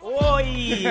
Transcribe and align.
Oi! 0.00 0.82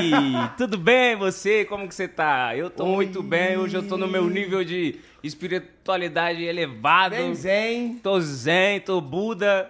Tudo 0.57 0.77
bem 0.77 1.15
você? 1.15 1.65
Como 1.65 1.87
que 1.87 1.95
você 1.95 2.07
tá? 2.07 2.55
Eu 2.55 2.69
tô 2.69 2.83
Oi. 2.85 2.91
muito 2.95 3.23
bem, 3.23 3.57
hoje 3.57 3.75
eu 3.75 3.87
tô 3.87 3.97
no 3.97 4.07
meu 4.07 4.27
nível 4.29 4.63
de 4.63 4.99
espiritualidade 5.23 6.43
elevado. 6.43 7.15
Bem 7.15 7.33
zen. 7.33 7.95
Tô 8.03 8.19
zen, 8.19 8.79
tô 8.81 8.99
Buda. 9.01 9.69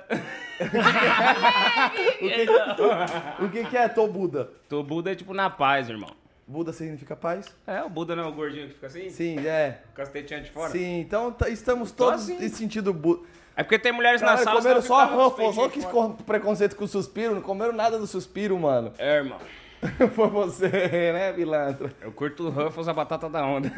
O 3.39 3.49
que, 3.49 3.65
que 3.65 3.77
é 3.77 3.87
Tô 3.87 4.07
Buda? 4.07 4.49
Tô 4.69 4.83
Buda 4.83 5.11
é 5.11 5.15
tipo 5.15 5.33
na 5.33 5.49
paz, 5.49 5.89
irmão. 5.89 6.11
Buda 6.45 6.73
significa 6.73 7.15
paz? 7.15 7.47
É, 7.65 7.81
o 7.83 7.89
Buda 7.89 8.15
não 8.15 8.25
é 8.25 8.27
o 8.27 8.33
gordinho 8.33 8.67
que 8.67 8.73
fica 8.73 8.87
assim? 8.87 9.09
Sim, 9.09 9.39
é. 9.39 9.79
Com 9.95 10.01
as 10.01 10.09
tetinhas 10.09 10.43
de 10.43 10.51
fora? 10.51 10.71
Sim, 10.71 10.99
então 10.99 11.35
estamos 11.47 11.91
todos 11.91 12.29
assim. 12.29 12.49
sentido 12.49 12.93
Buda. 12.93 13.23
É 13.55 13.63
porque 13.63 13.77
tem 13.77 13.91
mulheres 13.91 14.21
na 14.21 14.29
Cara, 14.29 14.43
sala 14.43 14.61
comeram 14.61 14.81
só 14.81 15.05
Ruffles, 15.05 15.57
olha 15.57 15.69
que 15.69 15.79
preconceito 16.23 16.75
com 16.75 16.85
o 16.85 16.87
suspiro, 16.87 17.35
não 17.35 17.41
comeram 17.41 17.71
nada 17.71 17.99
do 17.99 18.07
suspiro, 18.07 18.57
mano. 18.57 18.91
É, 18.97 19.17
irmão. 19.17 19.37
Foi 20.15 20.29
você, 20.29 20.69
né, 20.69 21.33
pilantra? 21.33 21.93
Eu 22.01 22.11
curto 22.11 22.49
Ruffles, 22.49 22.87
a 22.87 22.93
batata 22.93 23.29
da 23.29 23.45
onda. 23.45 23.71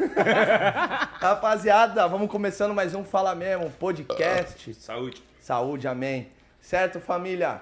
Rapaziada, 1.20 2.06
vamos 2.06 2.30
começando 2.30 2.72
mais 2.72 2.94
um 2.94 3.04
Fala 3.04 3.34
Mesmo, 3.34 3.70
podcast. 3.72 4.72
Saúde. 4.74 5.22
Saúde, 5.40 5.88
amém. 5.88 6.30
Certo, 6.60 7.00
família? 7.00 7.60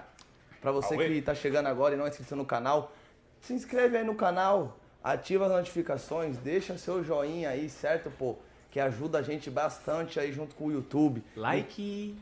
Pra 0.61 0.71
você 0.71 0.95
Aue. 0.95 1.07
que 1.07 1.23
tá 1.23 1.35
chegando 1.35 1.67
agora 1.67 1.95
e 1.95 1.97
não 1.97 2.07
é 2.07 2.09
inscrito 2.11 2.37
no 2.37 2.45
canal, 2.45 2.93
se 3.41 3.53
inscreve 3.53 3.99
aí 3.99 4.05
no 4.05 4.15
canal, 4.15 4.79
ativa 5.03 5.47
as 5.47 5.53
notificações, 5.53 6.37
deixa 6.39 6.79
seu 6.79 7.03
joinha 7.03 7.51
aí, 7.51 7.69
certo, 7.69 8.11
pô? 8.19 8.37
Que 8.75 8.81
ajuda 8.81 9.19
a 9.21 9.23
gente 9.23 9.49
bastante 9.49 10.19
aí 10.19 10.33
junto 10.33 10.57
com 10.57 10.67
o 10.67 10.73
YouTube. 10.73 11.23
Like. 11.37 12.19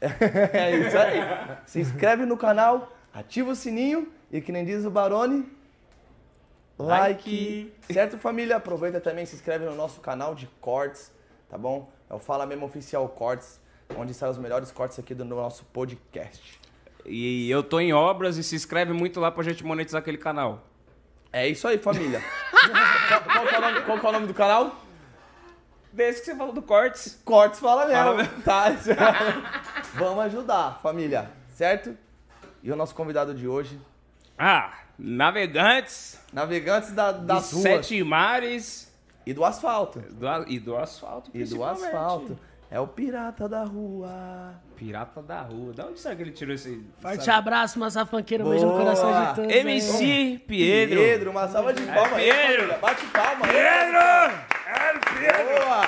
É 0.00 0.76
isso 0.78 0.96
aí. 0.96 1.20
Se 1.66 1.78
inscreve 1.78 2.24
no 2.24 2.38
canal, 2.38 2.90
ativa 3.12 3.50
o 3.50 3.54
sininho 3.54 4.10
e 4.32 4.40
que 4.40 4.50
nem 4.50 4.64
diz 4.64 4.86
o 4.86 4.90
Barone, 4.90 5.46
like. 6.78 7.70
Like. 7.86 7.92
Certo, 7.92 8.16
família? 8.16 8.56
Aproveita 8.56 8.98
também, 8.98 9.26
se 9.26 9.34
inscreve 9.34 9.66
no 9.66 9.74
nosso 9.74 10.00
canal 10.00 10.34
de 10.34 10.46
cortes, 10.58 11.12
tá 11.50 11.58
bom? 11.58 11.90
É 12.08 12.14
o 12.14 12.18
Fala 12.18 12.46
Mesmo 12.46 12.64
Oficial 12.64 13.06
Cortes, 13.10 13.60
onde 13.94 14.14
saem 14.14 14.32
os 14.32 14.38
melhores 14.38 14.70
cortes 14.70 14.98
aqui 14.98 15.14
do 15.14 15.24
nosso 15.24 15.66
podcast. 15.66 16.58
E 17.04 17.50
eu 17.50 17.62
tô 17.62 17.78
em 17.78 17.92
obras 17.92 18.38
e 18.38 18.42
se 18.42 18.56
inscreve 18.56 18.94
muito 18.94 19.20
lá 19.20 19.30
pra 19.30 19.42
gente 19.42 19.62
monetizar 19.62 20.00
aquele 20.00 20.18
canal. 20.18 20.64
É 21.30 21.46
isso 21.46 21.68
aí, 21.68 21.76
família. 21.76 22.22
qual, 23.08 23.22
qual 23.22 23.46
é 23.48 23.60
nome, 23.60 23.80
qual 23.82 24.00
que 24.00 24.06
é 24.06 24.08
o 24.08 24.12
nome 24.12 24.26
do 24.26 24.34
canal? 24.34 24.83
Desse 25.94 26.20
que 26.20 26.26
você 26.26 26.36
falou 26.36 26.52
do 26.52 26.60
cortes. 26.62 27.20
Cortes 27.24 27.60
Fala 27.60 27.86
Mesmo. 27.86 27.94
Fala 28.02 28.14
Mesmo. 28.16 28.42
Tá? 28.42 28.72
Vamos 29.94 30.24
ajudar, 30.24 30.80
família, 30.82 31.30
certo? 31.50 31.96
E 32.62 32.72
o 32.72 32.76
nosso 32.76 32.94
convidado 32.94 33.32
de 33.34 33.46
hoje, 33.46 33.78
Ah, 34.36 34.72
navegantes 34.98 36.18
navegantes 36.32 36.90
da, 36.92 37.12
das 37.12 37.52
ruas 37.52 37.62
sete 37.62 38.02
mares 38.02 38.92
e 39.24 39.32
do 39.32 39.44
asfalto. 39.44 40.00
do 40.00 40.26
e 40.48 40.58
do 40.58 40.76
asfalto. 40.76 41.30
E 41.32 41.44
do 41.44 41.62
asfalto. 41.64 42.36
É 42.70 42.80
o 42.80 42.88
pirata 42.88 43.48
da 43.48 43.62
rua. 43.62 44.54
Pirata 44.74 45.22
da 45.22 45.42
rua. 45.42 45.72
Da 45.72 45.86
onde 45.86 46.00
será 46.00 46.16
que 46.16 46.22
ele 46.22 46.32
tirou 46.32 46.52
esse. 46.56 46.84
Forte 46.98 47.22
sabe? 47.24 47.38
abraço, 47.38 47.78
massa 47.78 48.04
funkeiro, 48.04 48.48
beijo 48.48 48.66
no 48.66 48.72
Boa. 48.72 48.82
coração 48.82 49.26
de 49.28 49.34
todos. 49.36 49.52
MC 49.54 50.42
Pedro. 50.48 50.98
Pedro, 50.98 51.30
uma 51.30 51.46
salva 51.46 51.72
de 51.72 51.82
palmas 51.82 52.14
aí, 52.14 52.32
Pedro. 52.32 52.56
família. 52.56 52.78
Bate 52.78 53.06
palma 53.06 53.46
aí. 53.46 53.52
Pedro! 53.52 54.54
É 54.63 54.63
o 54.63 54.63
Pedro! 55.18 55.64
Boa! 55.64 55.82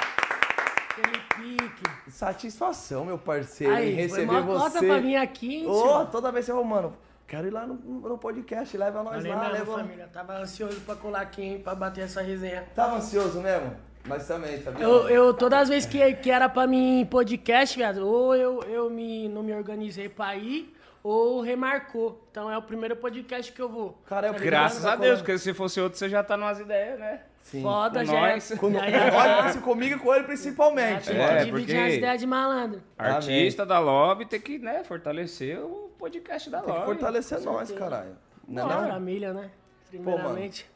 Aquele 0.91 1.19
pique. 1.37 2.11
Satisfação, 2.11 3.05
meu 3.05 3.19
parceiro, 3.19 3.73
em 3.75 3.77
Aí, 3.77 3.93
foi 3.93 4.03
receber 4.03 4.31
uma 4.31 4.41
você. 4.43 4.65
cota 4.65 4.87
pra 4.87 4.99
vir 4.99 5.17
aqui, 5.17 5.57
hein, 5.57 5.67
Ô, 5.69 5.83
tio? 5.83 6.07
toda 6.11 6.33
vez 6.33 6.45
você 6.47 6.53
fala, 6.53 6.65
mano, 6.65 6.97
quero 7.27 7.47
ir 7.47 7.51
lá 7.51 7.67
no, 7.67 7.75
no 7.75 8.17
podcast, 8.19 8.77
leva 8.77 9.03
nós 9.03 9.17
Falei 9.17 9.33
lá, 9.33 9.41
mesmo, 9.41 9.55
leva. 9.55 9.77
família. 9.79 10.09
Tava 10.13 10.39
ansioso 10.39 10.81
pra 10.81 10.95
colar 10.97 11.21
aqui, 11.21 11.43
hein, 11.43 11.61
pra 11.63 11.75
bater 11.75 12.05
essa 12.05 12.23
resenha. 12.23 12.65
Tava 12.75 12.97
ansioso 12.97 13.41
mesmo? 13.41 13.75
Mas 14.07 14.27
também, 14.27 14.63
sabia? 14.63 14.85
Eu, 14.85 15.09
eu, 15.09 15.35
todas 15.35 15.63
as 15.63 15.69
vezes 15.69 15.87
que, 15.89 16.15
que 16.15 16.31
era 16.31 16.49
pra 16.49 16.67
mim 16.67 17.01
em 17.01 17.05
podcast, 17.07 17.77
viado, 17.77 18.07
ou 18.07 18.35
eu, 18.35 18.63
eu 18.63 18.89
me, 18.89 19.29
não 19.29 19.43
me 19.43 19.53
organizei 19.53 20.09
pra 20.09 20.35
ir, 20.37 20.75
ou 21.03 21.41
remarcou. 21.43 22.25
Então 22.31 22.51
é 22.51 22.57
o 22.57 22.63
primeiro 22.63 22.95
podcast 22.97 23.53
que 23.53 23.61
eu 23.61 23.69
vou. 23.69 24.01
Cara, 24.07 24.29
é 24.29 24.31
o 24.31 24.33
Tá 24.33 24.39
primeiro 24.39 24.57
Graças 24.57 24.87
a. 24.87 24.95
Deus, 24.97 25.19
porque 25.19 25.37
se 25.39 25.53
fosse 25.53 25.81
outro, 25.81 25.99
você 25.99 26.09
já 26.09 26.23
tá 26.23 26.37
numas 26.37 26.61
ideias, 26.61 26.99
né? 27.01 27.21
Sim. 27.47 27.63
Foda, 27.63 28.01
Com 28.01 28.07
já. 28.07 28.21
nós. 28.21 28.49
Com, 28.59 28.73
com 29.55 29.61
comigo 29.61 29.95
e 29.95 29.99
com 30.01 30.13
ele 30.13 30.25
principalmente. 30.25 31.13
É, 31.13 31.45
dividir 31.45 31.79
as 31.79 31.95
ideias 31.95 32.21
de 32.21 32.27
malandro. 32.27 32.83
Artista 32.99 33.65
da 33.65 33.79
Lobby 33.79 34.27
tem 34.27 34.41
que, 34.41 34.59
né, 34.59 34.83
fortalecer 34.83 35.57
o 35.61 35.89
podcast 35.97 36.51
da 36.51 36.59
Tem 36.59 36.67
que 36.67 36.73
Lobby. 36.73 36.87
fortalecer 36.87 37.41
nós, 37.43 37.71
caralho. 37.71 38.17
Não, 38.49 38.67
é 38.67 38.69
Da 38.69 38.81
não? 38.83 38.89
família, 38.89 39.33
né? 39.33 39.49
Primeiramente. 39.89 40.69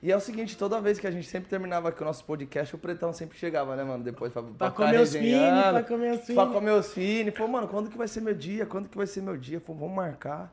E 0.00 0.12
é 0.12 0.16
o 0.16 0.20
seguinte, 0.20 0.56
toda 0.56 0.80
vez 0.80 1.00
que 1.00 1.06
a 1.06 1.10
gente 1.10 1.26
sempre 1.26 1.48
terminava 1.48 1.88
aqui 1.88 2.00
o 2.00 2.04
nosso 2.04 2.24
podcast, 2.24 2.74
o 2.76 2.78
Pretão 2.78 3.12
sempre 3.12 3.36
chegava, 3.36 3.74
né, 3.74 3.82
mano? 3.82 4.04
Depois 4.04 4.32
pra, 4.32 4.42
Pra 4.42 4.70
ficar 4.70 4.84
comer 4.86 5.00
os 5.00 5.12
fini, 5.12 5.32
pra 5.72 5.82
comer 5.82 6.10
os 6.12 6.16
Pra 6.18 6.26
fini. 6.26 6.52
comer 6.52 6.70
os 6.72 6.92
fini. 6.92 7.30
Pô, 7.32 7.48
mano, 7.48 7.66
quando 7.66 7.90
que 7.90 7.98
vai 7.98 8.06
ser 8.06 8.20
meu 8.20 8.34
dia? 8.34 8.66
Quando 8.66 8.88
que 8.88 8.96
vai 8.96 9.06
ser 9.06 9.20
meu 9.20 9.36
dia? 9.36 9.60
Pô, 9.60 9.74
vamos 9.74 9.96
marcar. 9.96 10.52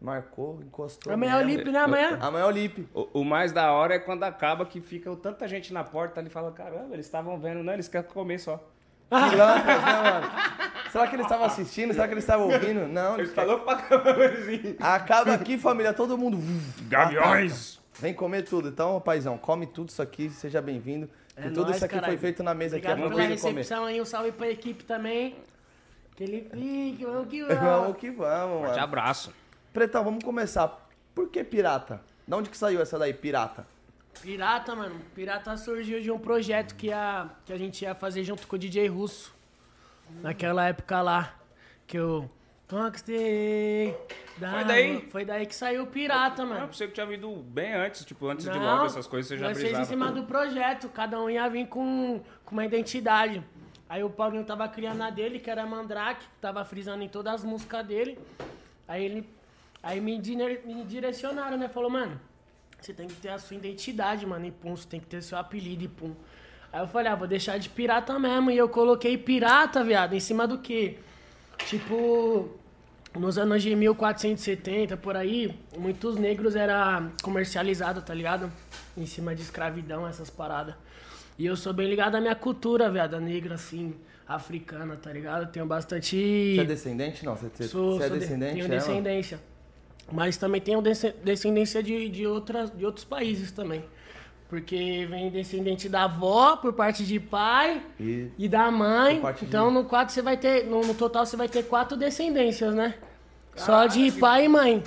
Marcou, 0.00 0.58
encostou. 0.62 1.12
Amanhã 1.12 1.34
é 1.40 1.44
o. 1.44 1.46
Lipe, 1.46 1.70
né? 1.70 1.78
Amanhã? 1.80 2.18
Amanhã 2.20 2.44
é 2.44 2.48
o 2.48 2.50
Lipe. 2.50 2.88
O, 2.94 3.20
o 3.20 3.24
mais 3.24 3.52
da 3.52 3.70
hora 3.72 3.94
é 3.94 3.98
quando 3.98 4.22
acaba 4.24 4.64
que 4.64 4.80
fica 4.80 5.14
tanta 5.16 5.46
gente 5.46 5.72
na 5.74 5.84
porta 5.84 6.20
ali 6.20 6.28
e 6.28 6.32
fala, 6.32 6.50
caramba, 6.52 6.94
eles 6.94 7.04
estavam 7.06 7.38
vendo, 7.38 7.62
não, 7.62 7.72
eles 7.74 7.86
querem 7.88 8.08
comer 8.08 8.38
só. 8.38 8.62
Pilantras, 9.10 9.82
né, 9.84 10.02
mano? 10.02 10.30
Será 10.90 11.06
que 11.06 11.16
eles 11.16 11.26
estavam 11.26 11.44
assistindo? 11.46 11.92
Será 11.92 12.06
que 12.06 12.14
eles 12.14 12.24
estavam 12.24 12.48
ouvindo? 12.48 12.86
Não, 12.88 13.18
eles 13.18 13.32
falaram 13.32 13.60
pra 13.60 13.76
caramba, 13.76 14.24
assim. 14.26 14.76
Acaba 14.80 15.34
aqui, 15.34 15.58
família, 15.58 15.92
todo 15.92 16.16
mundo. 16.16 16.38
Gaviões! 16.88 17.78
Vem 18.00 18.14
comer 18.14 18.42
tudo. 18.42 18.68
Então, 18.68 18.98
paizão, 19.00 19.36
come 19.36 19.66
tudo 19.66 19.90
isso 19.90 20.00
aqui, 20.00 20.30
seja 20.30 20.62
bem-vindo. 20.62 21.10
É 21.36 21.42
que 21.42 21.48
tudo 21.50 21.64
nóis, 21.64 21.76
isso 21.76 21.84
aqui 21.84 21.94
caralho. 21.94 22.12
foi 22.12 22.18
feito 22.20 22.42
na 22.42 22.54
mesa 22.54 22.76
Obrigado 22.76 22.92
aqui, 22.98 23.02
é 23.02 23.06
pra 23.08 23.16
pela 23.16 23.28
você 23.36 23.40
comer. 23.42 23.54
recepção 23.56 23.84
aí, 23.84 24.00
um 24.00 24.04
salve 24.04 24.32
pra 24.32 24.48
equipe 24.48 24.84
também. 24.84 25.36
Aquele 26.12 26.42
pique, 26.42 27.04
vamos 27.04 27.28
que 27.28 27.42
vamos. 27.44 27.60
Vamos 27.60 27.96
que 27.98 28.10
vamos, 28.10 28.58
Forte 28.60 28.70
mano. 28.70 28.82
abraço. 28.84 29.32
Pretão, 29.72 30.04
vamos 30.04 30.24
começar. 30.24 30.88
Por 31.14 31.28
que 31.28 31.44
pirata? 31.44 32.00
De 32.26 32.34
onde 32.34 32.50
que 32.50 32.56
saiu 32.56 32.80
essa 32.80 32.98
daí, 32.98 33.12
pirata? 33.14 33.66
Pirata, 34.20 34.74
mano. 34.74 35.00
Pirata 35.14 35.56
surgiu 35.56 36.00
de 36.00 36.10
um 36.10 36.18
projeto 36.18 36.74
que 36.74 36.92
a, 36.92 37.28
que 37.44 37.52
a 37.52 37.58
gente 37.58 37.82
ia 37.82 37.94
fazer 37.94 38.24
junto 38.24 38.46
com 38.46 38.56
o 38.56 38.58
DJ 38.58 38.88
Russo. 38.88 39.32
Naquela 40.22 40.66
época 40.68 41.00
lá. 41.00 41.34
Que 41.86 41.96
eu 41.98 42.28
conquistei. 42.68 43.96
da 44.38 44.50
Foi 44.52 44.64
daí? 44.64 45.08
Foi 45.10 45.24
daí 45.24 45.46
que 45.46 45.54
saiu 45.54 45.84
o 45.84 45.86
Pirata, 45.86 46.42
Eu 46.42 46.46
mano. 46.48 46.66
pensei 46.68 46.88
que 46.88 46.94
tinha 46.94 47.06
vindo 47.06 47.30
bem 47.36 47.74
antes, 47.74 48.04
tipo, 48.04 48.26
antes 48.28 48.44
de 48.44 48.50
Não, 48.58 48.64
logo 48.64 48.86
essas 48.86 49.06
coisas, 49.06 49.28
você 49.28 49.38
já 49.38 49.48
nós 49.48 49.60
fez 49.60 49.78
em 49.78 49.84
cima 49.84 50.10
do 50.12 50.24
projeto, 50.24 50.88
cada 50.88 51.20
um 51.20 51.30
ia 51.30 51.48
vir 51.48 51.66
com, 51.68 52.20
com 52.44 52.52
uma 52.52 52.64
identidade. 52.64 53.42
Aí 53.88 54.04
o 54.04 54.10
Paulinho 54.10 54.44
tava 54.44 54.68
criando 54.68 55.02
a 55.02 55.10
dele, 55.10 55.40
que 55.40 55.50
era 55.50 55.66
Mandrake, 55.66 56.24
que 56.24 56.38
tava 56.40 56.64
frisando 56.64 57.02
em 57.02 57.08
todas 57.08 57.34
as 57.34 57.44
músicas 57.44 57.84
dele. 57.86 58.18
Aí 58.86 59.04
ele. 59.04 59.28
Aí 59.82 60.00
me, 60.00 60.18
dire- 60.18 60.60
me 60.64 60.84
direcionaram, 60.84 61.56
né? 61.56 61.68
Falou, 61.68 61.90
mano, 61.90 62.20
você 62.80 62.92
tem 62.92 63.06
que 63.08 63.14
ter 63.14 63.30
a 63.30 63.38
sua 63.38 63.56
identidade, 63.56 64.26
mano, 64.26 64.44
e 64.46 64.50
pum, 64.50 64.76
você 64.76 64.86
tem 64.86 65.00
que 65.00 65.06
ter 65.06 65.22
seu 65.22 65.38
apelido 65.38 65.84
e 65.84 65.88
pum. 65.88 66.12
Aí 66.72 66.80
eu 66.80 66.86
falei, 66.88 67.10
ah, 67.10 67.16
vou 67.16 67.26
deixar 67.26 67.58
de 67.58 67.68
pirata 67.68 68.18
mesmo. 68.18 68.50
E 68.50 68.56
eu 68.56 68.68
coloquei 68.68 69.16
pirata, 69.18 69.82
viado, 69.82 70.14
em 70.14 70.20
cima 70.20 70.46
do 70.46 70.58
quê? 70.58 70.98
Tipo, 71.66 72.48
nos 73.18 73.36
anos 73.38 73.62
de 73.62 73.74
1470, 73.74 74.96
por 74.96 75.16
aí, 75.16 75.54
muitos 75.76 76.16
negros 76.16 76.54
era 76.56 77.10
comercializado, 77.22 78.02
tá 78.02 78.14
ligado? 78.14 78.50
Em 78.96 79.06
cima 79.06 79.34
de 79.34 79.42
escravidão, 79.42 80.06
essas 80.06 80.30
paradas. 80.30 80.74
E 81.38 81.46
eu 81.46 81.56
sou 81.56 81.72
bem 81.72 81.88
ligado 81.88 82.14
à 82.16 82.20
minha 82.20 82.34
cultura, 82.34 82.90
viado, 82.90 83.18
negra, 83.20 83.54
assim, 83.54 83.94
africana, 84.28 84.94
tá 84.96 85.10
ligado? 85.12 85.50
Tenho 85.50 85.64
bastante... 85.66 86.54
Você 86.54 86.60
é 86.60 86.64
descendente? 86.64 87.24
Não, 87.24 87.34
você, 87.34 87.66
Sou, 87.66 87.96
você 87.98 88.04
é 88.04 88.08
sou 88.08 88.16
de- 88.16 88.20
descendente? 88.20 88.52
tenho 88.52 88.64
é, 88.66 88.68
mano? 88.68 88.78
Mas 90.12 90.36
também 90.36 90.60
tenho 90.60 90.80
desce- 90.82 91.14
descendência 91.24 91.82
de, 91.82 92.08
de, 92.08 92.26
outras, 92.26 92.70
de 92.70 92.84
outros 92.84 93.04
países 93.04 93.50
também. 93.52 93.84
Porque 94.48 95.06
vem 95.08 95.30
descendente 95.30 95.88
da 95.88 96.04
avó 96.04 96.56
por 96.56 96.72
parte 96.72 97.04
de 97.06 97.20
pai 97.20 97.82
E- 98.00 98.28
e, 98.36 98.48
da 98.48 98.68
mãe. 98.70 99.20
Parte 99.20 99.40
de- 99.40 99.44
Então 99.46 99.70
no 99.70 99.84
quatro 99.84 100.12
você 100.12 100.20
vai 100.22 100.36
ter. 100.36 100.64
No, 100.66 100.80
no 100.80 100.94
total 100.94 101.24
você 101.24 101.36
vai 101.36 101.48
ter 101.48 101.62
quatro 101.64 101.96
descendências, 101.96 102.74
né? 102.74 102.94
Só 103.54 103.86
de 103.86 104.10
pai 104.12 104.46
e 104.46 104.48
mãe. 104.48 104.82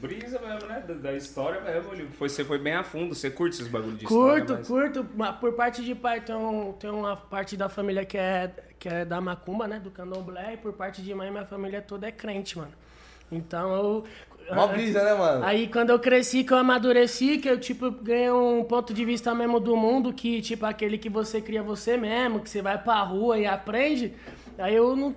Brisa 0.00 0.38
mesmo, 0.38 0.68
né? 0.68 0.82
Da, 0.86 0.94
da 0.94 1.12
história 1.14 1.60
mesmo. 1.60 2.08
Foi, 2.12 2.28
você 2.28 2.44
foi 2.44 2.58
bem 2.58 2.74
a 2.74 2.84
fundo, 2.84 3.14
você 3.14 3.30
curte 3.30 3.56
esses 3.56 3.68
bagulho 3.68 3.96
de 3.96 4.04
história. 4.04 4.44
Curto, 4.44 4.52
mas- 4.58 4.66
curto. 4.68 5.06
Mas 5.14 5.36
Por 5.36 5.52
parte 5.54 5.84
de 5.84 5.94
pai 5.94 6.20
tem, 6.20 6.34
um- 6.34 6.72
tem 6.72 6.88
uma 6.90 7.16
parte 7.16 7.56
da 7.56 7.68
família 7.68 8.04
que 8.04 8.16
é, 8.16 8.50
que 8.78 8.88
é 8.88 9.04
da 9.04 9.20
macumba, 9.20 9.66
né? 9.68 9.78
Do 9.78 9.90
candomblé. 9.90 10.54
E 10.54 10.56
por 10.56 10.72
parte 10.72 11.02
de 11.02 11.14
mãe, 11.14 11.30
minha 11.30 11.44
família 11.46 11.82
toda 11.82 12.06
é 12.06 12.12
crente, 12.12 12.56
mano. 12.58 12.72
Então 13.30 13.74
eu. 13.74 14.04
Mó 14.52 14.66
brisa, 14.68 15.02
né, 15.02 15.14
mano? 15.14 15.44
Aí 15.44 15.68
quando 15.68 15.90
eu 15.90 15.98
cresci, 15.98 16.44
que 16.44 16.52
eu 16.52 16.58
amadureci, 16.58 17.38
que 17.38 17.48
eu, 17.48 17.58
tipo, 17.58 17.90
ganhei 17.90 18.30
um 18.30 18.62
ponto 18.64 18.94
de 18.94 19.04
vista 19.04 19.34
mesmo 19.34 19.58
do 19.60 19.76
mundo, 19.76 20.12
que, 20.12 20.40
tipo, 20.40 20.64
aquele 20.66 20.98
que 20.98 21.08
você 21.08 21.40
cria 21.40 21.62
você 21.62 21.96
mesmo, 21.96 22.40
que 22.40 22.48
você 22.50 22.62
vai 22.62 22.80
pra 22.82 23.02
rua 23.02 23.38
e 23.38 23.46
aprende, 23.46 24.14
aí 24.58 24.74
eu 24.74 24.94
não... 24.96 25.14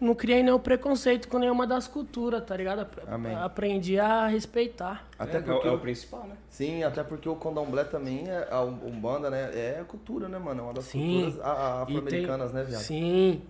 não 0.00 0.14
criei 0.14 0.42
nenhum 0.42 0.58
preconceito 0.58 1.28
com 1.28 1.38
nenhuma 1.38 1.66
das 1.66 1.88
culturas, 1.88 2.44
tá 2.44 2.56
ligado? 2.56 2.86
Amém. 3.06 3.34
Aprendi 3.34 3.98
a 3.98 4.26
respeitar. 4.28 5.04
Até 5.18 5.38
é, 5.38 5.40
porque 5.40 5.66
é 5.66 5.70
o 5.70 5.74
o- 5.74 5.78
principal, 5.78 6.24
né? 6.24 6.36
Sim, 6.48 6.82
até 6.84 7.02
porque 7.02 7.28
o 7.28 7.36
candomblé 7.36 7.84
também 7.84 8.28
é 8.28 8.48
a 8.50 8.62
Umbanda, 8.62 9.28
né? 9.30 9.50
É 9.54 9.78
a 9.80 9.84
cultura, 9.84 10.28
né, 10.28 10.38
mano? 10.38 10.60
É 10.60 10.62
uma 10.64 10.74
das 10.74 10.84
Sim. 10.84 11.22
culturas 11.22 11.40
afro-americanas, 11.40 12.52
né, 12.52 12.64
viado? 12.64 12.82
Sim. 12.82 13.42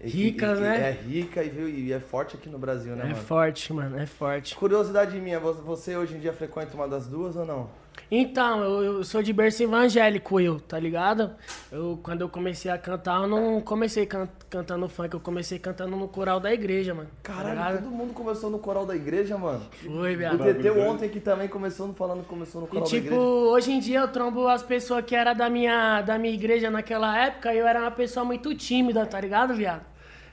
Ricas, 0.00 0.58
e- 0.58 0.62
e- 0.62 0.64
né? 0.64 0.90
É 0.90 0.92
rica 0.92 1.42
e, 1.42 1.48
viu, 1.48 1.68
e 1.68 1.92
é 1.92 1.98
forte 2.00 2.36
aqui 2.36 2.48
no 2.48 2.58
Brasil, 2.58 2.94
né, 2.94 3.04
É 3.04 3.08
mano? 3.08 3.16
forte, 3.16 3.72
mano, 3.72 3.98
é 3.98 4.06
forte. 4.06 4.54
Curiosidade 4.54 5.18
minha, 5.20 5.40
vo- 5.40 5.54
você 5.54 5.96
hoje 5.96 6.14
em 6.14 6.20
dia 6.20 6.32
frequenta 6.32 6.74
uma 6.74 6.86
das 6.86 7.06
duas 7.06 7.34
ou 7.36 7.44
não? 7.46 7.68
Então, 8.10 8.62
eu, 8.62 8.82
eu 8.98 9.04
sou 9.04 9.22
de 9.22 9.32
berço 9.32 9.62
evangélico, 9.62 10.38
eu, 10.40 10.60
tá 10.60 10.78
ligado? 10.78 11.32
Eu, 11.72 11.98
quando 12.02 12.20
eu 12.20 12.28
comecei 12.28 12.70
a 12.70 12.78
cantar, 12.78 13.22
eu 13.22 13.26
não 13.26 13.60
comecei 13.60 14.06
can- 14.06 14.28
cantando 14.48 14.88
funk, 14.88 15.12
eu 15.14 15.20
comecei 15.20 15.58
cantando 15.58 15.96
no 15.96 16.06
coral 16.06 16.38
da 16.38 16.52
igreja, 16.52 16.94
mano. 16.94 17.08
tá 17.22 17.32
Caralho, 17.34 17.50
ligado? 17.56 17.82
todo 17.84 17.90
mundo 17.92 18.12
começou 18.14 18.48
no 18.50 18.58
coral 18.58 18.86
da 18.86 18.94
igreja, 18.94 19.36
mano. 19.36 19.60
Foi, 19.84 20.14
O 20.14 20.18
viado. 20.18 20.38
TT 20.38 20.70
ontem 20.70 21.08
que 21.08 21.18
também 21.20 21.48
começou 21.48 21.92
falando 21.94 22.22
que 22.22 22.28
começou 22.28 22.60
no 22.60 22.66
E 22.68 22.70
coral 22.70 22.84
da 22.84 22.90
tipo, 22.90 23.06
igreja. 23.06 23.20
hoje 23.22 23.72
em 23.72 23.80
dia 23.80 24.00
eu 24.00 24.08
trombo 24.08 24.46
as 24.46 24.62
pessoas 24.62 25.04
que 25.04 25.14
eram 25.16 25.34
da 25.34 25.50
minha, 25.50 26.00
da 26.02 26.16
minha 26.18 26.32
igreja 26.34 26.70
naquela 26.70 27.18
época 27.18 27.52
e 27.52 27.58
eu 27.58 27.66
era 27.66 27.80
uma 27.80 27.90
pessoa 27.90 28.24
muito 28.24 28.54
tímida, 28.54 29.04
tá 29.04 29.20
ligado, 29.20 29.52
viado? 29.54 29.82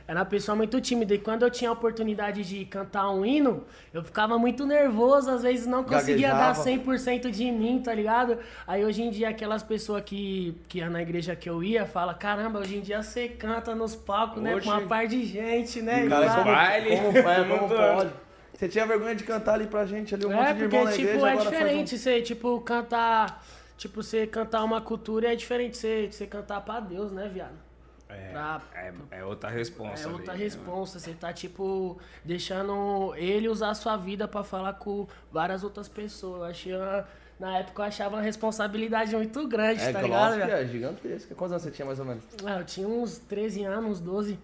Era 0.08 0.20
uma 0.20 0.26
pessoa 0.26 0.56
muito 0.56 0.82
tímida. 0.82 1.14
E 1.14 1.18
quando 1.18 1.44
eu 1.44 1.50
tinha 1.50 1.70
a 1.70 1.74
oportunidade 1.74 2.44
de 2.44 2.66
cantar 2.66 3.10
um 3.10 3.26
hino, 3.26 3.64
eu 3.94 4.04
ficava 4.04 4.38
muito 4.38 4.66
nervoso, 4.66 5.30
às 5.32 5.44
vezes 5.44 5.66
não 5.66 5.84
conseguia 5.84 6.30
dar 6.30 6.54
Gaguejava. 6.56 6.70
100% 6.84 7.32
de 7.32 7.52
mim, 7.52 7.82
tá 7.82 7.94
ligado? 7.94 8.38
Aí 8.68 8.84
hoje 8.84 9.02
em 9.02 9.10
dia 9.10 9.30
aquelas 9.30 9.64
pessoas 9.64 10.04
que, 10.04 10.58
que 10.68 10.80
ia 10.80 10.90
na 10.90 11.02
igreja 11.02 11.36
que 11.38 11.50
eu 11.50 11.64
ia, 11.64 11.86
fala, 11.86 12.14
caramba, 12.14 12.60
hoje 12.60 12.78
em 12.78 12.82
dia 12.82 13.02
você 13.02 13.30
canta 13.30 13.74
nos 13.74 13.96
palcos, 13.96 14.42
né? 14.44 14.60
Com 14.60 14.70
uma 14.70 14.82
par 14.82 15.08
de 15.08 15.24
gente, 15.26 15.82
né? 15.82 16.08
Cara, 16.10 16.26
Lá- 16.26 16.34
como, 16.36 16.46
baile. 16.46 16.98
como, 16.98 17.18
é, 17.18 17.44
como 17.48 17.68
pode? 17.96 18.10
Você 18.54 18.68
tinha 18.70 18.86
vergonha 18.86 19.16
de 19.16 19.24
cantar 19.24 19.54
ali 19.56 19.68
pra 19.68 19.86
gente, 19.86 20.14
ali 20.14 20.26
um 20.26 20.32
É, 20.32 20.36
monte 20.36 20.48
de 20.48 20.54
porque, 20.54 20.64
irmão 20.76 20.84
na 20.84 20.92
tipo, 20.92 21.04
igreja, 21.10 21.28
é 21.30 21.38
diferente 21.38 21.98
você, 21.98 22.22
tipo, 22.22 22.60
cantar. 22.62 23.44
Tipo, 23.78 24.04
você 24.04 24.28
cantar 24.28 24.64
uma 24.64 24.80
cultura 24.80 25.32
é 25.34 25.36
diferente 25.36 25.76
você, 25.78 26.08
você 26.12 26.28
cantar 26.28 26.62
pra 26.62 26.80
Deus, 26.80 27.12
né, 27.12 27.30
viado? 27.34 27.54
É, 28.14 28.30
Pra- 28.32 28.62
é, 28.76 28.94
é 29.12 29.26
outra 29.26 29.50
responsa. 29.50 30.04
É 30.08 30.12
outra 30.12 30.32
ali, 30.34 30.40
né? 30.40 30.46
responsa. 30.46 31.00
Você 31.00 31.14
tá, 31.14 31.34
tipo, 31.34 31.98
deixando 32.24 33.14
ele 33.16 33.48
usar 33.50 33.70
a 33.72 33.76
sua 33.76 33.98
vida 33.98 34.28
pra 34.28 34.44
falar 34.44 34.74
com 34.74 35.08
várias 35.32 35.64
outras 35.64 35.88
pessoas. 35.90 36.40
Eu 36.42 36.46
achei 36.46 36.76
uma- 36.76 37.08
Na 37.40 37.58
época 37.58 37.82
eu 37.82 37.86
achava 37.88 38.16
uma 38.16 38.22
responsabilidade 38.22 39.14
muito 39.16 39.48
grande, 39.48 39.82
um- 39.82 39.92
tá 39.92 40.00
É, 40.00 40.04
ligado? 40.04 40.36
viado? 40.36 40.50
é 40.52 40.66
gigantesca. 40.68 41.36
Quantos 41.36 41.52
anos 41.52 41.64
você 41.64 41.72
tinha 41.72 41.86
mais 41.86 42.00
ou 42.00 42.06
menos? 42.06 42.24
Ah, 42.46 42.60
eu 42.60 42.64
tinha 42.66 42.88
uns 42.88 43.18
13 43.18 43.64
anos, 43.64 43.92
uns 43.92 44.00
12. 44.00 44.40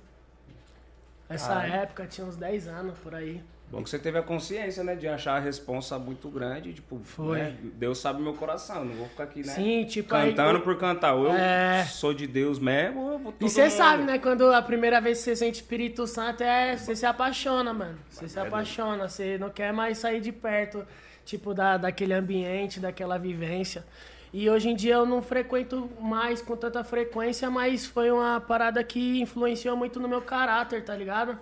Nessa 1.30 1.48
Caralho. 1.50 1.74
época 1.74 2.07
tinha 2.07 2.25
uns 2.25 2.36
10 2.36 2.68
anos 2.68 2.98
por 3.00 3.13
aí. 3.13 3.44
Bom 3.71 3.83
que 3.83 3.89
você 3.89 4.00
teve 4.00 4.18
a 4.18 4.24
consciência, 4.24 4.83
né, 4.83 4.95
de 4.95 5.07
achar 5.07 5.36
a 5.36 5.39
responsa 5.39 6.00
muito 6.00 6.27
grande, 6.27 6.74
tipo, 6.74 7.00
Foi. 7.04 7.38
né, 7.38 7.56
Deus 7.75 8.00
sabe 8.00 8.19
meu 8.19 8.33
coração, 8.33 8.83
não 8.83 8.95
vou 8.95 9.07
ficar 9.07 9.25
aqui, 9.25 9.45
né, 9.45 9.54
Sim, 9.54 9.86
tipo, 9.86 10.16
aí- 10.16 10.31
cantando 10.33 10.62
por 10.62 10.75
cantar, 10.80 11.13
ou 11.13 11.25
eu 11.25 11.33
É. 11.33 11.86
sou 11.86 12.12
de 12.12 12.25
Deus 12.25 12.57
mesmo, 12.57 13.12
eu 13.12 13.19
vou 13.19 13.33
E 13.39 13.48
você 13.48 13.69
sabe, 13.69 14.04
né? 14.04 14.18
Quando 14.18 14.51
a 14.51 14.62
primeira 14.63 15.00
vez 15.00 15.19
que 15.19 15.25
você 15.25 15.36
sente 15.36 15.56
Espírito 15.62 16.07
Santo, 16.07 16.42
é 16.42 16.75
você 16.77 16.95
se 16.95 17.06
apaixona, 17.06 17.71
mano. 17.71 18.00
Você 18.10 18.27
se 18.27 18.39
apaixona, 18.39 19.07
você 19.07 19.38
não 19.38 19.51
quer 19.51 19.71
mais 19.71 20.00
sair 20.00 20.19
de 20.19 20.31
perto, 20.31 20.83
tipo, 21.24 21.54
da, 21.54 21.77
daquele 21.77 22.13
ambiente, 22.13 22.80
daquela 22.80 23.19
vivência. 23.19 23.86
E 24.33 24.50
hoje 24.50 24.69
em 24.69 24.75
dia 24.75 24.95
eu 24.95 25.06
não 25.06 25.21
frequento 25.21 25.89
mais 26.00 26.42
com 26.42 26.56
tanta 26.56 26.83
frequência, 26.83 27.50
mas 27.51 27.86
foi 27.86 28.10
uma 28.12 28.39
parada 28.42 28.83
que 28.83 29.21
influenciou 29.21 29.75
muito 29.77 30.00
no 30.00 30.07
meu 30.07 30.21
caráter, 30.21 30.83
tá 30.83 30.95
ligado? 30.95 31.38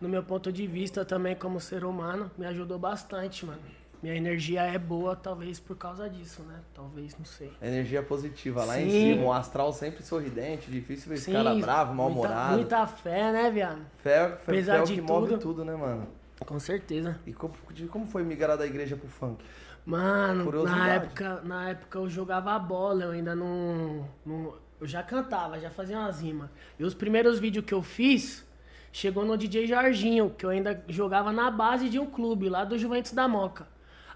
No 0.00 0.08
meu 0.08 0.22
ponto 0.22 0.50
de 0.50 0.66
vista 0.66 1.04
também 1.04 1.36
como 1.36 1.60
ser 1.60 1.84
humano, 1.84 2.30
me 2.38 2.46
ajudou 2.46 2.78
bastante, 2.78 3.44
mano. 3.44 3.60
Minha 4.02 4.16
energia 4.16 4.62
é 4.62 4.78
boa, 4.78 5.14
talvez 5.14 5.60
por 5.60 5.76
causa 5.76 6.08
disso, 6.08 6.42
né? 6.44 6.60
Talvez, 6.74 7.14
não 7.18 7.24
sei. 7.26 7.52
Energia 7.60 8.02
positiva 8.02 8.64
lá 8.64 8.80
em 8.80 8.88
Sim. 8.88 9.14
cima, 9.14 9.24
o 9.26 9.32
astral 9.32 9.74
sempre 9.74 10.02
sorridente, 10.02 10.70
difícil 10.70 11.10
ver 11.10 11.16
esse 11.16 11.30
cara 11.30 11.54
bravo, 11.54 11.92
muita, 11.94 11.94
mal-humorado. 11.94 12.54
muita 12.56 12.86
fé, 12.86 13.30
né, 13.30 13.50
viado? 13.50 13.82
Fé, 13.98 14.28
fé, 14.36 14.52
Apesar 14.52 14.72
fé 14.72 14.78
é 14.78 14.82
o 14.82 14.86
que 14.86 15.00
move 15.02 15.26
tudo. 15.28 15.38
tudo, 15.38 15.64
né, 15.66 15.76
mano? 15.76 16.06
Com 16.46 16.58
certeza. 16.58 17.20
E 17.26 17.34
como, 17.34 17.52
como 17.90 18.06
foi 18.06 18.22
migrar 18.24 18.56
da 18.56 18.66
igreja 18.66 18.96
pro 18.96 19.06
funk? 19.08 19.44
Mano, 19.84 20.50
na 20.64 20.88
época, 20.94 21.40
na 21.44 21.68
época 21.70 21.98
eu 21.98 22.08
jogava 22.08 22.58
bola, 22.58 23.04
eu 23.04 23.10
ainda 23.10 23.34
não, 23.34 24.08
não- 24.24 24.54
Eu 24.80 24.86
já 24.86 25.02
cantava, 25.02 25.60
já 25.60 25.68
fazia 25.70 25.98
umas 25.98 26.22
rimas. 26.22 26.48
E 26.78 26.84
os 26.84 26.94
primeiros 26.94 27.38
vídeos 27.38 27.66
que 27.66 27.74
eu 27.74 27.82
fiz 27.82 28.46
chegou 28.92 29.24
no 29.24 29.36
DJ 29.36 29.66
Jorginho, 29.66 30.30
que 30.30 30.44
eu 30.44 30.50
ainda 30.50 30.82
jogava 30.88 31.32
na 31.32 31.50
base 31.50 31.88
de 31.88 31.98
um 31.98 32.06
clube, 32.06 32.48
lá 32.48 32.64
do 32.64 32.78
Juventus 32.78 33.12
da 33.12 33.28
Moca. 33.28 33.66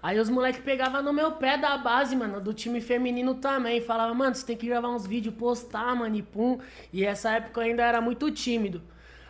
Aí 0.05 0.19
os 0.19 0.29
moleques 0.29 0.61
pegavam 0.61 1.01
no 1.01 1.11
meu 1.11 1.31
pé 1.31 1.57
da 1.57 1.75
base, 1.79 2.15
mano, 2.15 2.39
do 2.39 2.53
time 2.53 2.79
feminino 2.79 3.33
também. 3.33 3.81
Falava, 3.81 4.13
mano, 4.13 4.35
você 4.35 4.45
tem 4.45 4.55
que 4.55 4.67
gravar 4.67 4.89
uns 4.89 5.07
vídeos, 5.07 5.33
postar, 5.33 5.95
mano, 5.95 6.15
e 6.15 6.21
pum. 6.21 6.59
E 6.93 7.03
essa 7.03 7.31
época 7.31 7.59
eu 7.61 7.65
ainda 7.65 7.83
era 7.83 7.99
muito 7.99 8.29
tímido. 8.29 8.83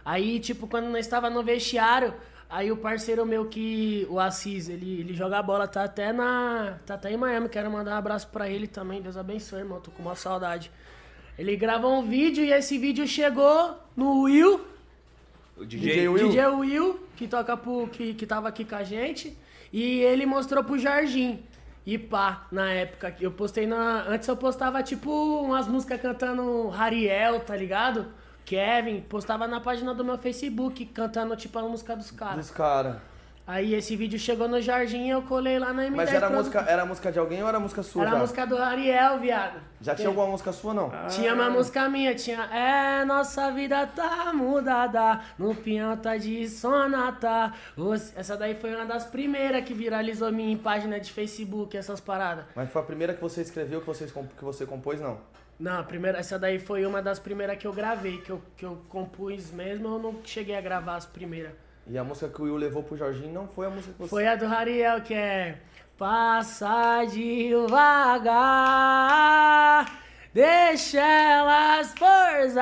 Aí, 0.04 0.38
tipo, 0.38 0.68
quando 0.68 0.90
nós 0.90 1.06
estava 1.06 1.30
no 1.30 1.42
vestiário, 1.42 2.14
aí 2.50 2.74
o 2.74 2.78
parceiro 2.78 3.26
meu 3.26 3.46
que, 3.46 4.06
o 4.10 4.20
Assis, 4.20 4.68
ele, 4.68 5.00
ele 5.00 5.14
joga 5.14 5.42
bola, 5.42 5.66
tá 5.66 5.86
até 5.86 6.12
na. 6.12 6.78
tá 6.86 6.96
até 6.96 7.10
em 7.10 7.16
Miami, 7.16 7.48
quero 7.48 7.72
mandar 7.72 7.96
um 7.96 7.98
abraço 7.98 8.28
pra 8.28 8.50
ele 8.50 8.68
também. 8.68 9.02
Deus 9.02 9.16
abençoe, 9.16 9.60
irmão, 9.60 9.80
tô 9.80 9.92
com 9.92 10.02
uma 10.04 10.16
saudade. 10.16 10.70
Ele 11.40 11.56
gravou 11.56 11.98
um 11.98 12.06
vídeo 12.06 12.44
e 12.44 12.52
esse 12.52 12.78
vídeo 12.78 13.08
chegou 13.08 13.78
no 13.96 14.24
Will, 14.24 14.60
O 15.58 15.66
DJ 15.66 15.92
DJ, 15.92 16.10
Will. 16.10 16.28
DJ 16.30 16.48
Will, 16.48 17.00
que 17.16 17.28
toca 17.28 17.56
pro. 17.56 17.88
Que, 17.88 18.14
que 18.14 18.26
tava 18.26 18.48
aqui 18.48 18.66
com 18.66 18.76
a 18.76 18.84
gente. 18.84 19.38
E 19.72 20.02
ele 20.02 20.26
mostrou 20.26 20.64
pro 20.64 20.78
Jardim. 20.78 21.44
E 21.86 21.98
pá, 21.98 22.48
na 22.52 22.72
época, 22.72 23.16
eu 23.22 23.32
postei 23.32 23.66
na. 23.66 24.04
Antes 24.08 24.28
eu 24.28 24.36
postava 24.36 24.82
tipo 24.82 25.10
umas 25.42 25.68
músicas 25.68 26.02
cantando 26.02 26.72
Hariel, 26.72 27.40
tá 27.42 27.56
ligado? 27.56 28.08
Kevin, 28.44 29.02
postava 29.02 29.48
na 29.48 29.60
página 29.60 29.94
do 29.94 30.04
meu 30.04 30.18
Facebook, 30.18 30.86
cantando 30.88 31.36
tipo 31.36 31.58
a 31.58 31.64
música 31.64 31.96
dos 31.96 32.12
caras. 32.12 32.48
Dos 32.48 32.52
caras. 32.52 32.98
Aí 33.48 33.76
esse 33.76 33.96
vídeo 33.96 34.18
chegou 34.18 34.48
no 34.48 34.60
Jardim 34.60 35.06
e 35.06 35.10
eu 35.12 35.22
colei 35.22 35.60
lá 35.60 35.72
na 35.72 35.84
M10. 35.84 35.96
Mas 35.96 36.12
era 36.12 36.30
música, 36.32 36.66
era 36.68 36.84
música 36.84 37.12
de 37.12 37.20
alguém 37.20 37.44
ou 37.44 37.48
era 37.48 37.60
música 37.60 37.84
sua? 37.84 38.02
Era 38.02 38.12
já? 38.12 38.18
a 38.18 38.20
música 38.20 38.48
do 38.48 38.58
Ariel, 38.58 39.20
viado. 39.20 39.60
Já 39.80 39.94
tinha 39.94 40.08
alguma 40.08 40.26
música 40.26 40.52
sua, 40.52 40.74
não? 40.74 40.92
Tinha 41.10 41.32
uma 41.32 41.48
música 41.48 41.88
minha, 41.88 42.16
tinha 42.16 42.42
É, 42.46 43.06
nossa 43.06 43.52
vida 43.52 43.86
tá 43.86 44.34
mudada, 44.34 45.22
no 45.38 45.54
pinhão 45.54 45.96
tá 45.96 46.18
de 46.18 46.50
sonata. 46.50 47.54
Essa 48.16 48.36
daí 48.36 48.56
foi 48.56 48.74
uma 48.74 48.86
das 48.86 49.06
primeiras 49.06 49.64
que 49.64 49.76
viralizou 49.76 50.32
minha 50.32 50.58
página 50.58 51.00
de 51.00 51.12
Facebook, 51.12 51.78
essas 51.78 52.00
paradas. 52.00 52.46
Mas 52.56 52.72
foi 52.72 52.82
a 52.82 52.86
primeira 52.86 53.14
que 53.14 53.22
você 53.22 53.42
escreveu, 53.42 53.80
que 53.80 53.88
você, 53.88 54.06
que 54.08 54.44
você 54.44 54.66
compôs, 54.66 55.00
não? 55.00 55.20
Não, 55.60 55.80
a 55.80 55.84
primeira, 55.84 56.18
essa 56.18 56.40
daí 56.40 56.58
foi 56.58 56.84
uma 56.86 57.02
das 57.02 57.20
primeiras 57.20 57.58
que 57.58 57.68
eu 57.68 57.72
gravei, 57.72 58.18
que 58.18 58.32
eu, 58.32 58.42
que 58.58 58.66
eu 58.66 58.82
compus 58.90 59.52
mesmo, 59.52 59.88
eu 59.88 60.00
não 60.00 60.16
cheguei 60.24 60.56
a 60.56 60.62
gravar 60.62 60.96
as 60.96 61.06
primeiras. 61.06 61.65
E 61.88 61.98
a 61.98 62.04
música 62.04 62.28
que 62.28 62.42
o 62.42 62.46
Will 62.46 62.58
levou 62.58 62.82
pro 62.82 62.98
Jorginho 62.98 63.32
não 63.32 63.48
foi 63.48 63.68
a 63.68 63.70
música 63.70 63.94
que 63.94 64.00
você... 64.00 64.10
Foi 64.10 64.28
a 64.28 64.36
do 64.36 64.46
Ariel, 64.46 65.02
que 65.02 65.14
é 65.14 65.58
Passa 65.98 67.06
devagar, 67.06 68.26
deixa 70.34 71.00
elas 71.00 71.94
forçar, 71.98 72.62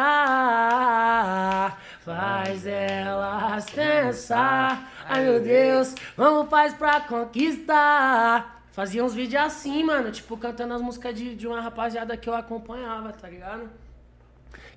faz 2.01 2.67
elas 2.67 3.67
pensar. 3.71 4.87
Ai 5.09 5.23
meu 5.23 5.39
Deus, 5.41 5.95
vamos 6.15 6.47
faz 6.47 6.75
pra 6.75 7.01
conquistar. 7.01 8.61
Fazia 8.71 9.03
uns 9.03 9.15
vídeos 9.15 9.41
assim, 9.41 9.83
mano, 9.83 10.11
tipo 10.11 10.37
cantando 10.37 10.75
as 10.75 10.81
músicas 10.83 11.15
de, 11.15 11.33
de 11.35 11.47
uma 11.47 11.59
rapaziada 11.59 12.15
que 12.15 12.29
eu 12.29 12.35
acompanhava, 12.35 13.11
tá 13.13 13.27
ligado? 13.27 13.67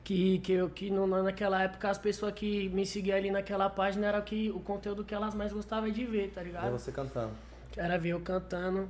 Que, 0.07 0.39
que, 0.39 0.53
eu, 0.53 0.71
que 0.71 0.89
no, 0.89 1.05
naquela 1.21 1.61
época 1.65 1.91
as 1.91 1.99
pessoas 1.99 2.33
que 2.33 2.69
me 2.69 2.87
seguiam 2.87 3.17
ali 3.17 3.29
naquela 3.29 3.69
página 3.69 4.07
era 4.07 4.23
que, 4.23 4.53
o 4.53 4.61
conteúdo 4.61 5.03
que 5.03 5.13
elas 5.13 5.35
mais 5.35 5.53
gostavam 5.53 5.91
de 5.91 6.05
ver, 6.05 6.31
tá 6.31 6.45
ligado? 6.45 6.71
você 6.71 6.93
cantando. 6.93 7.33
Era 7.77 7.99
ver 7.99 8.11
eu 8.11 8.21
cantando. 8.21 8.89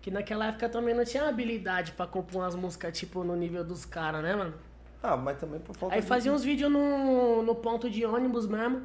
Que 0.00 0.10
naquela 0.10 0.46
época 0.46 0.66
também 0.70 0.94
não 0.94 1.04
tinha 1.04 1.28
habilidade 1.28 1.92
pra 1.92 2.06
compor 2.06 2.40
umas 2.40 2.54
músicas, 2.54 2.98
tipo, 2.98 3.22
no 3.22 3.36
nível 3.36 3.62
dos 3.62 3.84
caras, 3.84 4.22
né, 4.22 4.34
mano? 4.34 4.54
Ah, 5.02 5.14
mas 5.14 5.38
também 5.38 5.60
por 5.60 5.76
falta 5.76 5.94
Aí 5.94 6.00
de... 6.00 6.06
fazia 6.06 6.32
uns 6.32 6.42
vídeos 6.42 6.72
no, 6.72 7.42
no 7.42 7.54
ponto 7.54 7.90
de 7.90 8.06
ônibus 8.06 8.46
mesmo. 8.46 8.80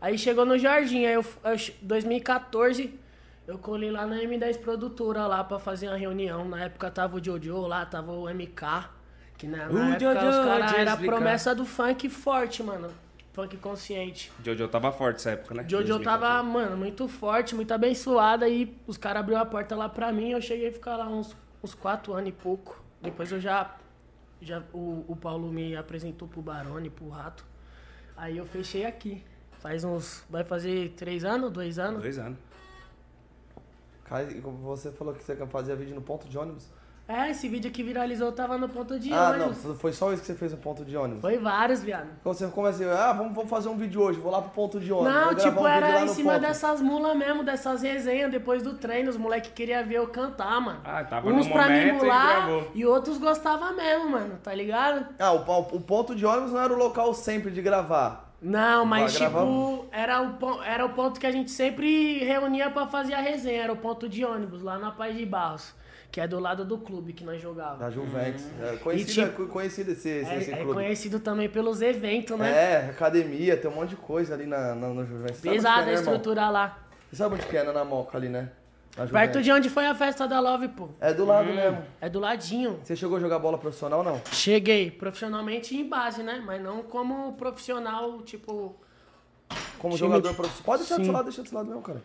Aí 0.00 0.18
chegou 0.18 0.44
no 0.44 0.58
Jardim, 0.58 1.04
aí 1.04 1.14
eu, 1.14 1.24
eu 1.44 1.56
2014, 1.82 2.98
eu 3.46 3.58
colei 3.58 3.92
lá 3.92 4.04
na 4.04 4.16
M10 4.16 4.58
Produtora 4.58 5.28
lá 5.28 5.44
pra 5.44 5.60
fazer 5.60 5.86
uma 5.86 5.96
reunião. 5.96 6.44
Na 6.48 6.64
época 6.64 6.90
tava 6.90 7.16
o 7.16 7.24
Jojo 7.24 7.60
lá, 7.68 7.86
tava 7.86 8.10
o 8.10 8.28
MK. 8.28 8.90
Que 9.42 9.48
na, 9.48 9.66
na 9.66 9.72
O 9.72 9.78
época 9.94 10.14
Jojo, 10.14 10.28
os 10.28 10.44
caras 10.44 10.72
era 10.72 10.92
a 10.92 10.96
promessa 10.96 11.52
do 11.52 11.64
funk 11.64 12.08
forte, 12.08 12.62
mano. 12.62 12.88
Funk 13.32 13.56
consciente. 13.56 14.30
Jojo 14.44 14.68
tava 14.68 14.92
forte 14.92 15.16
essa 15.16 15.30
época, 15.32 15.52
né? 15.52 15.64
Jojo 15.66 15.88
2014. 15.88 16.04
tava, 16.04 16.42
mano, 16.44 16.76
muito 16.76 17.08
forte, 17.08 17.52
muito 17.52 17.74
abençoada. 17.74 18.48
E 18.48 18.72
os 18.86 18.96
caras 18.96 19.18
abriu 19.18 19.36
a 19.36 19.44
porta 19.44 19.74
lá 19.74 19.88
pra 19.88 20.12
mim. 20.12 20.30
Eu 20.30 20.40
cheguei 20.40 20.68
a 20.68 20.72
ficar 20.72 20.96
lá 20.96 21.08
uns, 21.08 21.34
uns 21.60 21.74
quatro 21.74 22.12
anos 22.12 22.28
e 22.28 22.32
pouco. 22.32 22.80
Depois 23.00 23.32
eu 23.32 23.40
já. 23.40 23.74
já 24.40 24.62
o, 24.72 25.04
o 25.08 25.16
Paulo 25.16 25.50
me 25.50 25.74
apresentou 25.74 26.28
pro 26.28 26.40
Barone, 26.40 26.88
pro 26.88 27.08
Rato. 27.08 27.44
Aí 28.16 28.38
eu 28.38 28.46
fechei 28.46 28.86
aqui. 28.86 29.24
Faz 29.58 29.82
uns. 29.82 30.24
Vai 30.30 30.44
fazer 30.44 30.90
três 30.90 31.24
anos, 31.24 31.50
dois 31.50 31.80
anos? 31.80 32.00
Dois 32.00 32.16
anos. 32.16 32.38
Cara, 34.04 34.24
como 34.40 34.58
você 34.58 34.92
falou 34.92 35.12
que 35.12 35.24
você 35.24 35.34
fazia 35.48 35.74
vídeo 35.74 35.96
no 35.96 36.02
ponto 36.02 36.28
de 36.28 36.38
ônibus. 36.38 36.70
É, 37.08 37.30
esse 37.30 37.48
vídeo 37.48 37.70
que 37.70 37.82
viralizou 37.82 38.30
tava 38.32 38.56
no 38.56 38.68
ponto 38.68 38.98
de 38.98 39.12
ah, 39.12 39.30
ônibus. 39.30 39.64
não, 39.64 39.74
foi 39.74 39.92
só 39.92 40.12
isso 40.12 40.22
que 40.22 40.26
você 40.28 40.34
fez 40.34 40.52
no 40.52 40.58
ponto 40.58 40.84
de 40.84 40.96
ônibus. 40.96 41.20
Foi 41.20 41.36
vários, 41.36 41.82
viado. 41.82 42.08
Então 42.20 42.32
você 42.32 42.46
começa 42.46 42.82
assim, 42.84 42.92
ah, 42.92 43.12
vamos, 43.12 43.34
vamos 43.34 43.50
fazer 43.50 43.68
um 43.68 43.76
vídeo 43.76 44.00
hoje, 44.00 44.20
vou 44.20 44.30
lá 44.30 44.40
pro 44.40 44.50
ponto 44.50 44.80
de 44.80 44.92
ônibus. 44.92 45.12
Não, 45.12 45.34
tipo, 45.34 45.60
um 45.60 45.66
era 45.66 46.04
em 46.04 46.08
cima 46.08 46.34
ponto. 46.34 46.42
dessas 46.42 46.80
mulas 46.80 47.16
mesmo, 47.16 47.42
dessas 47.42 47.82
resenhas, 47.82 48.30
depois 48.30 48.62
do 48.62 48.74
treino, 48.74 49.10
os 49.10 49.16
moleques 49.16 49.50
queriam 49.52 49.84
ver 49.84 49.96
eu 49.96 50.06
cantar, 50.06 50.60
mano. 50.60 50.80
Ah, 50.84 51.04
tava 51.04 51.28
Uns 51.28 51.46
no 51.46 51.52
pra 51.52 51.68
me 51.68 51.92
momento 51.92 52.70
e 52.74 52.80
e 52.80 52.86
outros 52.86 53.18
gostavam 53.18 53.76
mesmo, 53.76 54.10
mano, 54.10 54.38
tá 54.42 54.54
ligado? 54.54 55.06
Ah, 55.18 55.32
o, 55.32 55.60
o 55.76 55.80
ponto 55.80 56.14
de 56.14 56.24
ônibus 56.24 56.52
não 56.52 56.60
era 56.60 56.72
o 56.72 56.76
local 56.76 57.12
sempre 57.14 57.50
de 57.50 57.60
gravar. 57.60 58.32
Não, 58.42 58.84
mas 58.84 59.12
tipo, 59.12 59.30
gravamos. 59.30 59.80
era 59.92 60.20
o, 60.20 60.62
era 60.64 60.84
o 60.84 60.88
ponto 60.90 61.20
que 61.20 61.26
a 61.26 61.30
gente 61.30 61.50
sempre 61.50 62.18
reunia 62.24 62.70
pra 62.70 62.86
fazer 62.88 63.14
a 63.14 63.20
resenha, 63.20 63.62
era 63.62 63.72
o 63.72 63.76
ponto 63.76 64.08
de 64.08 64.24
ônibus, 64.24 64.62
lá 64.62 64.78
na 64.78 64.90
Paz 64.90 65.16
de 65.16 65.24
Barros, 65.24 65.72
que 66.12 66.20
é 66.20 66.28
do 66.28 66.38
lado 66.38 66.62
do 66.64 66.76
clube 66.76 67.14
que 67.14 67.24
nós 67.24 67.40
jogávamos. 67.40 67.80
Da 67.80 67.90
Juventus. 67.90 68.44
É, 68.60 68.74
E, 68.74 68.78
conhecido, 68.78 69.30
tipo, 69.30 69.46
conhecido 69.46 69.92
esse, 69.92 70.08
esse, 70.10 70.34
esse 70.34 70.50
É, 70.50 70.52
é 70.52 70.56
clube. 70.58 70.74
conhecido 70.74 71.18
também 71.18 71.48
pelos 71.48 71.80
eventos, 71.80 72.38
né? 72.38 72.50
É, 72.50 72.90
academia, 72.90 73.56
tem 73.56 73.70
um 73.70 73.74
monte 73.74 73.90
de 73.90 73.96
coisa 73.96 74.34
ali 74.34 74.44
na, 74.44 74.74
na, 74.74 74.88
no 74.88 75.06
Juventus. 75.06 75.38
Sabe 75.38 75.48
onde 75.48 75.56
Pesada 75.56 75.74
que 75.74 75.80
a 75.80 75.82
é, 75.82 75.86
né, 75.86 75.92
irmão? 76.00 76.14
estrutura 76.14 76.50
lá. 76.50 76.78
Você 77.10 77.16
sabe 77.16 77.34
onde 77.34 77.46
que 77.46 77.56
é, 77.56 77.64
né, 77.64 77.72
na 77.72 77.82
Moca 77.84 78.18
ali, 78.18 78.28
né? 78.28 78.50
Na 78.94 79.06
Perto 79.06 79.40
de 79.40 79.50
onde 79.50 79.70
foi 79.70 79.86
a 79.86 79.94
festa 79.94 80.28
da 80.28 80.38
Love, 80.38 80.68
pô. 80.68 80.90
É 81.00 81.14
do 81.14 81.24
lado 81.24 81.46
mesmo. 81.50 81.82
É 81.98 82.10
do 82.10 82.20
ladinho. 82.20 82.78
Você 82.84 82.94
chegou 82.94 83.16
a 83.16 83.20
jogar 83.20 83.38
bola 83.38 83.56
profissional 83.56 84.00
ou 84.00 84.04
não? 84.04 84.20
Cheguei 84.30 84.90
profissionalmente 84.90 85.74
em 85.74 85.88
base, 85.88 86.22
né? 86.22 86.42
Mas 86.44 86.60
não 86.62 86.82
como 86.82 87.32
profissional, 87.32 88.20
tipo. 88.20 88.76
Como 89.78 89.94
Time 89.96 90.08
jogador 90.08 90.28
de- 90.28 90.36
profissional. 90.36 90.64
Pode 90.66 90.80
deixar 90.82 90.96
do 90.96 91.00
Sim. 91.00 91.04
seu 91.06 91.12
lado, 91.14 91.24
deixa 91.24 91.42
do 91.42 91.48
seu 91.48 91.56
lado 91.56 91.68
mesmo, 91.68 91.80
cara. 91.82 92.02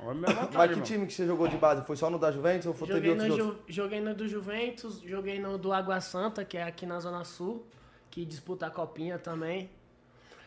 Vontade, 0.00 0.36
Mas 0.54 0.66
que 0.66 0.72
irmão. 0.72 0.82
time 0.84 1.06
que 1.06 1.12
você 1.12 1.26
jogou 1.26 1.46
de 1.48 1.56
base? 1.56 1.84
Foi 1.86 1.96
só 1.96 2.08
no 2.10 2.18
da 2.18 2.30
Juventus 2.32 2.66
ou 2.66 2.74
foi 2.74 2.88
teve 2.88 3.00
Joguei 3.08 3.10
outros 3.10 3.38
no, 3.38 3.44
outros? 3.44 3.66
Ju- 3.66 3.72
joguei 3.82 4.00
no 4.00 4.14
do 4.14 4.28
Juventus, 4.28 5.00
joguei 5.00 5.38
no 5.38 5.58
do 5.58 5.72
Água 5.72 6.00
Santa, 6.00 6.44
que 6.44 6.56
é 6.56 6.62
aqui 6.64 6.86
na 6.86 6.98
Zona 7.00 7.24
Sul, 7.24 7.64
que 8.10 8.24
disputa 8.24 8.66
a 8.66 8.70
copinha 8.70 9.18
também. 9.18 9.70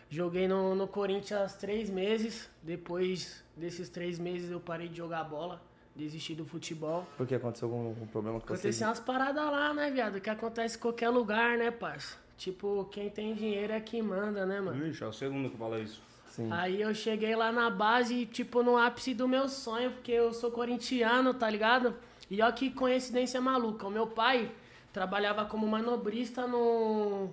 Joguei 0.09 0.47
no, 0.47 0.75
no 0.75 0.87
Corinthians 0.87 1.55
três 1.55 1.89
meses. 1.89 2.49
Depois 2.61 3.43
desses 3.55 3.89
três 3.89 4.19
meses 4.19 4.51
eu 4.51 4.59
parei 4.59 4.87
de 4.87 4.97
jogar 4.97 5.23
bola, 5.23 5.61
desisti 5.95 6.35
do 6.35 6.45
futebol. 6.45 7.05
Porque 7.17 7.35
aconteceu 7.35 7.67
algum, 7.67 7.87
algum 7.87 8.05
problema 8.07 8.39
com 8.39 8.47
você? 8.47 8.53
Aconteceu 8.53 8.87
umas 8.87 8.99
paradas 8.99 9.43
lá, 9.45 9.73
né, 9.73 9.89
viado? 9.91 10.19
Que 10.21 10.29
acontece 10.29 10.77
em 10.77 10.79
qualquer 10.79 11.09
lugar, 11.09 11.57
né, 11.57 11.71
parça? 11.71 12.17
Tipo, 12.37 12.85
quem 12.91 13.09
tem 13.09 13.33
dinheiro 13.33 13.71
é 13.73 13.79
quem 13.79 14.01
manda, 14.01 14.45
né, 14.45 14.59
mano? 14.59 14.85
Ixi, 14.87 15.03
é 15.03 15.07
o 15.07 15.13
segundo 15.13 15.49
que 15.49 15.57
fala 15.57 15.79
isso. 15.79 16.01
Sim. 16.33 16.51
Aí 16.51 16.81
eu 16.81 16.91
cheguei 16.95 17.35
lá 17.35 17.51
na 17.51 17.69
base, 17.69 18.25
tipo, 18.25 18.63
no 18.63 18.75
ápice 18.75 19.13
do 19.13 19.27
meu 19.27 19.47
sonho, 19.47 19.91
porque 19.91 20.11
eu 20.11 20.33
sou 20.33 20.49
corintiano, 20.49 21.31
tá 21.31 21.47
ligado? 21.47 21.95
E 22.27 22.41
ó 22.41 22.51
que 22.51 22.71
coincidência 22.71 23.39
maluca. 23.39 23.85
O 23.85 23.91
meu 23.91 24.07
pai 24.07 24.51
trabalhava 24.91 25.45
como 25.45 25.67
manobrista 25.67 26.47
no, 26.47 27.29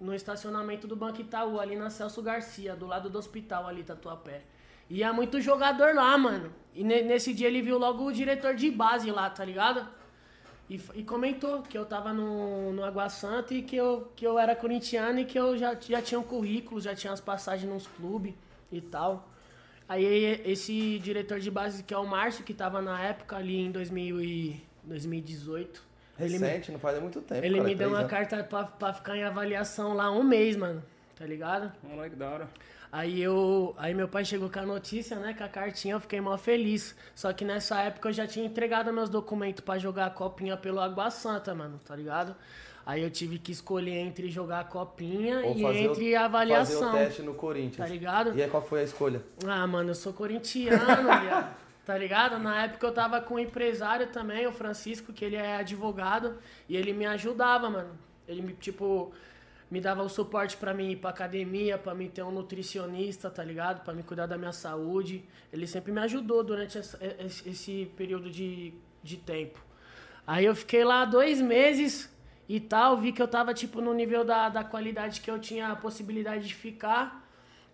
no 0.00 0.14
estacionamento 0.14 0.86
do 0.86 0.94
Banco 0.94 1.20
Itaú, 1.20 1.58
ali 1.58 1.74
na 1.74 1.90
Celso 1.90 2.22
Garcia, 2.22 2.76
do 2.76 2.86
lado 2.86 3.10
do 3.10 3.18
hospital 3.18 3.66
ali, 3.66 3.82
Tatuapé. 3.82 4.42
Ia 4.88 5.12
muito 5.12 5.40
jogador 5.40 5.92
lá, 5.92 6.16
mano. 6.16 6.52
E 6.72 6.84
ne- 6.84 7.02
nesse 7.02 7.34
dia 7.34 7.48
ele 7.48 7.60
viu 7.62 7.76
logo 7.78 8.04
o 8.06 8.12
diretor 8.12 8.54
de 8.54 8.70
base 8.70 9.10
lá, 9.10 9.28
tá 9.28 9.44
ligado? 9.44 9.88
E, 10.68 10.80
e 10.94 11.04
comentou 11.04 11.62
que 11.62 11.78
eu 11.78 11.86
tava 11.86 12.12
no, 12.12 12.72
no 12.72 12.84
Água 12.84 13.08
Santa 13.08 13.54
e 13.54 13.62
que 13.62 13.76
eu, 13.76 14.10
que 14.16 14.26
eu 14.26 14.38
era 14.38 14.56
corintiano 14.56 15.20
e 15.20 15.24
que 15.24 15.38
eu 15.38 15.56
já, 15.56 15.76
já 15.80 16.02
tinha 16.02 16.18
um 16.18 16.24
currículo, 16.24 16.80
já 16.80 16.94
tinha 16.94 17.12
as 17.12 17.20
passagens 17.20 17.70
nos 17.70 17.86
clubes 17.86 18.34
e 18.72 18.80
tal. 18.80 19.28
Aí 19.88 20.42
esse 20.44 20.98
diretor 20.98 21.38
de 21.38 21.50
base, 21.50 21.84
que 21.84 21.94
é 21.94 21.98
o 21.98 22.04
Márcio, 22.04 22.44
que 22.44 22.52
tava 22.52 22.82
na 22.82 23.00
época 23.00 23.36
ali 23.36 23.56
em 23.60 23.70
2000 23.70 24.20
e 24.20 24.62
2018, 24.82 25.86
ele 26.18 26.38
me, 26.38 26.46
Recente, 26.46 26.72
não 26.72 26.78
faz 26.80 27.00
muito 27.00 27.20
tempo. 27.20 27.44
ele 27.44 27.56
cara, 27.56 27.68
me 27.68 27.74
deu 27.74 27.88
uma 27.88 27.98
anos. 27.98 28.10
carta 28.10 28.42
pra, 28.42 28.64
pra 28.64 28.92
ficar 28.92 29.16
em 29.16 29.22
avaliação 29.22 29.92
lá 29.94 30.10
um 30.10 30.24
mês, 30.24 30.56
mano. 30.56 30.82
Tá 31.14 31.24
ligado? 31.24 31.72
Moleque 31.82 32.16
da 32.16 32.28
hora. 32.28 32.48
Aí 32.96 33.20
eu. 33.22 33.74
Aí 33.76 33.92
meu 33.92 34.08
pai 34.08 34.24
chegou 34.24 34.48
com 34.48 34.58
a 34.58 34.64
notícia, 34.64 35.18
né? 35.18 35.34
Com 35.34 35.44
a 35.44 35.48
cartinha, 35.48 35.94
eu 35.96 36.00
fiquei 36.00 36.18
mó 36.18 36.34
feliz. 36.38 36.96
Só 37.14 37.30
que 37.30 37.44
nessa 37.44 37.78
época 37.82 38.08
eu 38.08 38.12
já 38.14 38.26
tinha 38.26 38.46
entregado 38.46 38.90
meus 38.90 39.10
documentos 39.10 39.60
pra 39.62 39.76
jogar 39.76 40.06
a 40.06 40.10
copinha 40.10 40.56
pelo 40.56 40.80
Água 40.80 41.10
Santa, 41.10 41.54
mano, 41.54 41.78
tá 41.84 41.94
ligado? 41.94 42.34
Aí 42.86 43.02
eu 43.02 43.10
tive 43.10 43.38
que 43.38 43.52
escolher 43.52 43.98
entre 43.98 44.30
jogar 44.30 44.60
a 44.60 44.64
copinha 44.64 45.40
Ou 45.44 45.58
e 45.58 45.62
o- 45.64 45.72
entre 45.72 46.14
a 46.16 46.24
avaliação. 46.24 46.90
Fazer 46.90 47.02
o 47.02 47.06
teste 47.06 47.22
no 47.22 47.34
Corinthians. 47.34 47.76
Tá 47.76 47.86
ligado? 47.86 48.34
E 48.34 48.42
aí 48.42 48.48
qual 48.48 48.62
foi 48.62 48.80
a 48.80 48.84
escolha? 48.84 49.22
Ah, 49.46 49.66
mano, 49.66 49.90
eu 49.90 49.94
sou 49.94 50.14
corintiano, 50.14 50.78
viado. 51.20 51.54
Tá 51.84 51.98
ligado? 51.98 52.38
Na 52.38 52.64
época 52.64 52.86
eu 52.86 52.92
tava 52.94 53.20
com 53.20 53.34
um 53.34 53.38
empresário 53.38 54.06
também, 54.06 54.46
o 54.46 54.52
Francisco, 54.52 55.12
que 55.12 55.22
ele 55.24 55.36
é 55.36 55.56
advogado, 55.56 56.38
e 56.66 56.76
ele 56.76 56.94
me 56.94 57.04
ajudava, 57.04 57.68
mano. 57.68 57.90
Ele 58.26 58.40
me, 58.40 58.52
tipo, 58.54 59.12
me 59.70 59.80
dava 59.80 60.02
o 60.02 60.08
suporte 60.08 60.56
pra 60.56 60.72
mim 60.72 60.90
ir 60.92 60.96
pra 60.96 61.10
academia, 61.10 61.76
pra 61.76 61.94
mim 61.94 62.08
ter 62.08 62.22
um 62.22 62.30
nutricionista, 62.30 63.28
tá 63.30 63.42
ligado? 63.42 63.82
Pra 63.82 63.92
me 63.92 64.02
cuidar 64.02 64.26
da 64.26 64.38
minha 64.38 64.52
saúde. 64.52 65.24
Ele 65.52 65.66
sempre 65.66 65.90
me 65.92 66.00
ajudou 66.00 66.44
durante 66.44 66.78
essa- 66.78 66.98
esse, 67.44 67.90
período 67.96 68.30
de, 68.30 68.72
de 69.02 69.16
tempo. 69.16 69.58
Aí 70.26 70.44
eu 70.44 70.54
fiquei 70.54 70.84
lá 70.84 71.04
dois 71.04 71.40
meses 71.40 72.12
e 72.48 72.60
tal, 72.60 72.96
vi 72.96 73.10
que 73.12 73.20
eu 73.20 73.28
tava, 73.28 73.52
tipo, 73.52 73.80
no 73.80 73.92
nível 73.92 74.24
da, 74.24 74.48
da 74.48 74.62
qualidade 74.64 75.20
que 75.20 75.30
eu 75.30 75.38
tinha 75.38 75.68
a 75.68 75.76
possibilidade 75.76 76.46
de 76.46 76.54
ficar. 76.54 77.24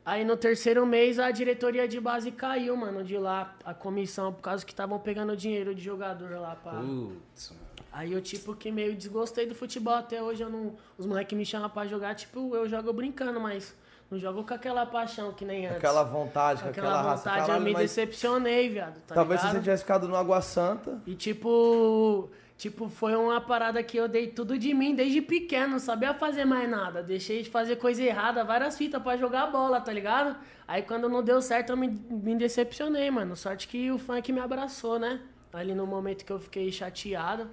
Aí 0.04 0.24
no 0.24 0.36
terceiro 0.36 0.84
mês 0.84 1.18
a 1.18 1.30
diretoria 1.30 1.86
de 1.86 2.00
base 2.00 2.30
caiu, 2.32 2.76
mano, 2.76 3.04
de 3.04 3.16
lá, 3.18 3.54
a 3.64 3.72
comissão, 3.72 4.32
por 4.32 4.40
causa 4.42 4.64
que 4.66 4.72
estavam 4.72 4.98
pegando 4.98 5.36
dinheiro 5.36 5.74
de 5.74 5.82
jogador 5.82 6.30
lá 6.40 6.56
pra. 6.56 6.72
Putz. 6.80 7.54
Aí 7.92 8.12
eu, 8.12 8.22
tipo, 8.22 8.54
que 8.54 8.72
meio 8.72 8.94
desgostei 8.96 9.46
do 9.46 9.54
futebol. 9.54 9.94
Até 9.94 10.22
hoje 10.22 10.42
eu 10.42 10.48
não. 10.48 10.74
Os 10.96 11.04
moleques 11.06 11.36
me 11.36 11.44
chamam 11.44 11.68
pra 11.68 11.86
jogar, 11.86 12.14
tipo, 12.14 12.56
eu 12.56 12.66
jogo 12.68 12.92
brincando, 12.92 13.38
mas 13.38 13.76
não 14.10 14.18
jogo 14.18 14.44
com 14.44 14.54
aquela 14.54 14.86
paixão 14.86 15.32
que 15.32 15.44
nem 15.44 15.66
antes. 15.66 15.76
Aquela 15.78 16.02
vontade, 16.02 16.62
com 16.62 16.68
Aquela 16.70 16.88
aquela, 16.88 17.02
raça. 17.02 17.16
vontade, 17.24 17.40
eu 17.40 17.46
Caralho, 17.46 17.64
me 17.64 17.72
mas 17.72 17.82
decepcionei, 17.82 18.68
viado. 18.70 18.98
Tá 19.06 19.14
Talvez 19.14 19.40
se 19.40 19.46
ligado? 19.46 19.58
você 19.58 19.62
tivesse 19.64 19.82
ficado 19.82 20.08
no 20.08 20.16
Água 20.16 20.40
Santa. 20.40 21.02
E 21.06 21.14
tipo, 21.14 22.30
tipo, 22.56 22.88
foi 22.88 23.14
uma 23.14 23.40
parada 23.42 23.82
que 23.82 23.96
eu 23.98 24.08
dei 24.08 24.26
tudo 24.28 24.58
de 24.58 24.72
mim 24.72 24.94
desde 24.94 25.20
pequeno, 25.20 25.72
não 25.72 25.78
sabia 25.78 26.14
fazer 26.14 26.44
mais 26.46 26.68
nada. 26.70 27.02
Deixei 27.02 27.42
de 27.42 27.50
fazer 27.50 27.76
coisa 27.76 28.02
errada, 28.02 28.42
várias 28.44 28.76
fitas 28.78 29.02
pra 29.02 29.16
jogar 29.18 29.48
bola, 29.48 29.80
tá 29.82 29.92
ligado? 29.92 30.36
Aí 30.66 30.82
quando 30.82 31.08
não 31.10 31.22
deu 31.22 31.40
certo 31.42 31.70
eu 31.70 31.76
me, 31.76 31.88
me 31.88 32.34
decepcionei, 32.36 33.10
mano. 33.10 33.36
Sorte 33.36 33.68
que 33.68 33.90
o 33.90 33.98
funk 33.98 34.32
me 34.32 34.40
abraçou, 34.40 34.98
né? 34.98 35.20
Ali 35.52 35.74
no 35.74 35.86
momento 35.86 36.24
que 36.24 36.32
eu 36.32 36.38
fiquei 36.40 36.70
chateado, 36.72 37.48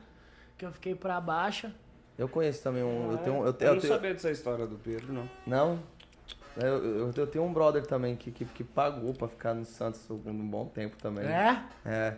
que 0.59 0.65
eu 0.65 0.71
fiquei 0.73 0.93
pra 0.93 1.19
baixo. 1.21 1.71
Eu 2.17 2.27
conheço 2.27 2.61
também 2.61 2.83
um. 2.83 3.11
Eu 3.13 3.17
tenho, 3.19 3.37
eu 3.37 3.45
Eu 3.45 3.53
tenho, 3.53 3.69
não 3.71 3.75
eu 3.77 3.81
tenho- 3.81 3.93
sabia 3.93 4.13
dessa 4.13 4.29
história 4.29 4.67
do 4.67 4.75
Pedro, 4.75 5.11
não. 5.13 5.29
Não? 5.47 5.79
Eu, 6.57 6.83
eu, 6.83 7.13
eu 7.15 7.27
tenho 7.27 7.45
um 7.45 7.53
brother 7.53 7.85
também 7.87 8.17
que, 8.17 8.29
que, 8.29 8.43
que 8.43 8.63
pagou 8.63 9.13
pra 9.13 9.29
ficar 9.29 9.53
no 9.53 9.63
Santos 9.63 10.01
por 10.01 10.19
um 10.29 10.47
bom 10.49 10.65
tempo 10.65 10.97
também. 10.97 11.25
É? 11.25 11.63
É. 11.85 12.17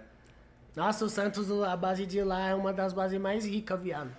Nossa, 0.76 1.06
o 1.06 1.10
Santos, 1.10 1.52
a 1.52 1.78
base 1.78 2.06
de 2.08 2.24
lá 2.24 2.48
é 2.50 2.56
uma 2.56 2.74
das 2.74 2.94
bases 2.94 3.20
mais 3.22 3.46
ricas, 3.46 3.80
viado. 3.80 4.10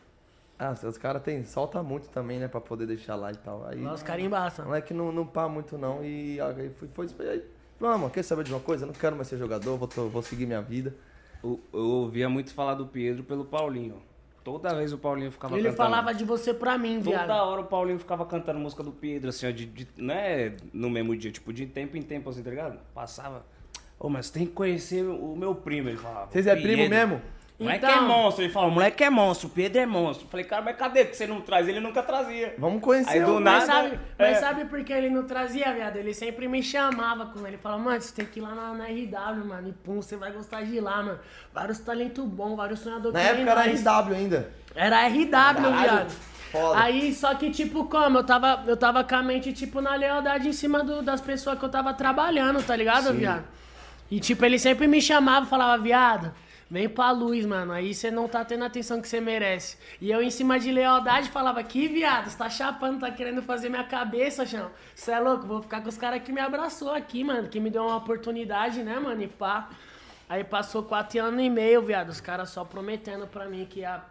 Ah, 0.59 0.73
os 0.85 0.97
caras 0.99 1.21
tem, 1.23 1.45
solta 1.45 1.83
muito 1.83 2.09
também, 2.11 2.39
né? 2.39 2.47
Pra 2.47 2.61
poder 2.61 2.87
deixar 2.87 3.17
lá 3.17 3.33
e 3.33 3.37
tal. 3.37 3.67
Aí, 3.67 3.83
Lá 3.83 3.93
os 3.95 4.03
caras 4.05 4.23
embaçam. 4.23 4.67
não 4.67 4.75
é 4.75 4.81
que 4.81 4.95
não, 4.95 5.11
não 5.11 5.27
pá 5.27 5.49
muito 5.49 5.77
não. 5.77 6.05
E 6.05 6.41
aí 6.41 6.71
foi, 6.71 6.89
foi, 6.93 7.09
foi 7.09 7.29
aí, 7.29 7.45
não, 7.81 7.99
mano, 7.99 8.11
quer 8.11 8.23
saber 8.23 8.45
de 8.45 8.53
uma 8.53 8.61
coisa? 8.61 8.85
Eu 8.85 8.87
não 8.89 8.95
quero 8.95 9.17
mais 9.17 9.27
ser 9.27 9.39
jogador, 9.39 9.77
vou, 9.77 9.89
tô- 9.89 10.09
vou 10.09 10.23
seguir 10.23 10.47
minha 10.47 10.63
vida. 10.63 10.95
Eu, 11.43 11.59
eu 11.73 11.81
ouvia 11.81 12.29
muito 12.29 12.55
falar 12.55 12.75
do 12.75 12.87
Pedro 12.87 13.25
pelo 13.25 13.45
Paulinho. 13.45 14.01
Toda 14.45 14.75
vez 14.75 14.93
o 14.93 14.99
Paulinho 14.99 15.31
ficava 15.31 15.55
Ele 15.55 15.69
cantando. 15.71 15.77
falava 15.77 16.13
de 16.15 16.25
você 16.25 16.53
pra 16.53 16.77
mim, 16.77 17.01
viado. 17.01 17.21
Toda 17.23 17.43
hora 17.45 17.61
o 17.61 17.65
Paulinho 17.65 17.99
ficava 17.99 18.27
cantando 18.27 18.59
música 18.59 18.83
do 18.83 18.91
Pedro, 18.93 19.29
assim, 19.31 19.47
ó, 19.47 19.51
de, 19.51 19.67
de- 19.67 19.89
não 19.97 20.13
é 20.15 20.55
no 20.73 20.91
mesmo 20.91 21.17
dia, 21.17 21.31
tipo, 21.31 21.53
de 21.53 21.67
tempo 21.67 21.97
em 21.97 22.03
tempo, 22.03 22.29
assim, 22.29 22.43
tá 22.43 22.51
ligado? 22.51 22.79
Passava. 22.95 23.45
Ô, 24.01 24.09
mas 24.09 24.31
tem 24.31 24.47
que 24.47 24.53
conhecer 24.53 25.05
o 25.05 25.37
meu 25.37 25.55
primo, 25.55 25.89
ele 25.89 25.97
falava. 25.99 26.31
Vocês 26.33 26.47
é 26.47 26.57
primo 26.57 26.89
mesmo? 26.89 27.21
O 27.63 27.65
moleque 27.65 27.85
Então- 27.87 27.97
é 27.97 28.01
monstro. 28.01 28.45
Ele 28.45 28.53
fala, 28.53 28.67
o 28.67 28.71
moleque 28.71 29.05
é 29.05 29.11
monstro, 29.11 29.49
o 29.49 29.51
Pedro 29.51 29.81
é 29.81 29.87
monstro. 29.87 30.27
Eu 30.27 30.31
falei, 30.31 30.45
cara, 30.47 30.63
mas 30.63 30.77
cadê 30.77 31.05
que 31.05 31.17
você 31.17 31.27
não 31.27 31.41
traz? 31.41 31.69
Ele 31.69 31.81
nunca 31.81 32.03
trazia. 32.03 32.55
Vamos 32.59 32.83
conhecer. 32.83 33.11
Aí 33.11 33.21
do 33.25 33.39
nada- 33.41 33.59
Mas 33.59 33.65
sabe, 33.67 34.01
mas 34.19 34.29
é. 34.37 34.41
sabe 34.41 34.65
por 34.67 34.83
que 34.85 34.93
ele 34.93 35.09
não 35.09 35.25
trazia, 35.25 35.73
viado? 35.73 35.97
Ele 35.97 36.13
sempre 36.13 36.49
me 36.49 36.63
chamava 36.63 37.27
com 37.27 37.47
ele. 37.47 37.57
Falava, 37.57 37.83
mano, 37.83 38.01
você 38.01 38.13
tem 38.15 38.27
que 38.27 38.41
ir 38.41 38.43
lá 38.43 38.55
na, 38.55 38.73
na 38.75 38.85
RW, 38.87 39.45
mano. 39.47 39.69
E 39.69 39.73
pum, 39.73 40.03
você 40.03 40.17
vai 40.17 40.33
gostar 40.33 40.63
de 40.63 40.75
ir 40.77 40.81
lá, 40.81 41.03
mano. 41.03 41.19
Vários 41.55 41.79
talentos 41.79 42.25
bons, 42.25 42.57
vários 42.57 42.81
sonhadores 42.81 43.13
Na 43.15 43.21
época 43.21 43.51
era 43.51 43.67
nós. 43.67 43.81
RW 43.81 44.15
ainda. 44.15 44.51
Era 44.75 45.07
RW, 45.09 45.31
Caralho, 45.31 45.63
viado. 45.81 46.11
foda. 46.51 46.81
Aí, 46.81 47.15
só 47.15 47.35
que, 47.35 47.51
tipo, 47.51 47.85
como? 47.85 48.19
Eu 48.19 48.25
tava, 48.25 48.65
eu 48.67 48.77
tava 48.77 49.05
com 49.05 49.15
a 49.15 49.23
mente, 49.23 49.53
tipo, 49.53 49.81
na 49.81 49.95
lealdade 49.95 50.49
em 50.49 50.53
cima 50.53 50.83
do- 50.83 51.01
das 51.03 51.21
pessoas 51.21 51.59
que 51.59 51.65
eu 51.65 51.69
tava 51.71 51.95
trabalhando, 51.95 52.63
tá 52.63 52.75
ligado, 52.75 53.13
viado? 53.15 53.45
E, 54.11 54.21
tipo, 54.21 54.45
ele 54.45 54.59
sempre 54.59 54.87
me 54.87 55.01
chamava 55.01 55.47
e 55.47 55.49
falava, 55.49 55.83
viado, 55.83 56.33
Vem 56.73 56.89
pra 56.89 57.11
luz, 57.11 57.45
mano. 57.45 57.71
Aí 57.71 57.93
você 57.93 58.11
não 58.11 58.27
tá 58.27 58.43
tendo 58.43 58.65
a 58.65 58.67
atenção 58.67 58.99
que 58.99 59.07
você 59.07 59.21
merece. 59.21 59.77
E 60.01 60.11
eu, 60.11 60.23
em 60.23 60.31
cima 60.31 60.59
de 60.59 60.73
lealdade, 60.73 61.29
falava: 61.29 61.63
Que 61.63 61.87
viado, 61.87 62.31
você 62.31 62.39
tá 62.39 62.49
chapando, 62.49 63.01
tá 63.01 63.11
querendo 63.11 63.43
fazer 63.43 63.69
minha 63.69 63.85
cabeça, 63.85 64.47
chão. 64.47 64.71
Você 64.95 65.13
é 65.13 65.21
louco? 65.21 65.47
Vou 65.47 65.61
ficar 65.61 65.83
com 65.83 65.91
os 65.91 65.99
caras 65.99 66.23
que 66.23 66.33
me 66.33 66.41
abraçou 66.41 66.91
aqui, 66.91 67.23
mano. 67.23 67.47
Que 67.47 67.61
me 67.61 67.69
deu 67.69 67.83
uma 67.83 67.97
oportunidade, 67.97 68.83
né, 68.83 68.99
mano? 68.99 69.23
E 69.23 69.29
pá. 69.29 69.69
Aí 70.27 70.43
passou 70.43 70.83
quatro 70.83 71.23
anos 71.23 71.45
e 71.45 71.51
meio, 71.51 71.83
viado. 71.83 72.09
Os 72.09 72.23
caras 72.23 72.49
só 72.49 72.65
prometendo 72.65 73.27
pra 73.27 73.45
mim 73.45 73.67
que 73.69 73.81
ia 73.81 74.03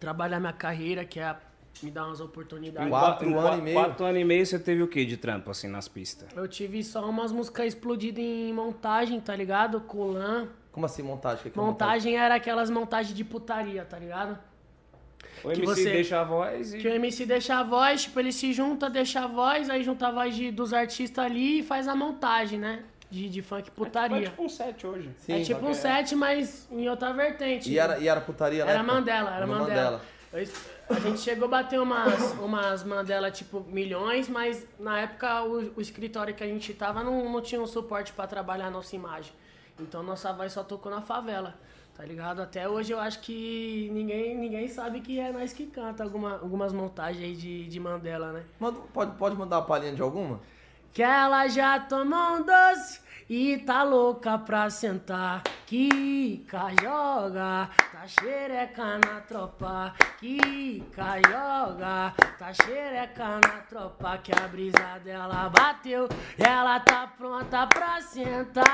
trabalhar 0.00 0.40
minha 0.40 0.54
carreira, 0.54 1.04
que 1.04 1.18
ia 1.18 1.36
me 1.82 1.90
dar 1.90 2.06
umas 2.06 2.20
oportunidades. 2.20 2.88
Quatro 2.88 3.28
Em 3.28 3.34
anos 3.34 3.58
e 3.58 3.60
meio. 3.60 3.76
Quatro 3.76 4.06
anos 4.06 4.18
e 4.22 4.24
meio 4.24 4.46
você 4.46 4.58
teve 4.58 4.82
o 4.82 4.88
que 4.88 5.04
de 5.04 5.18
trampo, 5.18 5.50
assim, 5.50 5.68
nas 5.68 5.88
pistas? 5.88 6.26
Eu 6.34 6.48
tive 6.48 6.82
só 6.82 7.06
umas 7.06 7.32
músicas 7.32 7.66
explodidas 7.66 8.24
em 8.24 8.50
montagem, 8.50 9.20
tá 9.20 9.36
ligado? 9.36 9.78
Colan. 9.82 10.48
Como 10.72 10.86
assim, 10.86 11.02
montagem? 11.02 11.40
O 11.40 11.42
que 11.44 11.50
que 11.50 11.58
é 11.58 11.62
Montagem 11.62 12.16
era 12.16 12.34
aquelas 12.34 12.70
montagens 12.70 13.14
de 13.14 13.22
putaria, 13.24 13.84
tá 13.84 13.98
ligado? 13.98 14.38
O 15.44 15.48
Que 15.50 15.60
MC 15.60 15.66
você- 15.66 15.90
deixa 15.92 16.20
a 16.20 16.24
voz 16.24 16.72
e... 16.74 16.78
Que 16.78 16.88
o 16.88 16.90
MC 16.94 17.26
deixa 17.26 17.58
a 17.58 17.62
voz, 17.62 18.02
tipo, 18.04 18.18
ele 18.18 18.32
se 18.32 18.52
junta, 18.52 18.88
deixa 18.88 19.20
a 19.20 19.26
voz, 19.26 19.68
aí 19.68 19.82
junta 19.82 20.08
a 20.08 20.10
voz 20.10 20.34
de- 20.34 20.50
dos 20.50 20.72
artistas 20.72 21.24
ali 21.24 21.58
e 21.60 21.62
faz 21.62 21.86
a 21.88 21.94
montagem, 21.94 22.58
né? 22.58 22.84
De, 23.10 23.28
de 23.28 23.42
funk 23.42 23.68
É 23.68 23.70
putaria. 23.70 24.22
tipo 24.30 24.42
um 24.44 24.48
set 24.48 24.86
hoje. 24.86 25.10
Sim, 25.18 25.34
é 25.34 25.42
tipo 25.42 25.66
um 25.66 25.74
set, 25.74 26.14
mas 26.16 26.66
em 26.70 26.88
outra 26.88 27.12
vertente. 27.12 27.70
E 27.70 27.78
era, 27.78 27.98
e 27.98 28.08
era 28.08 28.20
putaria, 28.22 28.64
né? 28.64 28.72
Era 28.72 28.82
Mandela, 28.82 29.36
era 29.36 29.46
No 29.46 29.54
Mandela. 29.58 30.00
Eu 30.32 30.46
A 30.88 30.98
gente 31.00 31.20
chegou 31.20 31.44
a 31.44 31.48
bater 31.48 31.78
umas, 31.78 32.32
umas 32.38 32.82
Mandela, 32.84 33.30
tipo, 33.30 33.60
milhões, 33.68 34.28
mas 34.30 34.66
na 34.78 35.00
época 35.00 35.42
o, 35.42 35.72
o 35.76 35.80
escritório 35.82 36.34
que 36.34 36.42
a 36.42 36.46
gente 36.46 36.72
tava 36.72 37.04
não, 37.04 37.30
não 37.30 37.42
tinha 37.42 37.60
um 37.60 37.66
suporte 37.66 38.12
pra 38.14 38.26
trabalhar 38.26 38.68
a 38.68 38.70
nossa 38.70 38.96
imagem. 38.96 39.32
Então 39.78 40.02
nossa 40.02 40.32
voz 40.32 40.52
só 40.52 40.62
tocou 40.62 40.90
na 40.92 41.00
favela, 41.00 41.54
tá 41.96 42.04
ligado? 42.04 42.40
Até 42.40 42.68
hoje 42.68 42.92
eu 42.92 43.00
acho 43.00 43.20
que 43.20 43.88
ninguém, 43.92 44.36
ninguém 44.36 44.68
sabe 44.68 45.00
que 45.00 45.18
é 45.18 45.32
nós 45.32 45.52
que 45.52 45.66
canta 45.66 46.02
alguma, 46.04 46.34
algumas 46.34 46.72
montagens 46.72 47.24
aí 47.24 47.34
de, 47.34 47.66
de 47.68 47.80
Mandela, 47.80 48.32
né? 48.32 48.44
Manda- 48.60 48.80
pode, 48.92 49.16
pode 49.16 49.36
mandar 49.36 49.58
uma 49.58 49.66
palhinha 49.66 49.94
de 49.94 50.02
alguma? 50.02 50.40
Que 50.92 51.02
ela 51.02 51.48
já 51.48 51.80
tomou 51.80 52.36
um 52.36 52.42
doce 52.44 53.00
e 53.28 53.56
tá 53.58 53.82
louca 53.82 54.38
pra 54.38 54.68
sentar. 54.68 55.42
Kika 55.66 56.66
joga, 56.82 57.70
tá 58.02 58.08
xereca 58.08 58.98
na 59.06 59.20
tropa. 59.20 59.92
Kika 60.18 61.20
joga, 61.28 62.12
tá 62.36 62.52
xereca 62.52 63.38
na 63.40 63.60
tropa. 63.68 64.18
Que 64.18 64.32
a 64.32 64.48
brisa 64.48 64.98
dela 65.04 65.48
bateu 65.50 66.08
ela 66.36 66.80
tá 66.80 67.06
pronta 67.16 67.64
pra 67.68 68.00
sentar. 68.00 68.64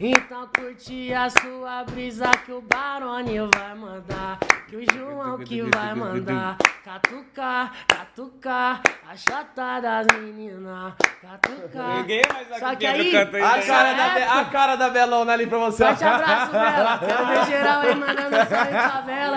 Então 0.00 0.48
curte 0.56 1.12
a 1.14 1.28
sua 1.30 1.84
brisa 1.84 2.28
que 2.44 2.50
o 2.52 2.60
Barone 2.60 3.38
vai 3.54 3.74
mandar. 3.74 4.38
Que 4.68 4.76
o 4.76 4.84
João 4.92 5.38
que 5.38 5.62
vai 5.62 5.94
mandar. 5.94 6.56
Catucar, 6.84 7.72
catucar, 7.86 8.80
a 9.06 9.14
chata 9.16 9.80
das 9.80 10.06
meninas. 10.18 10.94
Catucar. 11.20 11.96
Ninguém 11.98 12.22
mais 12.32 12.48
Só 12.58 12.74
que 12.74 12.86
aí- 12.86 13.14
A 13.14 13.20
ainda. 13.20 13.66
cara, 13.66 13.92
da, 13.92 14.40
a 14.40 14.44
cara 14.46 14.76
da 14.76 14.88
Belona 14.88 15.32
ali 15.34 15.46
pra 15.46 15.58
você. 15.58 15.84
Forte 15.84 16.04
abraço, 16.04 16.52
Bela. 16.52 16.98
Ver 17.28 17.46
geral 17.46 17.80
aí 17.80 17.94
mandando 17.94 18.36
salve 18.36 18.70
pra 18.70 19.02
Bela. 19.02 19.36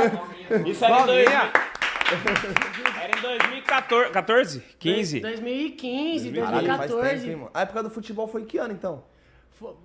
Isso 0.66 0.86
era 0.86 1.02
em 1.02 1.06
Bolinha. 1.06 1.52
2000. 2.12 3.02
Era 3.02 3.18
em 3.18 3.22
2014, 3.22 4.12
14? 4.12 4.64
15? 4.80 5.20
2015, 5.22 6.32
Caralho, 6.32 6.68
faz 6.68 6.92
2014. 6.92 7.28
tempo? 7.28 7.52
A 7.54 7.62
época 7.62 7.84
do 7.84 7.90
futebol 7.90 8.28
foi 8.28 8.46
que 8.46 8.58
ano, 8.58 8.74
então? 8.74 9.04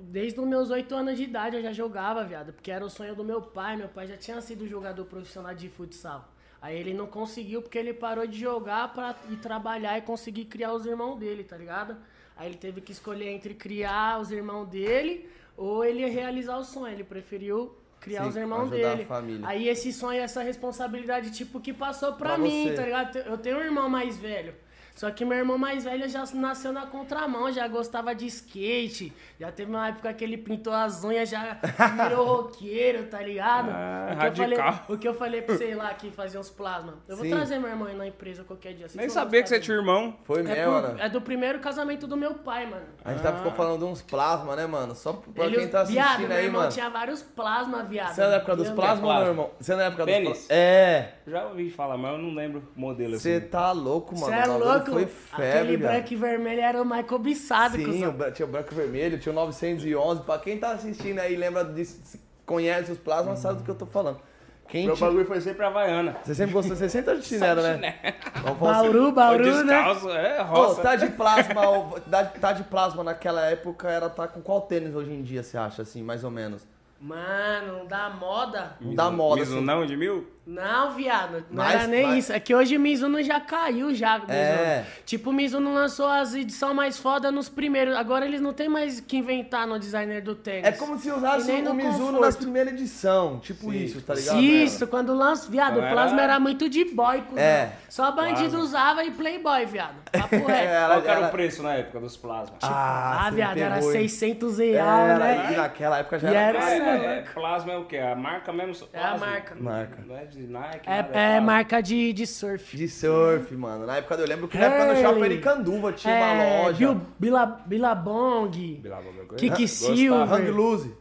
Desde 0.01 0.41
os 0.41 0.47
meus 0.47 0.71
8 0.71 0.95
anos 0.95 1.17
de 1.17 1.25
idade 1.25 1.57
eu 1.57 1.63
já 1.63 1.73
jogava, 1.73 2.25
viado. 2.25 2.53
Porque 2.53 2.71
era 2.71 2.85
o 2.85 2.91
sonho 2.91 3.15
do 3.15 3.23
meu 3.23 3.43
pai. 3.43 3.77
Meu 3.77 3.89
pai 3.89 4.07
já 4.07 4.17
tinha 4.17 4.41
sido 4.41 4.67
jogador 4.67 5.05
profissional 5.05 5.55
de 5.55 5.69
futsal. 5.69 6.33
Aí 6.61 6.77
ele 6.79 6.95
não 6.95 7.07
conseguiu 7.07 7.61
porque 7.61 7.79
ele 7.79 7.93
parou 7.93 8.27
de 8.27 8.41
jogar 8.41 8.93
pra 8.93 9.15
ir 9.31 9.37
trabalhar 9.37 9.99
e 9.99 10.01
conseguir 10.03 10.47
criar 10.47 10.73
os 10.73 10.87
irmãos 10.87 11.17
dele, 11.17 11.45
tá 11.45 11.57
ligado? 11.57 11.97
Aí 12.37 12.49
ele 12.49 12.57
teve 12.57 12.81
que 12.81 12.91
escolher 12.91 13.29
entre 13.29 13.55
criar 13.55 14.19
os 14.19 14.31
irmãos 14.31 14.67
dele 14.67 15.29
ou 15.57 15.85
ele 15.85 16.07
realizar 16.07 16.57
o 16.57 16.65
sonho. 16.65 16.93
Ele 16.93 17.05
preferiu 17.05 17.77
criar 18.01 18.23
Sim, 18.25 18.29
os 18.29 18.37
irmãos 18.37 18.71
dele. 18.71 19.07
Aí 19.45 19.69
esse 19.69 19.93
sonho, 19.93 20.21
essa 20.21 20.43
responsabilidade, 20.43 21.31
tipo, 21.31 21.61
que 21.61 21.73
passou 21.73 22.13
pra, 22.15 22.35
Pra 22.35 22.39
mim, 22.39 22.69
você. 22.69 22.75
tá 22.75 22.83
ligado? 22.83 23.17
Eu 23.19 23.39
tenho 23.39 23.59
um 23.59 23.63
irmão 23.63 23.89
mais 23.89 24.17
velho. 24.17 24.55
Só 24.97 25.11
que 25.11 25.25
meu 25.27 25.37
irmão 25.37 25.59
mais 25.59 25.85
velho 25.85 26.09
já 26.09 26.25
nasceu 26.35 26.73
na 26.73 26.87
contramão, 26.87 27.53
já 27.53 27.69
gostava 27.69 28.15
de 28.15 28.27
skate. 28.27 29.13
Já 29.39 29.53
teve 29.53 29.71
uma 29.71 29.89
época 29.89 30.13
que 30.15 30.25
ele 30.25 30.39
pintou 30.39 30.73
as 30.73 31.05
unhas, 31.05 31.29
já 31.29 31.59
virou 32.09 32.25
roqueiro, 32.27 33.05
tá 33.05 33.21
ligado? 33.21 33.69
Ah, 33.71 34.09
o, 34.15 34.17
que 34.19 34.25
eu 34.27 34.35
falei, 34.35 34.59
radical. 34.59 34.85
o 34.89 34.99
que 34.99 35.09
eu 35.09 35.15
falei 35.15 35.43
pra 35.43 35.55
você 35.57 35.75
lá 35.75 35.93
que 35.93 36.11
fazia 36.11 36.41
uns 36.41 36.49
plasma. 36.49 36.95
Eu 37.07 37.15
vou 37.17 37.27
Sim. 37.27 37.31
trazer 37.33 37.59
meu 37.59 37.69
irmão 37.69 37.87
aí 37.89 37.95
na 37.95 38.07
empresa 38.07 38.43
qualquer 38.43 38.73
dia. 38.73 38.89
vocês 38.89 38.97
Nem 38.97 39.11
sabia 39.11 39.43
que 39.43 39.49
você 39.51 39.61
tinha 39.61 39.77
irmão. 39.77 40.17
Foi 40.25 40.41
é, 40.41 40.43
mesmo, 40.45 40.73
mano. 40.73 40.99
é 40.99 41.09
do 41.11 41.21
primeiro 41.21 41.59
casamento 41.59 42.07
do 42.07 42.17
meu 42.17 42.33
pai, 42.35 42.65
mano. 42.65 42.87
A 43.05 43.13
gente 43.13 43.23
tá, 43.23 43.35
ficou 43.35 43.53
falando 43.53 43.81
de 43.81 43.85
uns 43.85 44.01
plasma, 44.01 44.57
né, 44.57 44.67
mano? 44.67 44.95
Só 44.95 45.13
pra 45.13 45.45
Ele- 45.45 45.57
quem 45.59 45.69
tá 45.69 45.83
assistindo 45.83 46.03
viado, 46.07 46.21
meu 46.29 46.37
aí, 46.39 46.45
irmão 46.47 46.61
mano. 46.63 46.73
tinha 46.73 46.89
vários 46.89 47.23
plasma, 47.23 47.83
viado. 47.83 48.15
Você 48.15 48.23
é 48.23 48.29
da 48.31 48.37
época 48.37 48.57
dos 48.57 48.71
plasma, 48.71 49.03
plasma? 49.03 49.21
meu 49.21 49.29
irmão? 49.33 49.51
Você 49.61 49.73
é 49.73 49.77
da 49.77 49.85
época 49.85 50.05
Tênis? 50.07 50.29
dos 50.31 50.39
plasma? 50.47 50.55
É. 50.55 51.13
Já 51.27 51.45
ouvi 51.49 51.71
falar, 51.71 51.99
mas 51.99 52.13
eu 52.13 52.19
não 52.19 52.35
lembro 52.35 52.63
o 52.75 52.81
modelo 52.81 53.19
Você 53.19 53.35
assim. 53.35 53.49
tá 53.49 53.73
louco, 53.73 54.19
mano. 54.19 54.27
Você 54.33 54.41
é 54.41 54.47
louco? 54.47 54.86
Foi 54.91 55.03
Aquele 55.03 55.07
febre, 55.53 55.77
velho. 55.77 55.79
branco 55.79 56.13
e 56.13 56.17
vermelho 56.17 56.61
era 56.61 56.83
o 56.83 56.85
Michael 56.85 57.19
Bissado, 57.19 57.77
Sim, 57.77 58.07
o 58.07 58.31
tinha 58.33 58.47
o 58.47 58.51
branco 58.51 58.69
e 58.73 58.75
vermelho, 58.75 59.19
tinha 59.19 59.33
o 59.33 59.35
911. 59.35 60.23
Pra 60.23 60.39
quem 60.39 60.59
tá 60.59 60.73
assistindo 60.73 61.19
aí, 61.19 61.37
lembra 61.37 61.65
disso, 61.65 62.19
conhece 62.45 62.93
os 62.93 62.99
plasmas, 62.99 63.39
sabe 63.39 63.59
do 63.59 63.65
que 63.65 63.71
eu 63.71 63.75
tô 63.75 63.87
falando. 63.87 64.21
Quem 64.69 64.87
Meu 64.87 64.97
bagulho 64.97 65.25
foi 65.25 65.41
sempre 65.41 65.65
Havaiana. 65.65 66.17
Você 66.25 66.35
sempre 66.35 66.53
gostou, 66.53 66.75
você 66.77 66.89
sempre 66.89 67.15
tá 67.15 67.21
de 67.21 67.25
chinelo, 67.27 67.63
né? 67.63 68.17
Vamos 68.43 68.59
falar 68.59 68.79
assim. 68.81 68.83
Bauru, 68.93 69.13
Bauru, 69.13 69.65
né? 69.65 69.75
descalço, 69.77 70.11
é 70.11 70.43
Ô, 70.43 70.45
roça. 70.45 70.83
tá 70.83 70.97
de 70.97 71.07
plasma, 71.11 71.63
tá 72.41 72.53
de 72.53 72.65
plasma 72.65 73.05
naquela 73.05 73.43
época, 73.43 73.89
era 73.89 74.11
tá 74.11 74.27
com 74.27 74.41
qual 74.41 74.63
tênis 74.63 74.95
hoje 74.95 75.13
em 75.13 75.23
dia, 75.23 75.43
você 75.45 75.57
acha, 75.57 75.83
assim, 75.83 76.03
mais 76.03 76.25
ou 76.25 76.31
menos? 76.33 76.67
Mano, 77.01 77.85
da 77.87 78.09
moda. 78.11 78.77
Da 78.81 79.11
moda, 79.11 79.41
Mizuno 79.41 79.59
assim. 79.59 79.67
não 79.67 79.87
de 79.87 79.97
mil? 79.97 80.27
Não, 80.47 80.93
viado. 80.93 81.45
Não 81.51 81.65
Mas- 81.65 81.75
era 81.75 81.87
nem 81.89 82.07
mas- 82.07 82.19
isso. 82.19 82.33
É 82.33 82.39
que 82.39 82.55
hoje 82.55 82.77
o 82.77 82.81
Mizuno 82.81 83.21
já 83.21 83.41
caiu 83.41 83.93
já. 83.93 84.15
Mizuno. 84.21 84.33
É. 84.33 84.85
Tipo, 85.05 85.31
o 85.31 85.33
Mizuno 85.33 85.75
lançou 85.75 86.07
as 86.09 86.35
edições 86.35 86.73
mais 86.75 86.97
foda 86.99 87.33
nos 87.33 87.49
primeiros. 87.49 87.97
Agora 87.97 88.25
eles 88.25 88.41
não 88.41 88.53
tem 88.53 88.69
mais 88.69 89.01
que 89.01 89.17
inventar 89.17 89.67
no 89.67 89.77
designer 89.77 90.23
do 90.23 90.37
tênis. 90.37 90.65
É 90.65 90.71
como 90.73 90.97
se 91.01 91.11
usasse 91.11 91.49
nem 91.51 91.63
o 91.63 91.65
no 91.65 91.75
Mizuno 91.75 91.99
conforto. 91.99 92.21
nas 92.21 92.37
primeiras 92.37 92.73
edição, 92.75 93.41
tipo 93.41 93.73
isso, 93.73 94.01
tá 94.03 94.15
ligado? 94.15 94.41
Isso, 94.41 94.87
quando 94.87 95.13
lança. 95.15 95.51
Viado, 95.51 95.79
o 95.81 95.91
plasma 95.91 96.23
era- 96.23 96.33
era 96.35 96.41
muito 96.41 96.69
de 96.69 96.85
boy, 96.85 97.23
cuzão. 97.23 97.43
É. 97.43 97.73
Só 97.89 98.13
bandido 98.13 98.51
Plasma. 98.51 98.61
usava 98.61 99.05
e 99.05 99.11
playboy, 99.11 99.67
viado. 99.67 99.97
Papo 100.13 100.37
reto. 100.47 100.51
É, 100.53 100.87
Qual 100.87 101.05
era 101.17 101.27
o 101.27 101.31
preço 101.31 101.61
na 101.65 101.75
época 101.75 101.99
dos 101.99 102.17
plasmas? 102.17 102.59
Ah, 102.63 103.27
ah, 103.27 103.31
me 103.33 103.37
viado, 103.37 103.59
era 103.59 103.75
pegou, 103.77 103.93
hein? 103.93 104.09
600 104.09 104.59
reais, 104.59 105.11
Era, 105.11 105.19
né? 105.19 105.49
e 105.53 105.57
naquela 105.57 105.99
época 105.99 106.21
já 106.21 106.31
E 106.31 106.35
era. 106.35 106.59
era- 106.71 106.86
Ah, 106.86 106.86
é, 106.89 107.07
é 107.07 107.19
é, 107.19 107.23
plasma 107.35 107.73
é 107.73 107.77
o 107.77 107.85
quê? 107.85 107.99
A 107.99 108.15
marca 108.15 108.53
mesmo? 108.53 108.87
É 108.93 108.99
a 108.99 109.09
Plasma? 109.09 109.27
marca. 109.27 109.55
Marca. 109.59 110.05
Não 110.07 110.17
é 110.17 110.25
de 110.25 110.39
Nike, 110.47 110.89
É, 110.89 110.97
nada, 110.97 111.09
é 111.09 111.13
plasma. 111.31 111.41
marca 111.41 111.81
de, 111.83 112.13
de 112.13 112.27
surf. 112.27 112.77
De 112.77 112.89
surf, 112.89 113.55
mano. 113.57 113.87
Na 113.87 113.97
época 113.97 114.15
eu 114.15 114.27
lembro 114.27 114.49
que 114.49 114.57
na 114.59 114.65
época 114.67 114.87
do 114.87 114.93
Hey. 114.99 115.03
Shopping 115.03 115.23
Aricanduva 115.23 115.93
tinha 115.93 116.15
uma 116.15 116.27
É, 116.43 116.63
loja. 116.65 116.79
Bil- 116.79 117.01
Bila- 117.19 117.63
Bilabong. 117.67 118.51
Bilabong, 118.83 119.19
eu 119.31 119.37
Kiki. 119.37 119.67
Silver. 119.69 120.33
Hang 120.33 120.51
Loose. 120.51 120.95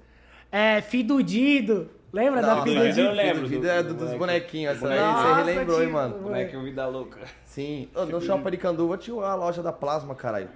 É, 0.52 0.82
Fidudido. 0.82 1.90
Lembra 2.14 2.42
da 2.42 2.56
Não, 2.56 2.64
Fidudido 2.64 2.82
Fidudido? 2.86 3.08
eu 3.08 3.12
lembro 3.14 3.36
Fidudido 3.36 3.62
do- 3.62 3.70
é 3.70 3.84
do 3.84 3.94
do- 3.94 4.06
dos 4.06 4.14
bonequinhos. 4.18 4.76
Essa 4.78 4.88
Bonequinho. 4.88 5.14
você 5.14 5.34
relembrou, 5.52 5.84
hein, 5.84 5.90
mano. 5.90 6.18
Bonequinho 6.20 6.64
Vida 6.64 6.88
Louca. 6.88 7.20
Sim. 7.44 7.90
No 8.10 8.22
Shopping 8.22 8.48
Aricanduva 8.48 8.98
tinha 8.98 9.22
a 9.26 9.36
loja 9.36 9.62
da 9.62 9.74
Plasma, 9.74 10.16
caralho. 10.16 10.48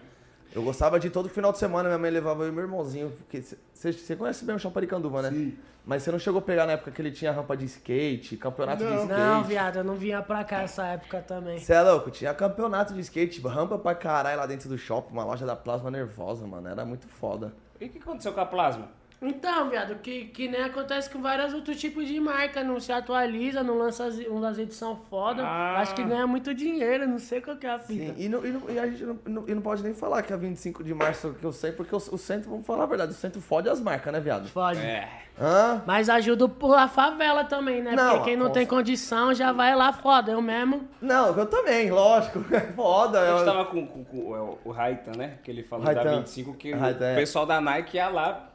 Eu 0.53 0.63
gostava 0.63 0.99
de 0.99 1.09
todo 1.09 1.29
final 1.29 1.51
de 1.51 1.59
semana, 1.59 1.89
minha 1.89 1.99
mãe 1.99 2.09
levava 2.09 2.43
eu 2.43 2.49
e 2.49 2.51
meu 2.51 2.63
irmãozinho. 2.63 3.12
porque 3.12 3.43
Você 3.73 4.15
conhece 4.15 4.43
bem 4.43 4.55
o 4.55 4.59
Shopping 4.59 4.79
Aricanduva, 4.79 5.21
né? 5.21 5.29
Sim. 5.29 5.57
Mas 5.85 6.03
você 6.03 6.12
não 6.12 6.19
chegou 6.19 6.39
a 6.39 6.41
pegar 6.41 6.65
na 6.65 6.73
época 6.73 6.91
que 6.91 7.01
ele 7.01 7.12
tinha 7.12 7.31
rampa 7.31 7.55
de 7.55 7.65
skate, 7.65 8.38
campeonato 8.38 8.83
de 8.83 8.93
skate. 8.93 9.07
Não, 9.07 9.43
viado, 9.43 9.77
eu 9.77 9.83
não 9.83 9.95
vinha 9.95 10.21
pra 10.21 10.43
cá 10.43 10.62
essa 10.62 10.85
época 10.85 11.21
também. 11.21 11.57
Você 11.57 11.73
é 11.73 11.81
louco, 11.81 12.12
tinha 12.12 12.33
campeonato 12.33 12.93
de 12.93 12.99
skate, 12.99 13.41
rampa 13.41 13.77
pra 13.77 13.95
caralho 13.95 14.38
lá 14.38 14.45
dentro 14.45 14.69
do 14.69 14.77
shopping, 14.77 15.13
uma 15.13 15.23
loja 15.23 15.45
da 15.45 15.55
Plasma 15.55 15.89
nervosa, 15.89 16.45
mano. 16.45 16.67
Era 16.67 16.85
muito 16.85 17.07
foda. 17.07 17.53
E 17.79 17.85
o 17.85 17.89
que 17.89 17.97
aconteceu 17.97 18.33
com 18.33 18.41
a 18.41 18.45
plasma? 18.45 18.89
Então, 19.21 19.69
viado, 19.69 19.95
que, 19.95 20.25
que 20.25 20.47
nem 20.47 20.62
acontece 20.63 21.10
com 21.10 21.21
vários 21.21 21.53
outros 21.53 21.77
tipos 21.79 22.08
de 22.08 22.17
marca. 22.19 22.63
Não 22.63 22.79
se 22.79 22.91
atualiza, 22.91 23.62
não 23.62 23.77
lança 23.77 24.05
as, 24.05 24.17
umas 24.19 24.58
edições 24.58 24.97
foda. 25.10 25.43
Ah. 25.45 25.79
Acho 25.82 25.93
que 25.93 26.03
ganha 26.03 26.25
muito 26.25 26.53
dinheiro, 26.53 27.05
não 27.08 27.19
sei 27.19 27.41
qual 27.41 27.58
que 27.58 27.67
é 27.67 27.71
a 27.71 27.79
fita. 27.79 28.13
Sim, 28.13 28.15
e, 28.17 28.29
não, 28.29 28.45
e, 28.45 28.51
não- 28.51 28.69
e 28.69 28.79
a 28.79 28.88
gente 28.88 29.03
não, 29.03 29.19
não- 29.25 29.43
e 29.49 29.53
não 29.53 29.62
pode 29.62 29.84
nem 29.84 29.93
falar 29.93 30.21
que 30.23 30.32
é 30.32 30.38
25 30.38 30.84
de 30.84 30.93
março 30.93 31.36
que 31.38 31.43
eu 31.45 31.51
sei, 31.51 31.71
porque 31.73 31.93
o, 31.93 31.97
o 31.97 32.17
centro, 32.17 32.49
vamos 32.49 32.65
falar 32.65 32.84
a 32.84 32.88
verdade, 32.88 33.12
o 33.12 33.15
centro 33.15 33.41
fode 33.41 33.67
as 33.67 33.82
marcas, 33.82 34.13
né, 34.13 34.19
viado? 34.21 34.47
Fode. 34.47 34.79
É. 34.79 35.10
Hã? 35.41 35.82
Mas 35.86 36.10
ajuda 36.10 36.49
a 36.77 36.88
favela 36.88 37.43
também, 37.45 37.82
né? 37.82 37.93
Não, 37.95 38.10
Porque 38.17 38.25
quem 38.32 38.38
não 38.38 38.49
tem 38.51 38.65
condição 38.65 39.34
já 39.34 39.51
vai 39.53 39.73
lá 39.75 39.91
foda. 39.93 40.32
Eu 40.32 40.41
mesmo. 40.41 40.88
Não, 41.01 41.38
eu 41.38 41.45
também, 41.45 41.89
lógico. 41.91 42.43
É 42.53 42.60
foda. 42.60 43.19
A 43.21 43.27
gente 43.38 43.39
eu- 43.39 43.45
tava 43.45 43.65
com, 43.65 43.86
com- 43.88 44.03
com 44.03 44.17
o- 44.17 44.60
o 44.65 44.71
Raitan, 44.71 45.12
né? 45.17 45.38
Que 45.43 45.49
ele 45.51 45.63
falou 45.63 45.86
Raitan. 45.86 46.03
da 46.03 46.17
25, 46.17 46.53
que 46.55 46.71
Raitan, 46.73 47.05
o 47.05 47.08
é. 47.08 47.15
pessoal 47.15 47.45
da 47.45 47.62
Nike 47.62 47.95
ia 47.97 48.10
lá 48.10 48.49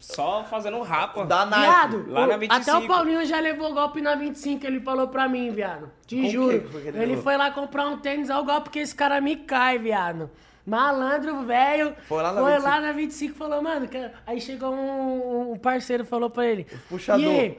só 0.00 0.42
fazendo 0.44 0.80
rapa. 0.80 1.24
Da 1.26 1.44
Nike. 1.46 1.60
Viado, 1.62 2.04
lá 2.10 2.26
na 2.26 2.36
o- 2.36 2.38
25. 2.38 2.60
até 2.70 2.74
o 2.84 2.88
Paulinho 2.88 3.24
já 3.24 3.38
levou 3.38 3.72
golpe 3.74 4.00
na 4.00 4.14
25, 4.16 4.66
ele 4.66 4.80
falou 4.80 5.06
pra 5.08 5.28
mim, 5.28 5.50
viado. 5.50 5.90
Te 6.06 6.16
Com 6.22 6.28
juro. 6.28 6.60
que 6.62 6.80
que 6.80 6.88
ele 6.98 7.16
foi 7.18 7.36
lá 7.36 7.50
comprar 7.50 7.86
um 7.86 7.98
tênis, 7.98 8.30
olha 8.30 8.40
o 8.40 8.44
golpe 8.44 8.70
que 8.70 8.78
esse 8.80 8.94
cara 8.94 9.20
me 9.20 9.36
cai, 9.36 9.78
viado. 9.78 10.30
Malandro, 10.66 11.42
velho. 11.42 11.94
Foi 12.08 12.22
lá 12.22 12.32
na 12.32 12.40
foi 12.40 12.52
25. 12.52 12.68
lá 12.70 12.80
na 12.80 12.92
25 12.92 13.34
e 13.34 13.38
falou, 13.38 13.62
mano, 13.62 13.88
que- 13.88 14.10
aí 14.26 14.40
chegou 14.40 14.72
um, 14.74 15.52
um 15.52 15.58
parceiro 15.58 16.04
falou 16.04 16.30
pra 16.30 16.46
ele. 16.46 16.66
puxador. 16.88 17.24
E? 17.24 17.58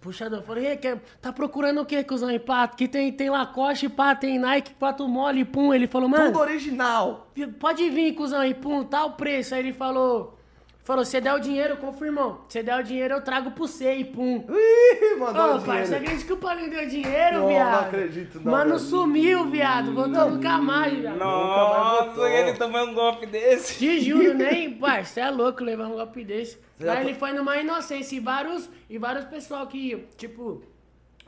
Puxador, 0.00 0.42
falei, 0.42 0.64
e 0.64 0.66
aí, 0.68 0.76
quer- 0.76 1.00
tá 1.20 1.32
procurando 1.32 1.80
o 1.80 1.86
que, 1.86 2.02
cuzão, 2.02 2.28
e 2.28 2.38
pá? 2.38 2.66
Que 2.66 2.88
tem, 2.88 3.12
tem 3.12 3.30
Lacoste, 3.30 3.88
pá, 3.88 4.16
tem 4.16 4.36
Nike, 4.36 4.74
pato 4.74 5.06
mole, 5.06 5.44
pum. 5.44 5.72
Ele 5.72 5.86
falou, 5.86 6.08
mano, 6.08 6.32
Tudo 6.32 6.40
original. 6.40 7.30
Pode 7.60 7.88
vir, 7.88 8.12
cuzão, 8.14 8.44
e 8.44 8.52
pum, 8.52 8.82
tá 8.82 9.04
o 9.04 9.12
preço. 9.12 9.54
Aí 9.54 9.60
ele 9.60 9.72
falou. 9.72 10.36
Falou, 10.84 11.04
você 11.04 11.20
der 11.20 11.32
o 11.32 11.38
dinheiro, 11.38 11.76
confirmou. 11.76 12.44
Você 12.48 12.60
der 12.60 12.76
o 12.80 12.82
dinheiro, 12.82 13.14
eu 13.14 13.22
trago 13.22 13.52
pro 13.52 13.68
você 13.68 13.94
e 13.94 14.04
pum. 14.04 14.44
Ih, 14.50 15.14
mandou 15.16 15.52
Ô, 15.54 15.56
o 15.58 15.62
pai, 15.62 15.86
você 15.86 15.94
acredita 15.94 16.24
que 16.26 16.32
o 16.32 16.36
Paulinho 16.36 16.70
deu 16.70 16.88
dinheiro, 16.88 17.38
Não, 17.38 17.46
viado? 17.48 17.72
não 17.82 17.88
acredito, 17.88 18.40
não, 18.40 18.50
Mano, 18.52 18.78
sumiu, 18.80 19.46
viado. 19.48 19.94
Voltou 19.94 20.30
nunca 20.30 20.58
mais, 20.58 20.92
viado. 20.98 21.18
Nossa, 21.18 22.28
ele 22.28 22.54
tomou 22.54 22.84
um 22.84 22.94
golpe 22.94 23.26
desse. 23.26 23.78
Te 23.78 24.00
juro, 24.00 24.34
nem, 24.34 24.72
pai, 24.72 25.04
você 25.04 25.20
é 25.20 25.30
louco 25.30 25.62
levar 25.62 25.86
um 25.86 25.92
golpe 25.92 26.24
desse. 26.24 26.56
To- 26.80 26.86
ele 27.00 27.14
foi 27.14 27.32
numa 27.32 27.56
inocência 27.58 28.16
e 28.16 28.20
vários, 28.20 28.68
e 28.90 28.98
vários 28.98 29.24
pessoal 29.26 29.68
que, 29.68 30.04
tipo, 30.16 30.64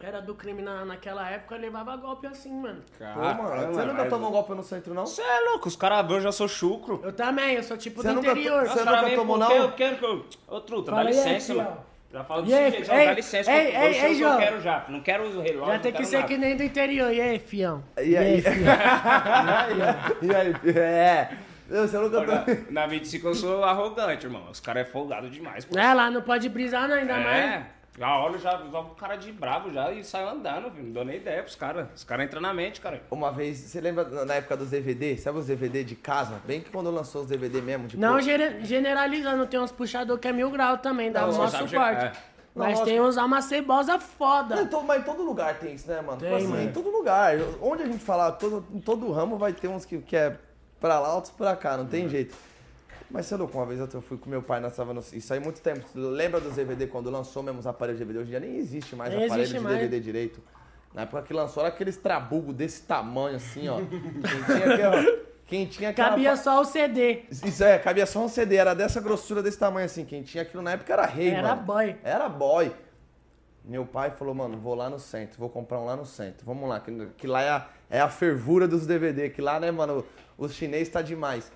era 0.00 0.20
do 0.20 0.34
crime 0.34 0.60
na, 0.60 0.84
naquela 0.84 1.28
época 1.30 1.56
levava 1.56 1.96
golpe 1.96 2.26
assim, 2.26 2.52
mano. 2.52 2.82
Pô, 2.98 3.04
mano, 3.42 3.72
você 3.72 3.84
nunca 3.84 4.04
tomou 4.06 4.28
um 4.28 4.32
golpe 4.32 4.52
no 4.54 4.62
centro, 4.62 4.92
não? 4.92 5.06
Você 5.06 5.22
é 5.22 5.40
louco, 5.50 5.68
os 5.68 5.76
caras 5.76 6.10
eu 6.10 6.20
já 6.20 6.32
sou 6.32 6.46
chucro. 6.48 7.00
Eu 7.02 7.12
também, 7.12 7.54
eu 7.54 7.62
sou 7.62 7.76
tipo 7.76 8.02
Você 8.02 8.08
do 8.08 8.14
nunca 8.16 8.30
interior. 8.32 8.66
você 8.66 8.84
nunca 8.84 9.10
tomou, 9.14 9.38
não? 9.38 9.50
Eu 9.52 9.72
quero 9.72 9.96
que 9.96 10.04
eu... 10.04 10.26
Ô, 10.48 10.60
truta, 10.60 10.90
dá 10.92 10.98
aí, 10.98 11.06
licença, 11.06 11.52
fiel. 11.54 11.64
mano. 11.64 11.76
Já 12.12 12.22
falo 12.22 12.42
desse 12.42 12.54
aí, 12.54 13.00
ei, 13.00 13.06
dá 13.06 13.12
licença, 13.12 13.52
ei, 13.52 13.70
que 13.72 13.76
eu 13.76 13.80
ei, 13.80 13.86
ei, 13.88 13.94
que 14.00 14.06
eu 14.06 14.14
João. 14.14 14.38
quero 14.38 14.60
já. 14.60 14.84
Não 14.88 15.00
quero 15.00 15.24
o 15.24 15.40
relógio, 15.40 15.72
Já 15.72 15.78
tem 15.80 15.92
que 15.92 16.04
ser 16.04 16.16
nada. 16.18 16.28
que 16.28 16.36
nem 16.38 16.56
do 16.56 16.62
interior. 16.62 17.12
E 17.12 17.20
aí, 17.20 17.38
fião? 17.40 17.82
E 18.00 18.16
aí? 18.16 18.40
fião? 18.40 18.54
E 20.22 20.34
aí? 20.34 20.54
É. 20.78 21.28
Você 21.68 21.98
nunca 21.98 22.20
Na, 22.24 22.38
tomou. 22.42 22.58
na 22.70 22.86
25 22.86 23.26
eu 23.26 23.34
sou 23.34 23.64
arrogante, 23.64 24.26
irmão. 24.26 24.44
Os 24.50 24.60
caras 24.60 24.86
é 24.86 24.90
folgado 24.90 25.28
demais, 25.28 25.64
pô. 25.64 25.76
É, 25.78 25.92
lá 25.94 26.08
não 26.10 26.22
pode 26.22 26.48
brisar, 26.48 26.86
não, 26.86 26.94
ainda 26.96 27.18
mais. 27.18 27.62
É, 27.96 28.00
já 28.00 28.18
olho, 28.18 28.38
já 28.38 28.56
jogo 28.70 28.90
o 28.92 28.94
cara 28.94 29.16
de 29.16 29.30
bravo 29.32 29.70
já 29.72 29.92
e 29.92 30.02
saio 30.04 30.28
andando, 30.28 30.70
filho. 30.70 30.84
Não 30.86 30.92
dou 30.92 31.04
nem 31.04 31.16
ideia 31.16 31.42
pros 31.42 31.54
caras. 31.54 31.86
Os 31.94 32.04
caras 32.04 32.26
entram 32.26 32.40
na 32.40 32.52
mente, 32.52 32.80
cara. 32.80 33.02
Uma 33.10 33.30
vez, 33.32 33.58
você 33.58 33.80
lembra 33.80 34.04
na 34.24 34.34
época 34.34 34.56
dos 34.56 34.70
DVD? 34.70 35.16
Sabe 35.16 35.38
os 35.38 35.46
DVD 35.46 35.84
de 35.84 35.94
casa? 35.94 36.40
Bem 36.44 36.60
que 36.60 36.70
quando 36.70 36.90
lançou 36.90 37.22
os 37.22 37.28
DVD 37.28 37.60
mesmo, 37.60 37.86
tipo... 37.88 38.00
Não 38.00 38.20
gene- 38.20 38.64
generalizando, 38.64 39.46
tem 39.46 39.60
uns 39.60 39.72
puxador 39.72 40.18
que 40.18 40.28
é 40.28 40.32
mil 40.32 40.50
grau 40.50 40.78
também, 40.78 41.10
dá 41.12 41.22
Não, 41.22 41.30
o 41.30 41.32
maior 41.34 41.48
sabe 41.50 41.64
que- 41.64 41.70
suporte. 41.70 42.04
é. 42.04 42.12
Não, 42.54 42.64
Mas 42.66 42.78
lógico. 42.78 42.84
tem 42.86 43.00
uns 43.00 43.18
almacebosa 43.18 43.92
Não, 43.92 43.98
em 43.98 44.00
foda. 44.00 44.66
todo- 44.66 44.84
mas 44.86 45.00
em 45.00 45.04
todo 45.04 45.22
lugar 45.24 45.54
tem 45.58 45.74
isso, 45.74 45.88
né, 45.88 46.00
mano? 46.00 46.18
Tem, 46.20 46.28
Tipo 46.30 46.36
assim, 46.36 46.46
mano. 46.46 46.62
em 46.62 46.72
todo 46.72 46.88
lugar. 46.88 47.34
Onde 47.60 47.82
a 47.82 47.86
gente 47.86 47.98
falar, 48.04 48.30
todo, 48.32 48.64
em 48.72 48.78
todo 48.80 49.10
ramo 49.10 49.36
vai 49.36 49.52
ter 49.52 49.66
uns 49.66 49.84
que, 49.84 49.98
que 49.98 50.14
é 50.14 50.36
pra 50.80 51.00
lá, 51.00 51.14
outros 51.16 51.32
pra 51.32 51.56
cá, 51.56 51.76
não 51.76 51.86
tem 51.86 52.08
jeito. 52.08 52.32
Mas 53.14 53.26
você 53.26 53.34
é 53.34 53.36
louco, 53.36 53.56
uma 53.56 53.64
vez 53.64 53.78
eu 53.78 54.02
fui 54.02 54.18
com 54.18 54.28
meu 54.28 54.42
pai, 54.42 54.58
nós 54.58 54.74
tava 54.74 54.92
no, 54.92 54.98
isso 55.00 55.32
aí 55.32 55.38
há 55.38 55.42
muito 55.42 55.60
tempo. 55.60 55.86
Lembra 55.94 56.40
dos 56.40 56.54
DVD 56.56 56.88
quando 56.88 57.08
lançou 57.10 57.44
mesmo 57.44 57.60
os 57.60 57.66
aparelhos 57.66 57.98
de 58.00 58.04
DVD? 58.04 58.18
Hoje 58.18 58.28
em 58.28 58.30
dia 58.32 58.40
nem 58.40 58.56
existe 58.56 58.96
mais 58.96 59.10
Nem 59.14 59.24
aparelho 59.26 59.42
existe 59.44 59.56
de 59.58 59.62
mais. 59.64 59.76
DVD 59.76 60.00
direito. 60.00 60.42
Na 60.92 61.02
época 61.02 61.22
que 61.22 61.32
lançou 61.32 61.62
era 61.64 61.72
aqueles 61.72 61.96
trabugo 61.96 62.52
desse 62.52 62.82
tamanho 62.82 63.36
assim, 63.36 63.68
ó. 63.68 63.76
Quem 63.76 64.42
tinha, 64.56 64.74
aquela- 64.74 65.04
quem 65.46 65.66
tinha 65.66 65.90
aquela 65.90 66.08
Cabia 66.10 66.36
só 66.36 66.60
o 66.60 66.64
CD. 66.64 67.22
Isso 67.30 67.62
é, 67.62 67.78
cabia 67.78 68.04
só 68.04 68.24
um 68.24 68.28
CD, 68.28 68.56
era 68.56 68.74
dessa 68.74 69.00
grossura 69.00 69.40
desse 69.44 69.58
tamanho 69.60 69.86
assim. 69.86 70.04
Quem 70.04 70.22
tinha 70.24 70.42
aquilo 70.42 70.62
na 70.62 70.72
época 70.72 70.92
era 70.92 71.06
rei, 71.06 71.30
Era 71.30 71.50
mano. 71.54 71.62
boy. 71.62 71.96
Era 72.02 72.28
boy. 72.28 72.72
Meu 73.64 73.86
pai 73.86 74.10
falou, 74.10 74.34
mano, 74.34 74.58
vou 74.58 74.74
lá 74.74 74.90
no 74.90 74.98
centro, 74.98 75.38
vou 75.38 75.48
comprar 75.48 75.78
um 75.80 75.84
lá 75.86 75.94
no 75.96 76.04
centro. 76.04 76.44
Vamos 76.44 76.68
lá, 76.68 76.80
que, 76.80 77.06
que 77.16 77.26
lá 77.28 77.42
é 77.42 77.48
a, 77.50 77.66
é 77.88 78.00
a 78.00 78.08
fervura 78.08 78.66
dos 78.68 78.86
DVD, 78.86 79.30
que 79.30 79.40
lá, 79.40 79.58
né, 79.58 79.70
mano, 79.70 80.04
os 80.36 80.52
chinês 80.52 80.88
tá 80.88 81.00
demais. 81.00 81.50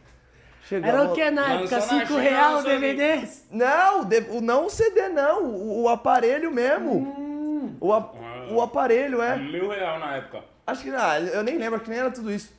Chegamos... 0.69 0.95
Era 1.01 1.11
o 1.11 1.15
que 1.15 1.31
na 1.31 1.55
época? 1.55 1.77
na 1.77 1.81
5 1.83 2.07
China, 2.07 2.21
real 2.21 2.59
o. 2.59 2.63
DVD? 2.63 3.29
Não, 3.51 4.03
o 4.03 4.05
de- 4.05 4.27
o, 4.31 4.41
não 4.43 4.67
o 4.67 4.71
CD, 4.71 5.09
não, 5.09 5.45
o, 5.45 5.83
o 5.85 5.89
aparelho 5.89 6.51
mesmo. 6.51 6.93
Hum. 6.93 7.77
O, 7.81 7.93
a- 7.93 8.13
o 8.51 8.61
aparelho, 8.61 9.23
é. 9.23 9.37
Mil 9.39 9.69
real 9.71 9.99
na 9.99 10.17
época. 10.17 10.45
Acho 10.67 10.83
que, 10.83 10.91
ah, 10.91 11.19
eu 11.19 11.43
nem 11.43 11.57
lembro, 11.57 11.77
acho 11.77 11.85
que 11.85 11.91
nem 11.91 11.99
era 12.01 12.11
tudo 12.11 12.31
isso. 12.31 12.53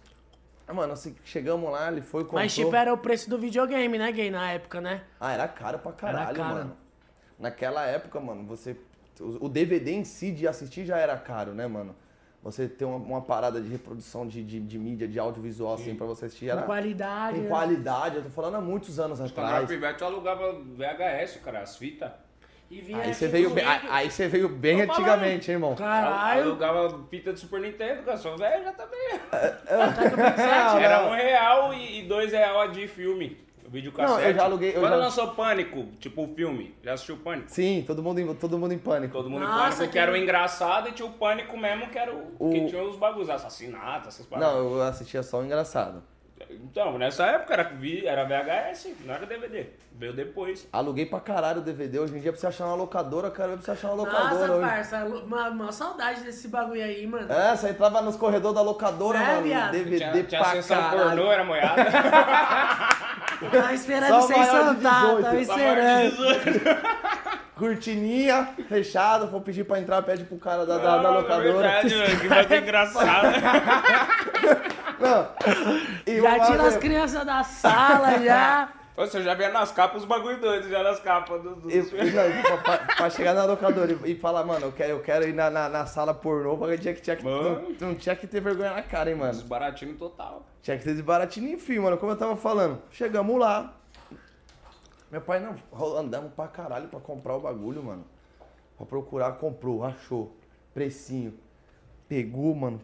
Ah, 0.68 0.74
Mano, 0.74 0.94
assim, 0.94 1.16
chegamos 1.24 1.72
lá, 1.72 1.92
ele 1.92 2.02
foi, 2.02 2.24
comprou... 2.24 2.42
Mas 2.42 2.54
tipo, 2.56 2.76
era 2.76 2.92
o 2.92 2.98
preço 2.98 3.30
do 3.30 3.38
videogame, 3.38 3.98
né, 3.98 4.12
gay, 4.12 4.32
na 4.32 4.52
época, 4.52 4.82
né? 4.82 5.02
Ah, 5.20 5.32
era 5.34 5.48
caro 5.48 5.78
pra 5.78 5.92
caralho, 5.92 6.36
caro. 6.36 6.54
mano. 6.56 6.78
Naquela 7.38 7.86
época, 7.86 8.20
mano, 8.20 8.44
você. 8.46 8.76
O 9.20 9.48
DVD 9.50 9.92
em 9.92 10.04
si 10.04 10.32
de 10.32 10.48
assistir 10.48 10.86
já 10.86 10.98
era 10.98 11.16
caro, 11.18 11.52
né, 11.54 11.68
mano? 11.68 11.96
Você 12.42 12.70
ter 12.70 12.86
uma, 12.86 12.96
uma 12.96 13.22
parada 13.22 13.60
de 13.60 13.68
reprodução 13.68 14.26
de, 14.26 14.44
de, 14.44 14.60
de 14.62 14.80
mídia, 14.80 15.08
de 15.08 15.20
audiovisual, 15.20 15.74
assim, 15.74 15.94
pra 15.94 16.08
você 16.08 16.26
assistir 16.26 16.50
era. 16.50 16.62
Com 16.62 16.68
qualidade. 16.68 17.36
com 17.38 17.44
né? 17.44 17.50
qualidade, 17.50 18.16
eu 18.16 18.24
tô 18.24 18.30
falando 18.30 18.56
há 18.56 18.62
muitos 18.62 19.00
anos 19.00 19.20
Quando 19.20 19.38
eu 19.38 19.44
era 19.44 19.58
atrás. 19.64 20.02
eu 20.02 20.08
alugava 20.08 20.54
VHS, 20.54 21.38
cara, 21.44 21.60
as 21.60 21.76
fitas. 21.76 22.10
E 22.72 22.82
vinha 22.82 23.02
Aí 23.02 23.14
você 23.16 23.28
veio 23.28 23.50
bem, 23.50 23.66
aí 23.66 24.12
você 24.12 24.28
veio 24.28 24.48
bem 24.48 24.86
Tô 24.86 24.94
falando. 24.94 25.10
antigamente, 25.10 25.50
hein, 25.50 25.56
irmão? 25.56 25.76
Caralho. 25.76 26.44
Alugava 26.44 27.00
fita 27.10 27.34
de 27.34 27.40
Super 27.40 27.60
Nintendo, 27.62 28.04
cara. 28.04 28.18
Sou 28.18 28.38
velho 28.38 28.64
já 28.64 28.72
também. 28.74 29.20
Não, 29.70 30.78
Era 30.80 31.02
não. 31.02 31.10
um 31.10 31.16
real 31.16 31.74
e 31.74 32.00
e 32.00 32.04
dois 32.04 32.32
real 32.32 32.62
a 32.62 32.68
de 32.68 32.88
filme. 32.88 33.38
O 33.70 33.72
vídeo 33.72 33.94
Não, 33.96 34.04
cassete. 34.04 34.30
eu 34.30 34.34
já 34.34 34.44
aluguei- 34.46 34.70
eu 34.76 34.80
Quando 34.80 34.90
já- 34.94 34.96
lançou 34.98 35.28
Pânico, 35.36 35.86
tipo 36.00 36.24
o 36.24 36.34
filme, 36.34 36.76
já 36.84 36.94
assistiu 36.94 37.18
Pânico? 37.18 37.52
Sim, 37.52 37.84
todo 37.86 38.02
mundo, 38.02 38.18
em- 38.20 38.34
todo 38.34 38.58
mundo 38.58 38.74
em 38.74 38.80
pânico. 38.80 39.14
Todo 39.14 39.30
mundo 39.30 39.42
Nossa, 39.44 39.54
em 39.54 39.60
Pânico, 39.62 39.84
que... 39.84 39.90
que- 39.92 40.00
era 40.00 40.12
o 40.12 40.18
engraçado 40.18 40.90
e 40.90 40.92
tinha 40.92 41.08
o 41.08 41.12
Pânico 41.12 41.56
mesmo, 41.56 41.88
que 41.88 41.98
era 42.00 42.12
o... 42.12 42.36
O- 42.40 42.50
Que 42.52 42.66
tinha 42.66 42.82
os 42.84 42.96
bagulhos, 42.96 43.30
assassinatos, 43.30 44.08
essas 44.08 44.26
paradas. 44.26 44.56
Não, 44.56 44.74
eu 44.74 44.82
assistia 44.82 45.22
só 45.22 45.40
o 45.40 45.46
engraçado. 45.46 46.02
Então, 46.50 46.98
nessa 46.98 47.26
época 47.26 47.54
era, 47.54 47.64
vi- 47.64 48.06
era 48.08 48.24
VHS, 48.26 48.96
não 49.06 49.14
era 49.14 49.26
DVD. 49.26 49.68
Veio 49.94 50.14
depois. 50.14 50.68
Aluguei 50.74 51.06
pra 51.06 51.20
caralho 51.20 51.60
o 51.60 51.64
DVD. 51.64 52.00
Hoje 52.00 52.16
em 52.18 52.20
dia, 52.22 52.32
pra 52.32 52.40
você 52.42 52.48
achar 52.48 52.66
uma 52.66 52.76
locadora, 52.76 53.30
cara, 53.30 53.54
pra 53.54 53.62
você 53.62 53.72
achar 53.72 53.90
uma 53.90 53.98
locadora. 53.98 54.48
Nossa, 54.48 54.52
hoje. 54.54 54.70
parça, 54.70 55.06
uma, 55.06 55.50
uma 55.50 55.72
saudade 55.72 56.22
desse 56.22 56.48
bagulho 56.48 56.84
aí, 56.84 57.06
mano. 57.06 57.32
É, 57.32 57.56
você 57.56 57.70
entrava 57.70 58.02
nos 58.02 58.16
corredores 58.16 58.56
da 58.56 58.62
locadora, 58.62 59.20
É, 59.20 59.26
mano. 59.36 59.42
viado. 59.44 59.72
DVD 59.74 59.98
Tinha, 59.98 60.24
tinha 60.24 60.42
pra 60.44 60.64
caralho. 60.64 61.00
pornô, 61.18 61.32
era 61.32 61.44
moiada. 61.44 61.86
Tava 63.52 63.74
esperando 63.74 64.10
Só 64.10 64.28
de 64.28 64.34
soltar, 64.46 64.76
18. 64.76 65.22
tava 65.24 65.40
esperando. 65.40 66.16
18. 67.60 67.76
Cortininha, 67.76 68.50
fechado, 68.68 69.28
vou 69.28 69.42
pedir 69.42 69.64
pra 69.66 69.80
entrar, 69.80 70.02
pede 70.02 70.24
pro 70.24 70.38
cara 70.38 70.66
da, 70.66 70.78
da, 70.78 70.98
da 70.98 71.08
Ah, 71.10 71.12
locadora. 71.12 71.44
verdade, 71.52 71.96
mano, 71.96 72.20
que 72.20 72.28
bagulho 72.28 72.60
engraçado. 72.62 73.28
Não. 75.00 75.28
E 76.06 76.22
Já 76.22 76.40
tira 76.46 76.64
as 76.68 76.78
crianças 76.78 77.26
da 77.26 77.44
sala, 77.44 78.18
já. 78.24 78.70
Você 78.96 79.18
eu 79.18 79.24
já 79.24 79.34
via 79.34 79.50
nas 79.50 79.72
capas 79.72 80.02
os 80.02 80.06
bagulho 80.08 80.42
doidos, 80.42 80.70
já 80.70 80.84
nas 80.84 81.00
capas 81.00 81.42
do... 81.42 81.56
do... 81.56 81.70
Não, 81.70 82.58
pra, 82.62 82.78
pra- 82.80 83.10
chegar 83.10 83.34
na 83.34 83.46
locadora 83.46 83.98
e, 84.04 84.12
e 84.12 84.16
falar, 84.20 84.44
mano, 84.44 84.66
eu 84.66 84.72
quero, 84.74 84.90
eu 84.92 85.00
quero 85.00 85.26
ir 85.26 85.34
na, 85.34 85.50
na, 85.50 85.70
na 85.70 85.86
sala 85.86 86.14
pornô, 86.14 86.58
porque 86.58 86.78
tinha 86.78 86.94
que, 86.94 87.02
tinha 87.02 87.16
que, 87.16 87.24
Mano. 87.24 87.76
não, 87.80 87.88
não 87.90 87.96
tinha 87.96 88.14
que 88.14 88.28
ter 88.28 88.42
vergonha 88.42 88.74
na 88.74 88.82
cara, 88.82 89.10
hein, 89.10 89.16
mano. 89.16 89.32
Desbaratinho 89.32 89.96
total. 89.96 90.46
Tinha 90.62 90.78
que 90.78 90.84
ter 90.84 90.92
desbaratinho, 90.96 91.50
enfim, 91.54 91.80
mano, 91.80 91.98
como 91.98 92.12
eu 92.12 92.18
tava 92.18 92.36
falando. 92.36 92.82
Chegamos 92.92 93.40
lá. 93.40 93.74
Meu 95.12 95.22
pai, 95.22 95.40
não, 95.40 95.56
andamos 95.98 96.32
pra 96.34 96.48
caralho 96.48 96.88
pra 96.88 97.00
comprar 97.00 97.36
o 97.36 97.40
bagulho, 97.40 97.84
mano. 97.84 98.04
Pra 98.78 98.86
procurar, 98.86 99.32
comprou, 99.34 99.84
achou. 99.84 100.36
Precinho. 100.74 101.34
Pegou, 102.08 102.54
mano. 102.56 102.80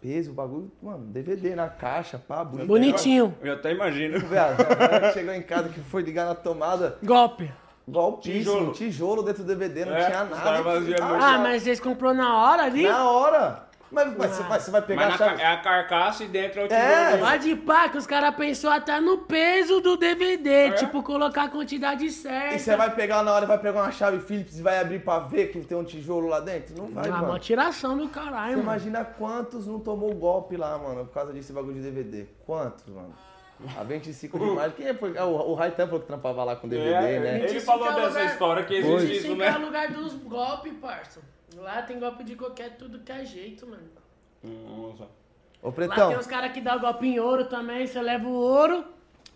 Peso, 0.00 0.30
o 0.30 0.34
bagulho, 0.34 0.72
mano, 0.82 1.04
DVD 1.06 1.54
na 1.54 1.68
caixa, 1.68 2.18
pá, 2.18 2.42
bonito. 2.42 2.66
Bonitinho. 2.66 3.34
Eu 3.42 3.52
até 3.52 3.72
imagino. 3.72 4.18
Que 4.20 5.12
chegou 5.12 5.34
em 5.34 5.42
casa 5.42 5.68
que 5.68 5.80
foi 5.80 6.02
ligar 6.02 6.24
na 6.24 6.34
tomada, 6.34 6.96
Golpe. 7.02 7.52
golpíssimo, 7.86 8.40
Tijolo. 8.42 8.72
tijolo, 8.72 9.22
dentro 9.22 9.44
do 9.44 9.46
DVD, 9.48 9.84
não 9.84 9.94
É, 9.94 10.06
tinha 10.06 10.24
nada. 10.24 10.96
Ah. 11.02 11.34
Ah, 11.34 11.38
mas 11.38 11.62
vocês 11.64 11.78
comprou 11.78 12.14
na 12.14 12.34
hora 12.34 12.62
ali? 12.64 12.84
Na 12.88 13.10
hora. 13.10 13.68
Mas, 13.92 14.16
mas 14.16 14.30
você, 14.30 14.42
vai, 14.44 14.60
você 14.60 14.70
vai 14.70 14.82
pegar 14.82 15.00
Mas 15.06 15.08
a 15.08 15.10
na 15.10 15.18
chave... 15.30 15.36
ca- 15.36 15.42
é 15.42 15.46
a 15.52 15.56
carcaça 15.56 16.22
e 16.24 16.28
dentro 16.28 16.60
é 16.60 16.62
o 16.62 16.66
É. 16.72 17.06
tijolo. 17.10 17.26
Pode 17.30 17.56
pá, 17.56 17.88
que 17.88 17.98
os 17.98 18.06
caras 18.06 18.34
pensou 18.36 18.70
até 18.70 19.00
no 19.00 19.18
peso 19.18 19.80
do 19.80 19.96
DVD. 19.96 20.70
Tipo, 20.72 21.02
colocar 21.02 21.44
a 21.44 21.48
quantidade 21.48 22.08
certa. 22.10 22.54
E 22.54 22.58
você 22.60 22.76
vai 22.76 22.94
pegar 22.94 23.22
na 23.24 23.32
hora, 23.32 23.46
vai 23.46 23.58
pegar 23.58 23.82
uma 23.82 23.90
chave 23.90 24.20
Phillips 24.20 24.58
e 24.58 24.62
vai 24.62 24.78
abrir 24.78 25.00
pra 25.00 25.18
ver 25.18 25.50
que 25.50 25.60
tem 25.60 25.76
um 25.76 25.82
tijolo 25.84 26.28
lá 26.28 26.38
dentro? 26.40 26.74
Não 26.76 26.88
vai, 26.88 27.08
Ah, 27.08 27.12
mano. 27.12 27.24
uma 27.30 27.40
tiração 27.40 27.96
do 27.96 28.04
Você 28.04 28.10
caralho, 28.14 28.50
mano. 28.52 28.62
imagina 28.62 29.04
quantos 29.04 29.66
não 29.66 29.80
tomou 29.80 30.14
golpe 30.14 30.56
lá, 30.56 30.78
mano, 30.78 31.04
por 31.06 31.12
causa 31.14 31.32
desse 31.32 31.52
bagulho 31.52 31.74
de 31.74 31.82
DVD? 31.82 32.26
Quantos, 32.46 32.86
mano? 32.86 33.12
A 33.78 33.82
25 33.82 34.38
de 34.38 34.44
maio. 34.46 34.72
Quem 34.72 34.86
é? 34.86 34.94
foi- 34.94 35.14
é, 35.16 35.22
O, 35.22 35.30
o 35.50 35.54
Raitan 35.54 35.84
falou 35.86 36.00
que 36.00 36.06
trampava 36.06 36.42
lá 36.44 36.56
com 36.56 36.66
DVD, 36.66 36.94
É, 36.94 37.18
né? 37.20 37.40
Ele 37.50 37.60
falou 37.60 37.82
que 37.82 37.88
é 37.88 37.92
o 37.92 37.96
dessa 37.96 38.08
lugar- 38.08 38.24
história 38.32 38.64
que 38.64 38.74
existe 38.74 39.12
isso, 39.16 39.22
que 39.36 39.42
é 39.42 39.50
o 39.50 39.58
né? 39.58 39.66
lugar 39.66 39.88
dos 39.90 40.14
golpes, 40.14 40.72
parça. 40.80 41.20
Lá 41.60 41.82
tem 41.82 41.98
golpe 41.98 42.24
de 42.24 42.34
qualquer 42.34 42.76
tudo 42.76 43.00
que 43.00 43.12
é 43.12 43.24
jeito, 43.24 43.66
mano. 43.66 43.88
Nossa. 44.42 45.04
Ô, 45.62 45.68
Lá 45.68 45.72
Pretão, 45.72 46.08
tem 46.08 46.18
uns 46.18 46.26
caras 46.26 46.52
que 46.52 46.60
dão 46.60 46.78
golpe 46.78 47.06
em 47.06 47.20
ouro 47.20 47.44
também. 47.44 47.86
Você 47.86 48.00
leva 48.00 48.26
o 48.26 48.32
ouro 48.32 48.84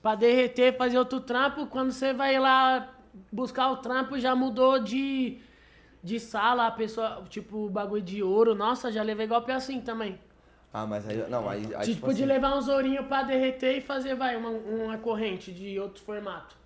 pra 0.01 0.15
derreter, 0.15 0.77
fazer 0.77 0.99
outro 0.99 1.21
trampo. 1.21 1.67
Quando 1.67 1.93
você 1.93 2.15
vai 2.15 2.39
lá 2.39 2.95
buscar 3.31 3.71
o 3.71 3.77
trampo, 3.77 4.19
já 4.19 4.35
mudou 4.35 4.79
de, 4.79 5.39
de 6.03 6.19
sala, 6.19 6.67
a 6.67 6.71
pessoa, 6.71 7.23
tipo, 7.29 7.69
bagulho 7.69 8.03
de 8.03 8.23
ouro. 8.23 8.55
Nossa, 8.55 8.91
já 8.91 9.03
levei 9.03 9.27
golpe 9.27 9.53
assim 9.53 9.83
também. 9.83 10.19
Ah, 10.73 10.87
mas 10.87 11.07
aí. 11.07 11.29
Não, 11.29 11.49
aí. 11.49 11.59
aí 11.75 11.85
tipo, 11.85 11.85
tipo 11.85 12.07
de 12.15 12.23
assim, 12.23 12.25
levar 12.25 12.57
uns 12.57 12.69
ourinhos 12.69 13.07
pra 13.07 13.23
derreter 13.23 13.77
e 13.77 13.81
fazer, 13.83 14.15
vai, 14.15 14.35
uma, 14.35 14.49
uma 14.49 14.99
corrente 14.99 15.53
de 15.53 15.79
outro 15.79 16.03
formato. 16.03 16.57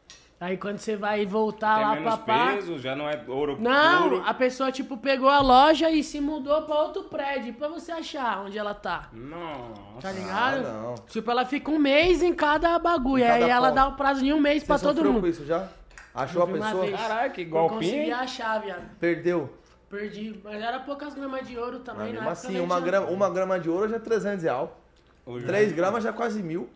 Aí 0.41 0.57
quando 0.57 0.79
você 0.79 0.95
vai 0.95 1.27
voltar 1.27 1.75
Tem 1.79 1.85
lá 1.85 1.95
menos 1.97 2.15
pra 2.15 2.19
pá. 2.25 2.53
peso, 2.53 2.79
já 2.79 2.95
não 2.95 3.09
é 3.09 3.21
ouro 3.27 3.57
Não, 3.59 4.03
puro. 4.09 4.23
a 4.25 4.33
pessoa, 4.33 4.71
tipo, 4.71 4.97
pegou 4.97 5.29
a 5.29 5.41
loja 5.41 5.91
e 5.91 6.05
se 6.05 6.21
mudou 6.21 6.63
pra 6.63 6.77
outro 6.77 7.05
prédio, 7.05 7.55
pra 7.55 7.67
você 7.67 7.91
achar 7.91 8.45
onde 8.45 8.57
ela 8.57 8.73
tá. 8.73 9.09
Nossa. 9.13 10.01
Tá 10.01 10.13
ligado? 10.13 10.65
Ah, 10.67 10.73
não. 10.73 10.95
Tipo, 11.09 11.29
ela 11.33 11.45
fica 11.45 11.71
um 11.73 11.79
mês 11.79 12.23
em 12.23 12.33
cada 12.33 12.79
bagulho. 12.79 13.25
Em 13.25 13.27
cada 13.27 13.45
aí 13.47 13.51
ela 13.51 13.71
dá 13.73 13.89
o 13.89 13.97
prazo 13.97 14.23
de 14.23 14.33
um 14.33 14.39
mês 14.39 14.63
Você 14.63 14.67
pra 14.69 14.79
todo 14.79 15.05
mundo. 15.05 15.23
com 15.23 15.27
isso 15.27 15.45
já? 15.45 15.67
Achou 16.15 16.43
a 16.43 16.45
uma 16.45 16.59
pessoa? 16.59 16.85
vez. 16.85 16.97
Caralho, 17.01 17.33
que 17.33 17.45
golpinho. 17.45 17.81
consegui 17.81 17.97
hein? 18.05 18.13
achar, 18.13 18.61
viado. 18.61 18.97
Perdeu. 19.01 19.53
Perdi. 19.91 20.41
Mas 20.45 20.63
era 20.63 20.79
poucas 20.81 21.15
gramas 21.15 21.49
de 21.49 21.59
ouro 21.59 21.79
Mas 21.79 21.83
também, 21.85 22.13
mesmo 22.13 22.25
na 22.25 22.31
assim, 22.31 22.49
época 22.57 22.63
uma 22.65 22.81
grama, 22.81 23.07
uma 23.09 23.31
grama 23.31 23.59
de 23.59 23.69
ouro 23.69 23.89
já 23.89 23.97
é 23.97 24.01
300 24.01 24.43
real. 24.45 24.79
Hoje 25.27 25.47
3 25.47 25.73
é- 25.73 25.75
gramas 25.75 26.05
já 26.05 26.11
é 26.11 26.13
quase 26.13 26.41
mil. 26.43 26.69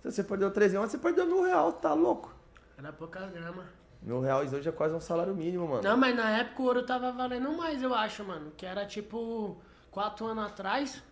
Se 0.00 0.10
você 0.10 0.24
perdeu 0.24 0.50
3 0.50 0.72
gramas, 0.72 0.90
você 0.90 0.96
perdeu 0.98 1.26
mil 1.26 1.42
real, 1.42 1.72
tá 1.74 1.92
louco? 1.92 2.32
Era 2.80 2.94
poucas 2.94 3.30
gramas. 3.30 3.66
Mil 4.00 4.20
reais 4.20 4.50
hoje 4.54 4.66
é 4.66 4.72
quase 4.72 4.94
um 4.94 5.00
salário 5.00 5.34
mínimo, 5.34 5.68
mano. 5.68 5.82
Não, 5.82 5.98
mas 5.98 6.16
na 6.16 6.30
época 6.38 6.62
o 6.62 6.64
ouro 6.64 6.82
tava 6.82 7.12
valendo 7.12 7.52
mais, 7.52 7.82
eu 7.82 7.94
acho, 7.94 8.24
mano. 8.24 8.50
Que 8.56 8.64
era 8.64 8.86
tipo, 8.86 9.60
quatro 9.90 10.24
anos 10.24 10.46
atrás. 10.46 11.02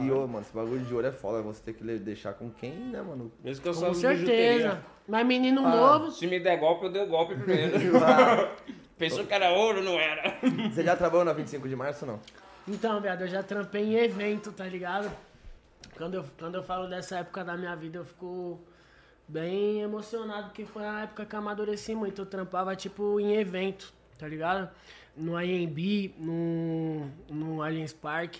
E, 0.00 0.10
ô, 0.10 0.26
mano, 0.26 0.40
esse 0.40 0.52
bagulho 0.52 0.84
de 0.84 0.92
ouro 0.92 1.06
é 1.06 1.12
foda. 1.12 1.40
Você 1.42 1.62
tem 1.62 1.74
que 1.74 1.84
deixar 1.98 2.34
com 2.34 2.50
quem, 2.50 2.72
né, 2.72 3.00
mano? 3.00 3.30
Isso 3.44 3.62
que 3.62 3.68
eu 3.68 3.74
Com 3.74 3.94
certeza. 3.94 4.82
Mas 5.06 5.24
menino 5.24 5.64
Ah. 5.64 5.70
novo. 5.76 6.10
Se 6.10 6.26
me 6.26 6.40
der 6.40 6.58
golpe, 6.58 6.86
eu 6.86 6.90
dei 6.92 7.04
o 7.04 7.06
golpe 7.06 7.36
primeiro. 7.36 7.76
Pensou 8.98 9.24
que 9.24 9.32
era 9.32 9.50
ouro, 9.50 9.80
não 9.84 9.92
era. 9.92 10.36
Você 10.74 10.82
já 10.82 10.96
trabalhou 10.96 11.24
na 11.24 11.32
25 11.32 11.68
de 11.68 11.76
março, 11.76 12.04
não? 12.04 12.18
Então, 12.66 13.00
viado, 13.00 13.20
eu 13.20 13.28
já 13.28 13.44
trampei 13.44 13.84
em 13.84 13.94
evento, 13.94 14.50
tá 14.50 14.64
ligado? 14.64 15.08
Quando 15.96 16.14
eu, 16.14 16.24
quando 16.36 16.56
eu 16.56 16.64
falo 16.64 16.88
dessa 16.88 17.18
época 17.18 17.44
da 17.44 17.56
minha 17.56 17.76
vida, 17.76 17.98
eu 17.98 18.04
fico 18.04 18.60
bem 19.28 19.80
emocionado, 19.80 20.48
porque 20.48 20.64
foi 20.64 20.84
a 20.84 21.00
época 21.00 21.24
que 21.24 21.34
eu 21.34 21.38
amadureci 21.38 21.94
muito. 21.94 22.22
Eu 22.22 22.26
trampava, 22.26 22.74
tipo, 22.76 23.18
em 23.20 23.34
evento, 23.34 23.92
tá 24.18 24.26
ligado? 24.28 24.70
No 25.16 25.40
IMB, 25.40 26.14
no, 26.18 27.10
no 27.28 27.62
Allianz 27.62 27.92
Park. 27.92 28.36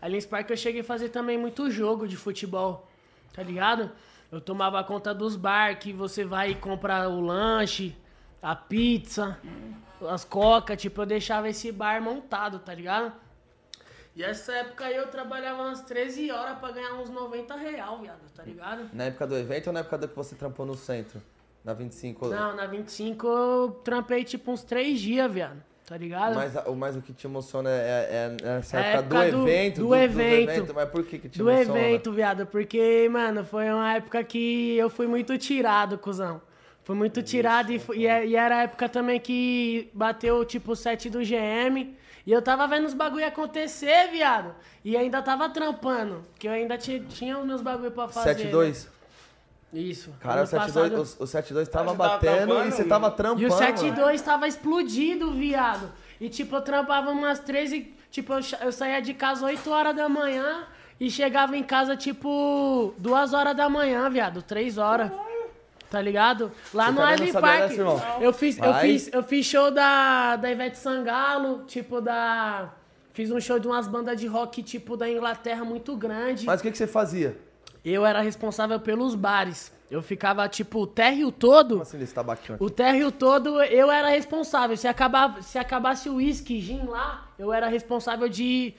Allianz 0.00 0.26
Park 0.26 0.50
eu 0.50 0.56
cheguei 0.56 0.82
a 0.82 0.84
fazer 0.84 1.08
também 1.08 1.36
muito 1.36 1.70
jogo 1.70 2.06
de 2.06 2.16
futebol, 2.16 2.88
tá 3.32 3.42
ligado? 3.42 3.90
Eu 4.30 4.40
tomava 4.40 4.82
conta 4.84 5.14
dos 5.14 5.36
bar, 5.36 5.78
que 5.78 5.92
você 5.92 6.24
vai 6.24 6.50
e 6.50 6.54
compra 6.54 7.08
o 7.08 7.20
lanche, 7.20 7.96
a 8.42 8.54
pizza, 8.54 9.38
as 10.06 10.24
coca, 10.24 10.76
tipo, 10.76 11.02
eu 11.02 11.06
deixava 11.06 11.48
esse 11.48 11.72
bar 11.72 12.00
montado, 12.02 12.58
tá 12.58 12.74
ligado? 12.74 13.12
E 14.18 14.22
essa 14.24 14.52
época 14.52 14.84
aí 14.84 14.96
eu 14.96 15.06
trabalhava 15.06 15.62
umas 15.62 15.80
13 15.82 16.28
horas 16.32 16.58
pra 16.58 16.72
ganhar 16.72 16.92
uns 16.94 17.08
90 17.08 17.54
real, 17.54 18.00
viado, 18.00 18.18
tá 18.34 18.42
ligado? 18.42 18.90
Na 18.92 19.04
época 19.04 19.28
do 19.28 19.36
evento 19.38 19.68
ou 19.68 19.72
na 19.72 19.78
época 19.78 19.96
do 19.96 20.08
que 20.08 20.16
você 20.16 20.34
trampou 20.34 20.66
no 20.66 20.74
centro? 20.74 21.22
Na 21.64 21.72
25? 21.72 22.26
Não, 22.26 22.56
na 22.56 22.66
25 22.66 23.24
eu 23.28 23.80
trampei 23.84 24.24
tipo 24.24 24.50
uns 24.50 24.64
3 24.64 24.98
dias, 24.98 25.32
viado, 25.32 25.62
tá 25.86 25.96
ligado? 25.96 26.34
Mas, 26.34 26.52
mas 26.76 26.96
o 26.96 27.00
que 27.00 27.12
te 27.12 27.28
emociona 27.28 27.70
é, 27.70 28.34
é, 28.42 28.48
é 28.48 28.58
essa 28.58 28.76
É 28.80 28.94
época, 28.96 28.98
época 29.18 29.30
do, 29.30 29.42
do- 29.44 29.48
evento, 29.48 29.80
do 29.82 29.94
evento. 29.94 30.74
Mas 30.74 30.88
por 30.90 31.04
que 31.04 31.18
que 31.20 31.28
te 31.28 31.38
Do 31.38 31.48
emociona? 31.48 31.78
evento, 31.78 32.10
viado, 32.12 32.44
porque, 32.44 33.08
mano, 33.12 33.44
foi 33.44 33.70
uma 33.70 33.94
época 33.94 34.24
que 34.24 34.76
eu 34.76 34.90
fui 34.90 35.06
muito 35.06 35.38
tirado, 35.38 35.96
cuzão. 35.96 36.42
Fui 36.88 36.96
muito 36.96 37.22
tirado 37.22 37.70
e, 37.70 37.78
e, 37.96 38.06
é- 38.06 38.24
e 38.26 38.34
era 38.34 38.56
a 38.56 38.62
época 38.62 38.88
também 38.88 39.20
que 39.20 39.90
bateu 39.92 40.42
tipo 40.42 40.72
o 40.72 40.74
set 40.74 41.10
do 41.10 41.18
GM. 41.18 41.94
E 42.26 42.32
eu 42.32 42.40
tava 42.40 42.66
vendo 42.66 42.86
os 42.86 42.94
bagulho 42.94 43.26
acontecer, 43.26 44.08
viado. 44.10 44.54
E 44.82 44.96
ainda 44.96 45.20
tava 45.20 45.50
trampando. 45.50 46.24
Que 46.38 46.48
eu 46.48 46.52
ainda 46.52 46.78
ti- 46.78 47.04
tinha 47.10 47.38
os 47.38 47.44
meus 47.44 47.60
bagulho 47.60 47.90
pra 47.90 48.08
fazer. 48.08 48.34
7-2? 48.50 48.86
né? 49.70 49.80
Isso. 49.82 50.14
Cara, 50.18 50.36
o 50.36 50.38
Ano 50.38 50.46
7-2 50.46 50.90
passado- 50.90 50.96
o, 51.20 51.24
o 51.24 51.26
7-2 51.26 51.68
tava 51.68 51.84
tava 51.88 51.94
batendo 51.94 52.46
trampando, 52.46 52.68
e 52.68 52.72
você 52.72 52.84
tava 52.84 53.10
trampando. 53.10 53.42
E 53.42 53.44
o 53.44 53.50
mano. 53.50 53.58
72 53.58 54.22
tava 54.22 54.48
explodido, 54.48 55.30
viado. 55.32 55.92
E 56.18 56.30
tipo, 56.30 56.56
eu 56.56 56.62
trampava 56.62 57.10
umas 57.10 57.38
13. 57.38 57.92
Tipo, 58.10 58.32
eu, 58.32 58.40
eu 58.62 58.72
saía 58.72 59.02
de 59.02 59.12
casa 59.12 59.44
8 59.44 59.70
horas 59.70 59.94
da 59.94 60.08
manhã 60.08 60.64
e 60.98 61.10
chegava 61.10 61.54
em 61.54 61.62
casa, 61.62 61.94
tipo, 61.98 62.94
2 62.96 63.34
horas 63.34 63.54
da 63.54 63.68
manhã, 63.68 64.08
viado. 64.08 64.40
3 64.40 64.78
horas. 64.78 65.10
Tá 65.90 66.00
ligado? 66.02 66.52
Lá 66.74 66.86
Você 66.86 66.92
no 66.92 67.00
Island 67.00 67.32
sabia 67.32 67.40
Park. 67.48 67.60
dessa, 67.68 67.74
irmão? 67.80 68.02
eu 68.20 68.32
fiz, 68.32 68.58
eu 68.58 68.74
fiz, 68.74 69.10
eu 69.12 69.22
fiz 69.22 69.46
show 69.46 69.70
da, 69.70 70.36
da 70.36 70.50
Ivete 70.50 70.76
Sangalo, 70.78 71.64
tipo, 71.66 72.00
da. 72.00 72.74
Fiz 73.14 73.30
um 73.30 73.40
show 73.40 73.58
de 73.58 73.66
umas 73.66 73.88
bandas 73.88 74.20
de 74.20 74.26
rock, 74.26 74.62
tipo, 74.62 74.96
da 74.96 75.10
Inglaterra 75.10 75.64
muito 75.64 75.96
grande. 75.96 76.44
Mas 76.44 76.60
o 76.60 76.62
que, 76.62 76.70
que 76.70 76.78
você 76.78 76.86
fazia? 76.86 77.36
Eu 77.84 78.04
era 78.04 78.20
responsável 78.20 78.78
pelos 78.78 79.14
bares. 79.14 79.72
Eu 79.90 80.02
ficava, 80.02 80.46
tipo, 80.46 80.80
o 80.80 80.86
térreo 80.86 81.32
todo. 81.32 81.70
Como 81.70 81.82
assim 81.82 81.98
desse 81.98 82.12
tabaquinho 82.14 82.56
aqui? 82.56 82.64
O 82.64 82.68
térreo 82.68 83.10
todo 83.10 83.62
eu 83.62 83.90
era 83.90 84.08
responsável. 84.10 84.76
Se, 84.76 84.86
acabava, 84.86 85.40
se 85.40 85.58
acabasse 85.58 86.10
o 86.10 86.16
uísque, 86.16 86.60
gin 86.60 86.84
lá, 86.84 87.26
eu 87.38 87.50
era 87.52 87.66
responsável 87.68 88.28
de 88.28 88.74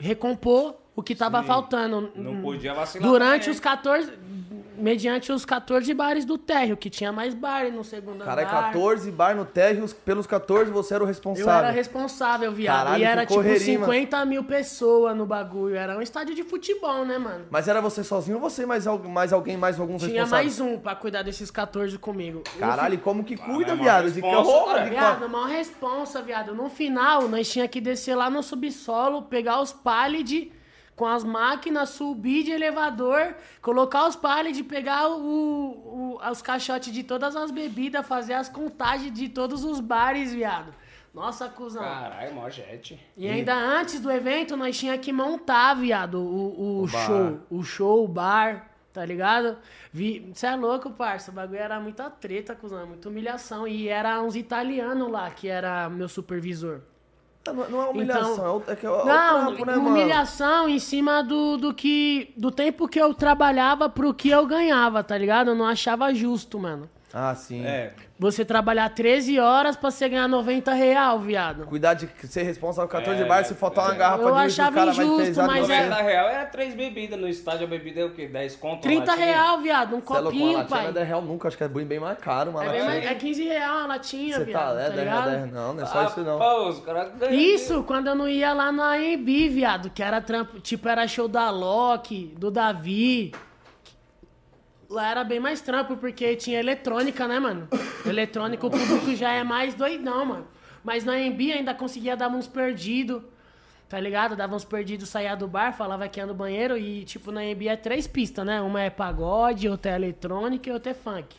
recompor 0.00 0.74
o 0.94 1.02
que 1.02 1.14
tava 1.14 1.42
Sim. 1.42 1.46
faltando. 1.46 2.10
Não 2.14 2.40
podia 2.40 2.72
vacilar 2.72 3.06
Durante 3.06 3.40
também. 3.42 3.54
os 3.54 3.60
14. 3.60 4.12
Mediante 4.78 5.32
os 5.32 5.44
14 5.44 5.92
bares 5.94 6.24
do 6.24 6.36
térreo, 6.38 6.76
que 6.76 6.88
tinha 6.90 7.12
mais 7.12 7.34
bar 7.34 7.70
no 7.72 7.82
segundo 7.84 8.24
Caralho, 8.24 8.48
andar. 8.48 8.62
14 8.72 9.10
bar 9.10 9.34
no 9.34 9.44
térreo, 9.44 9.84
os- 9.84 9.92
pelos 9.92 10.26
14 10.26 10.70
você 10.70 10.94
era 10.94 11.02
o 11.02 11.04
Eu 11.04 11.08
responsável. 11.08 11.52
era 11.52 11.70
responsável, 11.70 12.52
viado. 12.52 12.76
Caralho, 12.84 13.02
e 13.02 13.04
era 13.04 13.20
que 13.22 13.32
tipo 13.32 13.42
correria, 13.42 13.78
mano. 13.78 13.92
50 13.92 14.24
mil 14.24 14.44
pessoas 14.44 15.16
no 15.16 15.24
bagulho. 15.26 15.74
Era 15.76 15.96
um 15.96 16.02
estádio 16.02 16.34
de 16.34 16.42
futebol, 16.42 17.04
né, 17.04 17.18
mano? 17.18 17.46
Mas 17.50 17.68
era 17.68 17.80
você 17.80 18.02
sozinho 18.04 18.36
ou 18.36 18.40
você 18.42 18.66
mais, 18.66 18.86
mais 19.08 19.32
alguém, 19.32 19.56
mais 19.56 19.78
alguns 19.80 20.02
Tinha 20.02 20.22
responsáveis? 20.22 20.58
mais 20.60 20.72
um 20.74 20.78
pra 20.78 20.94
cuidar 20.94 21.22
desses 21.22 21.50
14 21.50 21.98
comigo. 21.98 22.42
Eu 22.54 22.60
Caralho, 22.60 22.94
e 22.94 22.98
como 22.98 23.24
que 23.24 23.36
cuida, 23.36 23.70
é 23.70 23.74
uma 23.74 23.82
viado? 23.82 24.10
De 24.10 24.20
que 24.20 24.26
responsa, 24.26 24.50
horror, 24.50 24.66
cara. 24.74 24.84
de 24.84 24.90
Viado, 24.90 25.28
maior 25.28 25.48
responsa, 25.48 26.22
viado. 26.22 26.54
No 26.54 26.68
final, 26.68 27.28
nós 27.28 27.48
tinha 27.50 27.66
que 27.68 27.80
descer 27.80 28.14
lá 28.14 28.28
no 28.30 28.42
subsolo, 28.42 29.22
pegar 29.22 29.60
os 29.60 29.72
pallet 29.72 30.52
com 30.96 31.06
as 31.06 31.22
máquinas, 31.22 31.90
subir 31.90 32.42
de 32.42 32.50
elevador, 32.52 33.34
colocar 33.60 34.08
os 34.08 34.16
pallet, 34.16 34.62
pegar 34.64 35.08
o, 35.10 36.16
o- 36.16 36.30
os 36.30 36.40
caixotes 36.42 36.90
de 36.92 37.02
todas 37.04 37.36
as 37.36 37.50
bebidas, 37.50 38.06
fazer 38.06 38.32
as 38.32 38.48
contagens 38.48 39.12
de 39.12 39.28
todos 39.28 39.62
os 39.62 39.78
bares, 39.78 40.32
viado. 40.32 40.72
Nossa, 41.12 41.48
cuzão. 41.48 41.82
Caralho, 41.82 42.34
mó 42.34 42.48
jet. 42.50 42.98
E 43.16 43.28
ainda 43.28 43.54
antes 43.54 44.00
do 44.00 44.10
evento, 44.10 44.56
nós 44.56 44.78
tinha 44.78 44.96
que 44.98 45.12
montar, 45.12 45.74
viado, 45.74 46.18
o, 46.18 46.60
o, 46.60 46.82
O 46.84 46.86
bar. 46.88 47.06
show. 47.06 47.40
O 47.50 47.62
show, 47.62 48.04
o 48.04 48.08
bar, 48.08 48.70
tá 48.92 49.02
ligado? 49.04 49.56
Você 49.92 50.46
é 50.46 50.54
louco, 50.56 50.90
parça. 50.90 51.30
O 51.30 51.34
bagulho 51.34 51.58
era 51.58 51.80
muita 51.80 52.10
treta, 52.10 52.54
cuzão, 52.54 52.86
muita 52.86 53.08
humilhação. 53.08 53.66
E 53.66 53.88
era 53.88 54.20
uns 54.22 54.36
italianos 54.36 55.10
lá, 55.10 55.30
que 55.30 55.48
era 55.48 55.88
meu 55.88 56.08
supervisor. 56.08 56.80
Não, 57.52 57.68
não 57.70 57.82
é 57.82 57.88
humilhação, 57.88 58.32
Então- 58.34 58.46
é 58.46 58.50
o- 58.50 58.62
é, 58.72 58.76
que 58.76 58.86
é 58.86 58.88
é 58.90 59.04
Não, 59.04 59.50
né, 59.52 59.64
mano? 59.64 59.88
humilhação 59.88 60.68
em 60.68 60.78
cima 60.78 61.22
do, 61.22 61.56
do 61.56 61.72
que. 61.74 62.32
Do 62.36 62.50
tempo 62.50 62.86
que 62.88 63.00
eu 63.00 63.12
trabalhava 63.14 63.88
pro 63.88 64.12
que 64.14 64.28
eu 64.28 64.46
ganhava, 64.46 65.02
tá 65.04 65.16
ligado? 65.16 65.50
Eu 65.50 65.54
não 65.54 65.66
achava 65.66 66.12
justo, 66.14 66.58
mano. 66.58 66.88
Ah, 67.18 67.34
sim. 67.34 67.64
É. 67.64 67.92
Você 68.18 68.44
trabalhar 68.44 68.90
13 68.90 69.40
horas 69.40 69.74
pra 69.74 69.90
você 69.90 70.06
ganhar 70.06 70.28
90 70.28 70.72
real, 70.74 71.18
viado. 71.18 71.64
Cuidar 71.66 71.94
de 71.94 72.06
ser 72.28 72.42
responsável 72.42 72.88
por 72.88 72.98
14 72.98 73.22
É, 73.22 73.24
bar, 73.24 73.42
se 73.44 73.54
faltar 73.54 73.86
uma 73.86 73.94
é. 73.94 73.96
garrafa 73.96 74.22
Eu 74.22 74.34
de 74.34 74.40
uísque, 74.42 74.60
achava 74.60 74.70
o 74.70 74.74
cara 74.80 74.92
vai 74.92 75.04
injusto, 75.06 75.24
pesar 75.26 75.46
mas 75.46 75.66
você. 75.66 75.72
é- 75.72 75.80
90 75.86 76.02
real 76.02 76.28
era 76.28 76.44
três 76.46 76.74
bebidas 76.74 77.18
no 77.18 77.26
estádio, 77.26 77.64
a 77.66 77.70
bebida 77.70 78.00
é 78.00 78.04
o 78.04 78.10
quê? 78.12 78.26
10 78.26 78.56
conto? 78.56 78.82
30 78.82 79.00
uma 79.02 79.06
latinha? 79.12 79.26
real, 79.26 79.58
viado. 79.62 79.96
Um 79.96 80.00
Você 80.00 80.12
é 80.12 80.20
louco, 80.20 80.20
uma 80.20 80.30
copinho, 80.30 80.44
latinha 80.58 80.58
não 80.62 80.68
pai. 80.82 80.86
é 80.88 80.92
10 80.92 81.08
real 81.08 81.22
nunca, 81.22 81.48
acho 81.48 81.56
que 81.56 81.64
é 81.64 81.68
bem, 81.68 81.98
mais 81.98 82.18
caro, 82.18 82.50
uma 82.50 82.62
É, 82.62 82.66
latinha. 82.66 82.84
mais- 82.84 83.06
é 83.06 83.14
15 83.14 83.44
real 83.44 83.78
a 83.78 83.86
latinha, 83.86 84.36
Você 84.36 84.44
viado. 84.44 84.74
tá, 84.76 84.80
é 84.82 84.84
tá 84.84 84.90
10 84.90 84.94
real, 85.08 85.18
ligado? 85.24 85.40
10 85.40 85.52
não, 85.54 85.72
não 85.74 85.82
é 85.82 85.86
só 85.86 86.04
isso 86.04 86.20
não. 86.20 86.38
Pô, 86.38 86.68
os 86.68 86.80
caras 86.80 87.08
Isso, 87.30 87.82
quando 87.84 88.08
eu 88.08 88.14
não 88.14 88.28
ia 88.28 88.52
lá 88.52 88.70
na 88.70 88.92
AMB, 88.92 89.48
viado, 89.48 89.88
que 89.90 90.02
era 90.02 90.20
trampo, 90.20 90.60
tipo, 90.60 90.86
era 90.86 91.08
show 91.08 91.28
da 91.28 91.48
Loki, 91.50 92.34
do 92.36 92.50
Davi. 92.50 93.32
Lá 94.88 95.10
era 95.10 95.24
bem 95.24 95.40
mais 95.40 95.60
trampo, 95.60 95.96
porque 95.96 96.36
tinha 96.36 96.60
eletrônica, 96.60 97.26
né, 97.26 97.38
mano? 97.40 97.68
Eletrônica, 98.04 98.64
o 98.66 98.70
público 98.70 99.14
já 99.16 99.32
é 99.32 99.42
mais 99.42 99.74
doidão, 99.74 100.24
mano. 100.24 100.46
Mas 100.84 101.04
na 101.04 101.14
AMB 101.14 101.40
ainda 101.52 101.74
conseguia 101.74 102.16
dar 102.16 102.28
uns 102.28 102.46
perdidos, 102.46 103.20
tá 103.88 103.98
ligado? 103.98 104.36
Dava 104.36 104.54
uns 104.54 104.64
perdidos, 104.64 105.08
saía 105.08 105.34
do 105.34 105.48
bar, 105.48 105.72
falava 105.72 106.06
que 106.08 106.20
ia 106.20 106.26
no 106.26 106.34
banheiro 106.34 106.76
e, 106.76 107.04
tipo, 107.04 107.32
na 107.32 107.40
AMB 107.40 107.66
é 107.66 107.76
três 107.76 108.06
pistas, 108.06 108.46
né? 108.46 108.60
Uma 108.60 108.82
é 108.82 108.90
pagode, 108.90 109.68
outra 109.68 109.90
é 109.92 109.94
eletrônica 109.96 110.68
e 110.68 110.72
outra 110.72 110.92
é 110.92 110.94
funk. 110.94 111.34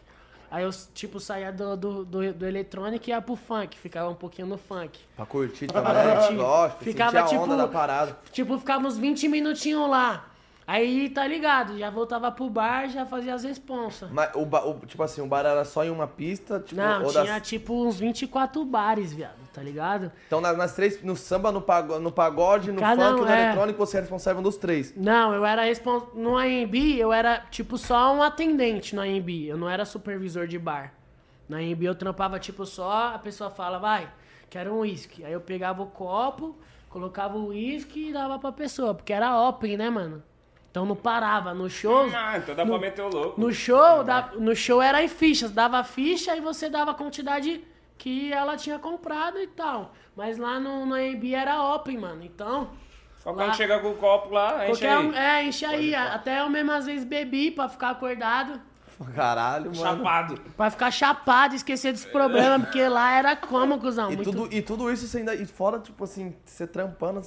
Aí 0.52 0.64
eu, 0.64 0.70
tipo, 0.94 1.20
saía 1.20 1.52
do, 1.52 1.76
do, 1.76 2.06
do, 2.06 2.34
do 2.34 2.46
eletrônico 2.46 3.10
e 3.10 3.12
ia 3.12 3.22
pro 3.22 3.36
funk, 3.36 3.78
ficava 3.78 4.10
um 4.10 4.16
pouquinho 4.16 4.48
no 4.48 4.58
funk. 4.58 5.00
Pra 5.16 5.26
curtir 5.26 5.68
Pra 5.68 5.82
curtir. 5.82 6.36
lógico, 6.36 6.84
Ficava, 6.84 7.20
a 7.20 7.24
onda 7.24 7.30
tipo, 7.30 7.56
da 7.56 7.68
parada. 7.68 8.18
Tipo, 8.32 8.58
ficava 8.58 8.88
uns 8.88 8.98
20 8.98 9.28
minutinhos 9.28 9.90
lá. 9.90 10.26
Aí, 10.70 11.10
tá 11.10 11.26
ligado, 11.26 11.78
já 11.78 11.90
voltava 11.90 12.30
pro 12.30 12.50
bar, 12.50 12.90
já 12.90 13.06
fazia 13.06 13.34
as 13.34 13.46
responsas. 13.46 14.12
Mas 14.12 14.30
o, 14.36 14.46
ba- 14.46 14.66
o- 14.66 14.86
tipo 14.86 15.02
assim, 15.02 15.22
o 15.22 15.26
bar 15.26 15.46
era 15.46 15.64
só 15.64 15.86
em 15.86 15.90
uma 15.90 16.06
pista, 16.08 16.60
tipo, 16.60 16.76
Não, 16.82 17.08
tinha 17.08 17.24
das- 17.24 17.48
tipo 17.48 17.74
uns 17.74 17.98
24 17.98 18.66
bares, 18.66 19.14
viado, 19.14 19.38
tá 19.54 19.62
ligado? 19.62 20.12
Então 20.28 20.42
nas, 20.42 20.58
nas 20.58 20.76
três, 20.76 21.02
no 21.02 21.16
samba, 21.16 21.54
no 21.54 21.62
pagode, 21.62 22.04
no, 22.04 22.12
pagode, 22.12 22.72
no 22.74 22.82
Cada 22.82 23.02
funk, 23.12 23.22
um, 23.22 23.24
no 23.26 23.32
é. 23.32 23.44
eletrônico, 23.46 23.80
você 23.80 23.96
é 23.98 24.02
responsável 24.02 24.42
dos 24.42 24.58
três. 24.58 24.94
Não, 24.98 25.34
eu 25.34 25.46
era 25.46 25.64
responsável. 25.64 26.14
No 26.16 26.36
AMB, 26.38 26.76
eu 27.00 27.14
era 27.14 27.40
tipo 27.50 27.78
só 27.78 28.14
um 28.14 28.22
atendente 28.22 28.94
no 28.94 29.02
AMB. 29.02 29.48
Eu 29.48 29.58
não 29.58 29.70
era 29.70 29.86
supervisor 29.86 30.48
de 30.48 30.60
bar. 30.60 30.92
No 31.48 31.56
AMB 31.56 31.84
eu 31.86 31.96
trampava 31.96 32.38
tipo 32.40 32.66
só, 32.66 33.14
a 33.16 33.20
pessoa 33.20 33.50
fala, 33.50 33.80
vai, 33.80 34.12
quero 34.50 34.74
um 34.74 34.80
uísque. 34.80 35.24
Aí 35.24 35.32
eu 35.32 35.40
pegava 35.40 35.82
o 35.82 35.88
copo, 35.88 36.58
colocava 36.90 37.38
o 37.38 37.48
uísque 37.48 38.10
e 38.10 38.12
dava 38.12 38.38
pra 38.38 38.52
pessoa, 38.52 38.94
porque 38.94 39.14
era 39.14 39.40
open, 39.48 39.78
né, 39.78 39.90
mano? 39.90 40.22
Então 40.72 40.86
não 40.86 40.96
parava. 40.96 41.54
No 41.54 41.70
show. 41.70 42.10
Ah, 42.14 42.38
então 42.38 42.54
dá 42.56 42.66
pra 42.66 42.78
meter 42.78 43.02
o 43.02 43.10
louco. 43.10 43.40
No 43.42 43.52
show, 43.52 44.04
da- 44.04 44.32
no 44.38 44.56
show 44.56 44.82
era 44.82 45.02
em 45.04 45.08
fichas. 45.08 45.52
Dava 45.52 45.84
ficha 45.84 46.36
e 46.36 46.42
você 46.42 46.70
dava 46.70 46.92
a 46.92 46.94
quantidade 46.94 47.64
que 47.98 48.32
ela 48.32 48.56
tinha 48.56 48.78
comprado 48.78 49.40
e 49.40 49.48
tal. 49.48 49.94
Mas 50.16 50.38
lá 50.38 50.60
no, 50.60 50.86
no 50.86 50.94
AMB 50.96 51.34
era 51.34 51.64
open, 51.74 51.98
mano. 51.98 52.24
Então. 52.24 52.70
Qualquer 53.24 53.44
um 53.44 53.48
lá- 53.48 53.54
chega 53.54 53.80
com 53.80 53.90
o 53.90 53.96
copo 53.96 54.34
lá, 54.34 54.70
enche 54.70 54.86
aí. 54.88 54.98
um, 55.06 55.14
é, 55.14 55.44
enche 55.44 55.66
aí. 55.66 55.96
Até 55.96 56.40
eu 56.42 56.50
mesmo 56.50 56.72
às 56.72 56.86
vezes 56.86 57.04
bebi 57.04 57.52
pra 57.52 57.68
ficar 57.68 57.90
acordado. 57.90 58.62
Caralho, 59.14 59.66
mano. 59.66 59.76
Chapado. 59.76 60.42
Pra 60.56 60.70
ficar 60.72 60.90
chapado, 60.92 61.54
esquecer 61.56 61.92
dos 61.92 62.06
problemas, 62.06 62.62
porque 62.64 62.88
lá 62.88 63.12
era 63.14 63.36
como, 63.36 63.80
cuzão. 63.80 64.12
E, 64.12 64.16
muito... 64.16 64.32
tudo, 64.32 64.54
e 64.56 64.62
tudo 64.62 64.92
isso 64.92 65.08
você 65.08 65.20
ainda. 65.20 65.36
E 65.36 65.46
fora, 65.46 65.80
tipo 65.80 66.04
assim, 66.04 66.36
você 66.46 66.66
trampando, 66.66 67.22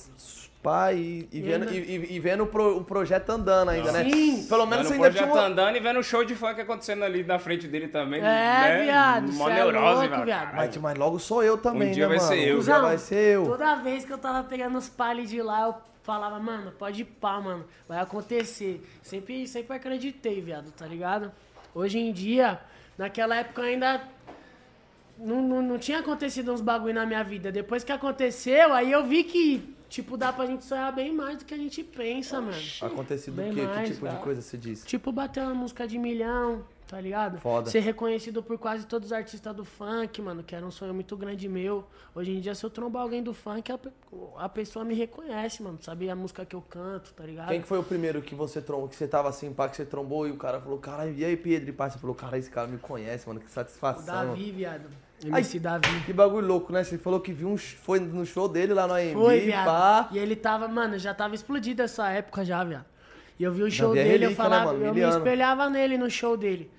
pá, 0.62 0.92
e, 0.92 1.28
e 1.32 1.40
vendo, 1.40 1.62
ainda- 1.68 1.74
e, 1.74 2.14
e- 2.16 2.20
vendo 2.20 2.44
o, 2.44 2.46
pro- 2.46 2.76
o 2.78 2.84
projeto 2.84 3.30
andando 3.30 3.70
ainda, 3.70 3.90
né? 3.92 4.04
Sim. 4.04 4.46
Pelo 4.46 4.66
menos 4.66 4.84
Mano, 4.86 4.88
você 4.88 5.00
o 5.00 5.04
ainda 5.04 5.10
tinha 5.10 5.26
projeto 5.26 5.42
uma... 5.44 5.46
andando 5.46 5.76
e 5.76 5.80
vendo 5.80 5.98
o 6.00 6.02
show 6.02 6.24
de 6.24 6.34
funk 6.34 6.60
acontecendo 6.60 7.02
ali 7.04 7.22
na 7.24 7.38
frente 7.38 7.66
dele 7.66 7.88
também. 7.88 8.20
É, 8.20 8.22
né? 8.22 8.82
viado, 8.84 9.32
Mó 9.32 9.48
é 9.48 9.54
neurose, 9.54 9.84
louco, 10.00 10.08
velho. 10.10 10.24
viado. 10.24 10.54
Mas, 10.54 10.76
mas 10.76 10.98
logo 10.98 11.18
sou 11.18 11.42
eu 11.42 11.56
também, 11.56 11.88
Um 11.88 11.92
dia 11.92 12.08
né, 12.08 12.16
vai 12.16 12.18
mano? 12.18 12.28
ser 12.28 12.48
eu. 12.48 12.58
Um 12.58 12.62
dia 12.62 12.78
vai 12.80 12.98
ser 12.98 13.34
eu. 13.36 13.44
Toda 13.46 13.74
vez 13.76 14.04
que 14.04 14.12
eu 14.12 14.18
tava 14.18 14.46
pegando 14.46 14.76
os 14.76 14.88
palhos 14.88 15.30
de 15.30 15.40
lá, 15.40 15.62
eu 15.62 15.74
falava, 16.02 16.38
mano, 16.38 16.72
pode 16.72 17.02
ir 17.02 17.04
pá, 17.06 17.40
mano. 17.40 17.64
Vai 17.88 17.98
acontecer. 18.00 18.86
Sempre, 19.02 19.46
sempre 19.48 19.76
acreditei, 19.76 20.40
viado, 20.40 20.70
tá 20.72 20.86
ligado? 20.86 21.32
Hoje 21.74 21.98
em 21.98 22.12
dia, 22.12 22.60
naquela 22.98 23.36
época 23.36 23.62
ainda. 23.62 24.02
Não, 25.18 25.42
não, 25.42 25.60
não 25.62 25.78
tinha 25.78 25.98
acontecido 25.98 26.50
uns 26.52 26.62
bagulho 26.62 26.94
na 26.94 27.04
minha 27.04 27.22
vida. 27.22 27.52
Depois 27.52 27.84
que 27.84 27.92
aconteceu, 27.92 28.72
aí 28.72 28.90
eu 28.90 29.04
vi 29.04 29.22
que, 29.24 29.74
tipo, 29.90 30.16
dá 30.16 30.32
pra 30.32 30.46
gente 30.46 30.64
sonhar 30.64 30.90
bem 30.94 31.12
mais 31.12 31.36
do 31.38 31.44
que 31.44 31.52
a 31.52 31.58
gente 31.58 31.82
pensa, 31.84 32.40
mano. 32.40 32.56
Acontecido 32.80 33.34
o 33.34 33.36
Bem 33.36 33.52
quê? 33.52 33.62
mais, 33.62 33.88
que 33.88 33.94
tipo 33.94 34.08
de 34.08 34.14
tá? 34.14 34.20
coisa 34.22 34.40
você 34.40 34.56
disse? 34.56 34.86
Tipo, 34.86 35.12
bater 35.12 35.42
uma 35.42 35.54
música 35.54 35.86
de 35.86 35.98
milhão, 35.98 36.64
tá 36.86 36.98
ligado? 37.00 37.38
Foda. 37.40 37.68
Ser 37.68 37.80
reconhecido 37.80 38.42
por 38.42 38.56
quase 38.56 38.86
todos 38.86 39.08
os 39.08 39.12
artistas 39.12 39.54
do 39.54 39.64
funk, 39.64 40.22
mano, 40.22 40.42
que 40.42 40.54
era 40.54 40.64
um 40.64 40.70
sonho 40.70 40.94
muito 40.94 41.16
grande 41.16 41.48
meu. 41.48 41.84
Hoje 42.14 42.30
em 42.32 42.40
dia, 42.40 42.54
se 42.54 42.64
eu 42.64 42.70
trombar 42.70 43.02
alguém 43.02 43.22
do 43.22 43.34
funk, 43.34 43.70
a, 43.70 43.78
a 44.38 44.48
pessoa 44.48 44.84
me 44.84 44.94
reconhece, 44.94 45.62
mano. 45.62 45.78
Sabe 45.82 46.08
a 46.08 46.14
música 46.16 46.46
que 46.46 46.54
eu 46.56 46.62
canto, 46.62 47.12
tá 47.12 47.24
ligado? 47.24 47.48
Quem 47.48 47.60
que 47.60 47.68
foi 47.68 47.78
o 47.78 47.84
primeiro 47.84 48.22
que 48.22 48.34
você 48.34 48.62
trombou, 48.62 48.88
que 48.88 48.96
você 48.96 49.08
tava 49.08 49.28
assim, 49.28 49.52
pá, 49.52 49.68
que 49.68 49.76
você 49.76 49.84
trombou 49.84 50.26
e 50.26 50.30
o 50.30 50.36
cara 50.36 50.60
falou, 50.60 50.78
caralho, 50.78 51.12
e 51.14 51.24
aí, 51.24 51.36
Pedro? 51.36 51.68
E 51.68 51.72
pá, 51.72 51.90
você 51.90 51.98
falou, 51.98 52.14
cara, 52.14 52.38
esse 52.38 52.48
cara 52.48 52.66
me 52.68 52.78
conhece, 52.78 53.26
mano, 53.28 53.40
que 53.40 53.46
O 53.46 53.50
satisfação. 53.50 54.04
Davi, 54.06 54.50
viado. 54.52 54.88
MC 55.28 55.58
Davi. 55.58 56.00
Que 56.06 56.12
bagulho 56.12 56.46
louco, 56.46 56.72
né? 56.72 56.82
Você 56.82 56.96
falou 56.96 57.20
que 57.20 57.32
viu 57.32 57.48
um, 57.48 57.56
foi 57.56 58.00
no 58.00 58.24
show 58.24 58.48
dele 58.48 58.72
lá 58.72 58.86
no 58.86 58.94
AMB, 58.94 59.12
Foi, 59.12 59.40
viado. 59.40 59.66
pá. 59.66 60.08
E 60.12 60.18
ele 60.18 60.36
tava, 60.36 60.66
mano, 60.68 60.98
já 60.98 61.12
tava 61.12 61.34
explodido 61.34 61.82
essa 61.82 62.08
época 62.10 62.44
já, 62.44 62.62
viado. 62.64 62.86
E 63.38 63.44
eu 63.44 63.52
vi 63.52 63.62
o 63.62 63.70
show 63.70 63.88
Davi 63.88 64.00
é 64.00 64.04
dele, 64.04 64.24
eu 64.24 64.28
relíquia, 64.28 64.44
né, 64.44 64.50
falava, 64.50 64.72
mano? 64.72 64.84
eu 64.86 64.94
me 64.94 65.00
espelhava 65.00 65.70
nele 65.70 65.96
no 65.96 66.10
show 66.10 66.36
dele. 66.36 66.70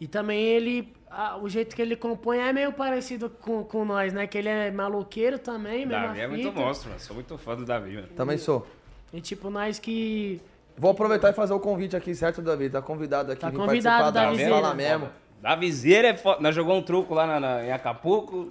E 0.00 0.06
também 0.06 0.42
ele, 0.42 0.94
ah, 1.10 1.36
o 1.36 1.48
jeito 1.48 1.76
que 1.76 1.82
ele 1.82 1.94
compõe 1.94 2.38
é 2.38 2.52
meio 2.52 2.72
parecido 2.72 3.28
com, 3.28 3.62
com 3.64 3.84
nós, 3.84 4.12
né? 4.12 4.26
Que 4.26 4.38
ele 4.38 4.48
é 4.48 4.70
maloqueiro 4.70 5.38
também, 5.38 5.84
mesma 5.84 6.06
Davi 6.06 6.20
é 6.20 6.26
muito 6.28 6.48
fita. 6.48 6.60
monstro, 6.60 6.88
mano. 6.88 7.00
Sou 7.00 7.14
muito 7.14 7.36
fã 7.36 7.54
do 7.54 7.66
Davi, 7.66 7.96
mano. 7.96 8.08
Também 8.16 8.38
sou. 8.38 8.66
E 9.12 9.20
tipo, 9.20 9.50
nós 9.50 9.78
que. 9.78 10.40
Vou 10.76 10.92
aproveitar 10.92 11.28
e 11.30 11.32
fazer 11.34 11.52
o 11.52 11.60
convite 11.60 11.94
aqui, 11.94 12.14
certo, 12.14 12.40
Davi? 12.40 12.70
Tá 12.70 12.80
convidado 12.80 13.32
aqui. 13.32 13.42
Tá 13.42 13.52
convidado, 13.52 14.12
Davizeira. 14.12 14.54
Fala 14.54 14.74
mesmo. 14.74 15.10
Davizeira 15.40 16.08
é 16.08 16.16
foda. 16.16 16.40
Nós 16.40 16.54
jogamos 16.54 16.78
um 16.80 16.82
truco 16.84 17.14
lá 17.14 17.26
na, 17.26 17.40
na- 17.40 17.64
em 17.64 17.72
Acapulco. 17.72 18.50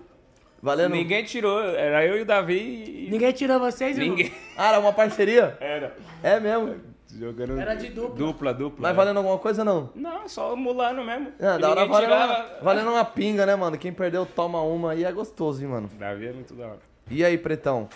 Valendo. 0.61 0.91
Ninguém 0.93 1.23
tirou. 1.23 1.61
Era 1.61 2.05
eu 2.05 2.17
e 2.17 2.21
o 2.21 2.25
Davi 2.25 3.05
e. 3.07 3.09
Ninguém 3.09 3.31
tirou 3.31 3.59
vocês, 3.59 3.97
irmão? 3.97 4.15
Ninguém. 4.17 4.33
Ah, 4.57 4.69
era 4.69 4.79
uma 4.79 4.91
parceria? 4.91 5.57
Era. 5.61 5.95
É 6.21 6.39
mesmo. 6.39 6.75
Jogando. 7.17 7.59
Era 7.59 7.73
de 7.75 7.89
dupla. 7.89 8.15
Dupla, 8.15 8.53
dupla. 8.53 8.81
Mas 8.81 8.91
é. 8.91 8.93
valendo 8.93 9.17
alguma 9.17 9.37
coisa, 9.39 9.63
não? 9.63 9.89
Não, 9.95 10.27
só 10.27 10.55
mulano 10.55 11.03
mesmo. 11.03 11.31
Ah, 11.39 11.55
E 11.57 11.59
da 11.61 11.69
hora 11.71 11.85
valendo 11.85 12.09
tirava. 12.11 12.33
uma, 12.33 12.61
valendo 12.61 12.91
uma 12.91 13.05
pinga, 13.05 13.45
né, 13.45 13.55
mano? 13.55 13.77
Quem 13.77 13.91
perdeu 13.93 14.25
toma 14.25 14.61
uma 14.61 14.91
aí 14.91 15.03
é 15.03 15.11
gostoso, 15.11 15.61
hein, 15.63 15.69
mano? 15.69 15.89
Davi 15.97 16.27
é 16.27 16.33
muito 16.33 16.53
da 16.53 16.67
hora. 16.67 16.79
E 17.09 17.23
aí, 17.23 17.37
pretão? 17.37 17.87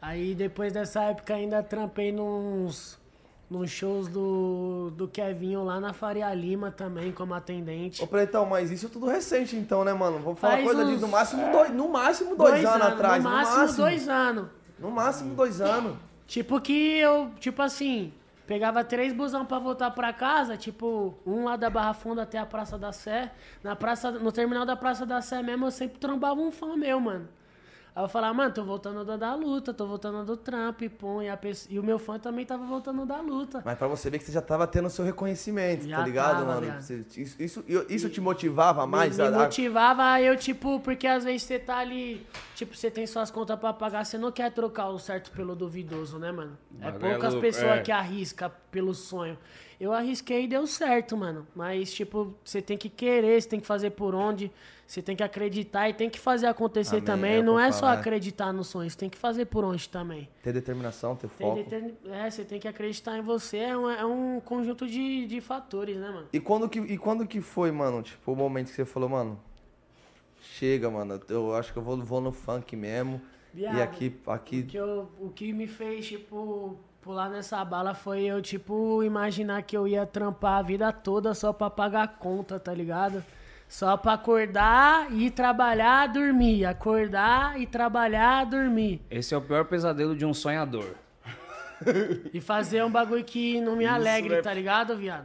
Aí 0.00 0.34
depois 0.34 0.72
dessa 0.72 1.02
época 1.04 1.34
ainda 1.34 1.62
trampei 1.62 2.12
nos, 2.12 2.98
nos 3.52 3.70
shows 3.70 4.08
do, 4.08 4.90
do 4.96 5.06
Kevinho 5.06 5.62
lá 5.64 5.78
na 5.78 5.92
Faria 5.92 6.32
Lima 6.34 6.70
também, 6.70 7.12
como 7.12 7.34
atendente. 7.34 8.02
Ô, 8.02 8.06
pretão, 8.06 8.46
mas 8.46 8.70
isso 8.70 8.86
é 8.86 8.88
tudo 8.88 9.06
recente, 9.06 9.54
então, 9.56 9.84
né, 9.84 9.92
mano? 9.92 10.18
Vou 10.18 10.34
falar 10.34 10.54
Faz 10.54 10.64
coisa 10.64 10.84
de 10.84 10.92
uns- 10.92 11.00
no 11.00 11.08
máximo 11.08 11.52
dois, 11.52 11.70
no 11.72 11.88
máximo 11.88 12.34
dois, 12.36 12.64
anos, 12.64 12.86
atrás. 12.86 13.22
No 13.22 13.28
No 13.30 13.36
máximo, 13.36 13.58
máximo, 13.58 13.76
dois 13.84 14.08
anos. 14.08 14.46
No 14.78 14.90
máximo 14.90 15.34
dois 15.34 15.60
anos. 15.60 15.96
Tipo 16.26 16.60
que 16.60 16.96
eu, 16.98 17.30
tipo 17.38 17.60
assim, 17.62 18.12
pegava 18.46 18.82
três 18.82 19.12
busão 19.12 19.44
pra 19.44 19.58
voltar 19.58 19.90
pra 19.90 20.12
casa, 20.12 20.56
tipo, 20.56 21.14
um 21.26 21.44
lá 21.44 21.56
da 21.56 21.68
Barra 21.68 21.92
Funda 21.94 22.22
até 22.22 22.38
a 22.38 22.46
Praça 22.46 22.78
da 22.78 22.90
Sé. 22.90 23.30
Na 23.62 23.76
praça, 23.76 24.10
no 24.10 24.32
terminal 24.32 24.64
da 24.64 24.74
Praça 24.76 25.04
da 25.06 25.20
Sé 25.20 25.42
mesmo, 25.42 25.66
eu 25.66 25.70
sempre 25.70 25.98
trombava 25.98 26.40
um 26.40 26.50
fã 26.50 26.76
meu, 26.76 26.98
mano. 26.98 27.28
Aí 27.94 28.02
eu 28.02 28.08
falava, 28.08 28.32
mano, 28.32 28.54
tô 28.54 28.64
voltando 28.64 29.04
da, 29.04 29.18
da 29.18 29.34
luta, 29.34 29.74
tô 29.74 29.86
voltando 29.86 30.24
do 30.24 30.34
Trump, 30.34 30.80
pum, 30.98 31.20
e, 31.20 31.28
a 31.28 31.36
pessoa- 31.36 31.74
e 31.74 31.78
o 31.78 31.82
meu 31.82 31.98
fã 31.98 32.18
também 32.18 32.46
tava 32.46 32.64
voltando 32.64 33.04
da 33.04 33.20
luta. 33.20 33.60
Mas 33.62 33.76
pra 33.76 33.86
você 33.86 34.08
ver 34.08 34.18
que 34.18 34.24
você 34.24 34.32
já 34.32 34.40
tava 34.40 34.66
tendo 34.66 34.88
seu 34.88 35.04
reconhecimento, 35.04 35.86
Já 35.86 35.98
tá 35.98 36.02
ligado, 36.02 36.46
tava, 36.46 36.60
mano? 36.60 36.80
Você- 36.80 37.04
isso, 37.18 37.42
isso, 37.42 37.64
isso 37.90 38.08
te 38.08 38.18
motivava 38.18 38.86
mais? 38.86 39.18
me, 39.18 39.24
me 39.28 39.28
a- 39.28 39.36
a- 39.36 39.42
motivava 39.44 40.20
eu, 40.22 40.34
tipo, 40.38 40.80
porque 40.80 41.06
às 41.06 41.24
vezes 41.24 41.42
você 41.42 41.58
tá 41.58 41.76
ali, 41.78 42.26
tipo, 42.54 42.74
você 42.74 42.90
tem 42.90 43.06
suas 43.06 43.30
contas 43.30 43.58
pra 43.58 43.74
pagar, 43.74 44.06
você 44.06 44.16
não 44.16 44.32
quer 44.32 44.50
trocar 44.52 44.88
o 44.88 44.98
certo 44.98 45.30
pelo 45.30 45.54
duvidoso, 45.54 46.18
né, 46.18 46.32
mano? 46.32 46.56
É 46.80 46.88
é 46.88 46.92
poucas 46.92 47.34
pessoas 47.34 47.72
é. 47.72 47.80
que 47.82 47.92
arriscam 47.92 48.50
pelo 48.70 48.94
sonho. 48.94 49.36
Eu 49.78 49.92
arrisquei 49.92 50.44
e 50.44 50.46
deu 50.46 50.66
certo, 50.66 51.16
mano. 51.16 51.46
Mas, 51.54 51.92
tipo, 51.92 52.34
você 52.44 52.62
tem 52.62 52.78
que 52.78 52.88
querer, 52.88 53.42
você 53.42 53.48
tem 53.48 53.60
que 53.60 53.66
fazer 53.66 53.90
por 53.90 54.14
onde, 54.14 54.50
você 54.92 55.00
tem 55.00 55.16
que 55.16 55.22
acreditar 55.22 55.88
e 55.88 55.94
tem 55.94 56.10
que 56.10 56.20
fazer 56.20 56.46
acontecer 56.46 56.96
Amém, 56.96 57.04
também. 57.06 57.36
é 57.36 57.40
o 57.40 57.42
não 57.42 57.58
é 57.58 57.72
falo, 57.72 57.74
só 57.74 57.86
acreditar 57.86 58.52
no 58.52 58.62
sonho, 58.62 58.90
você 58.90 58.98
tem 58.98 59.08
que 59.08 59.16
fazer 59.16 59.46
por 59.46 59.64
onde 59.64 59.88
também. 59.88 60.28
Ter 60.42 60.52
determinação, 60.52 61.16
ter 61.16 61.30
Tem 61.30 61.46
foco. 61.46 61.64
É, 62.10 62.30
você 62.30 62.44
tem 62.44 62.60
que 62.60 62.68
acreditar 62.68 63.16
em 63.16 63.22
você, 63.22 63.56
é 63.56 63.74
um, 63.74 63.90
é 63.90 64.04
um 64.04 64.38
conjunto 64.40 64.86
de, 64.86 65.26
de 65.26 65.40
fatores, 65.40 65.96
né, 65.96 66.10
mano? 66.10 66.26
E 66.30 66.38
quando, 66.38 66.68
que, 66.68 66.78
e 66.78 66.98
quando 66.98 67.26
que 67.26 67.40
foi, 67.40 67.72
mano? 67.72 68.02
Tipo, 68.02 68.32
o 68.32 68.36
momento 68.36 68.68
que 68.68 68.74
você 68.74 68.84
falou, 68.84 69.08
mano, 69.08 69.40
chega, 70.42 70.90
mano, 70.90 71.18
eu 71.26 71.54
acho 71.54 71.72
que 71.72 71.78
eu 71.78 71.82
vou, 71.82 71.96
vou 71.96 72.20
no 72.20 72.30
funk 72.30 72.76
mesmo. 72.76 73.18
Viado, 73.54 73.78
e 73.78 73.80
aqui, 73.80 74.20
O 74.26 74.30
aqui 74.30 74.62
que, 74.64 74.76
eu, 74.76 75.08
o 75.18 75.30
que 75.30 75.54
me 75.54 75.66
fez, 75.66 76.06
tipo, 76.06 76.76
pular 77.00 77.30
nessa 77.30 77.64
bala 77.64 77.94
foi 77.94 78.24
eu, 78.24 78.42
tipo, 78.42 79.02
imaginar 79.02 79.62
que 79.62 79.74
eu 79.74 79.88
ia 79.88 80.04
trampar 80.04 80.58
a 80.58 80.62
vida 80.62 80.92
toda 80.92 81.32
só 81.32 81.50
pra 81.50 81.70
pagar 81.70 82.02
a 82.02 82.08
conta, 82.08 82.60
tá 82.60 82.74
ligado? 82.74 83.24
Só 83.72 83.96
pra 83.96 84.12
acordar 84.12 85.10
e 85.10 85.30
trabalhar, 85.30 86.06
dormir. 86.08 86.66
Acordar 86.66 87.58
e 87.58 87.66
trabalhar, 87.66 88.44
dormir. 88.44 89.00
Esse 89.10 89.32
é 89.32 89.36
o 89.36 89.40
pior 89.40 89.64
pesadelo 89.64 90.14
de 90.14 90.26
um 90.26 90.34
sonhador. 90.34 90.90
E 92.34 92.38
fazer 92.38 92.84
um 92.84 92.90
bagulho 92.90 93.24
que 93.24 93.62
não 93.62 93.74
me 93.74 93.86
alegre, 93.86 94.34
é- 94.34 94.42
tá 94.42 94.52
ligado, 94.52 94.94
viado? 94.94 95.24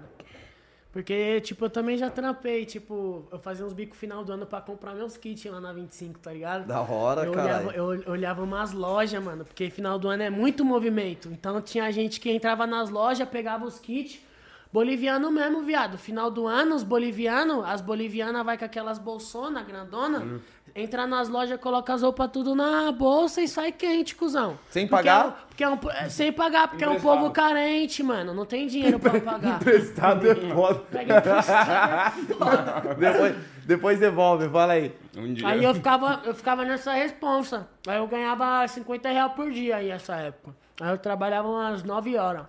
Porque, 0.94 1.42
tipo, 1.42 1.66
eu 1.66 1.70
também 1.70 1.98
já 1.98 2.10
trampei, 2.10 2.66
tipo, 2.66 3.28
eu 3.34 3.38
fazia 3.38 3.66
uns 3.66 3.74
bicos 3.74 4.00
final 4.00 4.24
do 4.24 4.32
ano 4.32 4.46
pra 4.46 4.62
comprar 4.62 4.94
meus 4.96 5.18
kits 5.18 5.44
lá 5.52 5.60
na 5.60 5.74
25, 5.74 6.18
tá 6.18 6.32
ligado? 6.32 6.66
da 6.66 6.80
hora, 6.80 7.26
Eu 7.26 7.34
cara. 7.34 7.68
olhava, 7.68 7.74
eu 7.76 8.12
olhava 8.14 8.42
umas 8.44 8.72
lojas, 8.72 9.22
mano, 9.22 9.44
porque 9.44 9.70
final 9.70 10.00
do 10.00 10.08
ano 10.08 10.24
é 10.24 10.30
muito 10.30 10.64
movimento. 10.64 11.28
Então 11.34 11.62
tinha 11.62 11.92
gente 11.92 12.18
que 12.22 12.32
entrava 12.32 12.66
nas 12.66 12.90
lojas, 12.90 13.28
pegava 13.28 13.66
os 13.66 13.78
kits. 13.78 14.26
Boliviano 14.72 15.32
mesmo, 15.32 15.62
viado. 15.64 15.98
Final 15.98 16.30
do 16.30 16.46
ano, 16.46 16.76
os 16.76 16.84
bolivianos, 16.84 17.64
as 17.66 17.82
bolivianas 17.82 18.46
vai 18.46 18.58
com 18.58 18.66
aquelas 18.66 19.00
bolsonas 19.00 19.66
grandona, 19.66 20.20
Hum. 20.20 20.40
entra 20.76 21.08
nas 21.08 21.30
lojas, 21.30 21.60
coloca 21.60 21.94
as 21.94 22.02
roupas 22.04 22.30
tudo 22.32 22.54
na 22.54 22.92
bolsa 22.92 23.42
e 23.42 23.48
sai 23.48 23.72
quente, 23.72 24.14
cuzão. 24.16 24.60
Sem 24.70 24.86
Porque 24.88 25.04
pagar? 25.08 25.24
é 25.24 25.28
um- 25.28 25.32
porque 25.48 25.64
é 25.64 25.70
um 25.70 25.80
é, 25.92 26.10
sem 26.10 26.32
pagar, 26.32 26.68
porque 26.68 26.84
é 26.84 26.88
um 26.88 26.92
Emprestado. 26.96 27.18
povo 27.20 27.32
carente, 27.32 28.04
mano. 28.04 28.34
Não 28.34 28.46
tem 28.46 28.68
dinheiro 28.68 29.00
pra 29.00 29.20
pagar. 29.20 29.56
Emprestado 29.62 30.30
é 30.30 30.36
foda. 30.36 30.80
Pega 30.92 31.18
emprestado. 31.18 32.96
depois, 33.00 33.36
depois 33.66 34.00
devolve, 34.00 34.50
fala 34.50 34.74
aí. 34.74 34.94
Um 35.18 35.34
dia. 35.34 35.48
Aí 35.48 35.64
eu 35.64 35.74
ficava, 35.74 36.22
eu 36.26 36.36
ficava 36.36 36.64
nessa 36.64 36.94
responsa. 36.94 37.68
Aí 37.88 37.98
eu 37.98 38.08
ganhava 38.08 38.68
50 38.68 39.10
reais 39.10 39.32
por 39.34 39.50
dia 39.52 39.78
aí 39.78 39.90
essa 39.90 40.16
época. 40.18 40.56
Aí 40.80 40.90
eu 40.90 40.98
trabalhava 40.98 41.48
umas 41.48 41.84
9 41.84 42.16
horas. 42.18 42.44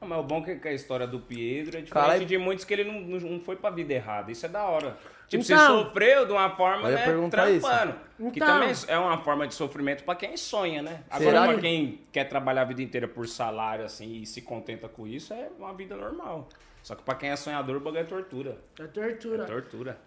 Mas 0.00 0.18
o 0.18 0.22
bom 0.22 0.44
é 0.46 0.54
que 0.54 0.68
a 0.68 0.72
história 0.72 1.06
do 1.06 1.18
Pedro 1.18 1.76
é 1.78 1.80
diferente 1.80 1.90
Caralho. 1.92 2.24
de 2.26 2.38
muitos 2.38 2.64
que 2.64 2.72
ele 2.72 2.84
não, 2.84 3.00
não 3.00 3.40
foi 3.40 3.56
pra 3.56 3.68
vida 3.70 3.92
errada. 3.92 4.30
Isso 4.30 4.46
é 4.46 4.48
da 4.48 4.64
hora. 4.64 4.96
Tipo, 5.26 5.42
Então. 5.44 5.58
você 5.58 5.66
sofreu 5.66 6.24
de 6.24 6.32
uma 6.32 6.54
forma, 6.56 6.88
né, 6.88 7.04
perguntar 7.04 7.50
isso. 7.50 7.66
trampando. 7.66 7.94
Que 8.32 8.38
Então. 8.38 8.46
também 8.48 8.72
é 8.86 8.98
uma 8.98 9.18
forma 9.22 9.46
de 9.46 9.54
sofrimento 9.54 10.04
pra 10.04 10.14
quem 10.14 10.36
sonha, 10.36 10.80
né? 10.82 11.02
Agora, 11.10 11.30
Será 11.30 11.44
pra 11.46 11.54
que- 11.56 11.60
quem 11.60 12.00
quer 12.12 12.24
trabalhar 12.24 12.62
a 12.62 12.64
vida 12.64 12.80
inteira 12.80 13.06
por 13.08 13.26
salário, 13.28 13.84
assim, 13.84 14.22
e 14.22 14.26
se 14.26 14.40
contenta 14.40 14.88
com 14.88 15.06
isso, 15.06 15.34
é 15.34 15.50
uma 15.58 15.74
vida 15.74 15.96
normal. 15.96 16.48
Só 16.82 16.94
que 16.94 17.02
pra 17.02 17.14
quem 17.16 17.30
é 17.30 17.36
sonhador, 17.36 17.76
o 17.76 17.80
bagulho 17.80 18.00
é 18.00 18.04
tortura. 18.04 18.56
É 18.78 18.86
tortura. 18.86 19.42
É 19.42 19.46
tortura. 19.46 19.98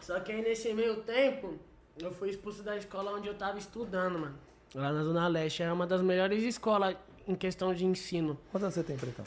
Só 0.00 0.18
que 0.18 0.32
aí 0.32 0.40
nesse 0.42 0.72
meio 0.72 0.96
tempo, 1.02 1.58
eu 2.02 2.10
fui 2.10 2.30
expulso 2.30 2.62
da 2.62 2.76
escola 2.76 3.12
onde 3.12 3.28
eu 3.28 3.34
tava 3.34 3.58
estudando, 3.58 4.18
mano. 4.18 4.34
Lá 4.74 4.90
na 4.92 5.02
Zona 5.04 5.28
Leste. 5.28 5.62
É 5.62 5.72
uma 5.72 5.86
das 5.86 6.00
melhores 6.00 6.42
escolas 6.42 6.96
em 7.30 7.34
questão 7.34 7.72
de 7.74 7.84
ensino. 7.86 8.38
Quantos 8.50 8.64
anos 8.64 8.74
você 8.74 8.82
tem, 8.82 8.96
Pretão? 8.96 9.24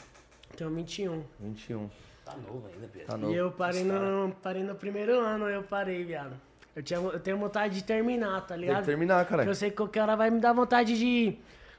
Tenho 0.56 0.70
21. 0.70 1.22
21. 1.40 1.90
Tá 2.24 2.34
novo 2.36 2.66
ainda, 2.72 2.88
Pedro. 2.92 3.06
Tá 3.08 3.16
E 3.16 3.20
novo. 3.20 3.34
eu 3.34 3.50
parei 3.52 3.84
no, 3.84 4.34
parei 4.42 4.62
no 4.62 4.74
primeiro 4.74 5.18
ano, 5.20 5.48
eu 5.48 5.62
parei, 5.62 6.04
viado. 6.04 6.34
Eu, 6.74 6.82
tinha, 6.82 6.98
eu 6.98 7.20
tenho 7.20 7.38
vontade 7.38 7.74
de 7.74 7.84
terminar, 7.84 8.40
tá 8.42 8.54
Tem 8.54 8.58
ligado? 8.58 8.80
que 8.80 8.86
terminar, 8.86 9.24
Porque 9.24 9.36
cara. 9.36 9.48
eu 9.50 9.54
sei 9.54 9.70
que 9.70 9.76
qualquer 9.76 10.02
hora 10.02 10.16
vai 10.16 10.30
me 10.30 10.40
dar 10.40 10.52
vontade 10.52 10.96
de. 10.98 11.36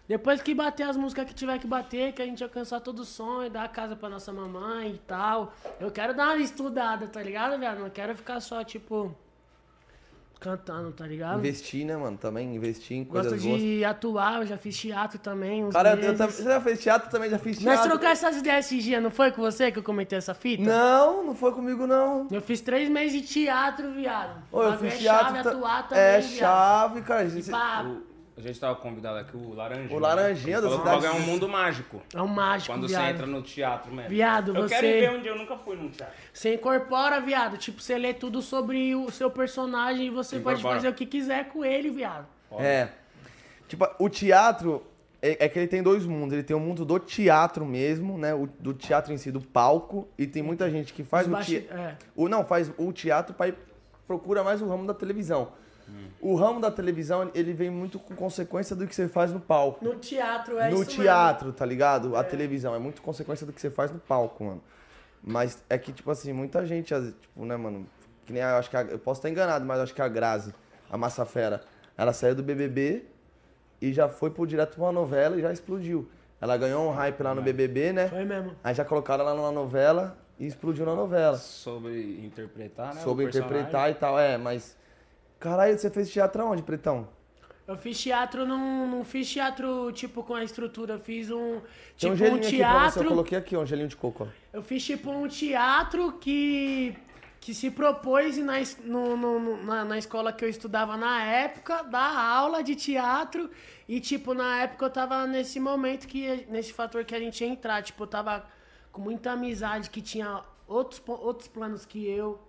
Depois 0.07 0.39
que 0.41 0.53
bater 0.53 0.83
as 0.83 0.95
músicas 0.95 1.25
que 1.25 1.33
tiver 1.33 1.57
que 1.57 1.65
bater, 1.65 2.13
que 2.13 2.21
a 2.21 2.25
gente 2.25 2.43
alcançar 2.43 2.79
todo 2.79 2.99
o 2.99 3.05
som 3.05 3.43
e 3.43 3.49
dar 3.49 3.63
a 3.63 3.67
casa 3.67 3.95
pra 3.95 4.07
nossa 4.07 4.31
mamãe 4.31 4.91
e 4.91 4.97
tal. 4.99 5.51
Eu 5.79 5.89
quero 5.89 6.13
dar 6.13 6.35
uma 6.35 6.37
estudada, 6.43 7.07
tá 7.07 7.21
ligado, 7.23 7.57
viado? 7.59 7.79
Não 7.79 7.89
quero 7.89 8.15
ficar 8.15 8.39
só, 8.39 8.63
tipo. 8.63 9.15
Cantando, 10.49 10.91
tá 10.91 11.07
ligado? 11.07 11.39
Investir, 11.39 11.83
né, 11.87 11.97
mano? 11.97 12.17
Também 12.17 12.55
investir 12.55 12.95
em 12.97 13.03
coisas 13.03 13.31
Gosto 13.33 13.47
boas. 13.47 13.59
de 13.61 13.83
atuar, 13.83 14.41
eu 14.41 14.45
já 14.45 14.57
fiz 14.59 14.77
teatro 14.77 15.17
também. 15.17 15.65
Uns 15.65 15.73
Cara, 15.73 15.93
eu, 15.93 15.97
meses. 15.97 16.17
também- 16.19 16.35
você 16.35 16.43
já 16.43 16.61
fez 16.61 16.79
teatro? 16.83 17.09
Também 17.09 17.29
já 17.31 17.39
fiz 17.39 17.59
Nós 17.61 17.73
teatro. 17.79 17.89
trocar 17.89 18.11
essas 18.11 18.37
ideias 18.37 18.65
esses 18.67 18.83
dias, 18.83 19.01
não 19.01 19.09
foi 19.09 19.31
com 19.31 19.41
você 19.41 19.71
que 19.71 19.79
eu 19.79 19.83
comentei 19.83 20.19
essa 20.19 20.35
fita? 20.35 20.61
Não, 20.63 21.25
não 21.25 21.33
foi 21.35 21.51
comigo, 21.51 21.87
não. 21.87 22.27
Eu 22.29 22.41
fiz 22.43 22.61
três 22.61 22.87
meses 22.89 23.21
de 23.21 23.27
teatro, 23.27 23.91
viado. 23.91 24.39
Ô, 24.51 24.61
eu 24.61 24.77
fiz 24.77 24.93
é 24.93 24.97
teatro. 24.97 25.25
chave, 25.35 25.43
ta- 25.43 25.49
atuar 25.49 25.87
também, 25.89 26.03
é 26.03 26.19
viado. 26.19 26.37
chave, 26.37 27.01
cara. 27.01 27.23
E 27.25 27.43
pá, 27.43 27.85
A 28.37 28.41
gente 28.41 28.59
tava 28.59 28.75
convidado 28.75 29.17
aqui, 29.17 29.37
o 29.37 29.53
Laranjinha. 29.53 29.95
O 29.95 29.99
Laranjinha 29.99 30.57
Ele 30.57 30.67
da 30.67 30.71
que 30.73 30.77
cidade- 30.77 31.05
é 31.05 31.11
um 31.11 31.19
mundo 31.21 31.47
mágico. 31.47 32.01
é 32.13 32.21
um 32.21 32.27
mágico, 32.27 32.73
Quando 32.73 32.85
viado. 32.87 33.01
você 33.05 33.09
entra 33.11 33.25
no 33.25 33.41
teatro 33.41 33.93
mesmo. 33.93 34.09
Viado, 34.09 34.53
eu 34.53 34.63
você- 34.63 34.75
quero 34.75 34.87
ir 34.87 35.09
ver 35.11 35.21
dia, 35.21 35.31
eu 35.31 35.37
nunca 35.37 35.55
fui 35.57 35.77
num 35.77 35.89
teatro. 35.89 36.13
Você 36.33 36.55
incorpora, 36.55 37.21
viado. 37.21 37.57
Tipo, 37.57 37.81
você 37.81 37.97
lê 37.97 38.13
tudo 38.13 38.41
sobre 38.41 38.93
o 38.93 39.09
seu 39.09 39.31
personagem 39.31 40.07
e 40.07 40.09
você 40.09 40.37
pode 40.39 40.59
Incorpora. 40.59 40.75
fazer 40.75 40.89
o 40.89 40.93
que 40.93 41.05
quiser 41.05 41.47
com 41.47 41.63
ele, 41.63 41.89
viado. 41.89 42.25
É. 42.59 42.89
Tipo, 43.69 43.87
o 43.99 44.09
teatro 44.09 44.85
é, 45.21 45.45
é 45.45 45.49
que 45.49 45.57
ele 45.57 45.67
tem 45.67 45.81
dois 45.81 46.05
mundos. 46.05 46.33
Ele 46.33 46.43
tem 46.43 46.55
o 46.55 46.59
mundo 46.59 46.83
do 46.83 46.99
teatro 46.99 47.65
mesmo, 47.65 48.17
né? 48.17 48.33
O, 48.35 48.47
do 48.59 48.73
teatro 48.73 49.13
em 49.13 49.17
si, 49.17 49.31
do 49.31 49.39
palco. 49.41 50.07
E 50.17 50.27
tem 50.27 50.43
muita 50.43 50.69
gente 50.69 50.93
que 50.93 51.03
faz 51.05 51.25
Os 51.25 51.29
o 51.31 51.35
baixi- 51.35 51.61
teatro. 51.61 51.77
é. 51.79 51.97
O, 52.15 52.27
não, 52.27 52.43
faz 52.45 52.69
o 52.77 52.91
teatro 52.91 53.33
para 53.33 53.53
procura 54.05 54.43
mais 54.43 54.61
o 54.61 54.67
ramo 54.67 54.85
da 54.85 54.93
televisão. 54.93 55.53
O 56.19 56.35
ramo 56.35 56.59
da 56.59 56.71
televisão, 56.71 57.29
ele 57.35 57.53
vem 57.53 57.69
muito 57.69 57.99
com 57.99 58.15
consequência 58.15 58.75
do 58.75 58.87
que 58.87 58.95
você 58.95 59.07
faz 59.07 59.31
no 59.31 59.39
palco. 59.39 59.83
No 59.85 59.95
teatro 59.95 60.57
é 60.59 60.69
no 60.69 60.81
isso 60.81 60.91
teatro, 60.91 61.53
tá 61.53 61.65
ligado? 61.65 62.15
A 62.15 62.23
televisão 62.23 62.73
é 62.75 62.79
muito 62.79 63.01
consequência 63.01 63.45
do 63.45 63.53
que 63.53 63.61
você 63.61 63.69
faz 63.69 63.91
no 63.91 63.99
palco, 63.99 64.43
mano. 64.43 64.61
Mas 65.23 65.63
é 65.69 65.77
que, 65.77 65.91
tipo 65.91 66.09
assim, 66.11 66.33
muita 66.33 66.65
gente, 66.65 66.93
tipo, 67.21 67.45
né, 67.45 67.55
mano? 67.57 67.85
Que 68.25 68.33
nem 68.33 68.41
a, 68.41 68.51
eu 68.51 68.55
acho 68.57 68.69
que 68.69 68.77
a- 68.77 68.81
eu 68.83 68.99
posso 68.99 69.19
estar 69.19 69.29
enganado, 69.29 69.65
mas 69.65 69.77
eu 69.77 69.83
acho 69.83 69.93
que 69.93 70.01
a 70.01 70.07
Grazi, 70.07 70.53
a 70.89 70.97
Massa 70.97 71.25
Fera, 71.25 71.61
ela 71.97 72.13
saiu 72.13 72.35
do 72.35 72.43
BBB 72.43 73.05
e 73.81 73.93
já 73.93 74.07
foi 74.09 74.29
pro 74.31 74.45
direto 74.47 74.75
pra 74.75 74.83
uma 74.85 74.91
novela 74.91 75.35
e 75.37 75.41
já 75.41 75.51
explodiu. 75.51 76.07
Ela 76.41 76.57
ganhou 76.57 76.87
um 76.87 76.91
hype 76.91 77.21
lá 77.21 77.33
no 77.35 77.41
BBB, 77.41 77.93
né? 77.93 78.03
mesmo. 78.03 78.15
Foi 78.15 78.25
mesmo. 78.25 78.51
Aí 78.63 78.73
já 78.75 78.83
colocaram 78.85 79.23
ela 79.25 79.33
numa 79.35 79.51
novela 79.51 80.17
e 80.39 80.45
explodiu 80.45 80.85
na 80.85 80.93
novela. 80.95 81.37
Sobre 81.37 82.19
interpretar, 82.23 82.93
né? 82.93 83.01
Personagem. 83.25 83.57
interpretar 83.59 83.91
e 83.91 83.93
tal, 83.95 84.19
é, 84.19 84.37
mas. 84.37 84.75
Caralho, 85.45 85.77
você 85.77 85.91
fez 85.91 86.09
teatro 86.11 86.41
aonde, 86.41 86.63
Pretão? 86.63 87.07
Eu 87.67 87.75
fiz 87.77 88.01
teatro, 88.01 88.47
não, 88.47 88.87
não 88.87 89.03
fiz 89.03 89.29
teatro, 89.31 89.91
tipo, 89.91 90.23
com 90.23 90.33
a 90.33 90.43
estrutura. 90.43 90.93
Eu 90.95 90.99
fiz 90.99 91.29
um. 91.29 91.59
Tem 91.59 91.61
Tipo, 91.97 92.09
um 92.09 92.13
um, 92.13 92.15
gelinho 92.15 92.37
aqui 92.37 92.49
você, 92.49 92.55
eu 92.55 92.57
teatro. 92.57 93.07
coloquei 93.07 93.37
aqui, 93.37 93.55
um 93.57 93.63
gelinho 93.65 93.87
de 93.87 93.95
coco, 93.95 94.23
ó. 94.23 94.27
Eu 94.51 94.63
fiz 94.63 94.83
tipo 94.83 95.11
um 95.11 95.27
teatro 95.27 96.13
que, 96.13 96.95
que 97.39 97.53
se 97.53 97.69
propôs 97.69 98.37
na, 98.39 98.53
no- 98.83 99.15
no- 99.15 99.63
na, 99.63 99.85
na 99.85 99.97
escola 99.99 100.33
que 100.33 100.43
eu 100.43 100.49
estudava 100.49 100.97
na 100.97 101.23
época, 101.23 101.83
dar 101.83 102.17
aula 102.17 102.63
de 102.63 102.73
teatro. 102.75 103.49
E, 103.87 103.99
tipo, 103.99 104.33
na 104.33 104.63
época 104.63 104.85
eu 104.85 104.89
tava 104.89 105.27
nesse 105.27 105.59
momento 105.59 106.07
que. 106.07 106.45
Nesse 106.49 106.73
fator 106.73 107.05
que 107.05 107.13
a 107.13 107.19
gente 107.19 107.43
ia 107.43 107.49
entrar. 107.49 107.83
Tipo, 107.83 108.01
eu 108.03 108.07
tava 108.07 108.45
com 108.91 109.01
muita 109.01 109.31
amizade 109.33 109.91
que 109.91 110.01
tinha 110.01 110.41
outros, 110.67 110.99
outros 111.07 111.47
planos 111.47 111.83
que 111.85 112.03
eu, 112.07 112.39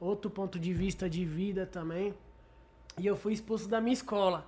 outro 0.00 0.30
ponto 0.30 0.58
de 0.58 0.72
vista 0.74 1.08
de 1.08 1.24
vida 1.24 1.66
também. 1.66 2.14
E 2.98 3.06
eu 3.06 3.16
fui 3.16 3.32
expulso 3.32 3.68
da 3.68 3.80
minha 3.80 3.92
escola. 3.94 4.46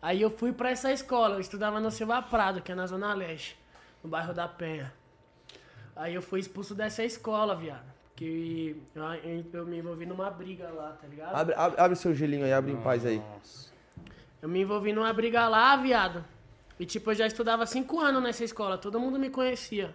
Aí 0.00 0.20
eu 0.20 0.30
fui 0.30 0.52
pra 0.52 0.70
essa 0.70 0.92
escola, 0.92 1.36
eu 1.36 1.40
estudava 1.40 1.80
no 1.80 1.90
Silva 1.90 2.20
Prado, 2.22 2.60
que 2.60 2.70
é 2.70 2.74
na 2.74 2.86
Zona 2.86 3.12
Leste, 3.14 3.58
no 4.04 4.10
bairro 4.10 4.32
da 4.34 4.46
Penha. 4.46 4.92
Aí 5.94 6.14
eu 6.14 6.22
fui 6.22 6.38
expulso 6.40 6.74
dessa 6.74 7.02
escola, 7.02 7.56
viado. 7.56 7.84
Porque 8.10 8.76
eu, 8.94 9.02
eu- 9.02 9.44
eu 9.52 9.66
me 9.66 9.78
envolvi 9.78 10.06
numa 10.06 10.30
briga 10.30 10.68
lá, 10.70 10.92
tá 11.00 11.06
ligado? 11.06 11.34
Abre, 11.34 11.54
abre, 11.54 11.80
abre 11.80 11.96
seu 11.96 12.14
gelinho 12.14 12.44
aí, 12.44 12.52
abre 12.52 12.72
em 12.72 12.76
paz 12.80 13.04
aí. 13.04 13.18
Nossa. 13.18 13.70
Eu 14.40 14.48
me 14.48 14.60
envolvi 14.60 14.92
numa 14.92 15.12
briga 15.12 15.48
lá, 15.48 15.74
viado. 15.76 16.24
E 16.78 16.84
tipo, 16.86 17.10
eu 17.10 17.14
já 17.14 17.26
estudava 17.26 17.64
cinco 17.66 17.98
anos 18.00 18.22
nessa 18.22 18.44
escola, 18.44 18.76
todo 18.78 19.00
mundo 19.00 19.18
me 19.18 19.30
conhecia. 19.30 19.94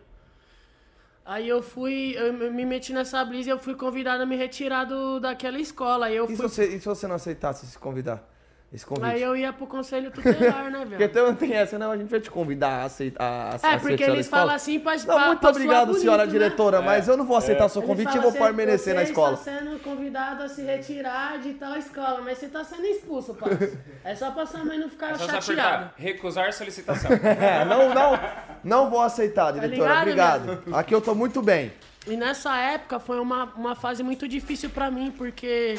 Aí 1.34 1.48
eu 1.48 1.62
fui, 1.64 2.14
eu 2.18 2.34
me 2.34 2.50
me 2.50 2.66
meti 2.66 2.92
nessa 2.94 3.24
brisa 3.24 3.50
e 3.50 3.54
eu 3.54 3.60
fui 3.60 3.76
convidado 3.76 4.22
a 4.24 4.26
me 4.26 4.36
retirar 4.36 4.84
do, 4.86 5.20
daquela 5.20 5.60
escola. 5.60 6.08
Aí 6.08 6.16
eu 6.18 6.28
E 6.28 6.36
se, 6.36 6.42
fui. 6.42 6.50
você, 6.50 6.66
e 6.76 6.80
se 6.80 6.86
você 6.88 7.08
não 7.08 7.16
aceitasse 7.16 7.66
se 7.68 7.78
convidar? 7.78 8.31
Esse 8.74 8.86
convite? 8.86 9.06
Aí 9.06 9.22
eu 9.22 9.36
ia 9.36 9.52
pro 9.52 9.68
conselho 9.68 10.10
tutelar, 10.12 10.72
né, 10.72 10.80
Porque 10.88 10.96
velho? 10.96 11.10
também 11.12 11.36
tem 11.36 11.54
essa, 11.54 11.78
não, 11.78 11.92
a 11.92 11.98
gente 11.98 12.10
vai 12.10 12.22
te 12.22 12.32
convidar 12.32 12.70
a 12.70 12.84
aceitar 12.86 13.60
a 13.62 13.68
É, 13.74 13.78
porque 13.78 14.02
eles 14.02 14.30
falam 14.30 14.56
assim 14.56 14.80
pra 14.80 14.96
Não, 14.96 15.04
pra- 15.06 15.26
muito 15.28 15.40
pra 15.42 15.50
obrigado, 15.50 15.88
soar 15.90 16.00
senhora 16.00 16.18
bonito, 16.26 16.34
né? 16.40 16.46
diretora, 16.46 16.82
mas 16.82 17.08
eu 17.10 17.18
não 17.18 17.26
vou 17.26 17.36
aceitar 17.36 17.68
seu 17.68 17.82
Eles 17.82 17.90
convite 17.90 18.16
e 18.16 18.20
vou 18.22 18.30
assim, 18.30 18.40
permanecer 18.40 18.94
na 18.96 19.02
você 19.02 19.08
escola. 19.10 19.34
está 19.34 19.52
sendo 19.52 19.78
convidado 19.84 20.44
a 20.44 20.48
se 20.48 20.62
retirar 20.62 21.38
de 21.40 21.54
tal 21.56 21.76
escola, 21.76 22.22
mas 22.24 22.38
você 22.38 22.48
tá 22.48 22.64
sendo 22.64 22.86
expulso, 22.86 23.34
parça. 23.34 23.72
É 24.06 24.16
só 24.16 24.32
pra 24.32 24.46
sua 24.46 24.64
mãe 24.64 24.80
não 24.80 24.90
ficar 24.90 25.12
É 25.12 25.16
só 25.16 25.26
você 25.28 25.42
chateada. 25.42 25.94
recusar 25.98 26.54
solicitação. 26.54 27.12
É, 27.22 27.66
não, 27.66 27.94
não, 27.94 28.20
não 28.64 28.90
vou 28.90 29.02
aceitar, 29.02 29.52
diretora, 29.52 29.94
Tá 29.96 30.04
ligado, 30.06 30.50
obrigado. 30.52 30.76
Aqui 30.78 30.96
eu 30.96 31.02
tô 31.02 31.14
muito 31.14 31.42
bem. 31.42 31.74
E 32.08 32.16
nessa 32.16 32.58
época 32.58 33.00
foi 33.00 33.20
uma, 33.20 33.44
uma 33.56 33.76
fase 33.76 34.02
muito 34.02 34.28
difícil 34.30 34.70
pra 34.70 34.90
mim, 34.90 35.12
porque 35.16 35.78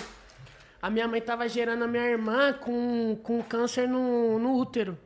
a 0.83 0.91
minha 0.91 1.07
mãe 1.09 1.21
tava 1.23 1.49
gerando 1.49 1.85
a 1.85 1.87
minha 1.87 2.05
irmã 2.11 2.53
com, 2.53 3.17
com 3.23 3.41
câncer 3.43 3.89
no, 3.89 4.39
no 4.39 4.57
útero. 4.59 4.99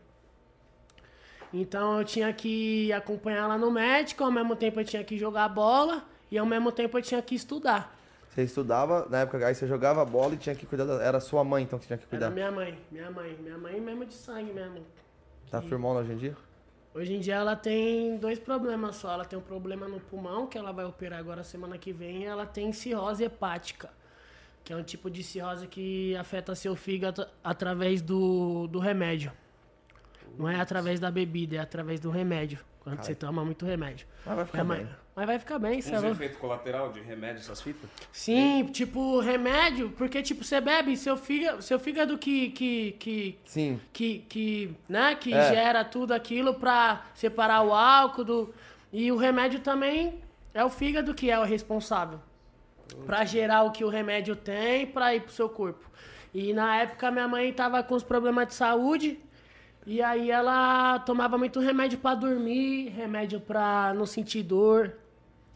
Então 1.52 1.98
eu 1.98 2.04
tinha 2.04 2.32
que 2.32 2.92
acompanhar 2.92 3.44
ela 3.44 3.58
no 3.58 3.70
médico, 3.70 4.24
ao 4.24 4.30
mesmo 4.32 4.56
tempo 4.56 4.80
eu 4.80 4.84
tinha 4.84 5.04
que 5.04 5.16
jogar 5.16 5.48
bola 5.48 6.02
e 6.30 6.36
ao 6.38 6.46
mesmo 6.46 6.72
tempo 6.72 6.98
eu 6.98 7.02
tinha 7.02 7.22
que 7.22 7.34
estudar. 7.34 7.94
Você 8.30 8.42
estudava, 8.42 9.06
na 9.08 9.20
época 9.20 9.46
aí 9.46 9.54
você 9.54 9.66
jogava 9.66 10.04
bola 10.04 10.34
e 10.34 10.36
tinha 10.36 10.54
que 10.54 10.66
cuidar, 10.66 10.84
da- 10.84 11.02
era 11.02 11.20
sua 11.20 11.42
mãe 11.44 11.62
então 11.62 11.78
que 11.78 11.86
tinha 11.86 11.96
que 11.96 12.04
Era 12.04 12.10
cuidar. 12.10 12.30
minha 12.30 12.50
mãe, 12.50 12.78
minha 12.90 13.10
mãe, 13.10 13.36
minha 13.40 13.56
mãe 13.56 13.80
mesmo 13.80 14.04
de 14.04 14.14
sangue 14.14 14.52
mesmo. 14.52 14.84
Tá 15.50 15.62
firmando 15.62 16.00
hoje 16.00 16.12
em 16.12 16.16
dia? 16.16 16.36
Hoje 16.94 17.14
em 17.14 17.20
dia 17.20 17.36
ela 17.36 17.54
tem 17.54 18.16
dois 18.16 18.38
problemas 18.38 18.96
só. 18.96 19.12
Ela 19.12 19.24
tem 19.24 19.38
um 19.38 19.42
problema 19.42 19.86
no 19.86 20.00
pulmão, 20.00 20.46
que 20.46 20.58
ela 20.58 20.72
vai 20.72 20.84
operar 20.84 21.18
agora 21.18 21.44
semana 21.44 21.78
que 21.78 21.92
vem, 21.92 22.22
e 22.22 22.24
ela 22.24 22.44
tem 22.46 22.72
cirrose 22.72 23.22
hepática, 23.24 23.90
que 24.66 24.72
é 24.72 24.76
um 24.76 24.82
tipo 24.82 25.08
de 25.08 25.22
cirrose 25.22 25.68
que 25.68 26.16
afeta 26.16 26.52
seu 26.56 26.74
fígado 26.74 27.24
através 27.42 28.02
do, 28.02 28.66
do 28.66 28.80
remédio. 28.80 29.30
Não 30.36 30.48
é 30.48 30.58
através 30.60 30.98
da 30.98 31.08
bebida, 31.08 31.54
é 31.56 31.58
através 31.60 32.00
do 32.00 32.10
remédio. 32.10 32.58
Quando 32.80 33.00
você 33.00 33.14
toma 33.14 33.44
muito 33.44 33.64
remédio. 33.64 34.06
Mas 34.24 34.34
vai 34.36 34.44
ficar 34.44 34.64
Minha 34.64 34.76
mãe- 34.76 34.84
bem. 34.86 34.94
Mas 35.14 35.26
vai 35.26 35.38
ficar 35.38 35.58
bem, 35.60 35.78
Uns 35.78 35.84
você 35.84 35.94
é 35.94 35.98
louco. 36.00 36.14
efeitos 36.16 36.36
colateral 36.38 36.92
de 36.92 37.00
remédio, 37.00 37.38
essas 37.40 37.60
fitas? 37.62 37.88
Sim, 38.12 38.66
tipo, 38.72 39.20
remédio, 39.20 39.90
porque 39.90 40.20
tipo, 40.20 40.42
você 40.44 40.60
bebe, 40.60 40.96
seu 40.96 41.16
fígado, 41.16 41.62
seu 41.62 41.78
fígado 41.78 42.18
que, 42.18 42.50
que, 42.50 42.92
que 42.98 43.38
Sim. 43.44 43.80
que, 43.92 44.18
que, 44.28 44.74
né, 44.88 45.14
que 45.14 45.32
É. 45.32 45.48
gera 45.54 45.84
tudo 45.84 46.12
aquilo 46.12 46.54
pra 46.54 47.06
separar 47.14 47.62
o 47.62 47.72
álcool 47.72 48.24
do... 48.24 48.54
E 48.92 49.10
o 49.12 49.16
remédio 49.16 49.60
também 49.60 50.20
é 50.52 50.64
o 50.64 50.68
fígado 50.70 51.14
que 51.14 51.30
é 51.30 51.38
o 51.38 51.44
responsável. 51.44 52.20
Pra 53.04 53.24
gerar 53.24 53.62
o 53.62 53.70
que 53.70 53.84
o 53.84 53.88
remédio 53.88 54.34
tem 54.36 54.86
pra 54.86 55.14
ir 55.14 55.22
pro 55.22 55.32
seu 55.32 55.48
corpo. 55.48 55.90
E 56.32 56.52
na 56.52 56.76
época 56.76 57.10
minha 57.10 57.26
mãe 57.26 57.52
tava 57.52 57.82
com 57.82 57.94
os 57.94 58.02
problemas 58.02 58.48
de 58.48 58.54
saúde. 58.54 59.18
E 59.86 60.02
aí 60.02 60.30
ela 60.30 60.98
tomava 61.00 61.38
muito 61.38 61.60
remédio 61.60 61.98
pra 61.98 62.14
dormir, 62.14 62.88
remédio 62.88 63.40
pra 63.40 63.94
não 63.94 64.04
sentir 64.04 64.42
dor. 64.42 64.94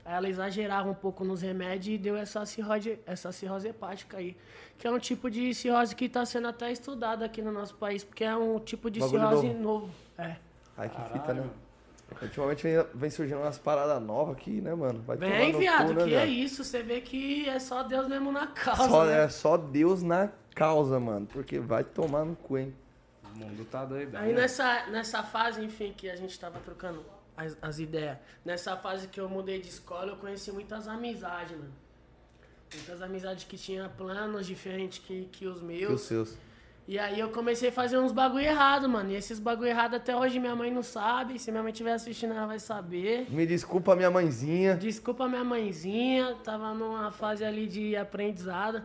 Aí 0.05 0.15
ela 0.15 0.29
exagerava 0.29 0.89
um 0.89 0.95
pouco 0.95 1.25
nos 1.25 1.43
remédios 1.43 1.95
e 1.95 1.99
deu 1.99 2.17
essa 2.17 2.47
cirrose, 2.47 2.99
essa 3.07 3.33
cirrose 3.33 3.69
hepática 3.69 4.19
aí. 4.19 4.37
Que 4.79 4.87
é 4.87 4.91
um 4.91 4.99
tipo 4.99 5.31
de 5.31 5.53
cirrose 5.53 5.95
que 5.95 6.07
está 6.07 6.25
sendo 6.25 6.49
até 6.49 6.71
estudado 6.71 7.23
aqui 7.25 7.43
no 7.43 7.53
nosso 7.53 7.75
país, 7.75 8.05
porque 8.05 8.25
é 8.25 8.35
um 8.37 8.59
tipo 8.61 8.91
de 8.91 9.01
Bagulho 9.01 9.19
cirrose 9.21 9.47
novo. 9.49 9.63
novo. 9.63 9.91
É. 10.17 10.37
Ai, 10.77 10.89
que 10.89 11.13
fita, 11.13 11.35
né? 11.35 11.45
Ultimamente 12.23 12.63
vem, 12.63 12.85
vem 12.95 13.11
surgindo 13.11 13.39
umas 13.41 13.59
paradas 13.59 14.03
novas 14.03 14.37
aqui, 14.37 14.61
né, 14.61 14.75
mano? 14.75 15.03
Vai 15.07 15.17
no 15.53 15.59
viado, 15.59 15.87
cu, 15.89 15.93
né, 15.95 16.05
que 16.05 16.15
é 16.15 16.27
viado? 16.27 16.29
isso. 16.29 16.65
Você 16.65 16.83
vê 16.83 17.01
que 17.01 17.49
é 17.49 17.59
só 17.59 17.83
Deus 17.83 18.09
mesmo 18.09 18.31
na 18.33 18.47
causa. 18.49 18.89
Só, 18.89 19.05
né? 19.05 19.25
É 19.25 19.29
só 19.29 19.57
Deus 19.57 20.03
na 20.03 20.31
causa, 20.55 20.99
mano. 21.01 21.27
Porque 21.27 21.59
vai 21.59 21.85
tomar 21.85 22.25
no 22.25 22.37
cu, 22.37 22.59
hein? 22.59 22.75
O 23.35 23.39
mundo 23.39 23.65
tá 23.65 23.85
doido. 23.85 24.15
Aí 24.17 24.33
nessa, 24.35 24.87
nessa 24.87 25.23
fase, 25.23 25.65
enfim, 25.65 25.95
que 25.97 26.11
a 26.11 26.17
gente 26.17 26.39
tava 26.39 26.59
trocando 26.61 27.05
as, 27.37 27.57
as 27.63 27.79
ideias. 27.79 28.19
Nessa 28.45 28.77
fase 28.77 29.07
que 29.09 29.21
eu 29.21 29.29
mudei 29.29 29.61
de 29.61 29.69
escola, 29.69 30.13
eu 30.13 30.17
conheci 30.17 30.51
muitas 30.53 30.89
amizades, 30.89 31.57
mano. 31.57 31.73
Muitas 32.75 33.03
amizades 33.03 33.45
que 33.45 33.57
tinham 33.57 33.89
planos 33.91 34.47
diferentes 34.47 34.99
que, 34.99 35.25
que 35.33 35.47
os 35.47 35.59
Que 35.59 35.65
meus. 35.65 35.93
os 35.93 36.01
seus. 36.03 36.37
E 36.91 36.99
aí 36.99 37.21
eu 37.21 37.29
comecei 37.29 37.69
a 37.69 37.73
fazer 37.73 37.99
uns 37.99 38.11
bagulho 38.11 38.45
errado, 38.45 38.89
mano. 38.89 39.13
E 39.13 39.15
esses 39.15 39.39
bagulho 39.39 39.69
errado 39.69 39.95
até 39.95 40.17
hoje 40.17 40.41
minha 40.41 40.57
mãe 40.57 40.73
não 40.73 40.83
sabe. 40.83 41.39
Se 41.39 41.53
minha 41.53 41.63
mãe 41.63 41.71
estiver 41.71 41.93
assistindo, 41.93 42.35
ela 42.35 42.49
vai 42.49 42.59
saber. 42.59 43.29
Me 43.31 43.47
desculpa, 43.47 43.95
minha 43.95 44.11
mãezinha. 44.11 44.75
Desculpa 44.75 45.29
minha 45.29 45.45
mãezinha, 45.45 46.35
tava 46.43 46.75
numa 46.75 47.13
fase 47.13 47.45
ali 47.45 47.69
de 47.69 47.95
aprendizado. 47.95 48.83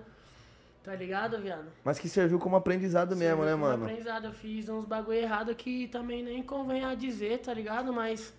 Tá 0.83 0.93
ligado, 0.93 1.39
viado? 1.39 1.65
Mas 1.83 1.97
que 1.97 2.07
serviu 2.07 2.37
como 2.37 2.55
aprendizado 2.55 3.15
mesmo, 3.15 3.43
Serviu 3.43 3.45
né, 3.45 3.51
como 3.53 3.63
mano? 3.63 3.85
Aprendizado. 3.85 4.25
Eu 4.25 4.33
fiz 4.33 4.69
uns 4.69 4.85
bagulho 4.85 5.17
errado 5.17 5.55
que 5.55 5.87
também 5.87 6.21
nem 6.21 6.43
convém 6.43 6.85
a 6.85 6.93
dizer, 6.93 7.39
tá 7.39 7.55
ligado? 7.55 7.91
Mas 7.91 8.31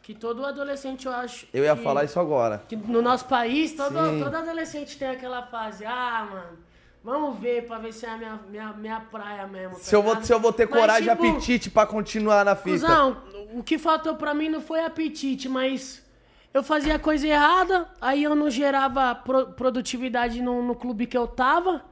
que 0.00 0.14
todo 0.14 0.46
adolescente, 0.46 1.06
eu 1.06 1.12
acho. 1.12 1.48
Eu 1.52 1.64
ia 1.64 1.74
que, 1.74 1.82
falar 1.82 2.04
isso 2.04 2.20
agora. 2.20 2.62
Que 2.68 2.76
no 2.76 3.02
nosso 3.02 3.24
país, 3.24 3.74
todo, 3.74 3.98
Sim. 3.98 4.22
todo 4.22 4.36
adolescente 4.36 4.96
tem 4.96 5.08
aquela 5.08 5.42
fase. 5.42 5.84
Ah, 5.84 6.24
mano, 6.30 6.67
vamos 7.02 7.38
ver 7.38 7.66
pra 7.66 7.78
ver 7.78 7.92
se 7.92 8.04
é 8.06 8.10
a 8.10 8.16
minha, 8.16 8.40
minha, 8.50 8.72
minha 8.72 9.00
praia 9.00 9.46
mesmo. 9.46 9.76
tá 9.76 9.80
Se 9.82 9.94
eu, 9.94 10.02
vou, 10.02 10.22
se 10.22 10.32
eu 10.32 10.40
vou 10.40 10.52
ter 10.52 10.68
Mas, 10.68 10.78
coragem 10.78 11.08
e 11.08 11.10
tipo, 11.10 11.26
apetite 11.28 11.70
pra 11.70 11.86
continuar 11.86 12.44
na 12.44 12.54
fita. 12.56 12.70
Cusão, 12.70 13.16
o 13.54 13.62
que 13.62 13.78
faltou 13.78 14.14
pra 14.16 14.34
mim 14.34 14.48
não 14.48 14.60
foi 14.60 14.84
apetite, 14.84 15.48
mas 15.48 16.04
eu 16.52 16.62
fazia 16.62 16.98
coisa 16.98 17.26
errada, 17.26 17.88
aí 18.00 18.22
eu 18.24 18.34
não 18.34 18.50
gerava 18.50 19.14
pro- 19.14 19.46
produtividade 19.52 20.40
no, 20.42 20.62
no 20.62 20.74
clube 20.74 21.06
que 21.06 21.16
eu 21.16 21.26
tava, 21.26 21.84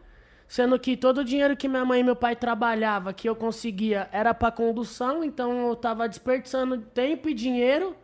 sendo 0.49 0.79
que 0.79 0.97
todo 0.97 1.19
o 1.19 1.25
dinheiro 1.25 1.57
que 1.57 1.69
minha 1.69 1.85
mãe 1.85 2.01
e 2.01 2.05
meu 2.05 2.17
pai 2.17 2.35
trabalhava, 2.37 3.13
que 3.13 3.29
eu 3.29 3.35
conseguia, 3.37 4.09
era 4.13 4.33
pra 4.35 4.51
condução, 4.51 5.23
então 5.25 5.69
eu 5.69 5.77
tava 5.77 6.09
desperdiçando 6.09 6.79
tempo 6.79 7.29
e 7.29 7.35
dinheiro. 7.35 7.97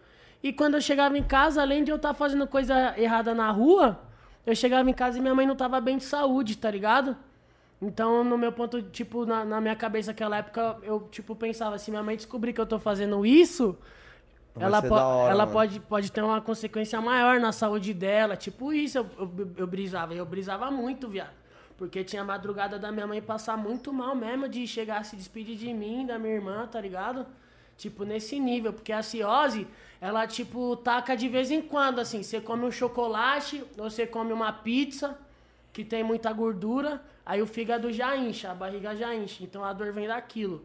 E 0.43 0.53
quando 0.53 0.75
eu 0.75 0.81
chegava 0.81 1.17
em 1.17 1.23
casa, 1.23 1.63
além 1.63 1.85
de 1.85 1.93
eu 1.93 1.97
estar 1.97 2.13
fazendo 2.15 2.47
coisa 2.49 2.95
errada 2.99 3.33
na 3.33 3.49
rua, 3.53 4.01
eu 4.47 4.55
chegava 4.55 4.89
em 4.89 4.93
casa 4.95 5.19
e 5.19 5.21
minha 5.21 5.35
mãe 5.35 5.47
não 5.47 5.57
tava 5.57 5.81
bem 5.81 5.99
de 5.99 6.05
saúde, 6.05 6.57
tá 6.59 6.71
ligado? 6.71 7.17
Então, 7.81 8.23
no 8.23 8.39
meu 8.39 8.53
ponto, 8.53 8.81
tipo, 8.83 9.27
na, 9.27 9.45
na 9.45 9.61
minha 9.61 9.75
cabeça 9.75 10.13
naquela 10.13 10.39
época, 10.39 10.79
eu, 10.83 11.01
tipo, 11.11 11.35
pensava, 11.35 11.79
se 11.79 11.91
minha 11.91 12.03
mãe 12.03 12.17
descobrir 12.17 12.53
que 12.53 12.61
eu 12.61 12.67
tô 12.67 12.79
fazendo 12.79 13.27
isso, 13.27 13.77
Vai 14.55 14.67
ela, 14.67 14.83
po- 14.83 14.95
hora, 14.95 15.33
ela 15.33 15.47
mano. 15.47 15.53
pode, 15.53 15.81
pode 15.81 16.13
ter 16.13 16.23
uma 16.23 16.41
consequência 16.41 17.01
maior 17.01 17.41
na 17.41 17.53
saúde 17.53 17.95
dela. 17.95 18.37
Tipo 18.37 18.73
isso, 18.73 18.99
eu, 18.99 19.07
eu, 19.19 19.53
eu 19.59 19.67
brisava. 19.67 20.15
Eu 20.15 20.27
brisava 20.27 20.71
muito, 20.71 21.09
viado. 21.09 21.33
Porque 21.79 22.05
tinha 22.05 22.23
a 22.23 22.25
madrugada 22.25 22.79
da 22.79 22.93
minha 22.93 23.07
mãe 23.07 23.21
passar 23.23 23.57
muito 23.57 23.93
mal 23.93 24.15
mesmo, 24.15 24.49
de 24.49 24.67
chegar 24.67 24.99
a 24.99 25.05
se 25.05 25.17
despedir 25.17 25.57
de 25.57 25.73
mim, 25.73 26.07
da 26.07 26.19
minha 26.19 26.35
irmã, 26.35 26.67
tá 26.67 26.81
ligado? 26.81 27.27
Tipo, 27.77 28.05
nesse 28.05 28.39
nível. 28.39 28.73
Porque 28.73 28.93
a 28.93 29.03
cirrose, 29.03 29.67
ela, 30.03 30.27
tipo, 30.27 30.75
taca 30.77 31.17
de 31.17 31.29
vez 31.29 31.51
em 31.53 31.63
quando, 31.63 32.01
assim. 32.01 32.25
Você 32.25 32.41
come 32.41 32.65
um 32.65 32.73
chocolate, 32.73 33.63
ou 33.79 33.89
você 33.89 34.05
come 34.05 34.33
uma 34.33 34.53
pizza, 34.53 35.17
que 35.73 35.85
tem 35.85 36.03
muita 36.03 36.33
gordura, 36.33 37.01
aí 37.25 37.41
o 37.41 37.47
fígado 37.47 37.91
já 37.93 38.17
incha, 38.17 38.51
a 38.51 38.55
barriga 38.55 38.97
já 38.97 39.15
incha. 39.15 39.45
Então 39.45 39.65
a 39.65 39.73
dor 39.73 39.93
vem 39.93 40.09
daquilo. 40.09 40.65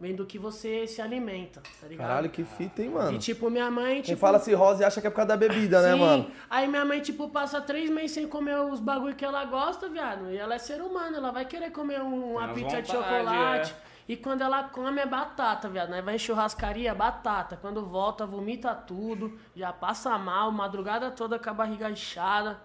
Vem 0.00 0.14
do 0.14 0.24
que 0.24 0.38
você 0.38 0.86
se 0.86 1.02
alimenta, 1.02 1.60
tá 1.80 1.86
ligado? 1.88 2.06
Caralho, 2.06 2.30
que 2.30 2.44
fita, 2.44 2.80
hein, 2.82 2.88
mano? 2.90 3.12
E 3.16 3.18
tipo, 3.18 3.50
minha 3.50 3.68
mãe, 3.68 3.94
Quem 3.96 4.02
tipo. 4.14 4.20
fala 4.20 4.38
cirrose 4.38 4.84
acha 4.84 5.00
que 5.00 5.08
é 5.08 5.10
por 5.10 5.16
causa 5.16 5.30
da 5.30 5.36
bebida, 5.36 5.82
né, 5.82 5.92
Sim. 5.92 5.98
mano? 5.98 6.30
Aí 6.48 6.68
minha 6.68 6.84
mãe, 6.84 7.00
tipo, 7.00 7.28
passa 7.28 7.60
três 7.60 7.90
meses 7.90 8.12
sem 8.12 8.26
comer 8.28 8.56
os 8.60 8.78
bagulho 8.78 9.16
que 9.16 9.24
ela 9.24 9.44
gosta, 9.44 9.88
viado. 9.88 10.30
E 10.30 10.38
ela 10.38 10.54
é 10.54 10.58
ser 10.58 10.80
humano, 10.80 11.16
ela 11.16 11.32
vai 11.32 11.44
querer 11.44 11.72
comer 11.72 12.00
um- 12.00 12.34
uma 12.36 12.46
Tem 12.46 12.62
pizza 12.64 12.80
de 12.80 12.92
vontade, 12.92 13.08
chocolate. 13.18 13.72
é. 13.84 13.87
E 14.08 14.16
quando 14.16 14.40
ela 14.40 14.64
come 14.64 15.02
é 15.02 15.06
batata, 15.06 15.68
viado. 15.68 15.90
Né? 15.90 16.00
Vai 16.00 16.14
em 16.14 16.18
churrascaria, 16.18 16.94
batata. 16.94 17.58
Quando 17.58 17.84
volta, 17.84 18.24
vomita 18.24 18.74
tudo. 18.74 19.38
Já 19.54 19.70
passa 19.70 20.16
mal, 20.16 20.50
madrugada 20.50 21.10
toda 21.10 21.38
com 21.38 21.50
a 21.50 21.54
barriga 21.54 21.90
inchada. 21.90 22.58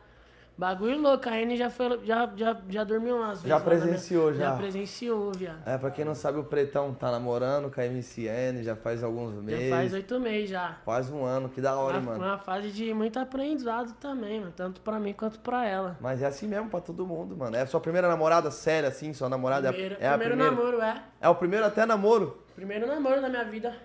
Bagulho 0.55 1.01
louco, 1.01 1.27
a 1.27 1.31
Anne 1.33 1.57
já, 1.57 1.67
foi, 1.71 1.99
já, 2.05 2.31
já, 2.35 2.55
já 2.69 2.83
dormiu 2.83 3.17
umas 3.17 3.41
vezes. 3.41 3.47
Já 3.47 3.55
lá 3.57 3.59
na 3.63 3.65
minha- 3.69 3.79
presenciou, 3.81 4.33
já. 4.33 4.43
Já 4.51 4.55
presenciou, 4.55 5.31
viado. 5.31 5.61
É, 5.65 5.77
pra 5.79 5.89
quem 5.89 6.05
não 6.05 6.13
sabe, 6.13 6.37
o 6.37 6.43
Pretão 6.43 6.93
tá 6.93 7.09
namorando 7.11 7.71
com 7.71 7.81
a 7.81 7.85
MCN 7.85 8.61
já 8.63 8.75
faz 8.75 9.03
alguns 9.03 9.33
meses. 9.43 9.69
Já 9.69 9.75
faz 9.75 9.93
oito 9.93 10.19
meses 10.19 10.51
já. 10.51 10.77
Quase 10.85 11.11
um 11.11 11.25
ano, 11.25 11.49
que 11.49 11.59
da 11.59 11.75
hora, 11.75 11.97
Uma, 11.97 12.11
mano. 12.11 12.23
uma 12.23 12.37
fase 12.37 12.69
de 12.69 12.93
muito 12.93 13.17
aprendizado 13.17 13.93
também, 13.99 14.41
mano. 14.41 14.53
Tanto 14.55 14.79
pra 14.81 14.99
mim 14.99 15.11
quanto 15.13 15.39
pra 15.39 15.65
ela. 15.65 15.97
Mas 15.99 16.21
é 16.21 16.27
assim 16.27 16.47
mesmo 16.47 16.69
pra 16.69 16.79
todo 16.79 17.03
mundo, 17.05 17.35
mano. 17.35 17.55
É 17.55 17.61
a 17.61 17.67
sua 17.67 17.79
primeira 17.79 18.07
namorada 18.07 18.51
séria, 18.51 18.89
assim? 18.89 19.11
Sua 19.11 19.27
namorada 19.29 19.67
é 19.67 19.69
a- 19.69 19.73
Primeiro, 19.73 19.95
é 19.99 20.07
a 20.07 20.17
primeiro 20.17 20.35
primeira? 20.37 20.55
namoro, 20.55 20.81
é. 20.83 21.03
É 21.19 21.29
o 21.29 21.35
primeiro 21.35 21.65
até 21.65 21.83
namoro? 21.85 22.43
Primeiro 22.55 22.85
namoro 22.85 23.19
da 23.19 23.27
minha 23.27 23.43
vida. 23.43 23.75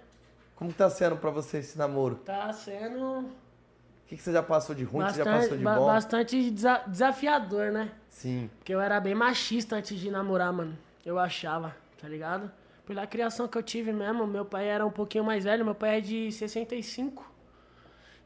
Como 0.55 0.71
tá 0.73 0.91
sendo 0.91 1.17
pra 1.17 1.31
você 1.31 1.59
esse 1.59 1.79
namoro? 1.79 2.17
Tá 2.17 2.53
sendo 2.53 3.25
O 4.09 4.11
que, 4.11 4.17
que 4.17 4.23
você 4.23 4.33
já 4.33 4.43
passou 4.43 4.75
de 4.75 4.85
ruim, 4.85 5.05
o 5.05 5.07
que 5.07 5.13
você 5.13 5.19
já 5.19 5.25
bastante, 5.25 5.43
passou 5.43 5.59
de 5.59 5.65
bom? 5.65 5.87
bastante 5.87 6.51
desa- 6.51 6.83
desafiador, 6.87 7.71
né? 7.71 7.91
Sim. 8.09 8.49
Porque 8.59 8.75
eu 8.75 8.81
era 8.81 8.99
bem 8.99 9.15
machista 9.15 9.77
antes 9.77 9.99
de 10.01 10.11
namorar, 10.11 10.51
mano. 10.51 10.79
Eu 11.05 11.19
achava, 11.19 11.77
tá 12.01 12.09
ligado? 12.09 12.51
Pela 12.87 13.07
criação 13.07 13.47
que 13.47 13.59
eu 13.59 13.63
tive 13.63 13.93
mesmo, 13.93 14.27
meu 14.27 14.47
pai 14.47 14.67
era 14.67 14.87
um 14.87 14.91
pouquinho 14.91 15.25
mais 15.25 15.45
velho, 15.45 15.63
meu 15.63 15.75
pai 15.75 15.99
é 15.99 16.01
de 16.01 16.33
65. 16.33 17.31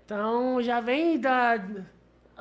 Então 0.05 0.62
já 0.62 0.80
vem 0.80 1.18
da, 1.18 1.57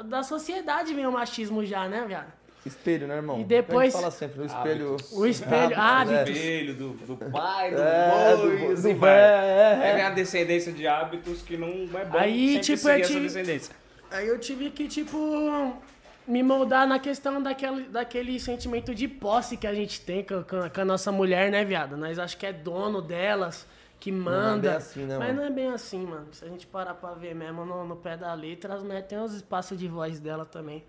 da 0.05 0.21
sociedade 0.21 0.93
vem 0.93 1.07
o 1.07 1.11
machismo 1.11 1.65
já, 1.65 1.87
né, 1.89 2.05
viado? 2.07 2.31
Espelho, 2.65 3.07
né, 3.07 3.15
irmão? 3.15 3.39
E 3.39 3.43
depois- 3.43 3.91
fala 3.91 4.11
sempre, 4.11 4.41
o 4.41 4.45
espelho... 4.45 4.97
O 5.13 5.25
espelho, 5.25 5.73
ah, 5.75 6.05
né? 6.05 6.23
Espelho 6.29 6.75
do, 6.75 6.89
do 6.93 7.17
pai, 7.31 7.71
do 7.73 7.81
É, 7.81 8.35
do- 8.37 8.81
do- 8.81 8.95
vai. 8.99 9.09
é, 9.09 9.79
é, 9.83 9.99
É 9.99 10.05
a 10.05 10.09
descendência 10.11 10.71
de 10.71 10.85
hábitos 10.85 11.41
que 11.41 11.57
não 11.57 11.67
é 11.99 12.05
bom 12.05 12.17
Aí, 12.19 12.59
tipo, 12.59 12.87
eu 12.87 13.01
tive- 13.01 13.19
descendência. 13.21 13.75
Aí 14.11 14.27
eu 14.27 14.37
tive 14.39 14.69
que, 14.69 14.87
tipo, 14.87 15.17
me 16.27 16.43
moldar 16.43 16.87
na 16.87 16.99
questão 16.99 17.41
daquele, 17.41 17.83
daquele 17.85 18.39
sentimento 18.39 18.93
de 18.93 19.07
posse 19.07 19.57
que 19.57 19.65
a 19.65 19.73
gente 19.73 19.99
tem 20.01 20.23
com, 20.23 20.43
com 20.43 20.57
a- 20.57 20.69
com 20.69 20.81
a 20.81 20.85
nossa 20.85 21.11
mulher, 21.11 21.49
né, 21.49 21.65
viado? 21.65 21.97
Nós 21.97 22.19
acho 22.19 22.37
que 22.37 22.45
é 22.45 22.53
dono 22.53 23.01
delas, 23.01 23.65
que 23.99 24.11
é 24.11 24.13
manda. 24.13 24.69
bem 24.69 24.77
assim, 24.77 25.05
né, 25.05 25.17
Mas 25.17 25.27
mano? 25.29 25.39
não 25.41 25.47
é 25.47 25.49
bem 25.49 25.67
assim, 25.69 26.05
mano. 26.05 26.27
Se 26.31 26.45
a 26.45 26.47
gente 26.47 26.67
parar 26.67 26.93
pra 26.93 27.13
ver 27.13 27.33
mesmo 27.33 27.65
no, 27.65 27.85
no 27.85 27.95
pé 27.95 28.15
da 28.17 28.31
letra, 28.35 28.75
as 28.75 28.83
mulheres 28.83 29.07
têm 29.07 29.17
os 29.19 29.33
espaços 29.33 29.79
de 29.79 29.87
voz 29.87 30.19
dela 30.19 30.45
também. 30.45 30.83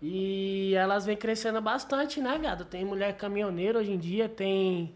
E 0.00 0.74
elas 0.76 1.04
vêm 1.04 1.16
crescendo 1.16 1.60
bastante, 1.60 2.20
né, 2.20 2.38
viado? 2.40 2.64
Tem 2.64 2.84
mulher 2.84 3.14
caminhoneira 3.16 3.78
hoje 3.78 3.90
em 3.92 3.98
dia, 3.98 4.28
tem 4.28 4.94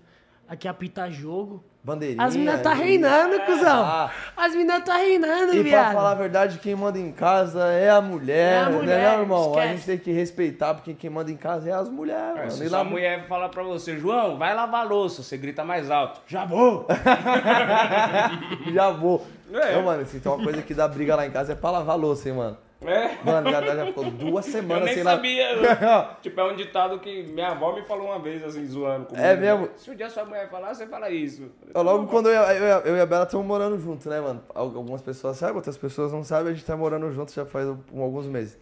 aqui 0.48 0.68
apita 0.68 1.10
jogo. 1.10 1.62
Bandeirinha. 1.84 2.24
As 2.24 2.36
meninas 2.36 2.60
tá 2.62 2.72
e- 2.72 2.78
reinando, 2.78 3.40
cuzão. 3.40 3.82
Ah. 3.84 4.08
As 4.36 4.52
meninas 4.52 4.84
tá 4.84 4.96
reinando, 4.96 5.52
E 5.56 5.64
viado. 5.64 5.86
pra 5.86 5.94
falar 5.94 6.10
a 6.12 6.14
verdade, 6.14 6.58
quem 6.60 6.76
manda 6.76 6.96
em 6.96 7.10
casa 7.10 7.64
é 7.72 7.90
a 7.90 8.00
mulher, 8.00 8.52
É 8.62 8.64
a 8.66 8.70
mulher, 8.70 9.16
né, 9.16 9.20
irmão? 9.22 9.46
A 9.46 9.48
esquece. 9.64 9.68
gente 9.74 9.86
tem 9.86 9.98
que 9.98 10.12
respeitar, 10.12 10.74
porque 10.74 10.94
quem 10.94 11.10
manda 11.10 11.32
em 11.32 11.36
casa 11.36 11.68
é 11.68 11.72
as 11.72 11.88
mulheres, 11.88 12.38
É, 12.40 12.50
se 12.50 12.64
E 12.64 12.68
lá- 12.68 12.84
mulher 12.84 13.26
falar 13.26 13.48
pra 13.48 13.64
você, 13.64 13.98
João, 13.98 14.38
vai 14.38 14.54
lavar 14.54 14.82
a 14.82 14.88
louça, 14.88 15.24
você 15.24 15.36
grita 15.36 15.64
mais 15.64 15.90
alto. 15.90 16.20
Já 16.28 16.44
vou! 16.44 16.86
Já 18.72 18.90
vou. 18.90 19.26
É. 19.52 19.74
Não, 19.74 19.82
mano, 19.82 20.02
assim, 20.02 20.20
tem 20.20 20.30
uma 20.30 20.42
coisa 20.42 20.62
que 20.62 20.72
dá 20.74 20.86
briga 20.86 21.16
lá 21.16 21.26
em 21.26 21.30
casa 21.32 21.52
é 21.52 21.56
pra 21.56 21.72
lavar 21.72 21.98
louça, 21.98 22.28
hein, 22.28 22.36
mano. 22.36 22.56
É. 22.86 23.18
Mano, 23.24 23.50
já, 23.50 23.60
já 23.76 23.86
ficou 23.86 24.04
duas 24.10 24.46
Eu 24.46 24.52
semanas 24.52 24.84
nem 24.86 24.94
sem 24.94 25.02
lavar. 25.02 25.16
sabia. 25.18 26.16
tipo, 26.22 26.40
é 26.40 26.52
um 26.52 26.56
ditado 26.56 26.98
que 26.98 27.22
minha 27.24 27.48
avó 27.50 27.72
me 27.74 27.82
falou 27.82 28.06
uma 28.08 28.18
vez, 28.18 28.42
assim, 28.42 28.66
zoando 28.66 29.06
comigo. 29.06 29.24
É 29.24 29.36
mesmo? 29.36 29.68
Se 29.76 29.90
um 29.90 29.94
dia 29.94 30.10
sua 30.10 30.24
mulher 30.24 30.48
falar, 30.50 30.74
você 30.74 30.86
fala 30.86 31.10
isso. 31.10 31.50
Logo 31.74 32.06
quando 32.08 32.28
eu, 32.28 32.42
eu, 32.42 32.64
eu- 32.64 32.80
eu 32.80 32.96
e 32.96 33.00
a 33.00 33.06
Bela 33.06 33.24
estamos 33.24 33.46
morando 33.46 33.78
junto, 33.78 34.08
né, 34.08 34.20
mano? 34.20 34.42
Al- 34.54 34.64
Algumas 34.76 35.00
pessoas 35.02 35.36
sabem, 35.36 35.56
outras 35.56 35.76
pessoas 35.78 36.12
não 36.12 36.24
sabem, 36.24 36.52
a 36.52 36.54
gente 36.54 36.64
tá 36.64 36.76
morando 36.76 37.10
junto 37.12 37.32
já 37.32 37.44
faz 37.46 37.66
alguns 37.68 38.26
meses. 38.26 38.58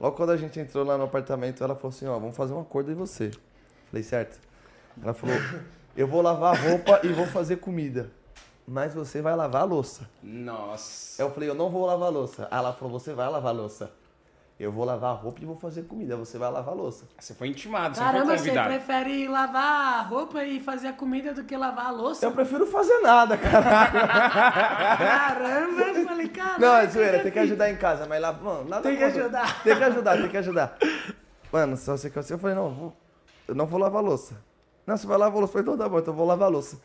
Logo 0.00 0.16
quando 0.16 0.30
a 0.30 0.36
gente 0.36 0.58
entrou 0.58 0.84
lá 0.84 0.98
no 0.98 1.04
apartamento, 1.04 1.62
ela 1.62 1.74
falou 1.74 1.90
assim, 1.90 2.06
ó, 2.06 2.18
vamos 2.18 2.36
fazer 2.36 2.52
um 2.52 2.60
acordo 2.60 2.90
em 2.90 2.94
você. 2.94 3.30
Falei, 3.90 4.02
certo. 4.02 4.38
Ela 5.02 5.14
falou, 5.14 5.36
eu 5.96 6.06
vou 6.06 6.20
lavar 6.22 6.56
roupa 6.56 7.00
e 7.04 7.08
vou 7.08 7.26
fazer 7.26 7.56
comida. 7.56 8.10
Mas 8.66 8.94
você 8.94 9.20
vai 9.20 9.34
lavar 9.34 9.62
a 9.62 9.64
louça. 9.64 10.08
Nossa. 10.22 11.20
Eu 11.20 11.30
falei, 11.30 11.48
eu 11.48 11.54
não 11.54 11.68
vou 11.68 11.84
lavar 11.86 12.08
a 12.08 12.10
louça. 12.10 12.46
Aí 12.50 12.58
ela 12.58 12.72
falou, 12.72 12.98
você 12.98 13.12
vai 13.12 13.28
lavar 13.28 13.52
a 13.52 13.56
louça. 13.56 13.90
Eu 14.60 14.70
vou 14.70 14.84
lavar 14.84 15.10
a 15.10 15.14
roupa 15.14 15.40
e 15.42 15.44
vou 15.44 15.56
fazer 15.56 15.82
comida. 15.82 16.16
Você 16.16 16.38
vai 16.38 16.48
lavar 16.48 16.72
a 16.72 16.76
louça. 16.76 17.04
Você 17.18 17.34
foi 17.34 17.48
intimado, 17.48 17.96
você 17.96 18.00
Caramba, 18.00 18.26
foi 18.26 18.38
você 18.38 18.44
convidado. 18.50 18.68
prefere 18.68 19.26
lavar 19.26 19.98
a 19.98 20.02
roupa 20.02 20.44
e 20.44 20.60
fazer 20.60 20.88
a 20.88 20.92
comida 20.92 21.34
do 21.34 21.42
que 21.42 21.56
lavar 21.56 21.86
a 21.86 21.90
louça? 21.90 22.24
Eu 22.24 22.30
prefiro 22.30 22.64
fazer 22.66 23.00
nada, 23.00 23.36
cara. 23.36 23.62
Caramba, 24.96 25.82
eu 25.82 26.04
falei, 26.06 26.28
caramba. 26.28 26.58
Não, 26.66 26.76
é 26.76 26.86
zoeira, 26.86 27.18
tem 27.22 27.32
que 27.32 27.38
ajudar 27.40 27.70
em 27.70 27.76
casa, 27.76 28.06
mas 28.06 28.20
lá, 28.20 28.32
mano, 28.32 28.68
nada 28.68 28.82
Tem 28.82 28.96
que 28.96 29.04
contra. 29.04 29.20
ajudar. 29.22 29.62
Tem 29.64 29.76
que 29.76 29.84
ajudar, 29.84 30.16
tem 30.18 30.28
que 30.28 30.36
ajudar. 30.36 30.78
Mano, 31.52 31.76
só 31.76 31.96
você 31.96 32.08
que 32.10 32.18
eu 32.18 32.38
falei, 32.38 32.54
não, 32.56 32.66
eu 32.66 32.70
vou- 32.70 32.96
eu 33.48 33.54
não 33.56 33.66
vou 33.66 33.80
lavar 33.80 34.00
a 34.02 34.06
louça. 34.06 34.36
Não, 34.86 34.96
você 34.96 35.06
vai 35.06 35.18
lavar 35.18 35.36
a 35.36 35.40
louça. 35.40 35.50
Eu 35.50 35.52
falei, 35.64 35.74
então 35.74 35.76
tá 35.84 35.88
bom, 35.88 35.98
então 35.98 36.12
eu 36.12 36.16
vou 36.16 36.26
lavar 36.26 36.46
a 36.48 36.50
louça. 36.50 36.78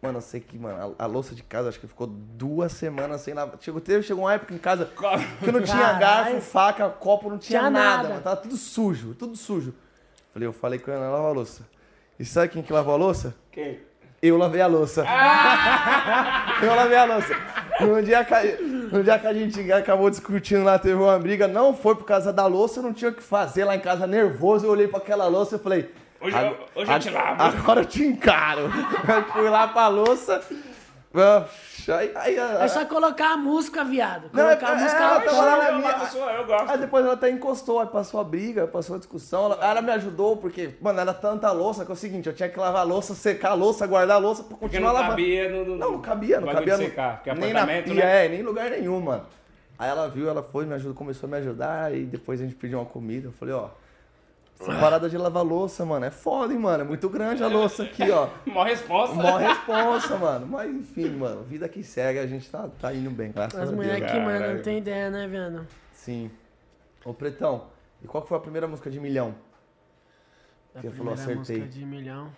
Mano, 0.00 0.18
eu 0.18 0.22
sei 0.22 0.40
que, 0.40 0.56
mano, 0.56 0.94
a, 0.98 1.04
a 1.04 1.06
louça 1.06 1.34
de 1.34 1.42
casa 1.42 1.68
acho 1.68 1.80
que 1.80 1.86
ficou 1.88 2.06
duas 2.06 2.70
semanas 2.72 3.20
sem 3.22 3.34
lavar. 3.34 3.56
Chegou, 3.60 3.80
teve, 3.80 4.04
chegou 4.04 4.24
uma 4.24 4.32
época 4.32 4.54
em 4.54 4.58
casa 4.58 4.88
que 5.40 5.50
não 5.50 5.60
tinha 5.60 5.76
Caralho. 5.76 5.98
garfo, 6.00 6.40
faca, 6.40 6.88
copo, 6.88 7.28
não 7.28 7.38
tinha, 7.38 7.58
Tinha 7.58 7.70
nada, 7.70 7.96
nada. 7.96 8.08
mano. 8.10 8.20
Tava 8.22 8.36
tudo 8.36 8.56
sujo, 8.56 9.14
tudo 9.14 9.36
sujo. 9.36 9.74
Falei, 10.32 10.46
eu 10.46 10.52
falei 10.52 10.78
que 10.78 10.88
eu 10.88 10.94
ia 10.94 11.00
lavar 11.00 11.20
a 11.20 11.30
louça. 11.32 11.66
E 12.18 12.24
sabe 12.24 12.48
quem 12.48 12.62
que 12.62 12.72
lavou 12.72 12.94
a 12.94 12.96
louça? 12.96 13.34
Quem? 13.50 13.80
Eu 14.22 14.36
lavei 14.36 14.60
a 14.60 14.66
louça. 14.68 15.04
eu 16.62 16.74
lavei 16.74 16.96
a 16.98 17.04
louça. 17.04 17.34
No 17.80 18.02
dia, 18.02 18.24
que, 18.24 18.62
no 18.62 19.02
dia 19.04 19.18
que 19.18 19.26
a 19.26 19.34
gente 19.34 19.72
acabou 19.72 20.10
discutindo 20.10 20.64
lá, 20.64 20.78
teve 20.78 20.94
uma 20.94 21.18
briga, 21.18 21.46
não 21.46 21.72
foi 21.74 21.94
por 21.94 22.04
causa 22.04 22.32
da 22.32 22.46
louça, 22.46 22.80
eu 22.80 22.82
não 22.82 22.92
tinha 22.92 23.10
o 23.10 23.14
que 23.14 23.22
fazer 23.22 23.64
lá 23.64 23.76
em 23.76 23.80
casa, 23.80 24.06
nervoso. 24.06 24.66
Eu 24.66 24.70
olhei 24.70 24.88
pra 24.88 24.98
aquela 24.98 25.26
louça 25.26 25.56
e 25.56 25.58
falei. 25.58 25.90
Hoje 26.20 26.36
eu- 26.36 26.40
"Ag- 26.48 26.56
hoje 26.74 26.92
eu 26.92 26.98
te 27.00 27.10
lavo." 27.10 27.42
Agora 27.42 27.80
eu 27.80 27.84
te 27.86 28.02
encaro. 28.04 28.62
Eu 29.08 29.24
fui 29.32 29.48
lá 29.48 29.68
pra 29.68 29.88
louça. 29.88 30.42
Oxa, 31.14 31.96
Aí, 31.96 32.12
aí, 32.16 32.36
É 32.36 32.68
só 32.68 32.84
colocar 32.84 33.32
a 33.32 33.36
música, 33.38 33.82
viado. 33.82 34.28
Não, 34.30 34.44
Colocar 34.44 34.68
é- 34.68 34.72
a 34.72 34.74
música 34.74 35.00
é, 35.00 35.02
ela 35.02 35.10
ela 35.14 35.20
tava 35.22 35.36
lá 35.42 35.56
na 35.56 35.68
eu, 35.70 35.78
minha- 35.78 35.90
eu, 35.92 36.06
sou- 36.06 36.30
eu 36.30 36.46
gosto. 36.46 36.70
Aí 36.70 36.78
depois 36.78 37.04
ela 37.04 37.14
até 37.14 37.30
encostou, 37.30 37.80
aí 37.80 37.86
passou 37.86 38.20
a 38.20 38.24
briga, 38.24 38.66
passou 38.66 38.96
a 38.96 38.98
discussão. 38.98 39.46
Ela, 39.46 39.64
ela 39.70 39.80
me 39.82 39.90
ajudou 39.92 40.36
porque, 40.36 40.74
mano, 40.82 41.00
era 41.00 41.14
tanta 41.14 41.50
louça 41.50 41.86
que 41.86 41.90
é 41.90 41.94
o 41.94 41.96
seguinte, 41.96 42.26
eu 42.28 42.34
tinha 42.34 42.48
que 42.50 42.58
lavar 42.60 42.82
a 42.82 42.84
louça, 42.84 43.14
secar 43.14 43.52
a 43.52 43.54
louça, 43.54 43.86
guardar 43.86 44.16
a 44.16 44.20
louça 44.20 44.42
pra 44.44 44.56
continuar 44.58 44.88
não 44.92 44.94
lavando. 45.00 45.10
cabia 45.12 45.48
no, 45.48 45.64
no, 45.64 45.76
Não, 45.76 45.92
não 45.92 46.00
cabia, 46.02 46.40
não 46.42 46.48
cabia. 46.52 46.76
no- 46.76 46.84
secar, 46.84 47.16
porque 47.16 47.32
nem 47.40 47.52
na 47.54 47.66
pia, 47.66 47.94
né? 47.94 48.26
é, 48.26 48.28
nem 48.28 48.40
em 48.40 48.42
lugar 48.42 48.70
nenhum, 48.70 49.00
mano. 49.00 49.24
Aí 49.78 49.88
ela 49.88 50.08
viu, 50.10 50.28
ela 50.28 50.42
foi, 50.42 50.66
me 50.66 50.74
ajudou, 50.74 50.94
começou 50.94 51.26
a 51.26 51.30
me 51.30 51.38
ajudar, 51.38 51.94
e 51.94 52.04
depois 52.04 52.38
a 52.38 52.44
gente 52.44 52.54
pediu 52.56 52.78
uma 52.80 52.84
comida. 52.86 53.28
Eu 53.28 53.32
falei, 53.32 53.54
ó, 53.54 53.68
essa 54.60 54.72
parada 54.80 55.08
de 55.08 55.16
lavar 55.16 55.44
louça, 55.44 55.84
mano, 55.84 56.04
é 56.04 56.10
foda, 56.10 56.52
hein, 56.52 56.58
mano. 56.58 56.82
É 56.82 56.86
muito 56.86 57.08
grande 57.08 57.42
a 57.44 57.46
louça 57.46 57.84
aqui, 57.84 58.10
ó. 58.10 58.28
Mó 58.46 58.64
resposta. 58.64 59.14
Mó 59.14 59.36
responsa, 59.36 60.16
mano. 60.18 60.46
Mas 60.46 60.68
enfim, 60.74 61.10
mano, 61.10 61.42
vida 61.44 61.68
que 61.68 61.82
segue, 61.82 62.18
a 62.18 62.26
gente 62.26 62.48
tá, 62.50 62.68
tá 62.80 62.92
indo 62.92 63.10
bem, 63.10 63.30
graças 63.30 63.54
As 63.54 63.68
a 63.68 63.72
Deus. 63.72 63.76
mulheres 63.76 64.10
que, 64.10 64.18
mano, 64.18 64.54
não 64.54 64.62
tem 64.62 64.78
ideia, 64.78 65.10
né, 65.10 65.26
viado? 65.28 65.66
Sim. 65.92 66.30
Ô, 67.04 67.14
Pretão, 67.14 67.66
e 68.02 68.06
qual 68.06 68.22
que 68.22 68.28
foi 68.28 68.36
a 68.36 68.40
primeira 68.40 68.66
música 68.66 68.90
de 68.90 68.98
milhão? 68.98 69.34
A 70.74 70.80
Você 70.80 70.90
falou, 70.90 71.14
primeira 71.14 71.22
acertei. 71.22 71.58
música 71.60 71.78
de 71.78 71.84
milhão. 71.86 72.30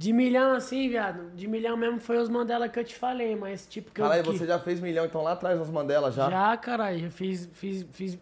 De 0.00 0.14
milhão, 0.14 0.52
assim, 0.54 0.88
viado. 0.88 1.30
De 1.36 1.46
milhão 1.46 1.76
mesmo 1.76 2.00
foi 2.00 2.16
os 2.16 2.30
Mandela 2.30 2.70
que 2.70 2.78
eu 2.80 2.84
te 2.84 2.94
falei, 2.94 3.36
mas 3.36 3.66
tipo 3.66 3.90
que 3.92 4.00
Caralho, 4.00 4.20
eu. 4.20 4.32
que- 4.32 4.38
você 4.38 4.46
já 4.46 4.58
fez 4.58 4.80
milhão, 4.80 5.04
então 5.04 5.22
lá 5.22 5.32
atrás 5.32 5.58
nos 5.58 5.68
Mandela 5.68 6.10
já? 6.10 6.30
Já, 6.30 6.56
caralho, 6.56 6.98
já 7.00 7.10
fiz, 7.10 7.50
fiz, 7.52 7.86
fiz, 7.92 8.18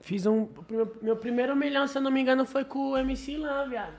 fiz 0.00 0.26
um. 0.26 0.48
Meu, 1.00 1.14
primeiro 1.14 1.54
milhão, 1.54 1.86
se 1.86 1.96
eu 1.96 2.02
não 2.02 2.10
me 2.10 2.20
engano, 2.20 2.44
foi 2.44 2.64
com 2.64 2.90
o 2.90 2.96
MC 2.98 3.36
lá, 3.36 3.64
viado. 3.64 3.94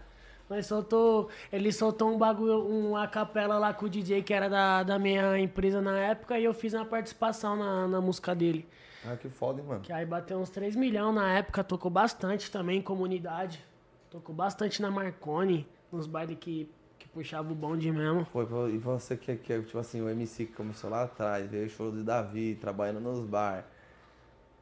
Nós 0.50 0.66
soltou. 0.66 1.30
Ele 1.54 1.72
soltou 1.72 2.14
um 2.14 2.18
bagulho, 2.18 2.68
uma 2.68 3.08
capela 3.08 3.58
lá 3.58 3.74
com 3.74 3.86
o 3.86 3.90
DJ 3.90 4.22
que 4.24 4.34
era 4.34 4.50
da, 4.50 4.84
da 4.84 5.00
minha 5.00 5.40
empresa 5.40 5.80
na 5.82 5.98
época 5.98 6.38
e 6.38 6.44
eu 6.44 6.54
fiz 6.54 6.74
uma 6.74 6.84
participação 6.84 7.56
na, 7.56 7.88
na 7.88 8.02
música 8.02 8.36
dele. 8.36 8.68
Ah, 9.08 9.16
que 9.16 9.30
foda, 9.30 9.62
hein, 9.62 9.68
mano. 9.70 9.80
Que 9.80 9.94
aí 9.94 10.06
bateu 10.06 10.38
uns 10.38 10.50
3 10.50 10.76
milhões 10.76 11.16
na 11.16 11.32
época, 11.32 11.64
tocou 11.64 11.90
bastante 11.90 12.52
também 12.52 12.80
em 12.80 12.82
comunidade. 12.82 13.64
Tocou 14.10 14.36
bastante 14.36 14.82
na 14.82 14.92
Marconi, 14.92 15.66
nos 15.90 16.06
bailes 16.08 16.38
que 16.38 16.70
puxava 17.14 17.52
o 17.52 17.56
bonde 17.56 17.92
mesmo. 17.92 18.26
Foi, 18.26 18.46
pô, 18.46 18.68
e 18.68 18.78
você 18.78 19.16
que, 19.18 19.36
que, 19.36 19.62
tipo 19.62 19.78
assim, 19.78 20.02
o 20.02 20.10
MC 20.10 20.46
que 20.46 20.54
começou 20.54 20.90
lá 20.90 21.04
atrás, 21.04 21.50
veio 21.50 21.66
o 21.66 21.70
show 21.70 21.92
de 21.92 22.04
Davi, 22.04 22.58
trabalhando 22.60 23.00
nos 23.00 23.26
bar. 23.26 23.66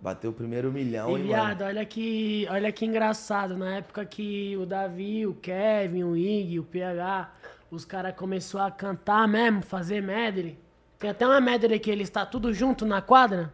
Bateu 0.02 0.32
o 0.32 0.34
primeiro 0.34 0.72
milhão, 0.72 1.18
E 1.18 1.22
hein, 1.22 1.28
viado, 1.28 1.60
mano. 1.60 1.66
olha 1.66 1.86
que, 1.86 2.48
olha 2.50 2.72
que 2.72 2.86
engraçado, 2.86 3.58
na 3.58 3.76
época 3.76 4.06
que 4.06 4.56
o 4.56 4.66
Davi, 4.66 5.28
o 5.28 5.34
Kevin, 5.34 6.04
o 6.04 6.16
Ig, 6.16 6.58
o 6.58 6.64
PH, 6.64 7.34
os 7.70 7.84
caras 7.84 8.16
começaram 8.16 8.66
a 8.68 8.72
cantar 8.72 9.28
mesmo, 9.28 9.62
fazer 9.62 10.02
medley. 10.02 10.58
Tem 10.98 11.10
até 11.10 11.26
uma 11.28 11.42
medley 11.42 11.80
que 11.80 11.92
eles 11.92 12.10
tá 12.10 12.26
tudo 12.26 12.54
junto 12.54 12.86
na 12.86 13.02
quadra. 13.02 13.54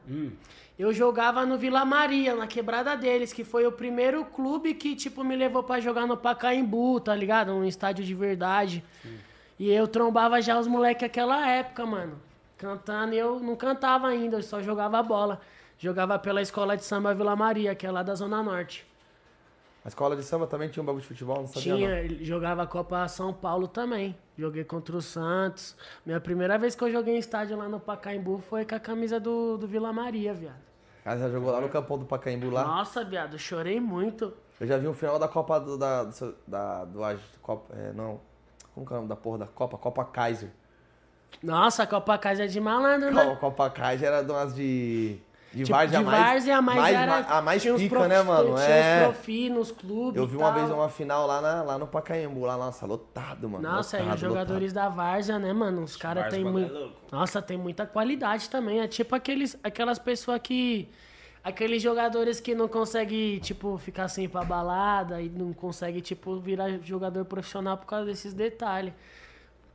Eu 0.78 0.91
jogava 0.91 1.45
no 1.45 1.57
Vila 1.57 1.86
Maria, 1.86 2.36
na 2.36 2.47
quebrada 2.47 2.95
deles, 2.97 3.32
que 3.32 3.45
foi 3.45 3.65
o 3.65 3.71
primeiro 3.71 4.26
clube 4.26 4.73
que, 4.73 4.93
tipo, 4.93 5.23
me 5.23 5.36
levou 5.36 5.63
pra 5.63 5.80
jogar 5.80 6.05
no 6.05 6.17
Pacaembu, 6.17 6.99
tá 6.99 7.15
ligado? 7.15 7.53
Um 7.53 7.63
estádio 7.63 8.03
de 8.03 8.13
verdade. 8.13 8.84
E 9.57 9.71
eu 9.71 9.88
trombava 9.88 10.41
já 10.41 10.59
os 10.59 10.67
moleques 10.67 11.03
naquela 11.03 11.49
época, 11.49 11.86
mano. 11.86 12.19
Cantando, 12.57 13.13
e 13.13 13.17
eu 13.17 13.39
não 13.39 13.55
cantava 13.55 14.07
ainda, 14.07 14.38
eu 14.38 14.43
só 14.43 14.61
jogava 14.61 15.01
bola. 15.01 15.39
Jogava 15.78 16.19
pela 16.19 16.41
escola 16.41 16.76
de 16.76 16.84
samba 16.84 17.13
Vila 17.13 17.36
Maria, 17.36 17.73
que 17.73 17.88
é 17.88 17.91
lá 17.91 18.03
da 18.03 18.15
Zona 18.15 18.43
Norte. 18.43 18.86
A 19.84 19.88
escola 19.88 20.15
de 20.15 20.23
samba 20.23 20.47
também 20.47 20.67
tinha 20.67 20.84
um 20.84 20.86
bagulho 20.86 21.01
de 21.01 21.07
futebol, 21.07 21.38
não 21.38 21.47
sabia 21.47 21.76
Tinha, 21.76 22.03
não. 22.03 22.26
jogava 22.26 22.63
a 22.63 22.67
Copa 22.67 23.07
São 23.07 23.34
Paulo 23.34 23.67
também. 23.67 24.15
Joguei 24.38 24.64
contra 24.64 24.96
o 24.96 25.02
Santos. 25.02 25.76
Minha 26.06 26.20
primeira 26.20 26.58
vez 26.58 26.76
que 26.76 26.84
eu 26.84 26.92
joguei 26.92 27.16
em 27.16 27.20
estádio 27.20 27.58
lá 27.58 27.70
no 27.70 27.80
Pacaembu 27.80 28.40
foi 28.40 28.66
com 28.66 28.76
a 28.76 28.80
camisa 28.80 29.20
do, 29.20 29.58
do 29.58 29.68
Vila 29.68 29.94
Maria, 29.94 30.34
viado. 30.34 30.64
Ah, 31.06 31.18
já 31.18 31.30
jogou 31.30 31.52
lá 31.52 31.62
no 31.62 31.70
campão 31.70 31.98
do 31.98 32.06
Pacaembu 32.06 32.50
lá? 32.50 32.66
Nossa, 32.66 33.04
viado, 33.04 33.38
chorei 33.38 33.80
muito. 33.80 34.34
Eu 34.60 34.68
já 34.68 34.78
vi 34.78 34.88
um 34.88 34.94
final 34.94 35.20
da 35.20 35.28
Copa 35.28 35.60
do, 35.60 35.78
da, 35.78 36.04
do, 36.04 36.36
da, 36.48 36.86
do, 36.86 37.00
Copa, 37.42 37.74
é, 37.76 37.94
não, 37.94 38.20
como 38.74 38.86
que 38.86 38.92
é 38.92 38.96
o 38.96 38.98
nome 38.98 39.10
da 39.10 39.16
porra 39.16 39.38
da 39.40 39.48
Copa? 39.48 39.78
Copa 39.78 40.04
Kaiser. 40.04 40.50
Nossa, 41.44 41.84
a 41.84 41.88
Copa 41.88 42.18
Casa 42.18 42.46
é 42.46 42.48
de 42.48 42.60
malandro, 42.60 43.14
né? 43.14 43.24
Copa, 43.24 43.38
Copa 43.38 43.70
Kaiser 43.70 44.08
era 44.08 44.22
de 44.24 44.32
umas 44.32 44.56
de, 44.56 45.20
de 45.56 45.64
Tipo, 45.64 45.78
várzea 45.78 45.99
de 45.99 46.06
mais, 46.06 46.20
várzea, 46.24 46.62
mas 46.62 46.76
mais, 46.76 46.95
era, 46.95 47.18
a 47.20 47.41
mais 47.41 47.62
tinha 47.62 47.74
uns 47.74 47.82
pica, 47.82 47.95
profi- 47.95 48.10
né, 48.10 48.22
mano? 48.22 48.56
Tinha 48.56 48.68
É. 48.68 48.99
uns 48.99 49.03
profi 49.14 49.49
nos 49.49 49.72
clubes 49.72 50.16
Eu 50.22 50.28
vi 50.28 50.34
e 50.34 50.38
uma 50.38 50.51
tal. 50.51 50.60
vez 50.60 50.70
uma 50.72 50.89
final 50.89 51.26
lá, 51.26 51.39
na, 51.41 51.64
lá 51.64 51.78
no 51.78 51.88
Pacaembu, 51.88 52.41
lá, 52.45 52.58
nossa, 52.58 52.86
lotado, 52.86 53.47
mano. 53.49 53.64
Nossa, 53.68 53.97
e 53.97 54.01
lotado, 54.01 54.16
os 54.16 54.22
jogadores 54.22 54.74
da 54.74 54.89
Várzea, 54.89 55.39
né, 55.39 55.53
mano? 55.53 55.82
Os 55.84 55.95
caras 55.95 56.28
têm 56.34 56.43
muito. 56.43 56.76
é. 56.76 56.89
Nossa, 57.12 57.41
tem 57.41 57.58
muita 57.58 57.86
qualidade 57.86 58.49
também. 58.49 58.82
É 58.82 58.88
tipo 58.88 59.16
aqueles, 59.16 59.58
aquelas 59.64 59.97
pessoas 59.97 60.39
que. 60.43 60.89
Aqueles 61.43 61.80
jogadores 61.82 62.39
que 62.39 62.56
não 62.56 62.68
conseguem, 62.68 63.38
tipo, 63.38 63.78
ficar 63.78 64.08
sem 64.08 64.26
ir 64.26 64.30
pra 64.30 64.43
balada 64.43 65.22
e 65.22 65.30
não 65.30 65.53
conseguem, 65.53 66.01
tipo, 66.01 66.39
virar 66.39 66.70
jogador 66.82 67.24
profissional 67.26 67.78
por 67.78 67.86
causa 67.86 68.06
desses 68.08 68.34
detalhes. 68.34 68.91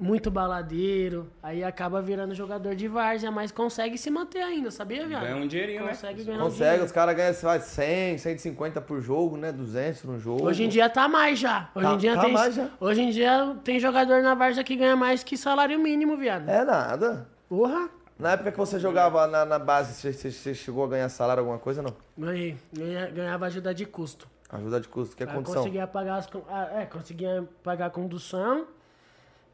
Muito 0.01 0.31
baladeiro, 0.31 1.31
aí 1.43 1.63
acaba 1.63 2.01
virando 2.01 2.35
jogador 2.35 2.75
de 2.75 2.89
várzea, 2.89 3.31
mas 3.31 3.53
consegue 3.53 3.99
se 3.99 4.11
manter 4.11 4.41
ainda, 4.43 4.71
sabia, 4.71 5.07
viado? 5.07 5.21
Ganha 5.21 5.37
um 5.37 5.47
dinheirinho, 5.47 5.83
né? 5.85 5.89
Consegue 5.91 6.25
ganhar 6.25 6.39
um 6.39 6.45
Consegue, 6.45 6.63
dinheiro. 6.65 6.85
os 6.87 6.93
caras 6.93 7.15
ganham 7.15 7.35
sei 7.35 7.47
lá, 7.49 7.61
100, 7.61 8.17
150 8.19 8.81
por 8.81 9.01
jogo, 9.03 9.37
né? 9.37 9.53
200 9.53 10.05
no 10.05 10.19
jogo. 10.19 10.47
Hoje 10.47 10.65
em 10.65 10.69
dia 10.71 10.89
tá 10.89 11.07
mais 11.07 11.39
já. 11.39 11.69
Hoje 11.75 11.87
Tá- 11.87 11.93
em 11.93 11.99
dia 11.99 12.15
tá 12.15 12.21
tem. 12.23 12.33
mais 12.33 12.55
já. 12.55 12.71
Hoje 12.81 13.03
em 13.03 13.11
dia 13.11 13.57
tem 13.63 13.79
jogador 13.79 14.23
na 14.23 14.35
Várzea 14.35 14.65
que 14.65 14.75
ganha 14.75 14.97
mais 14.97 15.23
que 15.23 15.37
salário 15.37 15.79
mínimo, 15.79 16.17
viado. 16.17 16.49
É 16.49 16.65
nada. 16.65 17.29
Porra! 17.47 17.91
Na 18.19 18.33
época 18.33 18.53
que 18.53 18.59
você 18.59 18.79
jogava 18.79 19.27
na, 19.27 19.45
na 19.45 19.59
base, 19.59 19.93
você, 19.95 20.13
você- 20.31 20.55
chegou 20.55 20.83
a 20.85 20.89
ganhar 20.89 21.09
salário, 21.11 21.41
alguma 21.43 21.59
coisa, 21.59 21.83
não? 21.83 21.95
Ganhei. 22.17 22.57
Ganha- 22.73 23.11
Ganhava 23.11 23.45
ajuda 23.47 23.75
de 23.75 23.85
custo. 23.85 24.27
Ajuda 24.51 24.81
de 24.81 24.89
custo, 24.89 25.15
que 25.15 25.23
é 25.25 25.27
Aí 25.29 25.35
condição. 25.35 25.57
conseguia 25.57 25.87
pagar 25.87 26.17
as. 26.17 26.29
ah, 26.49 26.69
É, 26.81 26.87
conseguia 26.87 27.45
pagar 27.63 27.87
a 27.87 27.91
condução. 27.91 28.67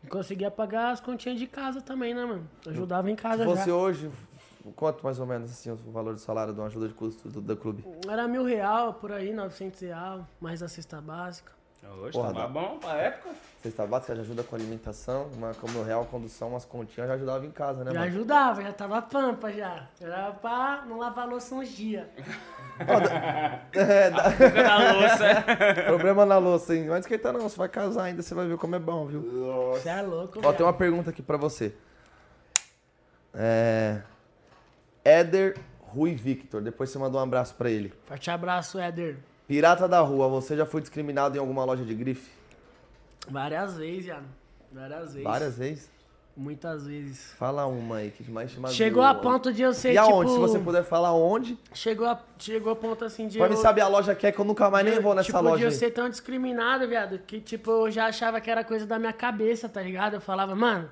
E 0.06 0.08
conseguia 0.08 0.52
pagar 0.52 0.92
as 0.92 1.00
continhas 1.00 1.36
de 1.36 1.48
casa 1.48 1.80
também, 1.80 2.14
né, 2.14 2.24
mano? 2.24 2.48
Ajudava 2.64 3.10
em 3.10 3.16
casa 3.16 3.42
Se 3.42 3.44
fosse 3.44 3.66
já. 3.66 3.74
hoje, 3.74 4.08
quanto 4.76 5.02
mais 5.02 5.18
ou 5.18 5.26
menos 5.26 5.50
assim, 5.50 5.68
o 5.68 5.76
valor 5.90 6.14
do 6.14 6.20
salário 6.20 6.54
de 6.54 6.60
uma 6.60 6.68
ajuda 6.68 6.86
de 6.86 6.94
custo 6.94 7.28
do, 7.28 7.40
do 7.40 7.56
clube? 7.56 7.84
Era 8.08 8.28
mil 8.28 8.44
real 8.44 8.94
por 8.94 9.10
aí, 9.10 9.34
900 9.34 9.80
real, 9.80 10.28
mais 10.40 10.62
a 10.62 10.68
cesta 10.68 11.00
básica. 11.00 11.55
Hoje 12.00 12.12
Porra, 12.12 12.32
dá. 12.32 12.46
bom 12.46 12.78
pra 12.78 12.94
época. 12.96 13.30
Cesta 13.62 13.86
básica 13.86 14.14
já 14.14 14.22
ajuda 14.22 14.42
com 14.44 14.54
alimentação, 14.54 15.28
uma, 15.34 15.52
como 15.54 15.82
real 15.82 16.04
condução, 16.04 16.50
umas 16.50 16.64
continhas 16.64 17.08
já 17.08 17.14
ajudava 17.14 17.44
em 17.44 17.50
casa, 17.50 17.82
né, 17.82 17.90
Já 17.92 17.98
mano? 18.00 18.12
ajudava, 18.12 18.62
já 18.62 18.72
tava 18.72 19.02
pampa 19.02 19.50
já. 19.52 19.88
Era 20.00 20.30
pra 20.32 20.84
não 20.86 20.98
lavar 20.98 21.26
louça 21.28 21.54
uns 21.54 21.68
dias. 21.68 22.06
É, 23.72 24.10
dá- 24.10 24.30
Fuga 24.30 24.62
da 24.62 24.92
louça. 24.92 25.44
problema 25.86 26.26
na 26.26 26.36
louça, 26.38 26.74
hein? 26.76 26.84
Não 26.84 26.96
esquenta 26.98 27.32
não, 27.32 27.40
você 27.40 27.56
vai 27.56 27.68
casar 27.70 28.04
ainda, 28.04 28.22
você 28.22 28.34
vai 28.34 28.46
ver 28.46 28.58
como 28.58 28.74
é 28.76 28.78
bom, 28.78 29.06
viu? 29.06 29.22
Você 29.72 29.88
é 29.88 30.02
louco, 30.02 30.40
Ó, 30.44 30.52
tem 30.52 30.64
uma 30.64 30.72
pergunta 30.74 31.08
aqui 31.10 31.22
pra 31.22 31.38
você. 31.38 31.74
É... 33.34 34.00
Éder 35.04 35.56
Rui 35.80 36.14
Victor, 36.14 36.60
depois 36.60 36.90
você 36.90 36.98
manda 36.98 37.16
um 37.16 37.20
abraço 37.20 37.54
pra 37.54 37.70
ele. 37.70 37.92
Forte 38.04 38.30
abraço, 38.30 38.78
Éder. 38.78 39.16
Pirata 39.46 39.86
da 39.86 40.00
rua, 40.00 40.28
você 40.28 40.56
já 40.56 40.66
foi 40.66 40.80
discriminado 40.80 41.36
em 41.36 41.40
alguma 41.40 41.64
loja 41.64 41.84
de 41.84 41.94
grife? 41.94 42.30
Várias 43.28 43.76
vezes, 43.76 44.04
viado. 44.04 44.24
Várias 44.72 45.08
vezes. 45.12 45.22
Várias 45.22 45.58
vezes? 45.58 45.90
Muitas 46.36 46.86
vezes. 46.86 47.32
Fala 47.38 47.64
uma 47.66 47.96
aí 47.96 48.10
que 48.10 48.30
mais 48.30 48.50
te 48.50 48.56
magoou. 48.58 48.74
Chegou 48.76 49.02
a 49.02 49.14
ponto 49.14 49.52
de 49.52 49.62
eu 49.62 49.72
ser, 49.72 49.90
E 49.94 49.98
tipo... 49.98 50.04
aonde? 50.04 50.32
Se 50.32 50.38
você 50.38 50.58
puder 50.58 50.84
falar 50.84 51.12
onde, 51.14 51.58
Chegou 51.72 52.06
a, 52.06 52.20
chegou 52.38 52.72
a 52.72 52.76
ponto, 52.76 53.04
assim, 53.06 53.26
de 53.26 53.38
pra 53.38 53.46
eu... 53.46 53.56
saber 53.56 53.80
a 53.80 53.88
loja 53.88 54.14
que 54.14 54.26
é 54.26 54.32
que 54.32 54.38
eu 54.38 54.44
nunca 54.44 54.68
mais 54.68 54.84
nem 54.84 54.96
eu- 54.96 55.02
vou 55.02 55.14
nessa 55.14 55.26
tipo, 55.26 55.40
loja 55.40 55.56
de 55.58 55.62
eu 55.64 55.68
aí. 55.70 55.74
ser 55.74 55.92
tão 55.92 56.10
discriminado, 56.10 56.86
viado, 56.86 57.18
que, 57.20 57.40
tipo, 57.40 57.70
eu 57.70 57.90
já 57.90 58.06
achava 58.06 58.38
que 58.40 58.50
era 58.50 58.62
coisa 58.64 58.84
da 58.84 58.98
minha 58.98 59.14
cabeça, 59.14 59.66
tá 59.68 59.80
ligado? 59.80 60.14
Eu 60.14 60.20
falava, 60.20 60.54
mano, 60.54 60.90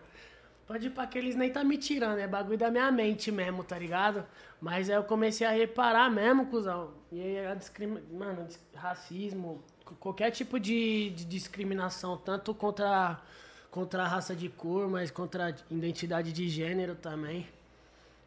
pode 0.66 0.86
ir 0.86 0.90
pra 0.90 1.06
que 1.06 1.18
eles 1.18 1.36
nem 1.36 1.50
tá 1.50 1.62
me 1.62 1.76
tirando, 1.76 2.18
é 2.18 2.26
bagulho 2.26 2.56
da 2.56 2.70
minha 2.70 2.90
mente 2.90 3.30
mesmo, 3.30 3.62
tá 3.62 3.78
ligado? 3.78 4.24
Mas 4.64 4.88
aí 4.88 4.96
eu 4.96 5.04
comecei 5.04 5.46
a 5.46 5.50
reparar 5.50 6.10
mesmo, 6.10 6.46
cuzão. 6.46 6.92
E 7.12 7.20
aí 7.20 7.46
a 7.46 7.54
discrimi... 7.54 8.00
Mano, 8.10 8.48
racismo, 8.74 9.62
qualquer 10.00 10.30
tipo 10.30 10.58
de, 10.58 11.10
de 11.10 11.26
discriminação, 11.26 12.16
tanto 12.16 12.54
contra, 12.54 13.20
contra 13.70 14.04
a 14.04 14.08
raça 14.08 14.34
de 14.34 14.48
cor, 14.48 14.88
mas 14.88 15.10
contra 15.10 15.48
a 15.48 15.54
identidade 15.70 16.32
de 16.32 16.48
gênero 16.48 16.94
também. 16.94 17.46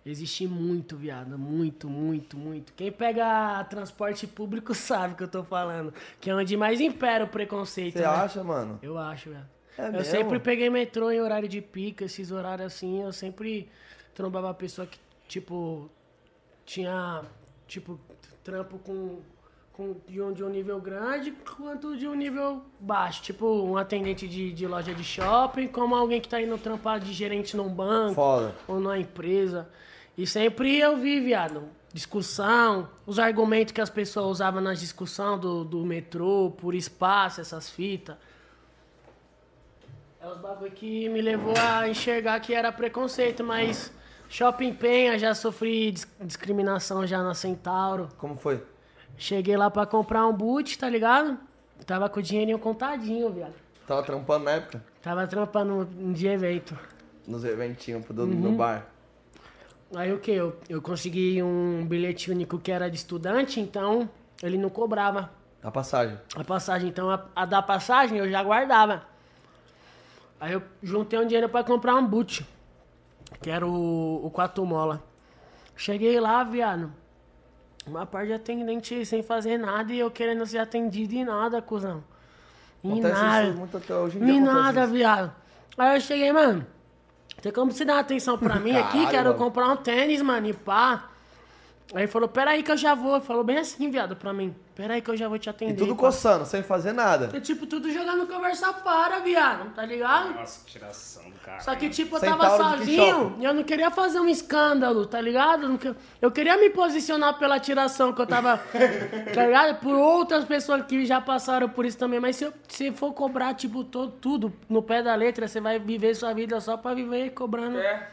Existe 0.06 0.48
muito, 0.48 0.96
viado. 0.96 1.40
Muito, 1.40 1.90
muito, 1.90 2.38
muito. 2.38 2.72
Quem 2.74 2.92
pega 2.92 3.64
transporte 3.64 4.28
público 4.28 4.76
sabe 4.78 5.16
o 5.16 5.18
que 5.18 5.24
eu 5.24 5.28
tô 5.28 5.44
falando. 5.44 5.92
Que 6.22 6.30
é 6.30 6.36
onde 6.36 6.56
mais 6.56 6.80
impera 6.80 7.26
o 7.26 7.28
preconceito. 7.28 7.94
Você 7.94 8.02
né? 8.02 8.06
acha, 8.06 8.44
mano? 8.44 8.78
Eu 8.84 8.96
acho, 8.96 9.32
velho. 9.32 9.46
É 9.76 9.88
eu 9.88 9.92
mesmo? 9.92 10.06
sempre 10.06 10.38
peguei 10.38 10.70
metrô 10.70 11.10
em 11.10 11.20
horário 11.20 11.50
de 11.50 11.62
pica, 11.62 12.06
esses 12.06 12.32
horários 12.32 12.68
assim, 12.68 13.02
eu 13.02 13.12
sempre 13.12 13.68
trombava 14.14 14.54
pessoa 14.54 14.86
que, 14.86 15.00
tipo, 15.28 15.90
tinha, 16.68 17.24
tipo, 17.66 17.98
trampo 18.44 18.78
com, 18.80 19.20
com 19.72 19.96
de, 20.08 20.22
um, 20.22 20.34
de 20.34 20.44
um 20.44 20.50
nível 20.50 20.80
grande 20.82 21.32
quanto 21.32 21.96
de 21.98 22.06
um 22.08 22.14
nível 22.14 22.62
baixo. 22.78 23.24
Tipo, 23.24 23.64
um 23.64 23.78
atendente 23.78 24.28
de, 24.28 24.52
de 24.52 24.68
loja 24.68 24.94
de 24.94 25.04
shopping, 25.04 25.70
como 25.70 25.96
alguém 25.96 26.20
que 26.20 26.28
tá 26.28 26.40
indo 26.42 26.58
trampar 26.58 27.00
de 27.00 27.14
gerente 27.14 27.56
num 27.56 27.70
banco 27.70 28.16
Foda. 28.16 28.54
ou 28.68 28.82
numa 28.82 29.00
empresa. 29.00 29.68
E 30.18 30.28
sempre 30.28 30.78
eu 30.78 30.98
vi, 30.98 31.22
viado, 31.22 31.64
discussão, 31.94 32.90
os 33.06 33.18
argumentos 33.18 33.72
que 33.72 33.80
as 33.80 33.90
pessoas 33.90 34.28
usavam 34.28 34.60
na 34.60 34.74
discussão 34.74 35.40
do, 35.40 35.64
do 35.64 35.86
metrô, 35.86 36.52
por 36.58 36.76
espaço, 36.76 37.40
essas 37.40 37.70
fitas. 37.70 38.18
É 40.20 40.28
os 40.28 40.38
bagulho 40.40 40.72
que 40.72 41.08
me 41.08 41.22
levou 41.22 41.54
a 41.58 41.88
enxergar 41.88 42.42
que 42.42 42.54
era 42.54 42.74
preconceito, 42.74 43.42
mas 43.42 43.94
Shopping 44.30 44.74
Penha 44.74 45.18
já 45.18 45.34
sofri 45.34 45.92
dis- 45.92 46.08
discriminação 46.22 47.06
já 47.08 47.24
na 47.24 47.34
Centauro. 47.34 48.10
Como 48.18 48.36
foi? 48.36 48.64
Cheguei 49.18 49.56
lá 49.58 49.70
pra 49.72 49.86
comprar 49.86 50.28
um 50.28 50.34
boot, 50.34 50.78
tá 50.78 50.90
ligado? 50.90 51.38
Tava 51.86 52.10
com 52.10 52.20
o 52.20 52.24
dinheirinho 52.24 52.60
contadinho, 52.60 53.30
viado. 53.32 53.54
Tava 53.88 54.04
trampando 54.04 54.46
na 54.46 54.52
época? 54.52 54.84
Tava 55.02 55.26
trampando 55.28 55.88
um 56.00 56.12
de 56.12 56.28
evento. 56.28 56.78
Nos 57.26 57.44
eventinhos 57.46 58.04
do, 58.06 58.24
Uhum. 58.24 58.30
no 58.30 58.52
bar. 58.54 58.86
Aí 59.96 60.12
o 60.12 60.20
que? 60.20 60.32
Eu, 60.32 60.58
eu 60.68 60.82
consegui 60.82 61.42
um 61.42 61.86
bilhete 61.86 62.30
único 62.30 62.60
que 62.60 62.72
era 62.72 62.90
de 62.92 62.98
estudante, 62.98 63.60
então 63.62 64.10
ele 64.44 64.58
não 64.58 64.70
cobrava 64.70 65.32
A 65.64 65.72
passagem. 65.72 66.18
a 66.36 66.44
passagem. 66.44 66.90
Então 66.90 67.10
a, 67.10 67.26
a 67.34 67.46
da 67.46 67.62
passagem 67.62 68.18
eu 68.18 68.30
já 68.30 68.44
guardava. 68.44 69.04
Aí 70.40 70.52
eu 70.54 70.62
juntei 70.84 71.18
um 71.18 71.26
dinheiro 71.26 71.48
pra 71.48 71.64
comprar 71.64 71.96
um 71.96 72.06
boot, 72.06 72.46
que 73.42 73.50
era 73.50 73.66
o, 73.66 74.26
o 74.26 74.30
quatro 74.30 74.66
mola. 74.66 75.04
Cheguei 75.76 76.20
lá, 76.20 76.44
viado. 76.44 76.92
Uma 77.86 78.06
parte 78.06 78.28
de 78.28 78.34
atendente 78.34 79.06
sem 79.06 79.24
fazer 79.24 79.58
nada 79.58 79.94
e 79.94 80.00
eu 80.00 80.12
querendo 80.12 80.46
ser 80.46 80.58
atendido 80.58 81.14
e 81.14 81.24
nada, 81.24 81.62
cuzão. 81.62 82.04
E 82.84 82.92
Acontece 82.92 83.22
nada. 83.22 83.48
isso 83.48 83.58
muito 83.58 83.78
até 83.78 83.96
hoje 83.96 84.18
em 84.18 84.26
dia. 84.26 84.34
E 84.34 84.38
acontece 84.38 84.56
nada, 84.56 84.84
isso. 84.84 84.94
viado. 84.94 85.36
Aí 85.78 85.96
eu 85.98 86.02
cheguei, 86.02 86.32
mano. 86.34 86.66
Tem 87.42 87.52
como 87.52 87.72
você 87.72 87.86
dar 87.86 88.00
atenção 88.00 88.38
pra 88.38 88.56
mim 88.60 88.72
aqui? 88.76 88.98
Caralho, 88.98 89.10
Quero 89.12 89.30
mano. 89.30 89.38
comprar 89.38 89.68
um 89.70 89.78
tênis, 89.78 90.22
mano, 90.22 90.48
e 90.48 90.54
pá. 90.54 91.10
Aí 91.94 92.02
ele 92.02 92.08
falou, 92.08 92.28
peraí 92.28 92.62
que 92.64 92.72
eu 92.72 92.76
já 92.76 92.94
vou. 92.94 93.22
Falou 93.22 93.46
bem 93.46 93.58
assim, 93.58 93.90
viado, 93.90 94.16
pra 94.16 94.34
mim. 94.34 94.54
Peraí 94.76 95.02
que 95.02 95.10
eu 95.10 95.16
já 95.16 95.30
vou 95.30 95.40
te 95.40 95.50
atender. 95.50 95.74
E 95.74 95.78
tudo 95.78 95.96
pá. 95.96 96.02
coçando, 96.02 96.46
sem 96.46 96.62
fazer 96.62 96.92
nada. 96.92 97.30
E, 97.34 97.40
tipo, 97.40 97.66
tudo 97.66 97.90
jogando 97.92 98.28
conversa 98.28 98.74
fora, 98.74 99.22
viado, 99.22 99.74
tá 99.74 99.86
ligado? 99.86 100.34
Nossa, 100.34 100.66
que 100.66 100.74
tiração 100.74 101.30
do 101.30 101.40
cara. 101.40 101.62
Só 101.62 101.74
que, 101.76 101.90
tipo, 101.90 102.18
eu 102.18 102.20
Sem 102.20 102.30
tava 102.30 102.58
sozinho 102.58 103.38
e 103.40 103.46
eu 103.46 103.54
não 103.54 103.64
queria 103.64 103.90
fazer 103.90 104.20
um 104.20 104.28
escândalo, 104.28 105.06
tá 105.06 105.22
ligado? 105.22 105.80
Eu 106.22 106.30
queria 106.30 106.58
me 106.58 106.70
posicionar 106.70 107.40
pela 107.40 107.58
tiração 107.58 108.12
que 108.12 108.22
eu 108.22 108.28
tava, 108.28 108.58
tá 109.34 109.46
ligado? 109.46 109.80
Por 109.80 109.96
outras 109.96 110.44
pessoas 110.44 110.86
que 110.86 111.06
já 111.06 111.22
passaram 111.22 111.70
por 111.70 111.86
isso 111.86 111.98
também. 111.98 112.20
Mas 112.20 112.36
se 112.36 112.44
eu 112.44 112.54
se 112.68 112.92
for 112.92 113.14
cobrar, 113.14 113.54
tipo, 113.54 113.86
todo, 113.86 114.12
tudo 114.12 114.54
no 114.68 114.84
pé 114.84 115.02
da 115.02 115.16
letra, 115.16 115.48
você 115.48 115.62
vai 115.62 115.80
viver 115.80 116.14
sua 116.16 116.34
vida 116.34 116.60
só 116.60 116.76
pra 116.76 116.94
viver 116.94 117.30
cobrando. 117.30 117.80
É. 117.80 118.10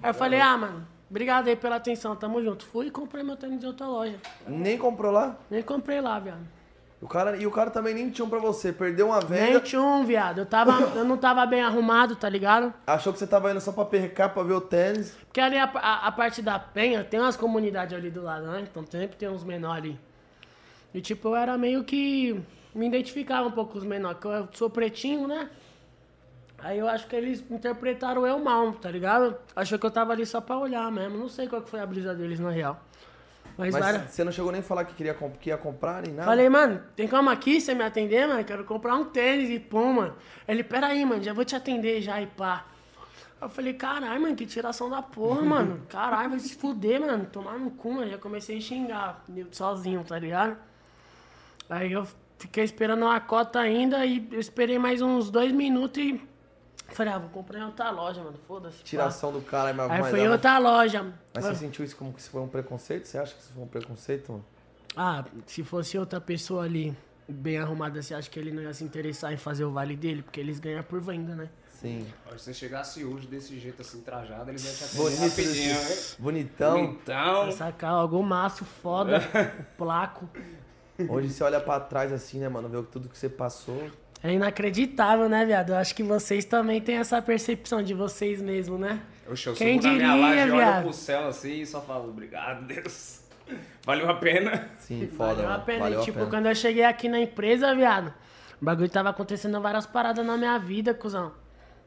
Aí 0.00 0.10
eu 0.10 0.14
falei, 0.14 0.40
ah, 0.40 0.56
mano, 0.56 0.86
obrigado 1.10 1.48
aí 1.48 1.56
pela 1.56 1.76
atenção, 1.76 2.14
tamo 2.16 2.42
junto. 2.42 2.64
Fui 2.66 2.86
e 2.86 2.90
comprei 2.90 3.22
meu 3.22 3.36
tênis 3.36 3.60
de 3.60 3.66
outra 3.66 3.86
loja. 3.86 4.16
Nem 4.46 4.76
comprou 4.78 5.10
lá. 5.12 5.36
Nem 5.50 5.62
comprei 5.62 6.00
lá, 6.00 6.18
viado. 6.18 6.46
O 7.00 7.06
cara, 7.06 7.36
e 7.36 7.46
o 7.46 7.50
cara 7.52 7.70
também 7.70 7.94
nem 7.94 8.10
tinha 8.10 8.24
um 8.24 8.28
pra 8.28 8.40
você. 8.40 8.72
Perdeu 8.72 9.06
uma 9.06 9.20
Nem 9.20 9.28
venda. 9.28 9.60
tinha 9.60 9.80
um, 9.80 10.04
viado. 10.04 10.38
Eu, 10.38 10.46
tava, 10.46 10.72
eu 10.98 11.04
não 11.04 11.16
tava 11.16 11.46
bem 11.46 11.62
arrumado, 11.62 12.16
tá 12.16 12.28
ligado? 12.28 12.74
Achou 12.84 13.12
que 13.12 13.20
você 13.20 13.26
tava 13.26 13.52
indo 13.52 13.60
só 13.60 13.70
pra 13.70 13.84
percar, 13.84 14.30
pra 14.34 14.42
ver 14.42 14.54
o 14.54 14.60
tênis. 14.60 15.16
Porque 15.26 15.40
ali 15.40 15.56
a, 15.56 15.70
a- 15.74 16.06
a 16.08 16.12
parte 16.12 16.42
da 16.42 16.58
penha 16.58 17.04
tem 17.04 17.20
umas 17.20 17.36
comunidades 17.36 17.96
ali 17.96 18.10
do 18.10 18.22
lado, 18.22 18.46
né? 18.48 18.66
Então 18.68 18.84
sempre 18.84 19.16
tem 19.16 19.28
uns 19.28 19.44
menores 19.44 19.84
ali. 19.84 20.00
E 20.92 21.00
tipo, 21.00 21.28
eu 21.28 21.36
era 21.36 21.56
meio 21.56 21.84
que. 21.84 22.40
Me 22.74 22.86
identificava 22.86 23.46
um 23.46 23.52
pouco 23.52 23.72
com 23.72 23.78
os 23.78 23.84
menores, 23.84 24.18
porque 24.20 24.36
eu 24.36 24.48
sou 24.52 24.68
pretinho, 24.68 25.26
né? 25.28 25.48
Aí 26.58 26.78
eu 26.78 26.88
acho 26.88 27.06
que 27.06 27.14
eles 27.14 27.44
interpretaram 27.50 28.26
eu 28.26 28.38
mal, 28.38 28.72
tá 28.72 28.90
ligado? 28.90 29.36
Achou 29.54 29.78
que 29.78 29.86
eu 29.86 29.90
tava 29.90 30.12
ali 30.12 30.26
só 30.26 30.40
pra 30.40 30.58
olhar 30.58 30.90
mesmo. 30.90 31.16
Não 31.16 31.28
sei 31.28 31.46
qual 31.48 31.62
que 31.62 31.70
foi 31.70 31.80
a 31.80 31.86
brisa 31.86 32.14
deles 32.14 32.40
na 32.40 32.50
real. 32.50 32.80
Mas, 33.56 33.72
Mas 33.74 33.84
várias- 33.84 34.10
você 34.10 34.22
não 34.24 34.30
chegou 34.32 34.50
nem 34.52 34.60
a 34.60 34.64
falar 34.64 34.84
que 34.84 34.94
queria 34.94 35.14
comp- 35.14 35.36
que 35.38 35.50
ia 35.50 35.56
comprar 35.56 36.02
nem 36.02 36.12
nada. 36.14 36.28
Falei, 36.28 36.48
mano, 36.48 36.80
tem 36.94 37.08
como 37.08 37.28
aqui 37.30 37.60
você 37.60 37.74
me 37.74 37.82
atender, 37.84 38.26
mano? 38.26 38.44
Quero 38.44 38.64
comprar 38.64 38.94
um 38.94 39.04
tênis 39.04 39.50
e 39.50 39.58
pum, 39.58 39.92
mano. 39.94 40.14
Ele, 40.46 40.62
peraí, 40.62 41.04
mano, 41.04 41.22
já 41.22 41.32
vou 41.32 41.44
te 41.44 41.56
atender 41.56 42.00
já 42.00 42.20
e 42.20 42.26
pá. 42.26 42.64
Eu 43.40 43.48
falei, 43.48 43.72
caralho, 43.74 44.20
mano, 44.20 44.34
que 44.36 44.46
tiração 44.46 44.88
da 44.90 45.00
porra, 45.02 45.42
mano. 45.42 45.82
Caralho, 45.88 46.30
vai 46.30 46.38
se 46.40 46.54
fuder, 46.56 47.00
mano. 47.00 47.26
Tomar 47.26 47.58
no 47.58 47.70
cu, 47.70 47.92
mano. 47.94 48.10
Já 48.10 48.18
comecei 48.18 48.58
a 48.58 48.60
xingar, 48.60 49.24
sozinho, 49.52 50.02
tá 50.04 50.18
ligado? 50.18 50.56
Aí 51.70 51.92
eu 51.92 52.06
fiquei 52.38 52.64
esperando 52.64 53.02
uma 53.04 53.18
cota 53.20 53.58
ainda 53.60 54.04
e 54.06 54.26
eu 54.32 54.38
esperei 54.40 54.78
mais 54.78 55.02
uns 55.02 55.30
dois 55.30 55.52
minutos 55.52 55.98
e 56.02 56.20
falei, 56.94 57.12
ah, 57.12 57.18
vou 57.18 57.28
comprar 57.30 57.58
em 57.58 57.64
outra 57.64 57.90
loja, 57.90 58.22
mano. 58.22 58.38
Foda-se. 58.46 58.78
pá. 58.78 58.84
Tiração 58.84 59.32
do 59.32 59.40
cara, 59.40 59.72
mas 59.72 59.90
Aí 59.90 60.00
mas 60.00 60.10
foi 60.10 60.20
em 60.20 60.28
outra 60.28 60.58
loja. 60.58 61.12
Mas 61.34 61.44
você 61.44 61.54
sentiu 61.54 61.84
isso 61.84 61.96
como 61.96 62.12
que 62.12 62.20
isso 62.20 62.30
foi 62.30 62.40
um 62.40 62.48
preconceito? 62.48 63.06
Você 63.06 63.18
acha 63.18 63.34
que 63.34 63.40
isso 63.42 63.52
foi 63.52 63.62
um 63.62 63.68
preconceito, 63.68 64.32
mano? 64.32 64.44
Ah, 64.96 65.24
se 65.46 65.62
fosse 65.62 65.98
outra 65.98 66.20
pessoa 66.20 66.64
ali, 66.64 66.96
bem 67.28 67.58
arrumada, 67.58 68.02
você 68.02 68.14
acha 68.14 68.28
que 68.28 68.38
ele 68.38 68.50
não 68.50 68.62
ia 68.62 68.72
se 68.74 68.82
interessar 68.82 69.32
em 69.32 69.36
fazer 69.36 69.64
o 69.64 69.70
vale 69.70 69.94
dele? 69.94 70.22
Porque 70.22 70.40
eles 70.40 70.58
ganham 70.58 70.82
por 70.82 71.00
venda, 71.00 71.34
né? 71.34 71.48
Sim. 71.80 72.04
Se 72.32 72.38
você 72.38 72.54
chegasse 72.54 73.04
hoje 73.04 73.28
desse 73.28 73.56
jeito 73.60 73.82
assim, 73.82 74.00
trajado, 74.00 74.50
eles 74.50 74.64
iam 74.64 74.74
te 74.74 74.84
atender 74.84 75.28
rapidinho, 75.28 75.70
hein? 75.76 75.96
bonitão. 76.18 76.78
Então, 76.84 77.42
Vai 77.44 77.52
sacar 77.52 77.92
algum 77.92 78.22
maço 78.22 78.64
foda, 78.64 79.18
o 79.18 79.64
placo. 79.78 80.28
Hoje 81.08 81.30
você 81.30 81.44
olha 81.44 81.60
pra 81.60 81.78
trás 81.78 82.12
assim, 82.12 82.40
né, 82.40 82.48
mano? 82.48 82.68
Vê 82.68 82.82
tudo 82.82 83.08
que 83.08 83.16
você 83.16 83.28
passou. 83.28 83.88
É 84.22 84.32
inacreditável, 84.32 85.28
né, 85.28 85.44
viado? 85.46 85.70
Eu 85.70 85.76
acho 85.76 85.94
que 85.94 86.02
vocês 86.02 86.44
também 86.44 86.80
têm 86.80 86.96
essa 86.96 87.22
percepção 87.22 87.82
de 87.82 87.94
vocês 87.94 88.42
mesmo, 88.42 88.76
né? 88.76 89.00
Oxe, 89.30 89.46
eu 89.46 89.54
Quem 89.54 89.80
subo 89.80 89.86
na 89.86 89.94
minha 89.94 90.12
diria, 90.12 90.26
laje, 90.26 90.42
olho 90.42 90.56
viado? 90.56 90.82
pro 90.82 90.92
céu 90.92 91.28
assim 91.28 91.60
e 91.60 91.66
só 91.66 91.80
falo, 91.80 92.08
obrigado, 92.08 92.66
Deus. 92.66 93.20
Valeu 93.84 94.10
a 94.10 94.14
pena. 94.14 94.68
Sim, 94.78 95.06
foda, 95.16 95.34
Valeu 95.34 95.52
a 95.52 95.58
pena. 95.58 95.78
Valeu 95.80 95.98
e, 95.98 96.02
a 96.02 96.04
tipo, 96.04 96.18
pena. 96.18 96.30
quando 96.30 96.46
eu 96.46 96.54
cheguei 96.54 96.84
aqui 96.84 97.08
na 97.08 97.20
empresa, 97.20 97.74
viado, 97.74 98.12
o 98.60 98.64
bagulho 98.64 98.88
tava 98.88 99.10
acontecendo 99.10 99.60
várias 99.60 99.86
paradas 99.86 100.26
na 100.26 100.36
minha 100.36 100.58
vida, 100.58 100.92
cuzão. 100.92 101.32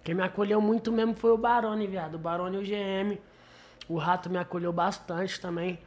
Quem 0.04 0.16
me 0.16 0.24
acolheu 0.24 0.62
muito 0.62 0.92
mesmo 0.92 1.14
foi 1.14 1.32
o 1.32 1.38
Barone, 1.38 1.86
viado. 1.86 2.16
O 2.16 2.18
Barone 2.18 2.58
e 2.58 2.60
o 2.60 2.64
GM. 2.64 3.20
O 3.88 3.98
Rato 3.98 4.30
me 4.30 4.38
acolheu 4.38 4.72
bastante 4.72 5.40
também. 5.40 5.78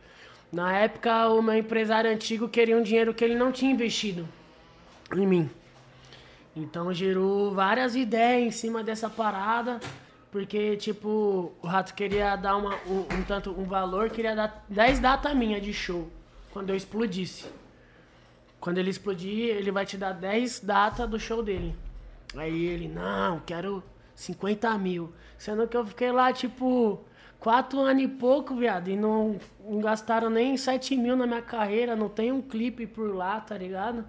Na 0.52 0.76
época, 0.76 1.28
o 1.28 1.42
meu 1.42 1.56
empresário 1.56 2.10
antigo 2.10 2.48
queria 2.48 2.76
um 2.76 2.82
dinheiro 2.82 3.12
que 3.14 3.24
ele 3.24 3.34
não 3.34 3.50
tinha 3.50 3.72
investido 3.72 4.28
em 5.16 5.26
mim. 5.26 5.50
Então 6.56 6.92
gerou 6.92 7.52
várias 7.52 7.96
ideias 7.96 8.42
em 8.46 8.50
cima 8.50 8.82
dessa 8.82 9.10
parada. 9.10 9.80
Porque, 10.30 10.76
tipo, 10.76 11.52
o 11.62 11.66
Rato 11.66 11.94
queria 11.94 12.34
dar 12.34 12.56
uma, 12.56 12.74
um, 12.88 13.00
um 13.00 13.22
tanto, 13.22 13.52
um 13.52 13.64
valor, 13.64 14.10
queria 14.10 14.34
dar 14.34 14.64
10 14.68 14.98
datas 14.98 15.32
minha 15.34 15.60
de 15.60 15.72
show. 15.72 16.10
Quando 16.52 16.70
eu 16.70 16.76
explodisse. 16.76 17.46
Quando 18.58 18.78
ele 18.78 18.90
explodir, 18.90 19.54
ele 19.54 19.70
vai 19.70 19.86
te 19.86 19.96
dar 19.96 20.12
10 20.12 20.60
datas 20.60 21.08
do 21.08 21.20
show 21.20 21.40
dele. 21.40 21.76
Aí 22.34 22.64
ele, 22.64 22.88
não, 22.88 23.38
quero 23.40 23.82
50 24.16 24.76
mil. 24.78 25.12
Sendo 25.38 25.68
que 25.68 25.76
eu 25.76 25.86
fiquei 25.86 26.10
lá, 26.10 26.32
tipo, 26.32 27.04
4 27.38 27.78
anos 27.80 28.02
e 28.02 28.08
pouco, 28.08 28.56
viado. 28.56 28.88
E 28.88 28.96
não, 28.96 29.38
não 29.60 29.80
gastaram 29.80 30.30
nem 30.30 30.56
7 30.56 30.96
mil 30.96 31.14
na 31.14 31.26
minha 31.28 31.42
carreira. 31.42 31.94
Não 31.94 32.08
tem 32.08 32.32
um 32.32 32.42
clipe 32.42 32.86
por 32.86 33.14
lá, 33.14 33.40
tá 33.40 33.56
ligado? 33.56 34.04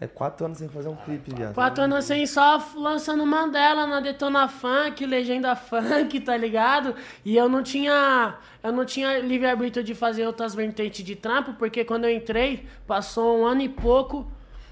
É 0.00 0.06
quatro 0.06 0.46
anos 0.46 0.56
sem 0.58 0.68
fazer 0.68 0.88
um 0.88 0.96
clipe, 0.96 1.34
viado. 1.34 1.52
Quatro 1.54 1.84
anos 1.84 2.06
sem 2.06 2.26
só 2.26 2.58
lançando 2.74 3.26
Mandela 3.26 3.86
na 3.86 4.00
Detona 4.00 4.48
Funk, 4.48 5.04
Legenda 5.04 5.54
Funk, 5.54 6.18
tá 6.20 6.34
ligado? 6.36 6.94
E 7.22 7.36
eu 7.36 7.48
não 7.50 7.62
tinha. 7.62 8.34
Eu 8.62 8.72
não 8.72 8.84
tinha 8.86 9.18
livre-arbítrio 9.18 9.84
de 9.84 9.94
fazer 9.94 10.26
outras 10.26 10.54
vertentes 10.54 11.04
de 11.04 11.14
trampo, 11.14 11.52
porque 11.54 11.84
quando 11.84 12.04
eu 12.06 12.10
entrei, 12.14 12.66
passou 12.86 13.40
um 13.40 13.44
ano 13.44 13.60
e 13.60 13.68
pouco. 13.68 14.26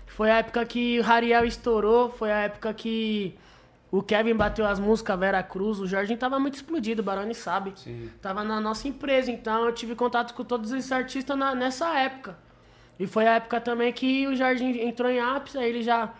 Foi 0.07 0.31
a 0.31 0.39
época 0.39 0.65
que 0.65 0.99
o 0.99 1.03
Rariel 1.03 1.45
estourou, 1.45 2.11
foi 2.11 2.33
a 2.33 2.39
época 2.39 2.73
que 2.73 3.37
o 3.93 4.03
Kevin 4.03 4.35
bateu 4.35 4.67
as 4.67 4.81
músicas, 4.81 5.19
Vera 5.19 5.43
Cruz, 5.43 5.79
o 5.79 5.87
Jorginho 5.87 6.19
tava 6.19 6.41
muito 6.41 6.55
explodido, 6.55 7.03
o 7.03 7.05
Baroni 7.05 7.35
sabe. 7.35 7.73
Sim. 7.77 8.11
Tava 8.21 8.43
na 8.43 8.61
nossa 8.61 8.89
empresa, 8.89 9.31
então 9.31 9.65
eu 9.67 9.73
tive 9.73 9.95
contato 9.95 10.33
com 10.35 10.43
todos 10.43 10.73
esses 10.73 10.91
artistas 10.91 11.37
na- 11.37 11.55
nessa 11.55 11.97
época. 11.99 12.37
E 12.99 13.07
foi 13.07 13.27
a 13.27 13.35
época 13.37 13.61
também 13.61 13.93
que 13.93 14.27
o 14.27 14.35
Jardim 14.35 14.79
entrou 14.81 15.11
em 15.11 15.21
ápice, 15.21 15.57
aí 15.59 15.69
ele 15.69 15.83
já 15.83 16.13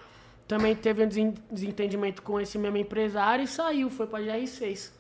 também 0.47 0.75
teve 0.75 1.05
um 1.05 1.09
desen- 1.09 1.35
desentendimento 1.51 2.23
com 2.23 2.41
esse 2.41 2.57
mesmo 2.57 2.77
empresário 2.77 3.45
e 3.45 3.49
saiu, 3.49 3.91
foi 3.91 4.07
pra 4.07 4.21
GR6. 4.21 4.93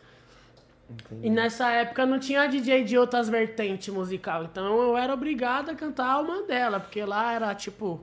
E 1.23 1.29
nessa 1.31 1.71
época 1.71 2.07
não 2.07 2.19
tinha 2.19 2.47
DJ 2.47 2.83
de 2.83 2.97
outras 2.97 3.29
vertentes 3.29 3.93
musical. 3.93 4.45
Então 4.45 4.81
eu 4.83 4.97
era 4.97 5.13
obrigado 5.13 5.71
a 5.71 5.75
cantar 5.75 6.19
o 6.21 6.27
Mandela, 6.27 6.81
porque 6.81 7.05
lá 7.05 7.33
era 7.33 7.55
tipo 7.55 8.01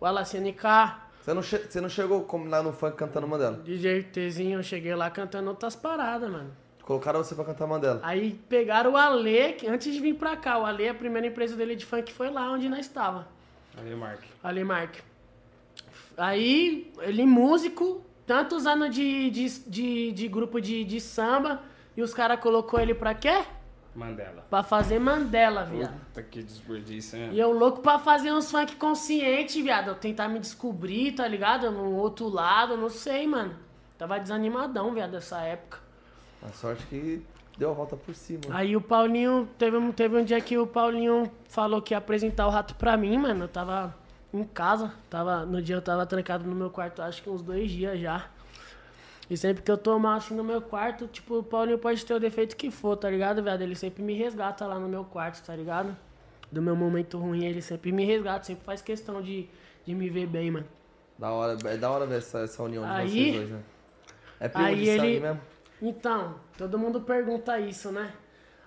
o 0.00 0.06
LCNK, 0.06 0.62
Você 1.20 1.34
não, 1.34 1.42
você 1.42 1.80
não 1.80 1.88
chegou 1.88 2.22
como 2.22 2.48
lá 2.48 2.62
no 2.62 2.72
funk 2.72 2.96
cantando 2.96 3.26
Mandela? 3.26 3.56
DJ 3.64 4.04
Tzinho, 4.04 4.60
eu 4.60 4.62
cheguei 4.62 4.94
lá 4.94 5.10
cantando 5.10 5.50
outras 5.50 5.74
paradas, 5.76 6.30
mano. 6.30 6.50
Colocaram 6.88 7.22
você 7.22 7.34
pra 7.34 7.44
cantar 7.44 7.66
Mandela. 7.66 8.00
Aí 8.02 8.40
pegaram 8.48 8.92
o 8.92 8.96
Ale, 8.96 9.52
que 9.52 9.66
antes 9.66 9.92
de 9.92 10.00
vir 10.00 10.14
pra 10.14 10.38
cá, 10.38 10.58
o 10.58 10.64
Ale, 10.64 10.88
a 10.88 10.94
primeira 10.94 11.26
empresa 11.26 11.54
dele 11.54 11.76
de 11.76 11.84
funk 11.84 12.10
foi 12.10 12.30
lá 12.30 12.50
onde 12.50 12.66
nós 12.66 12.86
estava. 12.86 13.28
Aí, 13.76 13.94
Mark. 13.94 14.22
Ale 14.42 14.64
Mark. 14.64 14.94
Aí, 16.16 16.90
ele 17.00 17.26
músico, 17.26 18.02
tantos 18.26 18.66
anos 18.66 18.94
de, 18.94 19.28
de, 19.28 19.60
de, 19.68 20.12
de 20.12 20.28
grupo 20.28 20.62
de, 20.62 20.82
de 20.82 20.98
samba, 20.98 21.60
e 21.94 22.00
os 22.00 22.14
caras 22.14 22.40
colocou 22.40 22.80
ele 22.80 22.94
pra 22.94 23.12
quê? 23.12 23.44
Mandela. 23.94 24.46
Pra 24.48 24.62
fazer 24.62 24.98
Mandela, 24.98 25.64
viado. 25.64 25.92
Puta 26.06 26.22
que 26.22 26.42
desperdício, 26.42 27.18
hein? 27.18 27.28
E 27.34 27.38
eu 27.38 27.52
louco 27.52 27.82
pra 27.82 27.98
fazer 27.98 28.32
uns 28.32 28.50
funk 28.50 28.76
consciente, 28.76 29.60
viado. 29.60 29.88
Eu 29.88 29.94
tentar 29.94 30.26
me 30.28 30.38
descobrir, 30.38 31.12
tá 31.12 31.28
ligado? 31.28 31.70
No 31.70 31.96
outro 31.96 32.30
lado, 32.30 32.78
não 32.78 32.88
sei, 32.88 33.26
mano. 33.26 33.54
Tava 33.98 34.18
desanimadão, 34.18 34.94
viado, 34.94 35.10
dessa 35.10 35.42
época. 35.42 35.86
A 36.42 36.52
sorte 36.52 36.86
que 36.86 37.22
deu 37.58 37.70
a 37.70 37.74
volta 37.74 37.96
por 37.96 38.14
cima. 38.14 38.40
Aí 38.50 38.76
o 38.76 38.80
Paulinho, 38.80 39.48
teve, 39.58 39.76
um- 39.76 39.90
teve 39.92 40.16
um 40.16 40.24
dia 40.24 40.40
que 40.40 40.56
o 40.56 40.66
Paulinho 40.66 41.30
falou 41.48 41.82
que 41.82 41.92
ia 41.94 41.98
apresentar 41.98 42.46
o 42.46 42.50
rato 42.50 42.74
pra 42.76 42.96
mim, 42.96 43.18
mano. 43.18 43.44
Eu 43.44 43.48
tava 43.48 43.94
em 44.32 44.44
casa, 44.44 44.92
tava, 45.10 45.44
no 45.44 45.60
dia 45.60 45.76
eu 45.76 45.82
tava 45.82 46.06
trancado 46.06 46.44
no 46.44 46.54
meu 46.54 46.70
quarto, 46.70 47.02
acho 47.02 47.22
que 47.22 47.28
uns 47.30 47.42
dois 47.42 47.70
dias 47.70 47.98
já. 47.98 48.26
E 49.28 49.36
sempre 49.36 49.62
que 49.62 49.70
eu 49.70 49.76
tô 49.76 49.98
mal 49.98 50.16
assim 50.16 50.34
no 50.34 50.42
meu 50.44 50.62
quarto, 50.62 51.06
tipo, 51.06 51.38
o 51.38 51.42
Paulinho 51.42 51.78
pode 51.78 52.04
ter 52.06 52.14
o 52.14 52.20
defeito 52.20 52.56
que 52.56 52.70
for, 52.70 52.96
tá 52.96 53.10
ligado, 53.10 53.42
viado? 53.42 53.60
Ele 53.60 53.74
sempre 53.74 54.02
me 54.02 54.14
resgata 54.14 54.64
lá 54.66 54.78
no 54.78 54.88
meu 54.88 55.04
quarto, 55.04 55.44
tá 55.44 55.54
ligado? 55.54 55.94
Do 56.50 56.62
meu 56.62 56.74
momento 56.74 57.18
ruim, 57.18 57.44
ele 57.44 57.60
sempre 57.60 57.92
me 57.92 58.06
resgata, 58.06 58.44
sempre 58.44 58.64
faz 58.64 58.80
questão 58.80 59.20
de, 59.20 59.46
de 59.84 59.94
me 59.94 60.08
ver 60.08 60.26
bem, 60.26 60.50
mano. 60.50 60.66
Da 61.18 61.30
hora, 61.30 61.58
é 61.66 61.76
da 61.76 61.90
hora 61.90 62.06
ver 62.06 62.18
essa, 62.18 62.38
essa 62.38 62.62
união 62.62 62.84
de 62.84 62.90
Aí- 62.90 63.08
vocês 63.10 63.34
dois, 63.36 63.50
né? 63.50 63.60
É 64.40 64.48
primo 64.48 64.66
aí 64.68 64.76
de 64.76 64.86
sangue 64.86 65.06
ele- 65.08 65.20
mesmo? 65.20 65.40
Então, 65.80 66.36
todo 66.56 66.78
mundo 66.78 67.00
pergunta 67.00 67.58
isso, 67.60 67.90
né? 67.92 68.12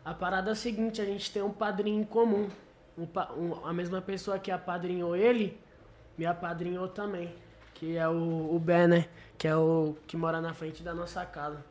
A 0.03 0.13
parada 0.13 0.49
é 0.49 0.53
o 0.53 0.55
seguinte, 0.55 1.01
a 1.01 1.05
gente 1.05 1.31
tem 1.31 1.41
um 1.41 1.51
padrinho 1.51 1.99
em 2.01 2.03
comum. 2.05 2.49
Um 2.97 3.03
um- 3.37 3.65
a 3.65 3.73
mesma 3.73 4.01
pessoa 4.01 4.39
que 4.39 4.51
apadrinhou 4.51 5.15
ele, 5.15 5.57
me 6.17 6.25
apadrinhou 6.25 6.87
também. 6.87 7.33
Que 7.75 7.97
é 7.97 8.07
o, 8.07 8.55
o 8.55 8.59
Bé, 8.59 8.87
né? 8.87 9.07
Que 9.37 9.47
é 9.47 9.55
o 9.55 9.95
que 10.07 10.15
mora 10.15 10.39
na 10.39 10.53
frente 10.53 10.83
da 10.83 10.93
nossa 10.93 11.25
casa. 11.25 11.63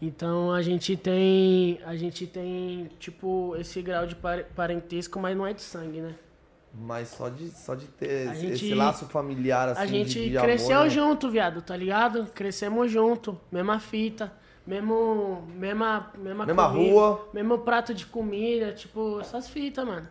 Então 0.00 0.52
a 0.52 0.62
gente 0.62 0.96
tem. 0.96 1.80
A 1.84 1.96
gente 1.96 2.26
tem, 2.26 2.86
tipo, 3.00 3.56
esse 3.56 3.82
grau 3.82 4.06
de 4.06 4.14
par- 4.14 4.44
parentesco, 4.54 5.18
mas 5.18 5.36
não 5.36 5.46
é 5.46 5.52
de 5.52 5.62
sangue, 5.62 6.00
né? 6.00 6.14
Mas 6.72 7.08
só 7.08 7.28
de, 7.28 7.50
só 7.50 7.74
de 7.74 7.86
ter 7.86 8.28
esse, 8.30 8.40
gente- 8.40 8.52
esse 8.52 8.74
laço 8.74 9.06
familiar, 9.06 9.68
assim, 9.70 9.82
A 9.82 9.86
gente 9.86 10.12
de, 10.20 10.30
de 10.30 10.38
cresceu 10.38 10.76
amor, 10.76 10.84
né? 10.84 10.90
junto, 10.90 11.30
viado, 11.30 11.62
tá 11.62 11.76
ligado? 11.76 12.26
Crescemos 12.34 12.90
junto, 12.90 13.40
mesma 13.50 13.80
fita, 13.80 14.32
mesmo, 14.66 15.42
mesma, 15.54 16.12
mesma, 16.16 16.46
Mesma 16.46 16.70
comida, 16.70 16.92
rua. 16.92 17.28
mesmo 17.32 17.58
prato 17.58 17.92
de 17.94 18.06
comida, 18.06 18.72
tipo, 18.72 19.18
essas 19.20 19.48
fitas, 19.48 19.84
mano. 19.84 20.08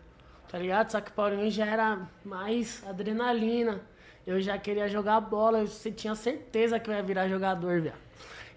Tá 0.49 0.57
ligado? 0.57 0.91
Só 0.91 0.99
que 1.01 1.11
o 1.11 1.13
Paulinho 1.13 1.49
já 1.51 1.65
era 1.65 1.99
mais 2.25 2.83
adrenalina. 2.87 3.81
Eu 4.25 4.41
já 4.41 4.57
queria 4.57 4.89
jogar 4.89 5.21
bola, 5.21 5.59
eu 5.59 5.67
se- 5.67 5.91
tinha 5.91 6.15
certeza 6.15 6.79
que 6.79 6.89
eu 6.89 6.93
ia 6.93 7.03
virar 7.03 7.27
jogador, 7.29 7.79
viado. 7.81 7.97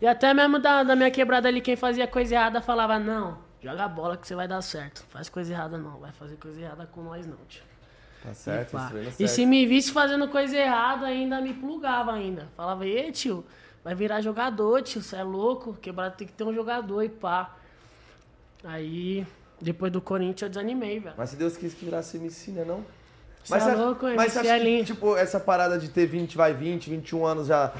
E 0.00 0.06
até 0.06 0.32
mesmo 0.34 0.58
da, 0.58 0.82
da 0.82 0.96
minha 0.96 1.10
quebrada 1.10 1.46
ali, 1.48 1.60
quem 1.60 1.76
fazia 1.76 2.06
coisa 2.08 2.34
errada 2.34 2.60
falava, 2.62 2.98
não, 2.98 3.38
joga 3.62 3.86
bola 3.86 4.16
que 4.16 4.26
você 4.26 4.34
vai 4.34 4.48
dar 4.48 4.62
certo. 4.62 5.04
Faz 5.10 5.28
coisa 5.28 5.52
errada 5.52 5.76
não, 5.78 5.98
vai 6.00 6.10
fazer 6.12 6.36
coisa 6.36 6.60
errada 6.60 6.86
com 6.86 7.02
nós 7.02 7.26
não, 7.26 7.36
tio. 7.46 7.62
Tá 8.22 8.34
certo, 8.34 8.76
isso 8.76 8.96
aí 8.96 9.02
não 9.02 9.10
E 9.10 9.12
certo. 9.12 9.30
se 9.30 9.46
me 9.46 9.66
visse 9.66 9.92
fazendo 9.92 10.28
coisa 10.28 10.56
errada, 10.56 11.06
ainda 11.06 11.40
me 11.40 11.54
plugava 11.54 12.12
ainda. 12.12 12.48
Falava, 12.56 12.86
e 12.86 13.10
tio, 13.12 13.44
vai 13.82 13.94
virar 13.94 14.20
jogador, 14.20 14.82
tio, 14.82 15.02
você 15.02 15.16
é 15.16 15.22
louco? 15.22 15.74
Quebrado 15.74 16.16
tem 16.16 16.26
que 16.26 16.32
ter 16.32 16.44
um 16.44 16.52
jogador 16.54 17.02
e 17.02 17.08
pá. 17.08 17.56
Aí, 18.62 19.26
depois 19.60 19.90
do 19.90 20.00
Corinthians, 20.00 20.42
eu 20.42 20.48
desanimei, 20.50 21.00
velho. 21.00 21.14
Mas 21.16 21.30
se 21.30 21.36
Deus 21.36 21.56
quis 21.56 21.72
que 21.72 21.84
virasse 21.84 22.16
MC, 22.18 22.50
né, 22.50 22.64
não? 22.64 22.84
Cê 23.42 23.54
é 23.54 23.74
louco, 23.74 24.04
mas 24.14 24.32
você 24.32 24.38
MC 24.40 24.48
acha 24.50 24.60
que, 24.60 24.66
Elinho. 24.68 24.84
tipo, 24.84 25.16
essa 25.16 25.40
parada 25.40 25.78
de 25.78 25.88
ter 25.88 26.04
20, 26.06 26.36
vai 26.36 26.52
20, 26.52 26.90
21 26.90 27.24
anos 27.24 27.46
já 27.46 27.72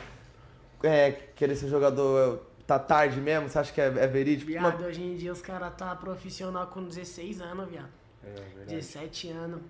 é, 0.83 1.13
querer 1.37 1.55
ser 1.55 1.69
jogador 1.69 2.47
tá 2.67 2.79
tarde 2.79 3.21
mesmo? 3.21 3.49
Você 3.49 3.59
acha 3.59 3.73
que 3.73 3.81
é, 3.81 3.87
é 3.87 4.07
verídico? 4.07 4.51
Viado, 4.51 4.79
Uma- 4.79 4.87
hoje 4.87 5.03
em 5.03 5.17
dia 5.17 5.33
os 5.33 5.43
caras 5.43 5.75
tá 5.77 5.95
profissional 5.97 6.67
com 6.69 6.83
16 6.85 7.41
anos, 7.43 7.69
viado. 7.69 7.89
É, 8.25 8.31
verdade. 8.33 8.77
17 8.77 9.29
anos. 9.29 9.61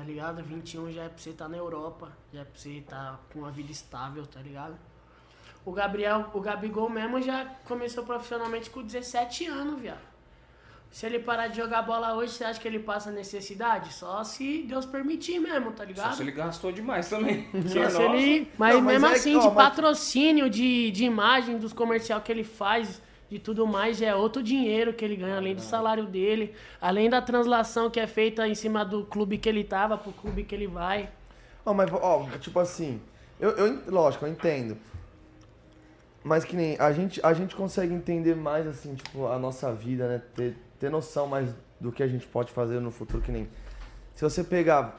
Tá 0.00 0.06
ligado? 0.06 0.42
21 0.42 0.90
já 0.90 1.02
é 1.02 1.08
pra 1.10 1.18
você 1.18 1.28
estar 1.28 1.46
na 1.46 1.58
Europa. 1.58 2.10
Já 2.32 2.40
é 2.40 2.44
pra 2.44 2.58
você 2.58 2.70
estar 2.78 3.20
com 3.30 3.40
uma 3.40 3.50
vida 3.50 3.70
estável, 3.70 4.24
tá 4.26 4.40
ligado? 4.40 4.74
O 5.62 5.72
Gabriel, 5.72 6.30
o 6.32 6.40
Gabigol 6.40 6.88
mesmo 6.88 7.20
já 7.20 7.44
começou 7.66 8.02
profissionalmente 8.02 8.70
com 8.70 8.82
17 8.82 9.44
anos, 9.46 9.78
viado. 9.78 10.00
Se 10.90 11.04
ele 11.04 11.18
parar 11.18 11.48
de 11.48 11.58
jogar 11.58 11.82
bola 11.82 12.14
hoje, 12.14 12.32
você 12.32 12.44
acha 12.44 12.58
que 12.58 12.66
ele 12.66 12.78
passa 12.78 13.10
necessidade? 13.10 13.92
Só 13.92 14.24
se 14.24 14.62
Deus 14.62 14.86
permitir 14.86 15.38
mesmo, 15.38 15.70
tá 15.72 15.82
Só 15.82 15.84
ligado? 15.84 16.14
se 16.16 16.22
ele 16.22 16.32
gastou 16.32 16.72
demais 16.72 17.10
também. 17.10 17.46
Só 17.68 17.90
se 17.90 18.02
ele- 18.02 18.50
Mas 18.56 18.74
Não, 18.76 18.80
mas 18.80 18.92
mesmo 18.94 19.06
é 19.06 19.10
que, 19.10 19.16
assim, 19.16 19.36
ó, 19.36 19.40
de 19.40 19.46
mas- 19.48 19.54
patrocínio, 19.54 20.48
de, 20.48 20.90
de 20.92 21.04
imagem, 21.04 21.58
dos 21.58 21.74
comercial 21.74 22.22
que 22.22 22.32
ele 22.32 22.42
faz, 22.42 23.02
de 23.30 23.38
tudo 23.38 23.64
mais, 23.64 24.02
é 24.02 24.12
outro 24.12 24.42
dinheiro 24.42 24.92
que 24.92 25.04
ele 25.04 25.14
ganha, 25.14 25.36
além 25.36 25.54
do 25.54 25.60
salário 25.60 26.04
dele, 26.04 26.52
além 26.80 27.08
da 27.08 27.22
translação 27.22 27.88
que 27.88 28.00
é 28.00 28.06
feita 28.06 28.46
em 28.48 28.56
cima 28.56 28.84
do 28.84 29.04
clube 29.04 29.38
que 29.38 29.48
ele 29.48 29.62
tava 29.62 29.96
pro 29.96 30.12
clube 30.12 30.42
que 30.42 30.52
ele 30.52 30.66
vai. 30.66 31.08
Ó, 31.64 31.72
mas, 31.72 31.88
ó, 31.92 32.26
tipo 32.40 32.58
assim, 32.58 33.00
eu, 33.38 33.50
eu, 33.50 33.82
lógico, 33.86 34.26
eu 34.26 34.32
entendo. 34.32 34.76
Mas 36.24 36.44
que 36.44 36.56
nem, 36.56 36.76
a 36.78 36.92
gente, 36.92 37.20
a 37.24 37.32
gente 37.32 37.54
consegue 37.54 37.94
entender 37.94 38.34
mais, 38.34 38.66
assim, 38.66 38.96
tipo, 38.96 39.28
a 39.28 39.38
nossa 39.38 39.72
vida, 39.72 40.08
né? 40.08 40.22
Ter, 40.34 40.56
ter 40.80 40.90
noção 40.90 41.28
mais 41.28 41.54
do 41.78 41.92
que 41.92 42.02
a 42.02 42.08
gente 42.08 42.26
pode 42.26 42.50
fazer 42.50 42.80
no 42.80 42.90
futuro, 42.90 43.22
que 43.22 43.30
nem... 43.30 43.48
Se 44.14 44.22
você 44.22 44.42
pegar 44.42 44.98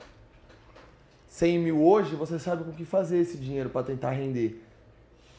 100 1.27 1.59
mil 1.59 1.83
hoje, 1.83 2.15
você 2.15 2.39
sabe 2.39 2.63
com 2.63 2.71
o 2.71 2.73
que 2.73 2.85
fazer 2.85 3.19
esse 3.19 3.37
dinheiro 3.37 3.69
pra 3.69 3.83
tentar 3.83 4.11
render. 4.11 4.63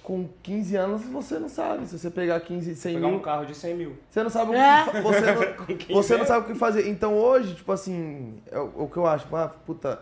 Com 0.03 0.29
15 0.43 0.75
anos, 0.77 1.03
você 1.03 1.39
não 1.39 1.49
sabe. 1.49 1.87
Se 1.87 1.97
você 1.99 2.11
pegar 2.11 2.41
15, 2.41 2.75
100 2.75 2.95
Pegar 2.95 3.07
mil... 3.07 3.17
um 3.17 3.21
carro 3.21 3.45
de 3.47 3.55
100 3.55 3.75
mil. 3.77 3.97
Você 4.11 4.23
não 4.23 4.31
sabe 4.31 4.51
o 4.51 4.55
que, 4.55 4.59
É. 4.59 5.01
você 5.01 5.21
não, 5.21 5.95
você 6.03 6.17
não 6.17 6.27
sabe 6.27 6.45
o 6.47 6.53
que 6.53 6.59
fazer. 6.59 6.89
Então 6.89 7.15
hoje, 7.17 7.55
tipo 7.55 7.71
assim, 7.71 8.35
é 8.51 8.59
o, 8.59 8.73
o 8.85 8.89
que 8.91 8.97
eu 8.97 9.07
acho, 9.07 9.27
ah, 9.37 9.49
puta, 9.65 10.01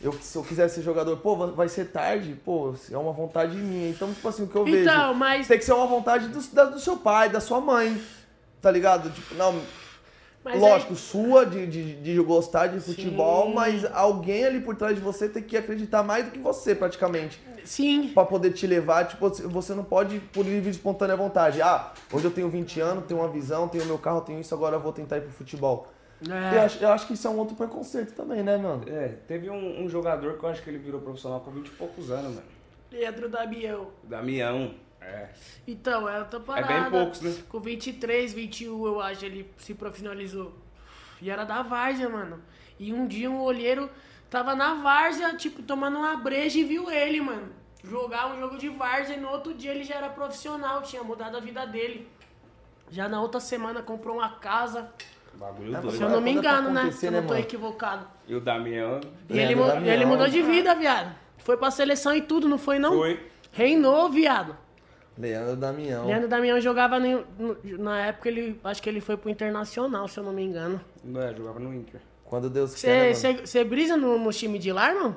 eu, 0.00 0.12
se 0.12 0.36
eu 0.38 0.44
quiser 0.44 0.68
ser 0.68 0.82
jogador, 0.82 1.16
pô, 1.16 1.34
vai- 1.36 1.50
vai 1.50 1.68
ser 1.68 1.86
tarde, 1.86 2.38
pô, 2.44 2.74
é 2.90 2.96
uma 2.96 3.12
vontade 3.12 3.56
minha. 3.56 3.88
Então, 3.90 4.12
tipo 4.14 4.28
assim, 4.28 4.44
o 4.44 4.46
que 4.46 4.54
eu 4.56 4.64
vejo. 4.64 4.78
Então, 4.88 5.12
mas. 5.14 5.48
Tem 5.48 5.58
que 5.58 5.64
ser 5.64 5.72
uma 5.72 5.86
vontade 5.86 6.28
do, 6.28 6.40
da- 6.52 6.66
do 6.66 6.78
seu 6.78 6.96
pai, 6.98 7.28
da 7.28 7.40
sua 7.40 7.60
mãe. 7.60 8.00
Tá 8.62 8.70
ligado? 8.70 9.10
Tipo, 9.10 9.34
não, 9.34 9.60
mas 10.44 10.60
lógico, 10.60 10.94
sua 10.94 11.46
de, 11.46 11.66
de, 11.66 11.94
de 11.96 12.20
gostar 12.20 12.66
de 12.66 12.78
futebol, 12.80 13.46
Sim. 13.48 13.54
mas 13.54 13.84
alguém 13.92 14.44
ali 14.44 14.60
por 14.60 14.76
trás 14.76 14.94
de 14.94 15.00
você 15.00 15.28
tem 15.28 15.42
que 15.42 15.56
acreditar 15.56 16.02
mais 16.02 16.26
do 16.26 16.30
que 16.32 16.38
você, 16.38 16.74
praticamente. 16.74 17.40
aí- 17.56 17.62
sim. 17.66 18.08
Pra 18.12 18.24
poder 18.26 18.52
te 18.52 18.66
levar, 18.66 19.06
tipo, 19.08 19.28
você 19.48 19.74
não 19.74 19.82
pode 19.84 20.20
por 20.32 20.44
livre 20.44 20.68
e 20.68 20.70
espontânea 20.70 21.16
vontade. 21.16 21.62
Ah, 21.62 21.92
hoje 22.12 22.26
eu 22.26 22.30
tenho 22.30 22.48
20 22.50 22.78
anos, 22.80 23.04
tenho 23.06 23.20
uma 23.20 23.28
visão, 23.28 23.66
tenho 23.68 23.86
meu 23.86 23.96
carro, 23.98 24.20
tenho 24.20 24.38
isso, 24.40 24.54
agora 24.54 24.76
eu 24.76 24.80
vou 24.80 24.92
tentar 24.92 25.16
ir 25.16 25.22
pro 25.22 25.30
futebol. 25.32 25.88
Eu, 26.26 26.32
É, 26.34 26.60
acho, 26.60 26.82
eu 26.82 26.88
acho 26.90 27.06
que 27.06 27.14
isso 27.14 27.26
é 27.26 27.30
um 27.30 27.38
outro 27.38 27.56
preconceito 27.56 28.12
também, 28.14 28.42
né, 28.42 28.56
mano? 28.56 28.84
É, 28.86 29.08
teve 29.26 29.50
um, 29.50 29.82
um 29.84 29.88
jogador 29.88 30.38
que 30.38 30.44
eu 30.44 30.48
acho 30.48 30.62
que 30.62 30.70
ele 30.70 30.78
virou 30.78 31.00
profissional 31.00 31.40
com 31.40 31.50
20 31.50 31.66
e 31.66 31.70
poucos 31.72 32.10
anos, 32.10 32.34
mano. 32.34 32.46
Pedro 32.90 33.28
Damião. 33.28 33.88
Damião. 34.04 34.74
É. 35.04 35.28
Então, 35.66 36.08
é 36.08 36.18
outra 36.18 36.38
É 36.38 36.42
parada. 36.42 36.66
bem 36.66 36.90
poucos, 36.90 37.20
né? 37.20 37.34
Com 37.48 37.60
23, 37.60 38.32
21, 38.32 38.86
eu 38.86 39.00
acho, 39.00 39.24
ele 39.24 39.50
se 39.58 39.74
profissionalizou. 39.74 40.52
E 41.20 41.30
era 41.30 41.44
da 41.44 41.62
Várzea, 41.62 42.08
mano. 42.08 42.42
E 42.78 42.92
um 42.92 43.06
dia 43.06 43.30
um 43.30 43.40
olheiro 43.40 43.88
tava 44.28 44.54
na 44.54 44.74
Várzea, 44.74 45.36
tipo, 45.36 45.62
tomando 45.62 45.98
uma 45.98 46.16
breja 46.16 46.58
e 46.58 46.64
viu 46.64 46.90
ele, 46.90 47.20
mano. 47.20 47.52
Jogar 47.82 48.34
um 48.34 48.40
jogo 48.40 48.56
de 48.56 48.68
Várzea 48.68 49.16
e 49.16 49.20
no 49.20 49.28
outro 49.28 49.54
dia 49.54 49.70
ele 49.72 49.84
já 49.84 49.96
era 49.96 50.08
profissional, 50.08 50.82
tinha 50.82 51.02
mudado 51.02 51.36
a 51.36 51.40
vida 51.40 51.66
dele. 51.66 52.08
Já 52.90 53.08
na 53.08 53.20
outra 53.20 53.40
semana 53.40 53.82
comprou 53.82 54.16
uma 54.16 54.30
casa. 54.36 54.90
Bagulho 55.34 55.76
É, 55.76 55.80
doido. 55.80 55.96
Se 55.96 56.02
eu 56.02 56.08
não 56.10 56.20
me 56.20 56.30
é 56.30 56.34
engano, 56.34 56.70
né? 56.70 56.90
Se 56.90 57.06
eu 57.06 57.12
né, 57.12 57.20
não 57.20 57.26
tô 57.28 57.34
equivocado. 57.34 58.06
E 58.26 58.34
o 58.34 58.40
Damião 58.40 59.00
E 59.28 59.38
ele, 59.38 59.54
Damião. 59.54 59.92
ele 59.94 60.04
mudou 60.06 60.28
de 60.28 60.42
vida, 60.42 60.74
viado. 60.74 61.14
Foi 61.38 61.56
pra 61.56 61.70
seleção 61.70 62.14
e 62.14 62.22
tudo, 62.22 62.48
não 62.48 62.56
foi 62.58 62.78
não? 62.78 62.92
foi. 62.92 63.30
Reinou, 63.52 64.08
viado. 64.10 64.56
Leandro 65.16 65.56
Damião. 65.56 66.06
Leandro 66.06 66.28
Damião 66.28 66.60
jogava 66.60 66.98
no- 66.98 67.24
no- 67.38 67.56
na 67.78 68.06
época 68.06 68.28
ele 68.28 68.58
acho 68.64 68.82
que 68.82 68.88
ele 68.88 69.00
foi 69.00 69.16
pro 69.16 69.30
Internacional, 69.30 70.08
se 70.08 70.18
eu 70.18 70.24
não 70.24 70.32
me 70.32 70.42
engano. 70.42 70.80
Não 71.04 71.22
é, 71.22 71.32
jogava 71.34 71.60
no 71.60 71.72
Inter. 71.72 72.00
Quando 72.24 72.50
Deus 72.50 72.74
quer, 72.80 73.08
né? 73.08 73.36
Você 73.44 73.62
brisa 73.64 73.96
no, 73.96 74.18
no 74.18 74.32
time 74.32 74.58
de 74.58 74.72
lá, 74.72 74.90
irmão? 74.90 75.14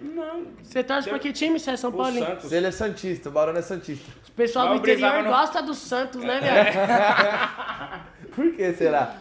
Não. 0.00 0.46
Você 0.62 0.82
torce 0.82 1.08
pra 1.08 1.18
que 1.18 1.32
time? 1.32 1.58
Você 1.60 1.70
é 1.72 1.76
São 1.76 1.92
Paulo? 1.92 2.18
Santos. 2.18 2.50
Ele 2.50 2.66
é 2.66 2.70
Santista, 2.70 3.28
o 3.28 3.32
Barão 3.32 3.52
é 3.56 3.62
Santista. 3.62 4.10
O 4.28 4.32
pessoal 4.32 4.68
Mas 4.70 4.80
do 4.80 4.90
interior 4.90 5.22
no- 5.22 5.28
gosta 5.30 5.62
do 5.62 5.74
Santos, 5.74 6.22
né, 6.24 6.40
viado? 6.42 8.30
Por 8.34 8.50
que 8.52 8.72
será? 8.72 9.16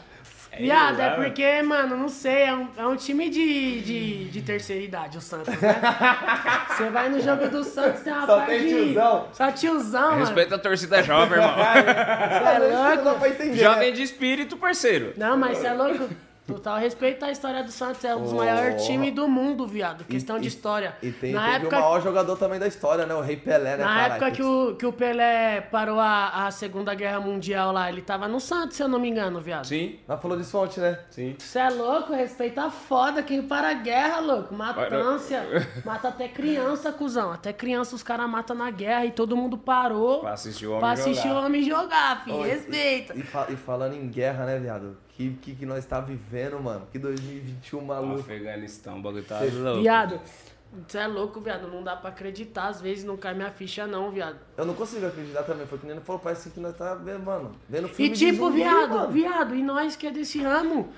Viado, 0.57 0.99
é 0.99 1.09
porque, 1.11 1.61
mano, 1.61 1.95
não 1.95 2.09
sei, 2.09 2.43
é 2.43 2.53
um, 2.53 2.67
é 2.77 2.85
um 2.85 2.95
time 2.95 3.29
de, 3.29 3.81
de, 3.81 4.25
de 4.25 4.41
terceira 4.41 4.83
idade, 4.83 5.17
o 5.17 5.21
Santos, 5.21 5.47
né? 5.59 5.75
Você 6.67 6.89
vai 6.89 7.09
no 7.09 7.21
jogo 7.21 7.47
do 7.47 7.63
Santos, 7.63 8.01
tem 8.01 8.11
uma 8.11 8.25
Só 8.25 8.37
parte 8.37 8.51
tem 8.51 8.67
de... 8.67 8.69
tiozão. 8.69 9.27
Só 9.31 9.51
tiozão, 9.51 10.09
mano. 10.11 10.19
Respeita 10.25 10.55
a 10.55 10.59
torcida 10.59 11.01
jovem, 11.03 11.39
irmão. 11.39 11.55
é 11.57 12.97
louco. 12.99 13.55
jovem 13.55 13.93
de 13.93 14.03
espírito, 14.03 14.57
parceiro. 14.57 15.13
Não, 15.15 15.37
mas 15.37 15.57
você 15.57 15.67
é 15.67 15.73
louco. 15.73 16.09
Total 16.53 16.77
respeito 16.79 17.23
à 17.25 17.31
história 17.31 17.63
do 17.63 17.71
Santos, 17.71 18.03
é 18.05 18.15
um 18.15 18.21
dos 18.23 18.33
Oh. 18.33 18.37
maiores 18.37 18.83
times 18.85 19.13
do 19.13 19.27
mundo, 19.27 19.67
viado. 19.67 20.03
Questão 20.05 20.39
de 20.39 20.47
história. 20.47 20.95
E 21.01 21.11
tem, 21.11 21.33
na 21.33 21.55
época, 21.55 21.77
o 21.77 21.81
maior 21.81 22.01
jogador 22.01 22.35
também 22.37 22.59
da 22.59 22.67
história, 22.67 23.05
né? 23.05 23.13
O 23.13 23.21
Rei 23.21 23.37
Pelé, 23.37 23.77
né, 23.77 23.83
na 23.83 24.05
época 24.07 24.31
que 24.31 24.43
o, 24.43 24.75
que 24.75 24.85
o 24.85 24.93
Pelé 24.93 25.61
parou 25.61 25.99
a, 25.99 26.45
a 26.47 26.51
Segunda 26.51 26.93
Guerra 26.93 27.19
Mundial 27.19 27.71
lá, 27.71 27.89
ele 27.89 28.01
tava 28.01 28.27
no 28.27 28.39
Santos, 28.39 28.77
se 28.77 28.83
eu 28.83 28.87
não 28.87 28.99
me 28.99 29.09
engano, 29.09 29.39
viado. 29.41 29.65
Sim, 29.65 29.99
Nós 30.07 30.21
falou 30.21 30.37
de 30.37 30.43
fonte, 30.43 30.79
né? 30.79 30.99
sim. 31.09 31.35
Você 31.39 31.59
é 31.59 31.69
louco, 31.69 32.13
respeita 32.13 32.69
foda 32.69 33.21
quem 33.23 33.41
para 33.43 33.69
a 33.69 33.73
guerra, 33.73 34.19
louco. 34.19 34.53
Matância. 34.53 35.43
Mata 35.85 36.07
até 36.09 36.27
criança, 36.27 36.91
cuzão. 36.91 37.31
Até 37.31 37.53
criança 37.53 37.95
os 37.95 38.03
caras 38.03 38.29
matam 38.29 38.55
na 38.55 38.69
guerra 38.71 39.05
e 39.05 39.11
todo 39.11 39.35
mundo 39.35 39.57
parou 39.57 40.19
Pra 40.21 40.33
assistir 40.33 40.65
o 40.67 40.71
homem 40.71 40.81
pra 40.81 40.91
assistir 40.91 41.27
jogar. 41.27 41.41
o 41.41 41.45
homem 41.45 41.63
jogar, 41.63 42.23
filho. 42.23 42.45
E- 42.45 42.49
Respeita. 42.49 43.13
E, 43.17 43.21
fa- 43.23 43.47
e 43.49 43.55
falando 43.55 43.93
em 43.95 44.07
guerra, 44.07 44.45
né, 44.45 44.59
viado? 44.59 44.97
Que, 45.29 45.37
que, 45.41 45.55
que 45.57 45.65
nós 45.65 45.85
tá 45.85 45.99
vivendo, 45.99 46.59
mano? 46.59 46.87
Que 46.91 46.97
2021 46.97 47.79
O 47.79 47.85
maluco. 47.85 48.19
Afeganistão, 48.21 48.97
o 48.99 49.01
bagulho 49.01 49.23
tá 49.23 49.39
Cê- 49.39 49.51
louco. 49.51 49.81
Viado, 49.81 50.19
você 50.87 50.97
é 50.97 51.07
louco, 51.07 51.39
viado. 51.41 51.67
Não 51.67 51.83
dá 51.83 51.95
pra 51.95 52.09
acreditar. 52.09 52.67
Às 52.69 52.81
vezes 52.81 53.03
não 53.03 53.17
cai 53.17 53.33
minha 53.33 53.51
ficha, 53.51 53.85
não, 53.85 54.09
viado. 54.11 54.37
Eu 54.57 54.65
não 54.65 54.73
consigo 54.73 55.05
acreditar 55.05 55.43
também. 55.43 55.67
Foi 55.67 55.77
que 55.77 55.85
nem 55.85 55.99
falou, 55.99 56.19
parece 56.19 56.49
que 56.49 56.59
nós 56.59 56.75
tá 56.75 56.95
vendo, 56.95 57.23
mano. 57.25 57.51
Vendo 57.69 57.87
E 57.87 57.93
filme 57.93 58.11
de 58.13 58.25
tipo, 58.31 58.45
zumbi, 58.45 58.57
viado, 58.57 58.89
mano. 58.95 59.11
viado, 59.11 59.55
e 59.55 59.61
nós 59.61 59.95
que 59.95 60.07
é 60.07 60.11
desse 60.11 60.41
ramo, 60.41 60.89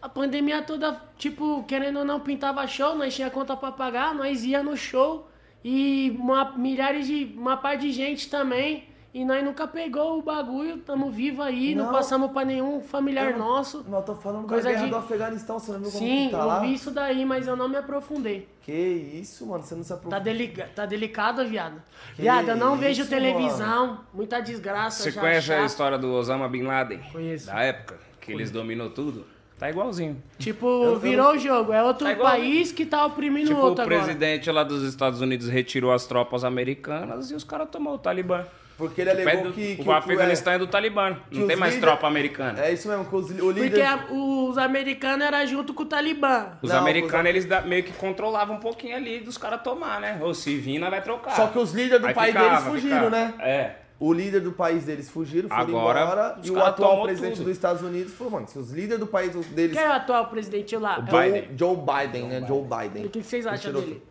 a 0.00 0.08
pandemia 0.08 0.62
toda, 0.62 1.00
tipo, 1.18 1.64
querendo 1.64 1.98
ou 1.98 2.04
não, 2.04 2.20
pintava 2.20 2.66
show, 2.66 2.94
nós 2.94 3.14
tinha 3.14 3.28
conta 3.30 3.56
pra 3.56 3.72
pagar, 3.72 4.14
nós 4.14 4.44
ia 4.44 4.62
no 4.62 4.76
show 4.76 5.28
e 5.64 6.16
uma, 6.18 6.52
milhares 6.56 7.06
de, 7.06 7.34
uma 7.36 7.56
par 7.56 7.76
de 7.76 7.90
gente 7.92 8.30
também, 8.30 8.84
e 9.18 9.24
nós 9.24 9.42
nunca 9.42 9.66
pegou 9.66 10.18
o 10.18 10.22
bagulho, 10.22 10.76
tamo 10.78 11.10
vivo 11.10 11.42
aí, 11.42 11.74
não, 11.74 11.86
Não. 11.86 11.92
passamos 11.92 12.30
pra 12.32 12.44
nenhum 12.44 12.80
familiar 12.82 13.30
Eu- 13.30 13.38
nosso. 13.38 13.84
Não, 13.88 13.98
eu 13.98 14.04
tô 14.04 14.14
falando 14.14 14.46
Coisa 14.46 14.64
da 14.64 14.70
guerra 14.72 14.84
de- 14.84 14.90
do 14.90 14.96
Afeganistão, 14.96 15.58
você 15.58 15.72
não 15.72 15.80
viu 15.80 15.90
como 15.90 16.04
Sim, 16.04 16.26
que 16.26 16.32
tá 16.32 16.38
eu 16.42 16.46
lá? 16.46 16.58
vi 16.60 16.74
isso 16.74 16.90
daí, 16.90 17.24
mas 17.24 17.46
eu 17.46 17.56
não 17.56 17.68
me 17.68 17.76
aprofundei. 17.76 18.46
Que 18.62 18.72
isso, 18.72 19.46
mano, 19.46 19.62
você 19.64 19.74
não 19.74 19.82
se 19.82 19.88
Tá, 19.88 19.94
aprofundou. 19.94 20.20
delica, 20.20 20.68
tá 20.74 20.84
delicado, 20.84 21.46
viado. 21.46 21.80
Que 22.14 22.22
viado, 22.22 22.48
eu 22.48 22.56
não 22.56 22.72
isso, 22.74 22.80
vejo 22.82 23.06
televisão, 23.08 24.00
muita 24.12 24.40
desgraça. 24.40 25.02
Você 25.04 25.10
já 25.12 25.20
conhece 25.20 25.52
a 25.52 25.64
história 25.64 25.96
do 25.96 26.12
Osama 26.12 26.48
Bin 26.48 26.62
Laden? 26.64 26.98
Conheço. 27.10 27.46
Da 27.46 27.60
época, 27.62 27.98
que 28.20 28.32
eles 28.32 28.50
dominou 28.50 28.90
tudo? 28.90 29.24
Tá 29.58 29.70
igualzinho. 29.70 30.22
Tipo, 30.38 30.66
eu 30.84 30.98
virou 30.98 31.32
o 31.32 31.38
jogo. 31.38 31.72
É 31.72 31.82
outro 31.82 32.06
Tá 32.06 32.14
país 32.14 32.70
que 32.72 32.84
tá 32.84 33.06
oprimindo 33.06 33.46
Tipo, 33.48 33.60
o 33.60 33.64
outro 33.64 33.84
o 33.84 33.86
agora. 33.86 34.02
presidente 34.02 34.50
lá 34.50 34.62
dos 34.62 34.82
Estados 34.82 35.22
Unidos 35.22 35.48
retirou 35.48 35.90
as 35.92 36.06
tropas 36.06 36.44
americanas 36.44 37.30
e 37.30 37.34
os 37.34 37.42
caras 37.42 37.66
tomou 37.70 37.94
o 37.94 37.98
Talibã. 37.98 38.44
Porque 38.76 39.00
ele 39.00 39.10
alegou 39.10 39.44
do- 39.44 39.52
que, 39.52 39.76
que 39.76 39.88
o 39.88 39.92
Afeganistão 39.92 40.52
é 40.52 40.58
do 40.58 40.66
Talibã. 40.66 41.16
Não 41.30 41.46
tem 41.46 41.56
mais 41.56 41.74
líder- 41.74 41.86
tropa 41.86 42.06
americana. 42.06 42.60
É 42.62 42.72
isso 42.72 42.86
mesmo, 42.88 43.06
que 43.06 43.16
os, 43.16 43.30
o 43.30 43.50
líder... 43.50 43.70
Porque 43.70 43.82
a- 43.82 44.06
os 44.12 44.58
americanos 44.58 45.26
eram 45.26 45.46
junto 45.46 45.72
com 45.72 45.82
o 45.82 45.86
Talibã. 45.86 46.48
Os 46.60 46.68
Não, 46.70 46.78
americanos, 46.78 47.24
os- 47.24 47.28
eles 47.30 47.44
da- 47.46 47.62
meio 47.62 47.82
que 47.84 47.92
controlavam 47.94 48.56
um 48.56 48.60
pouquinho 48.60 48.94
ali 48.96 49.20
dos 49.20 49.38
caras 49.38 49.62
tomar, 49.62 50.00
né? 50.00 50.18
Ou 50.20 50.34
se 50.34 50.56
vir, 50.58 50.78
nós 50.78 50.90
vai 50.90 51.00
trocar. 51.02 51.34
Só 51.34 51.46
que 51.46 51.58
os 51.58 51.72
líderes 51.72 52.00
do 52.02 52.06
Aí 52.08 52.14
país 52.14 52.32
ficava, 52.34 52.48
deles 52.50 52.64
fugiram, 52.68 52.96
ficava. 53.06 53.10
né? 53.10 53.34
É. 53.40 53.76
O 53.98 54.12
líder 54.12 54.40
do 54.40 54.52
país 54.52 54.84
deles 54.84 55.08
fugiram, 55.08 55.48
foram 55.48 55.62
Agora, 55.62 56.02
embora. 56.02 56.38
E 56.44 56.50
o 56.50 56.62
atual 56.62 57.02
presidente 57.04 57.36
tudo. 57.36 57.44
dos 57.44 57.52
Estados 57.54 57.80
Unidos 57.80 58.12
falou, 58.12 58.30
mano, 58.34 58.46
se 58.46 58.58
os 58.58 58.70
líderes 58.70 58.98
do 59.00 59.06
país 59.06 59.32
deles... 59.46 59.74
Quem 59.74 59.86
é 59.86 59.88
o 59.88 59.92
atual 59.92 60.26
presidente 60.26 60.76
lá? 60.76 60.98
O 61.00 61.10
Joe, 61.10 61.22
Biden. 61.22 61.48
Joe 61.56 61.76
Biden, 61.76 62.24
né? 62.28 62.44
Joe 62.46 62.62
Biden. 62.62 63.04
E 63.04 63.06
o 63.06 63.08
que 63.08 63.22
vocês 63.22 63.46
acham 63.46 63.72
dele? 63.72 63.86
tudo. 63.86 64.02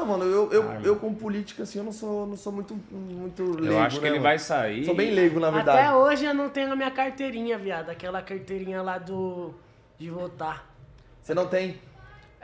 Não, 0.00 0.06
mano, 0.06 0.24
eu, 0.24 0.50
eu, 0.50 0.64
eu 0.82 0.96
com 0.96 1.12
política, 1.14 1.64
assim, 1.64 1.78
eu 1.78 1.84
não 1.84 1.92
sou, 1.92 2.26
não 2.26 2.36
sou 2.36 2.50
muito, 2.50 2.74
muito 2.90 3.44
leigo, 3.44 3.66
Eu 3.66 3.78
acho 3.80 3.96
que 3.96 4.02
né, 4.02 4.08
ele 4.08 4.18
mano? 4.18 4.22
vai 4.30 4.38
sair. 4.38 4.86
Sou 4.86 4.94
bem 4.94 5.10
leigo, 5.10 5.38
na 5.38 5.50
verdade. 5.50 5.78
Até 5.78 5.94
hoje 5.94 6.24
eu 6.24 6.32
não 6.32 6.48
tenho 6.48 6.72
a 6.72 6.76
minha 6.76 6.90
carteirinha, 6.90 7.58
viado. 7.58 7.90
Aquela 7.90 8.22
carteirinha 8.22 8.80
lá 8.80 8.96
do... 8.96 9.52
De 9.98 10.08
votar. 10.08 10.66
Você 11.20 11.34
não 11.34 11.46
tem 11.46 11.78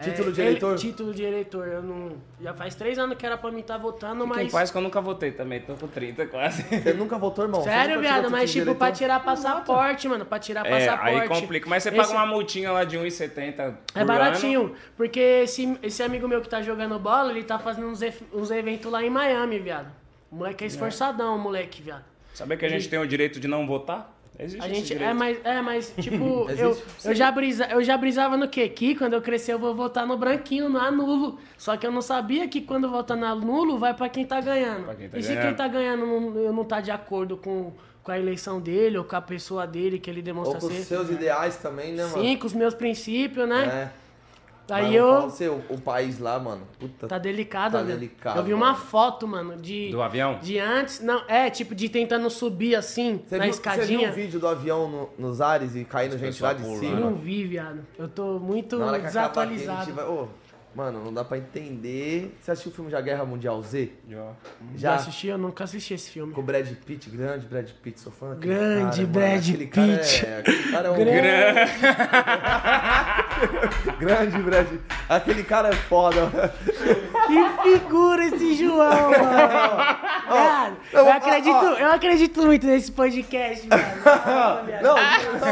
título 0.02 0.28
É, 0.28 0.32
de 0.32 0.40
ele- 0.40 0.48
eleitor? 0.50 0.76
título 0.76 1.14
de 1.14 1.22
eleitor. 1.22 1.66
Eu 1.68 1.82
não... 1.82 2.12
Já 2.40 2.52
faz 2.54 2.74
três 2.74 2.98
anos 2.98 3.16
que 3.16 3.24
era 3.24 3.36
pra 3.38 3.50
mim 3.50 3.60
estar 3.60 3.78
votando, 3.78 4.24
Fiquem 4.24 4.36
mas... 4.44 4.48
em 4.48 4.50
paz 4.50 4.70
que 4.70 4.76
eu 4.76 4.82
nunca 4.82 5.00
votei 5.00 5.30
também, 5.32 5.60
tô 5.60 5.74
com 5.74 5.86
30 5.88 6.26
quase. 6.26 6.62
Você 6.64 6.92
nunca 6.92 7.16
votou, 7.18 7.44
irmão? 7.46 7.62
Sério, 7.62 8.00
viado, 8.00 8.30
mas 8.30 8.50
título 8.50 8.66
de 8.66 8.70
tipo, 8.72 8.78
pra 8.78 8.92
tirar 8.92 9.20
passaporte, 9.24 10.08
mano. 10.08 10.24
Pra 10.26 10.38
tirar 10.38 10.66
É, 10.66 10.70
passaporte. 10.70 11.20
aí 11.20 11.28
complica. 11.28 11.68
Mas 11.68 11.82
você 11.82 11.88
Esse- 11.88 11.98
paga 11.98 12.10
uma 12.12 12.26
multinha 12.26 12.70
lá 12.72 12.84
de 12.84 12.98
1,70 12.98 13.74
por 13.92 14.00
É 14.00 14.04
baratinho, 14.04 14.60
ano. 14.64 14.74
porque 14.96 15.18
esse, 15.20 15.78
esse 15.82 16.02
amigo 16.02 16.28
meu 16.28 16.40
que 16.40 16.48
tá 16.48 16.60
jogando 16.60 16.98
bola, 16.98 17.30
ele 17.30 17.44
tá 17.44 17.58
fazendo 17.58 17.88
uns, 17.88 18.00
uns 18.32 18.50
eventos 18.50 18.90
lá 18.90 19.02
em 19.02 19.10
Miami, 19.10 19.58
viado. 19.58 19.88
O 20.30 20.36
moleque 20.36 20.64
é 20.64 20.66
esforçadão, 20.66 21.36
o 21.36 21.38
moleque, 21.38 21.80
viado. 21.80 22.04
Sabia 22.34 22.56
que 22.56 22.66
a 22.66 22.68
gente 22.68 22.88
tem 22.88 22.98
o 22.98 23.06
direito 23.06 23.40
de 23.40 23.48
não 23.48 23.66
votar? 23.66 24.12
Existe 24.38 24.64
A 24.64 24.68
gente, 24.68 24.84
direito. 24.86 25.10
é, 25.10 25.14
mas, 25.14 25.38
é, 25.44 25.62
mas, 25.62 25.94
tipo, 26.00 26.44
Existe? 26.50 26.62
eu, 26.62 26.78
eu, 27.04 27.14
já 27.14 27.30
brisa, 27.30 27.64
eu 27.66 27.82
já 27.82 27.96
brisava 27.96 28.36
no 28.36 28.48
quê? 28.48 28.68
Que 28.68 28.94
quando 28.94 29.14
eu 29.14 29.22
crescer 29.22 29.52
eu 29.54 29.58
vou 29.58 29.74
votar 29.74 30.06
no 30.06 30.16
branquinho, 30.16 30.68
no 30.68 30.78
anulo. 30.78 31.38
Só 31.56 31.76
que 31.76 31.86
eu 31.86 31.90
não 31.92 32.02
sabia 32.02 32.46
que 32.48 32.60
quando 32.60 32.88
votar 32.90 33.16
no 33.16 33.24
anulo 33.26 33.78
vai 33.78 33.94
pra 33.94 34.08
quem 34.08 34.24
tá 34.26 34.40
ganhando. 34.40 34.94
Quem 34.96 35.08
tá 35.08 35.18
e 35.18 35.22
se 35.22 35.28
ganhando. 35.28 35.46
quem 35.46 35.54
tá 35.54 35.68
ganhando 35.68 36.06
não, 36.06 36.36
eu 36.38 36.52
não 36.52 36.64
tá 36.64 36.80
de 36.80 36.90
acordo 36.90 37.36
com, 37.36 37.72
com 38.02 38.12
a 38.12 38.18
eleição 38.18 38.60
dele 38.60 38.98
ou 38.98 39.04
com 39.04 39.16
a 39.16 39.22
pessoa 39.22 39.66
dele 39.66 39.98
que 39.98 40.10
ele 40.10 40.20
Ou 40.20 40.24
demonstra 40.24 40.60
com 40.60 40.66
os 40.66 40.72
ser. 40.72 40.84
seus 40.84 41.10
ideais 41.10 41.56
também, 41.56 41.92
né, 41.92 42.04
mano? 42.04 42.22
Sim, 42.22 42.36
com 42.36 42.46
os 42.46 42.52
meus 42.54 42.74
princípios, 42.74 43.48
né? 43.48 43.90
É. 44.02 44.05
Aí 44.68 44.84
Mas 44.86 44.94
eu. 44.94 45.20
Você, 45.22 45.48
o, 45.48 45.62
o 45.70 45.80
país 45.80 46.18
lá, 46.18 46.38
mano, 46.40 46.62
puta... 46.78 47.06
Tá 47.06 47.18
delicado, 47.18 47.72
Tá 47.72 47.78
velho. 47.82 47.94
delicado, 47.98 48.36
Eu 48.38 48.42
vi 48.44 48.52
uma 48.52 48.72
mano. 48.72 48.78
foto, 48.84 49.26
mano, 49.28 49.56
de. 49.56 49.90
Do 49.90 50.02
avião? 50.02 50.38
De 50.42 50.58
antes. 50.58 51.00
Não, 51.00 51.22
é, 51.28 51.48
tipo, 51.50 51.74
de 51.74 51.88
tentando 51.88 52.28
subir 52.28 52.74
assim, 52.74 53.20
Você 53.26 53.38
na 53.38 53.44
viu, 53.44 53.52
você 53.54 53.60
viu 53.62 53.72
escadinha. 53.72 54.08
um 54.08 54.12
vídeo 54.12 54.40
do 54.40 54.48
avião 54.48 54.88
no- 54.90 55.08
nos 55.18 55.40
ares 55.40 55.76
e 55.76 55.84
caindo 55.84 56.18
gente 56.18 56.42
lá 56.42 56.52
de 56.52 56.62
cima? 56.78 56.98
Eu 56.98 57.10
não 57.10 57.14
vi, 57.14 57.44
viado. 57.44 57.80
Eu 57.98 58.08
tô 58.08 58.38
muito 58.40 58.76
desatualizado. 59.02 59.84
gente 59.84 59.94
vai... 59.94 60.04
Ô, 60.04 60.26
mano, 60.76 61.02
não 61.02 61.12
dá 61.12 61.24
pra 61.24 61.38
entender... 61.38 62.36
Você 62.38 62.50
assistiu 62.50 62.70
o 62.70 62.74
filme 62.74 62.90
Já 62.90 63.00
Guerra 63.00 63.24
Mundial 63.24 63.62
Z? 63.62 63.90
Já. 64.08 64.32
Já 64.76 64.94
assisti? 64.96 65.28
Eu 65.28 65.38
nunca 65.38 65.64
assisti 65.64 65.94
esse 65.94 66.10
filme. 66.10 66.34
Com 66.34 66.42
o 66.42 66.44
Brad 66.44 66.70
Pitt, 66.84 67.08
grande 67.08 67.46
Brad 67.46 67.70
Pitt, 67.82 67.98
sou 67.98 68.12
fã 68.12 68.36
Grande 68.36 68.84
cara, 68.84 68.96
mano. 68.96 69.08
Brad 69.08 69.48
aquele 69.48 69.66
cara 69.66 69.96
Pitt. 69.96 70.26
É, 70.26 70.38
aquele 70.38 70.70
cara 70.70 70.88
é 70.88 70.90
um... 70.90 70.96
Grande. 70.96 71.72
grande 73.98 74.38
Brad 74.42 74.66
Aquele 75.08 75.42
cara 75.44 75.68
é 75.68 75.72
foda. 75.72 76.30
Que 77.26 77.62
figura 77.78 78.24
esse 78.24 78.54
João, 78.54 79.10
mano. 79.10 79.16
Viado, 80.32 80.76
eu 80.92 80.98
eu, 81.00 81.12
acredito, 81.12 81.54
ó. 81.56 81.72
eu 81.74 81.90
acredito 81.92 82.42
muito 82.46 82.66
nesse 82.66 82.90
podcast, 82.92 83.66
viado. 83.66 83.86
Não, 84.82 84.94
não, 84.94 85.50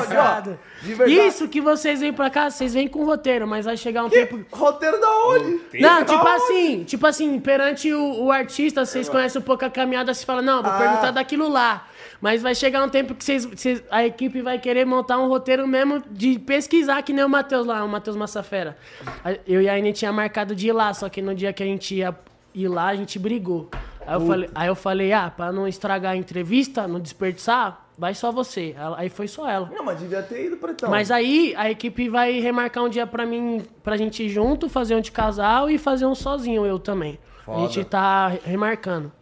de 0.83 0.95
verdade. 0.95 1.11
Isso 1.11 1.49
que 1.49 1.61
vocês 1.61 2.01
vêm 2.01 2.12
pra 2.12 2.29
cá, 2.31 2.51
vocês 2.51 2.75
vêm 2.75 2.87
com 2.89 3.05
roteiro, 3.05 3.47
mas 3.47 3.64
vai 3.64 3.77
chegar 3.77 4.05
um 4.05 4.09
Que 4.11 4.27
tempo. 4.27 4.45
roteiro 4.57 5.01
da 5.01 5.09
onde? 5.29 5.61
Não, 5.81 6.05
tipo 6.05 6.14
Aonde? 6.27 6.31
assim, 6.43 6.85
tipo 6.85 7.07
assim, 7.07 7.39
perante 7.41 7.93
o, 7.93 8.25
o 8.25 8.31
artista, 8.33 8.85
vocês 8.85 9.09
conhecem 9.09 9.41
um 9.41 9.45
pouco 9.45 9.64
a 9.64 9.70
caminhada, 9.70 10.12
você 10.12 10.25
fala, 10.27 10.43
não, 10.43 10.62
vou 10.62 10.70
Ah. 10.70 10.77
perguntar 10.79 11.11
daquilo 11.12 11.49
lá. 11.49 11.87
Mas 12.25 12.41
vai 12.41 12.55
chegar 12.55 12.83
um 12.83 12.89
tempo 12.89 13.14
que 13.14 13.22
vocês, 13.22 13.45
vocês- 13.45 13.83
a 13.91 14.03
equipe 14.07 14.41
vai 14.41 14.59
querer 14.59 14.87
montar 14.87 15.18
um 15.18 15.29
roteiro 15.29 15.68
mesmo 15.68 16.03
de 16.11 16.39
pesquisar, 16.39 17.03
que 17.03 17.12
nem 17.12 17.22
o 17.22 17.29
Matheus 17.29 17.66
lá, 17.66 17.85
o 17.85 17.89
Matheus 17.89 18.16
Massafera. 18.16 18.79
A- 19.22 19.37
Eu 19.47 19.61
e 19.61 19.68
a 19.68 19.75
Aine 19.75 19.93
tinha 19.93 20.11
marcado 20.11 20.55
de 20.55 20.68
ir 20.68 20.72
lá, 20.72 20.95
só 20.95 21.07
que 21.11 21.20
no 21.20 21.35
dia 21.35 21.53
que 21.53 21.62
a 21.62 21.66
gente 21.66 21.95
ia 21.97 22.16
ir 22.55 22.66
lá, 22.66 22.87
a 22.87 22.95
gente 22.97 23.18
brigou. 23.18 23.68
Aí 24.07 24.14
eu, 24.14 24.20
falei, 24.27 24.51
aí 24.55 24.68
eu 24.68 24.75
falei, 24.75 25.12
ah, 25.12 25.31
pra 25.37 25.53
não 25.53 25.68
estragar 25.68 26.12
a 26.12 26.16
entrevista, 26.16 26.89
não 26.89 26.99
desperdiçar, 26.99 27.89
vai 27.99 28.14
só 28.14 28.33
você. 28.33 28.75
Aí 28.97 29.11
foi 29.11 29.29
só 29.29 29.47
ela. 29.47 29.70
Não, 29.75 29.85
mas 29.85 29.99
devia 29.99 30.22
ter 30.22 30.47
ido, 30.47 30.57
Pretão. 30.57 30.89
Mas 30.89 31.11
aí 31.11 31.53
a 31.59 31.70
equipe 31.70 32.09
vai 32.09 32.41
remarcar 32.41 32.85
um 32.85 32.89
dia 32.89 33.07
pra 33.07 33.27
mim, 33.27 33.62
pra 33.83 33.99
gente 33.99 34.22
ir 34.22 34.31
junto, 34.31 34.66
fazer 34.70 34.95
um 34.95 35.01
de 35.03 35.12
casal 35.12 35.68
e 35.68 35.77
fazer 35.77 36.07
um 36.07 36.14
sozinho, 36.14 36.64
eu 36.64 36.79
também. 36.79 37.18
A 37.41 37.45
Foda. 37.45 37.61
gente 37.61 37.85
tá 37.85 38.29
remarcando. 38.47 39.12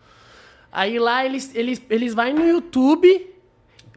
Aí 0.73 0.99
lá 0.99 1.25
eles, 1.25 1.55
eles, 1.55 1.83
eles 1.91 2.14
vão 2.14 2.33
no 2.33 2.47
YouTube, 2.49 3.31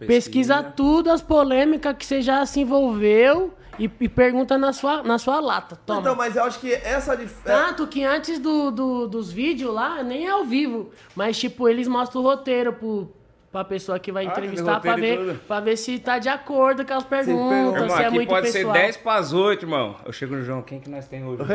pesquisa, 0.06 0.62
tudo, 0.62 1.10
as 1.10 1.22
polêmicas 1.22 1.96
que 1.98 2.06
você 2.06 2.22
já 2.22 2.46
se 2.46 2.60
envolveu 2.60 3.54
e, 3.80 3.90
e 4.00 4.10
pergunta 4.10 4.58
na 4.58 4.74
sua, 4.74 5.02
na 5.02 5.18
sua 5.18 5.40
lata. 5.40 5.78
Toma. 5.86 6.02
Então, 6.02 6.16
mas 6.16 6.36
eu 6.36 6.44
acho 6.44 6.60
que 6.60 6.74
essa 6.74 7.16
de... 7.16 7.26
Tanto 7.44 7.88
que 7.88 8.04
antes 8.04 8.38
do, 8.40 8.70
do- 8.72 9.08
dos 9.08 9.32
vídeos 9.32 9.74
lá, 9.74 10.04
nem 10.04 10.28
é 10.28 10.32
ao 10.32 10.44
vivo. 10.44 10.92
Mas, 11.16 11.40
tipo, 11.40 11.68
eles 11.70 11.88
mostram 11.88 12.22
o 12.22 12.26
roteiro 12.26 12.74
pro, 12.74 13.10
pra 13.52 13.64
pessoa 13.64 13.98
que 13.98 14.12
vai 14.12 14.26
Ah, 14.26 14.30
entrevistar 14.30 14.80
pra 14.82 14.96
ver, 14.98 15.40
pra 15.48 15.60
ver 15.62 15.78
se 15.78 15.98
tá 16.00 16.20
de 16.20 16.28
acordo 16.30 16.86
com 16.86 16.94
as 16.94 17.04
pergunta. 17.06 17.50
perguntas, 17.50 17.82
Irmão, 17.84 17.98
se 17.98 18.04
é 18.04 18.06
aqui 18.08 18.16
muito 18.16 18.30
pode 18.30 18.52
pessoal. 18.52 18.74
ser 18.76 18.82
10 18.82 18.98
pras 18.98 19.32
8, 19.34 19.64
irmão. 19.64 19.96
Eu 20.06 20.12
chego 20.12 20.36
no 20.36 20.44
João, 20.44 20.62
quem 20.62 20.80
que 20.82 20.90
nós 20.90 21.08
tem 21.08 21.26
hoje? 21.26 21.42
É. 21.44 21.46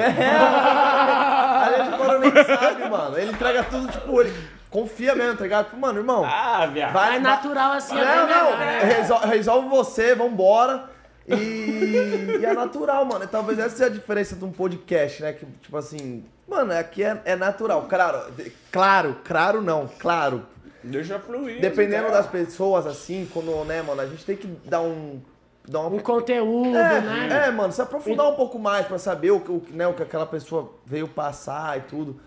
nem 2.19 2.45
sabe, 2.57 2.89
mano. 2.91 3.19
Ele 3.19 3.31
entrega 3.33 3.65
tudo, 3.65 3.91
tipo, 3.91 4.21
ele 4.21 4.33
confia 4.71 5.15
mesmo, 5.15 5.37
tá 5.37 5.43
ligado? 5.45 5.77
Mano, 5.77 5.99
irmão, 6.01 6.25
Ah, 6.25 6.67
viado. 6.67 6.93
vai, 6.93 7.17
É 7.17 7.19
natural 7.19 7.73
assim, 7.73 7.99
é 7.99 8.05
Não, 8.05 8.27
bem 8.27 8.35
não, 8.37 8.45
melhor, 8.45 8.59
né? 8.59 8.79
resol- 8.85 9.19
resolve 9.21 9.69
você, 9.69 10.15
vambora. 10.15 10.85
E, 11.29 12.39
e 12.41 12.45
é 12.45 12.53
natural, 12.55 13.05
mano. 13.05 13.25
E 13.25 13.29
talvez 13.29 13.59
essa 13.59 13.77
seja 13.77 13.91
a 13.91 13.93
diferença 13.93 14.35
de 14.35 14.45
um 14.45 14.51
podcast, 14.51 15.23
né? 15.23 15.33
Que, 15.33 15.47
tipo 15.63 15.77
assim, 15.77 16.25
mano, 16.49 16.73
aqui 16.73 17.05
é, 17.05 17.21
é 17.25 17.37
natural. 17.37 17.87
Claro, 17.89 18.33
claro, 18.73 19.17
claro 19.25 19.63
não, 19.63 19.89
claro. 19.99 20.47
Deixa 20.83 21.19
fluir. 21.19 21.61
Dependendo 21.61 22.05
né? 22.09 22.11
das 22.13 22.27
pessoas, 22.27 22.87
assim, 22.87 23.29
quando, 23.33 23.65
né, 23.65 23.83
mano, 23.83 24.01
a 24.01 24.07
gente 24.07 24.25
tem 24.25 24.37
que 24.37 24.47
dar 24.65 24.81
um. 24.81 25.21
Dar 25.69 25.81
Um 25.81 25.89
uma... 25.89 26.03
conteúdo, 26.03 26.75
É, 26.77 27.01
né? 27.01 27.45
é, 27.47 27.51
mano, 27.51 27.71
se 27.73 27.81
aprofundar 27.83 28.27
um 28.29 28.35
pouco 28.35 28.59
mais 28.59 28.87
pra 28.87 28.99
saber 28.99 29.31
o, 29.31 29.41
que- 29.41 29.53
o, 29.53 29.63
né, 29.71 29.87
o 29.87 29.93
que 29.93 30.03
aquela 30.03 30.27
pessoa 30.27 30.73
veio 30.87 31.07
passar 31.07 31.79
e 31.79 31.83
tudo. 31.83 32.19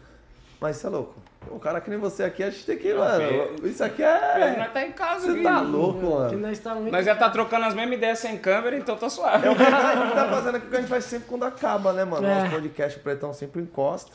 Mas 0.61 0.77
você 0.77 0.87
é 0.87 0.89
louco. 0.91 1.15
O 1.51 1.59
cara 1.59 1.79
que 1.81 1.89
nem 1.89 1.99
você 1.99 2.23
aqui, 2.23 2.43
a 2.43 2.49
gente 2.49 2.65
tem 2.65 2.77
que, 2.77 2.93
mano. 2.93 3.27
Pedro- 3.55 3.67
Isso 3.69 3.83
aqui 3.83 3.97
Pedro, 4.03 4.39
é. 4.43 4.57
Nós 4.57 4.73
tá 4.73 4.85
em 4.85 4.91
casa, 4.91 5.31
Você 5.33 5.41
tá 5.43 5.61
louco, 5.61 5.99
Que 5.99 6.05
mano. 6.05 6.37
nós 6.39 6.59
tá 6.59 6.75
muito... 6.75 6.91
Nós 6.91 7.05
já 7.05 7.15
tá 7.15 7.29
trocando 7.29 7.65
as 7.65 7.73
mesmas 7.73 7.97
ideias 7.97 8.19
sem 8.19 8.37
câmera, 8.37 8.75
então 8.77 8.95
tá 8.95 9.09
suave. 9.09 9.47
É 9.47 9.51
o 9.51 9.55
que 9.55 9.61
a 9.63 9.95
gente 9.95 10.13
tá 10.15 10.27
fazendo 10.29 10.55
aqui 10.55 10.67
que 10.67 10.75
a 10.75 10.79
gente 10.79 10.89
faz 10.89 11.03
sempre 11.05 11.27
quando 11.27 11.43
acaba, 11.43 11.93
né, 11.93 12.03
mano? 12.03 12.25
É. 12.27 12.39
Nosso 12.41 12.51
podcast, 12.51 12.99
o 12.99 13.01
Pretão 13.03 13.33
sempre 13.33 13.61
encosta. 13.61 14.11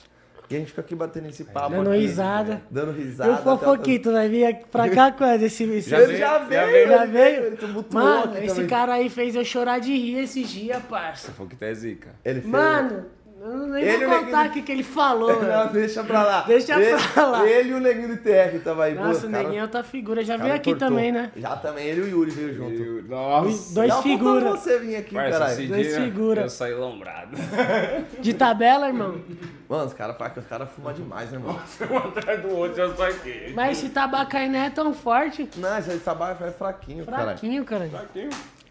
E 0.50 0.56
a 0.56 0.58
gente 0.60 0.68
fica 0.68 0.80
aqui 0.80 0.94
batendo 0.94 1.28
esse 1.28 1.44
papo. 1.44 1.68
Dando 1.76 1.90
aqui, 1.90 1.98
risada. 2.00 2.62
Dando 2.70 2.90
risada. 2.92 3.30
E 3.30 3.34
o 3.34 3.36
Fofoquito 3.36 4.10
vai 4.10 4.30
vir 4.30 4.46
aqui 4.46 4.64
pra 4.72 4.88
cá 4.88 5.12
quando? 5.12 5.42
Esse, 5.42 5.64
esse... 5.70 5.90
Já 5.90 5.98
Ele 5.98 6.06
veio, 6.06 6.18
já 6.18 6.38
já 6.38 6.44
veio. 6.46 6.88
Já 6.88 7.04
veio? 7.04 7.44
Ele 7.44 7.56
tumultuou 7.56 8.02
Mano, 8.02 8.32
aqui 8.32 8.46
esse 8.46 8.54
também. 8.54 8.66
cara 8.66 8.94
aí 8.94 9.10
fez 9.10 9.36
eu 9.36 9.44
chorar 9.44 9.78
de 9.78 9.92
rir 9.94 10.20
esses 10.20 10.48
dias, 10.48 10.82
parça. 10.88 11.32
Foi 11.32 11.46
que 11.46 11.54
tá 11.54 11.70
zica. 11.74 12.08
Ele 12.24 12.40
fez. 12.40 12.50
Mano, 12.50 13.04
eu 13.40 13.66
nem 13.68 13.84
Ele 13.84 14.06
vou 14.06 14.16
o 14.18 14.24
contar 14.24 14.46
o 14.46 14.50
que, 14.52 14.62
que 14.62 14.72
ele 14.72 14.82
falou, 14.82 15.28
Não, 15.40 15.40
velho. 15.40 15.70
deixa 15.70 16.02
pra 16.04 16.22
lá. 16.24 16.40
Deixa 16.42 16.80
ele, 16.80 16.96
pra 17.14 17.26
lá. 17.26 17.48
Ele 17.48 17.68
e 17.70 17.74
o 17.74 17.80
neguinho 17.80 18.08
do 18.08 18.16
TR 18.16 18.58
tava 18.64 18.84
aí. 18.84 18.94
Nossa, 18.94 19.20
pô, 19.22 19.26
o 19.26 19.30
cara- 19.30 19.42
neguinho 19.44 19.60
é 19.60 19.62
outra 19.62 19.82
figura. 19.84 20.24
Já 20.24 20.34
cara 20.34 20.44
veio 20.44 20.54
aqui 20.56 20.70
cortou. 20.70 20.88
também, 20.88 21.12
né? 21.12 21.30
Já 21.36 21.56
também, 21.56 21.86
ele 21.86 22.00
e 22.00 22.04
o 22.04 22.08
Yuri 22.08 22.30
veio 22.30 22.54
junto. 22.54 22.82
Eu- 22.82 23.02
Nossa. 23.04 23.74
Dois 23.74 23.88
Não, 23.88 24.02
figura. 24.02 24.40
faltou 24.40 24.58
você 24.58 24.78
vir 24.78 24.96
aqui, 24.96 25.14
Parça, 25.14 25.38
caralho. 25.38 25.68
Dois 25.68 25.86
dia 25.86 26.00
figura. 26.02 26.40
Eu 26.42 26.48
saí 26.50 26.74
lombrado. 26.74 27.36
De 28.20 28.34
tabela, 28.34 28.86
irmão. 28.88 29.20
Mano, 29.68 29.84
os 29.84 29.92
caras 29.94 30.16
os 30.36 30.44
cara 30.46 30.66
fumam 30.66 30.92
demais, 30.92 31.30
né, 31.30 31.36
irmão? 31.38 31.58
um 31.90 31.96
atrás 31.98 32.40
do 32.42 32.54
outro, 32.56 32.80
eu 32.82 32.96
só 32.96 33.06
aqui. 33.08 33.52
Mas 33.54 33.78
esse 33.78 33.90
tabaco 33.90 34.36
aí 34.36 34.48
não 34.48 34.58
é 34.60 34.70
tão 34.70 34.92
forte. 34.94 35.48
Não, 35.56 35.78
esse 35.78 35.90
aí 35.90 35.98
trabalho 35.98 36.36
é 36.40 36.50
fraquinho, 36.50 37.04
caralho. 37.04 37.26
Fraquinho, 37.28 37.64
cara. 37.64 37.84
Aqui. 37.84 38.28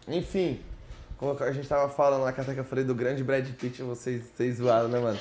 Enfim, 0.08 0.58
como 1.18 1.36
a 1.42 1.52
gente 1.52 1.68
tava 1.68 1.88
falando 1.88 2.24
na 2.24 2.32
carta 2.32 2.54
que 2.54 2.60
eu 2.60 2.64
falei 2.64 2.84
do 2.84 2.94
grande 2.94 3.22
Brad 3.24 3.46
Pitt, 3.50 3.82
vocês, 3.82 4.22
vocês 4.34 4.56
zoaram, 4.56 4.88
né, 4.88 4.98
mano? 4.98 5.18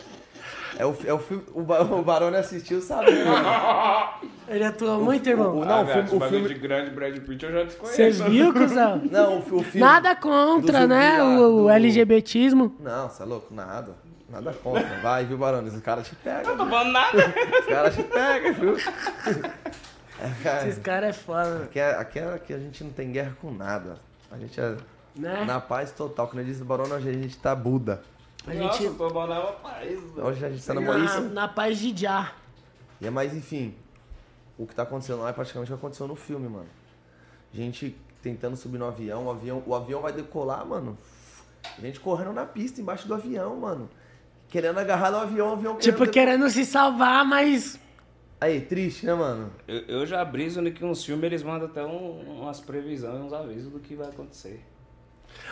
É 0.80 0.86
o, 0.86 0.96
é 1.06 1.14
o 1.14 1.18
filme. 1.20 1.44
O, 1.54 1.64
Ba- 1.64 1.82
o 1.82 2.04
Barone 2.04 2.38
assistiu, 2.38 2.80
sabe, 2.82 3.12
né, 3.12 3.24
mano? 3.26 4.30
Ele 4.48 4.64
atua 4.64 4.98
muito, 5.00 5.28
irmão. 5.28 5.58
o- 5.58 5.66
não, 5.66 5.80
ah, 5.80 5.82
o 5.82 5.88
filme- 5.88 6.10
o 6.12 6.20
bagulho 6.20 6.30
filme- 6.42 6.54
de 6.54 6.60
grande 6.60 6.92
Brad 6.92 7.18
Pitt 7.20 7.44
eu 7.46 7.52
já 7.52 7.64
desconheço. 7.64 7.96
Vocês 7.96 8.20
viram, 8.22 8.54
cuzão? 8.54 9.02
Não, 9.12 9.40
o, 9.40 9.42
fi- 9.42 9.54
o 9.56 9.64
filme. 9.64 9.80
Nada 9.80 10.16
contra, 10.16 10.86
né? 10.86 11.18
lá, 11.18 11.26
O, 11.26 11.56
o 11.60 11.62
do- 11.64 11.70
LGBTismo. 11.70 12.76
Não, 12.80 13.10
você 13.10 13.24
é 13.24 13.26
louco? 13.26 13.54
Nada. 13.54 13.96
Nada 14.30 14.54
contra. 14.54 15.00
Vai, 15.02 15.26
viu, 15.26 15.38
Barone? 15.38 15.70
Os 15.70 15.82
caras 15.82 16.08
te 16.08 16.16
pegam. 16.16 16.56
Não 16.56 16.66
tô 16.66 16.70
falando 16.70 16.92
nada. 16.92 17.34
Os 17.60 17.66
caras 17.66 17.96
te 17.96 18.04
pegam, 18.04 18.54
viu? 18.54 18.76
É, 20.20 20.44
cara, 20.44 20.68
Esses 20.68 20.82
caras 20.82 21.10
é 21.10 21.14
foda, 21.14 21.64
aqui, 21.64 21.80
é, 21.80 21.92
aqui, 21.96 22.20
é, 22.20 22.34
aqui 22.34 22.54
a 22.54 22.58
gente 22.60 22.84
não 22.84 22.92
tem 22.92 23.12
guerra 23.12 23.36
com 23.42 23.52
nada. 23.52 23.96
A 24.32 24.38
gente 24.38 24.60
é 24.60 24.76
né? 25.20 25.46
na 25.46 25.60
paz 25.60 25.92
total. 25.92 26.28
Quando 26.28 26.40
eu 26.40 26.46
disse 26.46 26.64
Barone, 26.64 26.92
hoje 26.94 27.10
a 27.10 27.14
gente 27.14 27.38
tá 27.38 27.56
Buda. 27.56 28.04
A 28.46 28.54
Nossa, 28.54 28.78
gente 28.84 28.90
bom 28.94 29.28
na 29.28 29.42
paz. 29.42 30.00
Hoje 30.18 30.46
a 30.46 30.50
gente 30.50 30.66
tá 30.66 30.74
na 30.74 30.82
na, 30.82 31.20
na 31.22 31.48
paz 31.48 31.78
de 31.80 31.96
já. 31.96 32.34
E 33.02 33.08
é 33.08 33.10
mais, 33.10 33.34
enfim, 33.36 33.76
o 34.58 34.66
que 34.66 34.74
tá 34.74 34.84
acontecendo 34.84 35.22
lá 35.22 35.30
é 35.30 35.34
praticamente 35.34 35.72
o 35.72 35.76
que 35.76 35.80
aconteceu 35.80 36.08
no 36.08 36.16
filme, 36.16 36.48
mano. 36.48 36.70
Gente 37.54 37.96
tentando 38.22 38.56
subir 38.56 38.78
no 38.78 38.86
avião, 38.88 39.26
o 39.26 39.32
avião, 39.32 39.64
o 39.66 39.76
avião 39.76 40.02
vai 40.02 40.12
decolar, 40.14 40.66
mano. 40.66 40.98
Gente 41.80 42.00
correndo 42.00 42.34
na 42.34 42.46
pista, 42.46 42.80
embaixo 42.82 43.08
do 43.08 43.14
avião, 43.14 43.56
mano. 43.58 43.90
Querendo 44.50 44.80
agarrar 44.80 45.12
no 45.12 45.18
avião, 45.18 45.50
o 45.50 45.54
avião 45.54 45.78
Tipo, 45.78 46.08
querendo 46.10 46.50
se 46.50 46.66
salvar, 46.66 47.26
mas. 47.26 47.78
Aí, 48.40 48.62
triste, 48.62 49.06
né, 49.06 49.14
mano? 49.14 49.52
Eu, 49.68 49.80
eu 49.88 50.06
já 50.06 50.24
briso 50.24 50.62
no 50.62 50.72
que 50.72 50.86
uns 50.86 51.04
filmes 51.04 51.26
eles 51.26 51.44
mandam 51.44 51.68
até 51.68 51.84
um- 51.86 52.42
umas 52.44 52.60
previsões, 52.62 53.16
uns 53.22 53.34
avisos 53.34 53.72
do 53.72 53.80
que 53.80 53.96
vai 53.96 54.08
acontecer. 54.08 54.64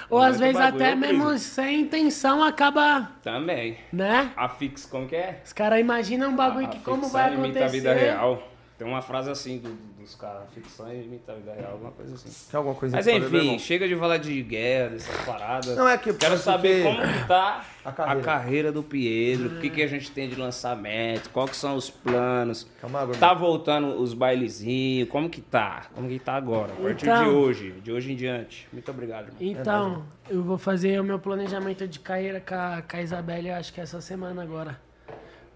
Ou 0.10 0.20
às 0.20 0.40
vezes 0.40 0.56
bagulho, 0.56 0.84
até 0.84 0.94
eu 0.94 0.98
mesmo 0.98 1.38
sem 1.38 1.82
intenção 1.82 2.44
acaba. 2.44 3.12
Também. 3.24 3.78
Né? 3.92 4.32
A 4.36 4.48
fix, 4.50 4.86
como 4.86 5.08
que 5.08 5.16
é? 5.16 5.42
Os 5.44 5.54
caras 5.54 5.80
imaginam 5.80 6.30
um 6.30 6.36
bagulho 6.36 6.68
a, 6.68 6.70
que 6.70 6.78
a 6.78 6.82
como 6.82 7.08
vai 7.08 7.34
acontecer. 7.34 7.64
a 7.64 7.68
vida 7.68 7.94
real. 7.94 8.55
Tem 8.78 8.86
uma 8.86 9.02
frase 9.02 9.30
assim 9.30 9.58
do- 9.60 9.74
dos 10.02 10.16
caras, 10.16 10.44
ficção 10.54 10.86
a 10.88 10.90
vida 10.92 11.54
real, 11.54 11.72
alguma 11.72 11.92
coisa 11.92 12.14
assim. 12.14 12.30
Tem 12.52 12.58
alguma 12.58 12.76
coisa 12.76 12.98
Mas 12.98 13.06
ver, 13.06 13.18
enfim, 13.20 13.58
chega 13.58 13.88
de 13.88 13.96
falar 13.96 14.18
de 14.18 14.42
guerra, 14.44 14.90
dessas 14.90 15.26
paradas. 15.26 15.78
Não, 15.78 15.88
é 15.88 15.98
que- 15.98 16.14
Quero 16.14 16.34
é 16.34 16.38
saber 16.38 16.84
porque- 16.84 16.98
como 17.02 17.14
que 17.22 17.28
tá 17.28 17.66
A 17.86 17.90
a 17.90 17.92
carreira. 17.94 18.22
carreira, 18.22 18.72
do 18.74 18.84
Pietro, 18.84 19.48
o 19.48 19.60
que, 19.62 19.70
que 19.70 19.82
a 19.82 19.88
gente 19.88 20.12
tem 20.12 20.28
de 20.28 20.36
lançamento, 20.36 21.30
quais 21.30 21.52
que 21.52 21.56
são 21.56 21.76
os 21.78 21.90
planos. 21.90 22.68
Calma, 22.82 23.02
Bruno. 23.06 23.18
Tá 23.20 23.34
voltando 23.34 23.88
os 24.02 24.14
bailezinhos, 24.14 25.08
como 25.10 25.30
que 25.30 25.40
tá? 25.42 25.86
Como 25.96 26.10
que 26.10 26.20
tá 26.20 26.34
agora? 26.34 26.74
A 26.74 26.76
partir 26.76 27.06
de 27.06 27.10
Então- 27.12 27.34
hoje, 27.36 27.72
de 27.82 27.92
hoje 27.92 28.12
em 28.12 28.16
diante. 28.16 28.68
Muito 28.74 28.92
obrigado, 28.92 29.28
irmão. 29.28 29.38
Então, 29.40 30.06
eu 30.30 30.44
vou 30.44 30.58
fazer 30.58 31.00
o 31.00 31.04
meu 31.04 31.18
planejamento 31.18 31.88
de 31.88 32.00
carreira 32.00 32.42
com 32.42 32.54
a, 32.56 32.82
com 32.82 32.98
a 32.98 33.02
Isabelle, 33.02 33.52
acho 33.52 33.72
que 33.74 33.80
é 33.80 33.84
essa 33.84 34.02
semana 34.02 34.44
agora. 34.44 34.84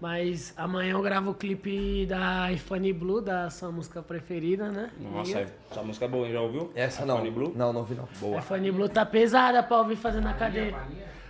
Mas 0.00 0.54
amanhã 0.56 0.92
eu 0.92 1.02
gravo 1.02 1.30
o 1.32 1.34
clipe 1.34 2.06
da 2.06 2.50
iPhone 2.50 2.90
Blue, 2.92 3.20
da 3.20 3.50
sua 3.50 3.70
música 3.70 4.00
preferida, 4.02 4.70
né? 4.70 4.90
Nossa, 4.98 5.46
essa 5.70 5.82
música 5.82 6.06
é 6.06 6.08
boa, 6.08 6.26
hein? 6.26 6.32
Já 6.32 6.40
ouviu? 6.40 6.72
Essa 6.74 7.04
não. 7.04 7.18
Funny 7.18 7.30
Blue? 7.30 7.52
Não, 7.54 7.70
não 7.72 7.84
vi 7.84 7.94
não. 7.94 8.08
Boa. 8.18 8.38
iPhone 8.38 8.70
Blue 8.72 8.88
tá 8.88 9.04
pesada 9.04 9.62
pra 9.62 9.76
ouvir 9.78 9.96
fazendo 9.96 10.26
academia. 10.26 10.74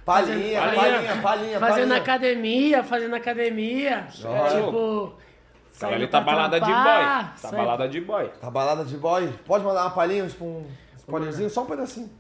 Palhinha, 0.05 0.61
Palhinha. 0.61 0.77
palhinha, 0.81 1.23
palhinha, 1.23 1.59
Fazendo 1.61 1.93
academia, 1.95 2.85
fazendo 2.85 3.15
academia. 3.17 4.07
Tipo. 4.11 5.15
Ela 5.83 5.93
ali 5.95 6.01
saindo 6.05 6.09
tá 6.09 6.21
pra 6.21 6.33
balada 6.33 6.61
de 6.61 6.67
trampar, 6.67 7.25
boy. 7.25 7.31
Tá 7.43 7.49
sai- 7.49 7.57
balada 7.57 7.89
de 7.89 8.01
boy. 8.01 8.29
Tá 8.41 8.51
balada 8.51 8.85
de 8.85 8.97
boy? 8.97 9.33
Pode 9.47 9.65
mandar 9.65 9.83
uma 9.83 9.91
palhinha, 9.91 10.27
tipo 10.29 10.45
um 10.45 10.67
spoilerzinho? 10.97 11.51
Só 11.51 11.63
um 11.63 11.67
pedacinho. 11.67 12.11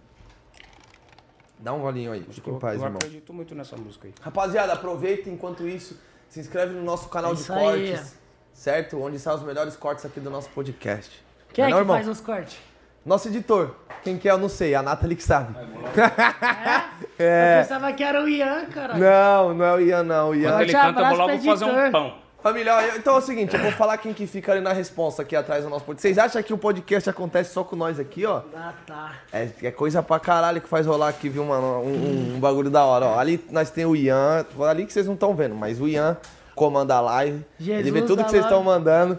Dá 1.59 1.72
um 1.74 1.80
golinho 1.80 2.12
aí, 2.12 2.22
fica 2.30 2.51
em 2.51 2.59
paz, 2.59 2.78
eu 2.80 2.86
irmão. 2.86 2.96
acredito 2.96 3.32
muito 3.34 3.55
nessa 3.55 3.76
música 3.76 4.09
aí. 4.09 4.14
Rapaziada, 4.22 4.72
aproveita 4.72 5.28
enquanto 5.28 5.68
isso, 5.68 6.01
se 6.31 6.41
inscreve 6.41 6.72
no 6.74 6.83
nosso 6.83 7.09
canal 7.11 7.35
de 7.35 7.41
Isso 7.43 7.53
aí. 7.53 7.61
cortes, 7.91 8.14
certo? 8.55 9.03
Onde 9.03 9.18
saem 9.18 9.37
os 9.37 9.43
melhores 9.45 9.76
cortes 9.76 10.07
aqui 10.07 10.18
do 10.20 10.31
nosso 10.31 10.49
podcast. 10.51 11.22
Quem 11.53 11.64
é 11.64 11.68
Não, 11.68 11.76
que 11.76 11.83
irmão? 11.83 11.97
faz 11.97 12.09
os 12.09 12.20
cortes? 12.20 12.57
Nosso 13.05 13.28
editor, 13.28 13.74
quem 14.05 14.16
que 14.18 14.28
é 14.28 14.33
eu 14.33 14.39
não 14.39 14.49
sei, 14.49 14.74
a 14.74 14.83
Nathalie 14.83 15.16
que 15.16 15.22
sabe. 15.22 15.55
Eu 17.18 17.26
É. 17.26 17.62
pensava 17.62 17.93
que 17.93 18.03
era 18.03 18.22
o 18.22 18.28
Ian, 18.28 18.64
cara. 18.66 18.95
Não, 18.97 19.53
não 19.55 19.64
é 19.64 19.74
o 19.74 19.81
Ian 19.81 20.03
não, 20.03 20.31
o 20.31 20.35
Ian. 20.35 20.51
Quando 20.53 20.61
ele 20.62 20.72
canta, 20.72 21.01
eu 21.01 21.07
vou 21.09 21.16
logo 21.18 21.39
fazer 21.39 21.64
um 21.66 21.91
pão. 21.91 22.14
Família, 22.43 22.75
ó, 22.77 22.81
eu- 22.81 22.97
então 22.97 23.15
é 23.15 23.19
o 23.19 23.21
seguinte, 23.21 23.55
eu 23.55 23.61
vou 23.61 23.73
falar 23.73 23.99
quem 23.99 24.12
que 24.15 24.27
fica 24.27 24.53
ali 24.53 24.61
na 24.61 24.73
responsa 24.73 25.23
aqui 25.23 25.37
atrás 25.37 25.62
do 25.65 25.69
nosso 25.71 25.85
podcast. 25.85 26.03
Vocês 26.15 26.19
acham 26.19 26.43
que 26.43 26.55
o 26.55 26.59
podcast 26.59 27.09
acontece 27.11 27.53
só 27.53 27.62
com 27.62 27.77
nós 27.77 28.01
aqui, 28.01 28.25
ó? 28.25 28.43
Ah, 28.57 28.73
tá. 28.87 29.12
É, 29.33 29.49
é 29.62 29.71
coisa 29.71 30.03
pra 30.03 30.19
caralho 30.19 30.61
que 30.61 30.69
faz 30.69 30.87
rolar 30.87 31.09
aqui, 31.09 31.29
viu, 31.29 31.45
mano? 31.45 31.81
Um, 31.83 31.89
um- 31.89 32.35
um 32.37 32.41
bagulho 32.41 32.71
da 32.71 32.85
hora, 32.85 33.07
ó. 33.07 33.19
Ali 33.19 33.45
nós 33.51 33.71
tem 33.71 33.85
o 33.85 33.95
Ian, 33.95 34.47
ali 34.69 34.87
que 34.87 34.93
vocês 34.93 35.07
não 35.07 35.15
estão 35.15 35.35
vendo, 35.35 35.55
mas 35.55 35.81
o 35.81 35.87
Ian 35.87 36.17
comanda 36.55 36.95
a 36.97 37.01
live. 37.01 37.45
Jesus 37.59 37.81
ele 37.87 37.91
vê 37.91 38.03
tudo 38.07 38.25
que 38.25 38.31
vocês 38.31 38.43
estão 38.45 38.62
mandando. 38.62 39.19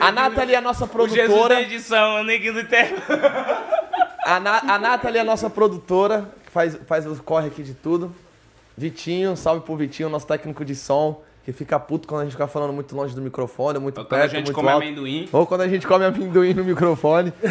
A 0.00 0.10
Nathalie 0.10 0.54
é 0.54 0.58
a 0.58 0.60
nossa 0.62 0.84
O 0.84 0.88
Jesus 0.88 1.16
da 1.16 1.24
produtora. 1.26 1.60
edição, 1.60 2.20
o 2.22 2.24
do 2.52 2.64
tempo. 2.64 3.00
A, 4.24 4.40
Na, 4.40 4.58
a 4.74 4.78
Nathalie 4.78 5.18
é 5.18 5.20
a 5.20 5.24
nossa 5.24 5.48
produtora, 5.48 6.28
que 6.44 6.50
faz, 6.50 6.76
faz 6.86 7.06
o 7.06 7.22
corre 7.22 7.48
aqui 7.48 7.62
de 7.62 7.74
tudo. 7.74 8.14
Vitinho, 8.76 9.36
salve 9.36 9.64
pro 9.64 9.76
Vitinho, 9.76 10.08
nosso 10.08 10.26
técnico 10.26 10.64
de 10.64 10.74
som, 10.74 11.22
que 11.48 11.52
fica 11.54 11.80
puto 11.80 12.06
quando 12.06 12.20
a 12.20 12.24
gente 12.24 12.32
fica 12.32 12.46
falando 12.46 12.74
muito 12.74 12.94
longe 12.94 13.14
do 13.14 13.22
microfone, 13.22 13.78
muito 13.78 13.94
Quando 13.94 14.06
a 14.12 14.16
perto, 14.18 14.32
gente 14.32 14.52
come 14.52 14.68
alto. 14.68 14.82
amendoim. 14.82 15.26
Ou 15.32 15.46
quando 15.46 15.62
a 15.62 15.68
gente 15.68 15.86
come 15.86 16.04
amendoim 16.04 16.52
no 16.52 16.62
microfone. 16.62 17.32
e 17.42 17.48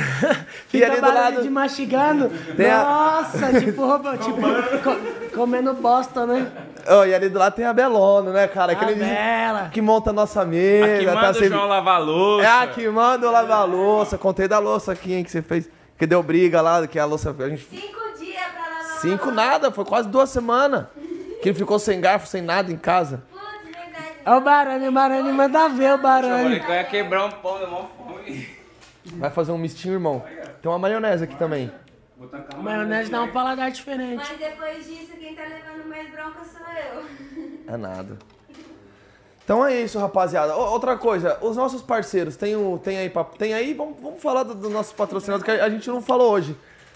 Fica 0.67 0.85
ali 0.85 1.01
do 1.01 1.07
lado. 1.11 1.41
de 1.41 1.49
mastigando. 1.49 2.29
Tem 2.55 2.69
a- 2.69 2.83
Nossa, 2.83 3.59
tipo, 3.59 3.83
roupa, 3.83 4.15
tipo, 4.21 4.39
co- 4.83 5.35
comendo 5.35 5.73
bosta, 5.73 6.27
né? 6.27 6.51
Oh, 6.87 7.05
e 7.05 7.15
ali 7.15 7.27
do 7.27 7.39
lado 7.39 7.55
tem 7.55 7.65
a 7.65 7.73
Belona, 7.73 8.31
né, 8.31 8.47
cara? 8.47 8.73
A 8.73 8.75
Aquele 8.75 8.93
Bela. 8.93 9.69
que 9.73 9.81
monta 9.81 10.11
a 10.11 10.13
nossa 10.13 10.45
mesa. 10.45 10.93
Aqui 10.97 11.05
tá 11.07 11.15
manda 11.15 11.31
o 11.31 11.33
sempre- 11.33 11.49
João 11.49 11.67
lavar 11.67 11.95
a 11.95 11.97
louça. 11.97 12.45
É 12.45 12.49
a 12.51 12.67
que 12.67 12.87
manda 12.89 13.25
eu 13.25 13.31
lavar 13.31 13.61
a 13.61 13.65
louça. 13.65 14.15
Contei 14.15 14.47
da 14.47 14.59
louça 14.59 14.91
aqui, 14.91 15.11
hein, 15.15 15.23
que 15.23 15.31
você 15.31 15.41
fez. 15.41 15.67
Que 15.97 16.05
deu 16.05 16.21
briga 16.21 16.61
lá, 16.61 16.85
que 16.85 16.99
a 16.99 17.05
louça. 17.05 17.35
A 17.39 17.49
gente... 17.49 17.63
Cinco 17.67 17.99
dias 18.19 18.43
pra 18.53 18.61
lavar 18.63 18.99
Cinco 19.01 19.31
nada, 19.31 19.71
foi 19.71 19.85
quase 19.85 20.07
duas 20.07 20.29
semanas. 20.29 20.85
Que 21.41 21.49
ele 21.49 21.57
ficou 21.57 21.79
sem 21.79 21.99
garfo, 21.99 22.27
sem 22.27 22.43
nada 22.43 22.71
em 22.71 22.77
casa. 22.77 23.23
É 24.27 24.31
o 24.35 24.41
Barani, 24.41 24.89
o 24.89 24.91
Barani 24.91 25.31
manda 25.31 25.69
ver 25.69 25.93
o 25.93 25.97
Barani. 25.99 26.57
eu 26.59 26.69
ia 26.73 26.83
quebrar 26.83 27.25
um 27.27 27.31
pão, 27.31 27.57
deu 27.59 27.69
mó 27.71 27.85
fome. 27.97 28.49
Vai 29.05 29.29
fazer 29.31 29.53
um 29.53 29.57
mistinho, 29.57 29.93
irmão. 29.93 30.21
Tem 30.61 30.69
uma 30.69 30.77
maionese 30.77 31.23
aqui 31.23 31.35
também. 31.37 31.71
Vou 32.17 32.27
tacar 32.27 32.47
A 32.51 32.59
uma 32.59 32.63
maionese 32.71 33.09
dá 33.09 33.21
um 33.21 33.31
paladar 33.31 33.71
diferente. 33.71 34.17
Mas 34.17 34.37
depois 34.37 34.85
disso, 34.85 35.13
quem 35.17 35.33
tá 35.33 35.43
levando 35.43 35.87
mais 35.87 36.11
bronca 36.11 36.39
sou 36.43 36.67
eu. 36.73 37.73
É 37.73 37.77
nada. 37.77 38.17
Então 39.45 39.65
é 39.65 39.79
isso, 39.79 39.97
rapaziada. 39.97 40.53
Outra 40.57 40.97
coisa, 40.97 41.37
os 41.41 41.55
nossos 41.55 41.81
parceiros, 41.81 42.35
tem, 42.35 42.53
o, 42.53 42.77
tem 42.77 42.97
aí, 42.97 43.09
papo- 43.09 43.37
tem 43.37 43.53
aí 43.53 43.73
vamos, 43.73 43.95
vamos 44.01 44.21
falar 44.21 44.43
dos 44.43 44.57
do 44.57 44.69
nossos 44.69 44.91
patrocinadores 44.91 45.45
que 45.45 45.51
a 45.61 45.63
a 45.63 45.69
gente 45.69 45.87
não 45.87 46.01
falou 46.01 46.33
hoje. 46.33 46.53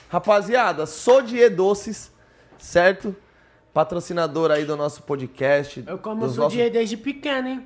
Rapaziada, 0.10 0.86
Sodier 0.86 1.50
Doces, 1.56 2.12
certo? 2.60 3.16
Patrocinador 3.74 4.52
aí 4.52 4.66
do 4.66 4.76
nosso 4.76 5.04
podcast. 5.04 5.84
Eu 5.88 5.98
como 5.98 6.26
dos 6.26 6.36
sudie 6.36 6.70
desde 6.70 6.98
pequeno, 6.98 7.48
hein? 7.48 7.64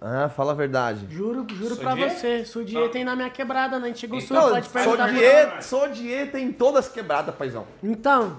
Ah, 0.00 0.28
fala 0.28 0.52
a 0.52 0.54
verdade. 0.54 1.06
Juro, 1.10 1.44
juro 1.54 1.76
pra 1.76 1.90
Sudie? 1.90 2.08
você. 2.10 2.44
Sudie 2.44 2.88
tem 2.90 3.04
na 3.04 3.16
minha 3.16 3.28
quebrada, 3.28 3.78
na 3.78 3.88
Antigo 3.88 4.20
Sul, 4.20 4.36
Não, 4.36 4.50
pode 4.50 4.68
perguntar. 4.68 4.96
pra 4.96 5.12
Sodier, 5.12 5.62
Sodier 5.62 6.30
tem 6.30 6.52
todas 6.52 6.88
quebradas, 6.88 7.34
paizão. 7.34 7.66
Então, 7.82 8.38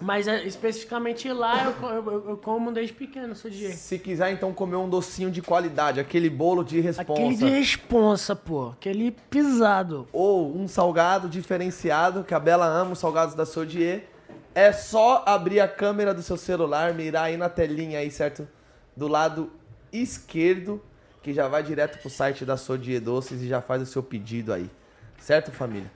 mas 0.00 0.26
é, 0.26 0.42
especificamente 0.44 1.32
lá 1.32 1.72
eu, 1.80 1.88
eu- 1.88 2.28
eu 2.30 2.36
como 2.38 2.72
desde 2.72 2.92
pequeno, 2.92 3.36
sudie. 3.36 3.70
Se 3.72 4.00
quiser 4.00 4.32
então 4.32 4.52
comer 4.52 4.76
um 4.76 4.88
docinho 4.88 5.30
de 5.30 5.40
qualidade, 5.40 6.00
aquele 6.00 6.28
bolo 6.28 6.64
de 6.64 6.80
responsa. 6.80 7.12
Aquele 7.12 7.36
de 7.36 7.48
responsa, 7.48 8.34
pô. 8.34 8.70
Aquele 8.70 9.12
pisado. 9.12 10.08
ou 10.12 10.56
um 10.56 10.66
salgado 10.66 11.28
diferenciado, 11.28 12.24
que 12.24 12.34
a 12.34 12.40
Bela 12.40 12.66
ama 12.66 12.92
os 12.92 12.98
salgados 12.98 13.36
da 13.36 13.46
Sodier, 13.46 14.06
é 14.54 14.72
só 14.72 15.22
abrir 15.26 15.60
a 15.60 15.68
câmera 15.68 16.12
do 16.12 16.22
seu 16.22 16.36
celular, 16.36 16.94
mirar 16.94 17.24
aí 17.24 17.36
na 17.36 17.48
telinha 17.48 17.98
aí, 17.98 18.10
certo? 18.10 18.48
Do 18.96 19.06
lado 19.08 19.52
esquerdo, 19.92 20.82
que 21.22 21.32
já 21.32 21.48
vai 21.48 21.62
direto 21.62 21.98
pro 21.98 22.10
site 22.10 22.44
da 22.44 22.56
Sodier 22.56 23.00
Doces 23.00 23.42
e 23.42 23.48
já 23.48 23.60
faz 23.60 23.82
o 23.82 23.86
seu 23.86 24.02
pedido 24.02 24.52
aí. 24.52 24.70
Certo, 25.18 25.52
família? 25.52 25.90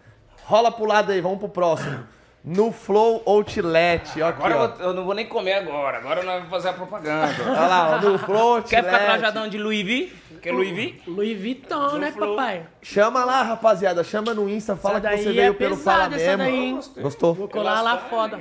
Rola 0.45 0.71
pro 0.71 0.85
lado 0.85 1.11
aí, 1.11 1.21
vamos 1.21 1.39
pro 1.39 1.49
próximo. 1.49 2.07
No 2.45 2.71
Flow 2.73 3.23
Outlet, 3.25 4.21
ó 4.21 4.27
aqui, 4.29 4.43
Agora 4.43 4.55
eu, 4.55 4.59
vou- 4.69 4.87
eu 4.89 4.93
não 4.93 5.05
vou 5.07 5.15
nem 5.15 5.27
comer 5.27 5.55
agora. 5.55 5.97
Agora 5.97 6.23
nós 6.23 6.35
vamos 6.37 6.51
fazer 6.51 6.69
a 6.69 6.73
propaganda. 6.75 7.33
Olha 7.43 7.67
lá, 7.67 7.97
ó, 7.97 8.01
no 8.11 8.19
Flow 8.19 8.57
Outlet. 8.57 8.69
Quer 8.69 8.85
ficar 8.85 8.99
trajadão 8.99 9.49
de 9.49 9.57
Louis 9.57 9.83
V? 9.87 10.13
Quer 10.43 10.53
Louis 10.53 10.77
V? 10.77 11.01
Louis 11.07 11.41
Vuitton, 11.41 11.97
né, 11.97 12.13
Flow. 12.13 12.37
papai? 12.37 12.67
Chama 12.83 13.25
lá, 13.25 13.41
rapaziada, 13.43 14.05
chama 14.05 14.35
no 14.35 14.47
Insta, 14.47 14.77
fala 14.77 15.01
que 15.01 15.17
você 15.17 15.33
veio 15.33 15.41
é 15.41 15.53
pelo 15.55 15.75
Fala 15.75 16.11
Mesmo. 16.11 16.37
daí? 16.37 16.79
Gostou? 17.01 17.33
Vou 17.33 17.49
colar 17.49 17.81
lá 17.81 17.97
foda. 17.97 18.41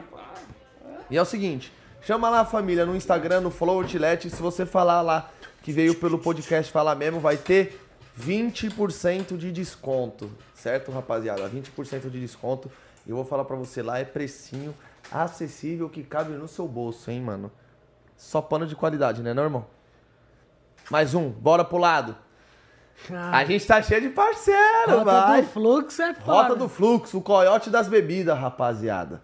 E 1.10 1.16
é 1.18 1.22
o 1.22 1.26
seguinte, 1.26 1.72
chama 2.02 2.30
lá 2.30 2.42
a 2.42 2.46
família 2.46 2.86
no 2.86 2.94
Instagram, 2.98 3.40
no 3.40 3.50
Flow 3.52 3.78
Outlet, 3.78 4.28
e 4.28 4.30
se 4.30 4.42
você 4.42 4.66
falar 4.66 5.02
lá 5.02 5.30
que 5.62 5.72
veio 5.72 5.96
pelo 5.96 6.18
podcast 6.20 6.70
Fala 6.74 6.94
Mesmo, 6.94 7.22
vai 7.22 7.38
ter 7.38 7.80
20% 8.20 9.38
de 9.38 9.50
desconto, 9.50 10.30
certo, 10.54 10.92
rapaziada? 10.92 11.48
20% 11.50 12.10
de 12.10 12.20
desconto. 12.20 12.70
Eu 13.06 13.16
vou 13.16 13.26
falar 13.26 13.46
pra 13.46 13.56
você 13.56 13.82
lá, 13.82 13.98
é 14.00 14.06
precinho 14.06 14.74
acessível 15.12 15.90
que 15.90 16.04
cabe 16.04 16.34
no 16.34 16.48
seu 16.48 16.68
bolso, 16.68 17.10
hein, 17.12 17.22
mano? 17.22 17.52
Só 18.16 18.42
pano 18.42 18.66
de 18.66 18.76
qualidade, 18.76 19.22
né, 19.22 19.34
não, 19.34 19.44
irmão? 19.44 19.66
Mais 20.90 21.14
um, 21.14 21.30
bora 21.30 21.66
pro 21.66 21.78
lado. 21.78 22.16
A 23.32 23.44
gente 23.44 23.68
tá 23.68 23.82
cheio 23.82 24.02
de 24.02 24.10
parceiro, 24.10 24.60
Rota 24.88 25.04
vai. 25.04 25.42
do 25.42 25.48
fluxo 25.48 26.02
é 26.02 26.14
foda. 26.14 26.32
Rota 26.32 26.56
do 26.56 26.70
Fluxo, 26.70 27.18
o 27.18 27.22
coiote 27.22 27.70
das 27.70 27.90
bebidas, 27.90 28.38
rapaziada. 28.38 29.22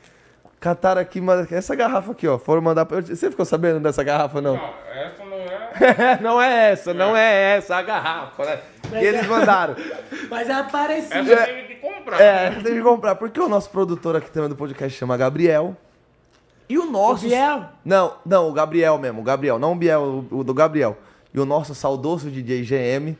Cataram 0.58 1.00
aqui, 1.00 1.20
mas 1.20 1.50
essa 1.50 1.74
garrafa 1.74 2.12
aqui, 2.12 2.26
ó. 2.26 2.38
Foram 2.38 2.62
mandar 2.62 2.86
pra. 2.86 3.00
Você 3.00 3.28
ficou 3.28 3.44
sabendo 3.44 3.80
dessa 3.80 4.02
garrafa, 4.04 4.40
não? 4.40 4.54
Não, 4.54 4.74
essa 4.94 5.24
não 5.24 5.36
é. 5.36 6.18
não 6.22 6.42
é 6.42 6.70
essa, 6.70 6.94
não 6.94 7.16
é 7.16 7.56
essa 7.56 7.76
a 7.76 7.82
garrafa, 7.82 8.44
né? 8.44 8.60
Que 8.88 9.04
eles 9.04 9.26
mandaram. 9.26 9.74
Mas 10.30 10.48
é 10.48 10.62
parecido. 10.62 11.32
Essa 11.32 11.46
teve 11.46 11.62
que 11.64 11.71
comprar. 11.82 12.20
É, 12.20 12.50
tem 12.62 12.74
que 12.74 12.82
comprar. 12.82 13.14
Porque 13.16 13.40
o 13.40 13.48
nosso 13.48 13.68
produtor 13.70 14.16
aqui 14.16 14.30
também 14.30 14.48
do 14.48 14.56
podcast 14.56 14.96
chama 14.96 15.16
Gabriel. 15.16 15.76
E 16.68 16.78
o 16.78 16.90
nosso. 16.90 17.26
Biel? 17.26 17.64
Não, 17.84 18.14
não, 18.24 18.48
o 18.48 18.52
Gabriel 18.52 18.96
mesmo, 18.96 19.20
o 19.20 19.24
Gabriel, 19.24 19.58
não 19.58 19.72
o 19.72 19.74
Biel, 19.74 20.26
o, 20.30 20.38
o 20.38 20.44
do 20.44 20.54
Gabriel. 20.54 20.96
E 21.34 21.40
o 21.40 21.44
nosso 21.44 21.74
saudoso 21.74 22.30
DJ 22.30 22.62
GM 22.62 23.16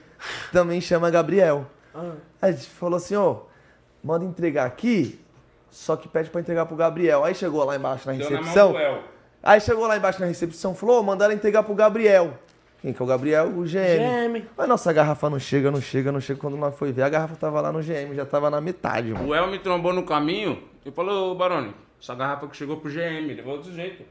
também 0.53 0.81
chama 0.81 1.11
Gabriel. 1.11 1.67
Ah. 1.95 2.13
Aí 2.41 2.51
a 2.51 2.53
gente 2.53 2.69
falou 2.69 2.97
assim, 2.97 3.15
ó, 3.15 3.41
manda 4.03 4.25
entregar 4.25 4.65
aqui, 4.65 5.21
só 5.71 5.97
que 5.97 6.09
pede 6.09 6.31
pra 6.31 6.41
entregar 6.41 6.67
pro 6.67 6.77
Gabriel. 6.77 7.25
Aí 7.25 7.35
chegou 7.35 7.65
lá 7.65 7.77
embaixo 7.77 8.07
na 8.07 8.13
recepção. 8.13 8.75
Aí 9.43 9.61
chegou 9.61 9.87
lá 9.87 9.97
embaixo 9.97 10.21
na 10.21 10.27
recepção, 10.27 10.75
falou, 10.75 11.01
ô, 11.01 11.03
mandaram 11.03 11.35
entregar 11.35 11.63
pro 11.63 11.75
Gabriel. 11.75 12.35
Quem 12.83 12.93
que 12.93 13.01
é 13.01 13.05
o 13.05 13.07
Gabriel? 13.07 13.47
O 13.47 13.63
GM. 13.63 13.69
GM. 13.69 14.45
Mas 14.57 14.69
nossa 14.69 14.93
garrafa 14.93 15.31
não 15.31 15.39
chega, 15.39 15.71
não 15.71 15.81
chega, 15.81 16.11
não 16.11 16.21
chega. 16.21 16.41
Quando 16.41 16.57
nós 16.57 16.77
foi 16.77 16.91
ver, 16.91 17.03
a 17.03 17.09
garrafa 17.09 17.37
tava 17.37 17.61
lá 17.61 17.71
no 17.71 17.81
GM, 17.81 18.13
já 18.13 18.27
tava 18.27 18.51
na 18.51 18.61
metade, 18.61 19.13
mano. 19.13 19.29
O 19.29 19.33
El 19.33 19.47
me 19.47 19.61
trombou 19.61 19.93
no 19.93 20.03
caminho 20.03 20.61
e 20.85 20.91
falou, 20.91 21.31
ô 21.31 21.35
Barone, 21.37 21.73
essa 22.03 22.13
garrafa 22.13 22.49
que 22.49 22.57
chegou 22.57 22.79
pro 22.79 22.91
GM, 22.91 23.33
levou 23.37 23.59
do 23.59 23.73
jeito. 23.73 24.03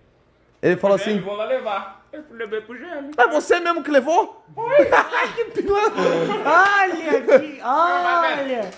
Ele 0.62 0.78
falou 0.78 0.98
GM, 0.98 1.02
assim, 1.04 1.20
vou 1.20 1.36
lá 1.36 1.44
levar. 1.44 2.08
Eu 2.14 2.24
fui 2.24 2.38
levei 2.38 2.62
pro 2.62 2.74
GM. 2.78 3.12
é 3.18 3.28
você 3.28 3.60
mesmo 3.60 3.84
que 3.84 3.92
levou? 3.92 4.46
Ai, 4.56 5.34
que 5.34 5.46
pilantra. 5.46 6.02
Olha 6.46 7.18
aqui, 7.18 7.60
olha. 7.64 8.72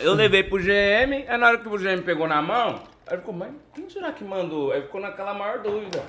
Eu 0.00 0.14
levei 0.14 0.42
pro 0.42 0.58
GM, 0.58 1.26
aí 1.28 1.38
na 1.38 1.46
hora 1.46 1.58
que 1.58 1.68
o 1.68 1.78
GM 1.78 2.02
pegou 2.02 2.26
na 2.26 2.42
mão, 2.42 2.82
aí 3.06 3.16
ficou, 3.18 3.32
mas 3.32 3.52
quem 3.72 3.88
será 3.88 4.10
que 4.10 4.24
mandou? 4.24 4.72
Aí 4.72 4.82
ficou 4.82 5.00
naquela 5.00 5.32
maior 5.32 5.60
dúvida. 5.60 6.02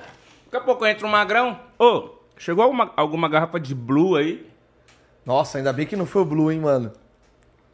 Daqui 0.46 0.56
a 0.56 0.60
pouco 0.60 0.84
entra 0.84 1.06
um 1.06 1.10
magrão. 1.10 1.60
Ô, 1.78 2.17
chegou 2.38 2.64
alguma, 2.64 2.92
alguma 2.96 3.28
garrafa 3.28 3.58
de 3.60 3.74
blue 3.74 4.16
aí? 4.16 4.46
Nossa, 5.26 5.58
ainda 5.58 5.72
bem 5.72 5.86
que 5.86 5.94
não 5.96 6.06
foi 6.06 6.22
o 6.22 6.24
Blue, 6.24 6.50
hein, 6.50 6.60
mano. 6.60 6.90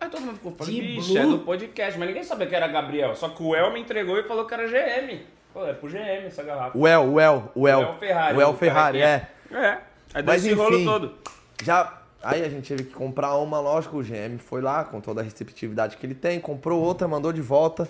Aí 0.01 0.09
todo 0.09 0.23
mundo 0.23 0.35
ficou 0.35 0.53
falando, 0.53 0.73
De 0.75 0.81
bicho, 0.83 1.13
blue? 1.13 1.19
é 1.23 1.27
do 1.27 1.39
podcast, 1.39 1.99
mas 1.99 2.09
ninguém 2.09 2.25
sabia 2.25 2.47
que 2.49 2.55
era 2.55 2.67
Gabriel. 2.67 3.15
Só 3.15 3.29
que 3.29 3.41
o 3.43 3.55
El 3.55 3.73
me 3.73 3.81
entregou 3.81 4.19
e 4.19 4.25
falou 4.25 4.45
que 4.45 4.55
era 4.55 4.67
GM. 4.67 5.21
Pô, 5.53 5.65
é 5.65 5.73
pro 5.73 5.89
GM 5.89 6.27
essa 6.27 6.43
garrafa. 6.43 6.77
O 6.77 6.87
El, 6.89 7.13
o 7.13 7.21
El, 7.21 7.53
o 7.55 7.69
El. 7.69 7.79
O 7.79 7.83
El 7.83 7.95
Ferrari. 7.99 8.37
O 8.37 8.41
El 8.41 8.55
Ferrari, 8.55 8.99
que 8.99 9.05
é. 9.05 9.29
É. 9.53 9.79
Aí 10.15 10.23
deu 10.23 10.25
Mas 10.25 10.45
esse 10.45 10.53
rolo 10.55 10.75
enfim. 10.77 10.85
todo. 10.85 11.15
Já. 11.63 12.01
Aí 12.23 12.43
a 12.43 12.49
gente 12.49 12.67
teve 12.75 12.85
que 12.89 12.95
comprar 12.95 13.37
uma, 13.37 13.61
lógico, 13.61 13.99
o 13.99 14.03
GM 14.03 14.39
foi 14.39 14.61
lá 14.63 14.83
com 14.83 15.01
toda 15.01 15.21
a 15.21 15.25
receptividade 15.25 15.97
que 15.99 16.05
ele 16.07 16.15
tem, 16.15 16.41
comprou 16.41 16.81
outra, 16.83 17.07
mandou 17.07 17.31
de 17.33 17.43
volta, 17.43 17.87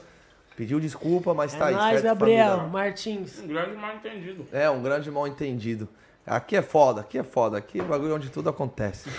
pediu 0.56 0.78
desculpa, 0.80 1.32
mas 1.32 1.54
tá 1.54 1.66
É 1.66 1.68
aí. 1.68 1.74
nóis, 1.74 1.90
certo, 2.00 2.04
Gabriel. 2.04 2.48
família? 2.50 2.68
Martins. 2.70 3.40
Um 3.40 3.46
grande 3.46 3.76
mal 3.76 3.94
entendido. 3.94 4.44
É, 4.52 4.68
um 4.68 4.82
grande 4.82 5.10
mal 5.10 5.26
entendido. 5.28 5.88
Aqui 6.26 6.56
é 6.56 6.62
foda, 6.62 7.02
aqui 7.02 7.18
é 7.18 7.22
foda, 7.22 7.58
aqui 7.58 7.80
é 7.80 7.82
bagulho 7.82 8.16
onde 8.16 8.30
tudo 8.30 8.48
acontece. 8.48 9.10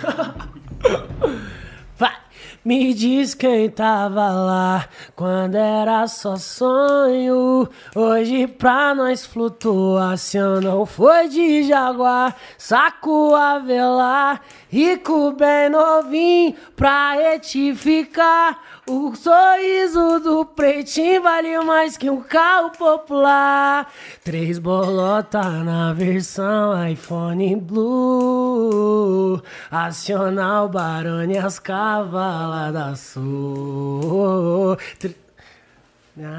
Vai! 1.98 2.16
Me 2.64 2.96
diz 2.96 3.36
quem 3.36 3.70
tava 3.70 4.28
lá 4.32 4.90
quando 5.16 5.56
era 5.56 6.08
só 6.08 6.36
sonho. 6.36 7.70
Hoje 7.96 8.48
pra 8.48 8.96
nós 8.96 9.24
flutuação 9.24 10.60
não 10.60 10.84
foi 10.84 11.30
de 11.30 11.64
jaguar. 11.64 12.36
Saco 12.58 13.36
a 13.36 13.60
velar, 13.60 14.42
rico 14.68 15.32
bem 15.34 15.70
novinho 15.70 16.56
pra 16.76 17.14
retificar. 17.14 18.60
O 18.88 19.16
sorriso 19.16 20.20
do 20.20 20.46
pretinho 20.46 21.24
vale 21.24 21.60
mais 21.62 21.98
que 21.98 22.08
um 22.08 22.22
carro 22.22 22.70
popular. 22.70 23.92
Três 24.24 24.60
bolota 24.60 25.42
na 25.42 25.92
versão 25.92 26.88
iPhone 26.88 27.56
Blue. 27.56 29.42
Acionar 29.72 30.66
o 30.66 30.70
Barone 30.70 31.36
as 31.36 31.58
cavalas 31.58 32.72
da 32.72 32.96
Sul. 32.96 34.78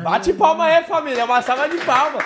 Bate 0.05 0.32
palma 0.32 0.66
aí, 0.66 0.85
família, 0.85 1.24
uma 1.24 1.43
salva 1.43 1.68
de 1.68 1.78
palma. 1.78 2.20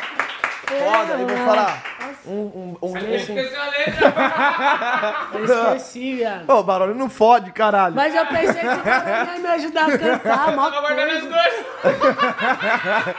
Foda. 0.78 1.14
E 1.14 1.24
vou 1.24 1.36
falar. 1.46 1.82
Um, 2.26 2.32
um, 2.32 2.76
um, 2.82 2.96
Ele 2.96 3.16
assim. 3.16 3.34
Eu 5.34 5.44
esqueci, 5.44 6.14
viado. 6.16 6.50
Ô, 6.50 6.62
barulho 6.62 6.94
não 6.94 7.08
fode, 7.08 7.50
caralho. 7.52 7.94
Mas 7.94 8.14
eu 8.14 8.26
pensei 8.26 8.60
que 8.60 8.66
o 8.66 8.82
cara 8.82 9.34
ia 9.34 9.38
me 9.40 9.48
ajudar 9.48 9.86
a 9.88 9.98
cantar, 9.98 10.54
mó 10.54 10.70
Tava 10.70 10.80
guardando 10.80 11.10
as 11.12 11.22
coisa. 11.22 11.64
coisas. 11.82 13.16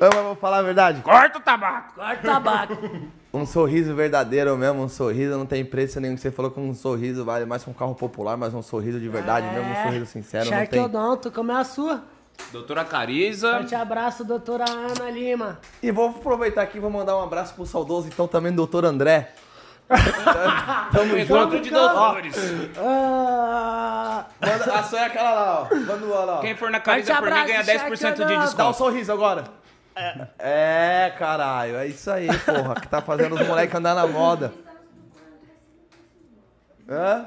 Eu 0.00 0.10
vou 0.22 0.34
falar 0.36 0.58
a 0.58 0.62
verdade. 0.62 1.00
Corta 1.02 1.38
o 1.38 1.40
tabaco. 1.40 1.94
Corta 1.94 2.20
o 2.20 2.24
tabaco. 2.30 2.76
Um 3.32 3.46
sorriso 3.46 3.94
verdadeiro 3.94 4.56
mesmo, 4.56 4.82
um 4.82 4.88
sorriso 4.88 5.38
não 5.38 5.46
tem 5.46 5.64
preço 5.64 6.00
nenhum. 6.00 6.16
Você 6.16 6.32
falou 6.32 6.50
que 6.50 6.58
um 6.58 6.74
sorriso 6.74 7.24
vale 7.24 7.44
mais 7.44 7.62
que 7.62 7.70
um 7.70 7.72
carro 7.72 7.94
popular, 7.94 8.36
mas 8.36 8.52
um 8.52 8.60
sorriso 8.60 8.98
de 8.98 9.08
verdade 9.08 9.46
mesmo, 9.54 9.70
um 9.70 9.82
sorriso 9.84 10.06
sincero, 10.06 10.50
não 10.50 10.66
tem. 10.66 10.80
Sharkodonto, 10.80 11.30
como 11.30 11.52
é 11.52 11.54
a 11.54 11.62
sua? 11.62 12.02
Doutora 12.52 12.84
Cariza. 12.84 13.58
Forte 13.58 13.74
abraço, 13.74 14.24
doutora 14.24 14.64
Ana 14.68 15.10
Lima. 15.10 15.58
E 15.82 15.90
vou 15.90 16.08
aproveitar 16.10 16.62
aqui 16.62 16.78
e 16.78 16.80
vou 16.80 16.90
mandar 16.90 17.16
um 17.16 17.22
abraço 17.22 17.54
pro 17.54 17.64
saudoso, 17.66 18.08
então 18.08 18.26
também, 18.26 18.52
doutor 18.52 18.84
André. 18.84 19.32
Tamo 20.92 21.18
Encontro 21.18 21.56
junto. 21.56 21.60
de 21.62 21.70
doutores. 21.70 22.36
Ah, 22.78 24.24
Manda, 24.40 24.74
a 24.78 24.82
sua 24.84 25.00
é 25.00 25.04
aquela 25.06 25.30
lá, 25.32 25.60
ó. 25.70 25.74
Manda 25.74 26.06
o 26.06 26.08
lá, 26.10 26.36
ó. 26.36 26.40
Quem 26.40 26.56
for 26.56 26.70
na 26.70 26.78
Cariza 26.80 27.14
por 27.16 27.24
mim 27.24 27.30
ganha 27.30 27.60
abraço, 27.60 27.86
10% 27.86 27.90
de 27.90 27.96
Sharkodonto. 27.96 28.28
Dá 28.34 28.38
um 28.38 28.44
desconto. 28.44 28.78
sorriso 28.78 29.12
agora. 29.12 29.44
É, 30.38 31.12
caralho, 31.18 31.76
é 31.76 31.86
isso 31.88 32.10
aí, 32.10 32.28
porra, 32.28 32.74
que 32.76 32.88
tá 32.88 33.02
fazendo 33.02 33.34
os 33.34 33.46
moleques 33.46 33.74
andar 33.74 33.94
na 33.94 34.06
moda. 34.06 34.52
Hã? 36.88 37.26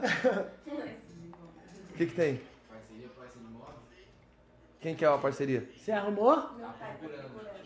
O 1.92 1.98
que 1.98 2.06
que 2.08 2.14
tem? 2.16 2.42
Quem 4.84 4.94
que 4.94 5.06
é 5.06 5.08
a 5.08 5.18
parceria? 5.18 5.68
você 5.76 5.94
arrumou? 5.94 6.50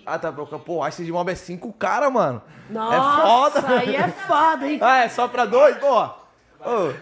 Ah, 0.06 0.20
tá 0.20 0.32
procurando. 0.32 0.64
Pô, 0.64 0.84
a 0.84 0.90
de 0.90 1.12
mob 1.12 1.30
é 1.32 1.36
cinco 1.36 1.74
cara, 1.74 2.10
mano. 2.12 2.42
Nossa, 2.70 3.58
É 3.58 3.62
foda. 3.62 3.80
aí 3.80 3.96
é 3.96 4.08
foda, 4.08 4.68
hein? 4.68 4.80
Ah, 4.82 4.98
é 5.00 5.10
só 5.10 5.28
pra 5.28 5.44
dois? 5.46 5.76
Pô. 5.78 6.04
Ô, 6.04 6.94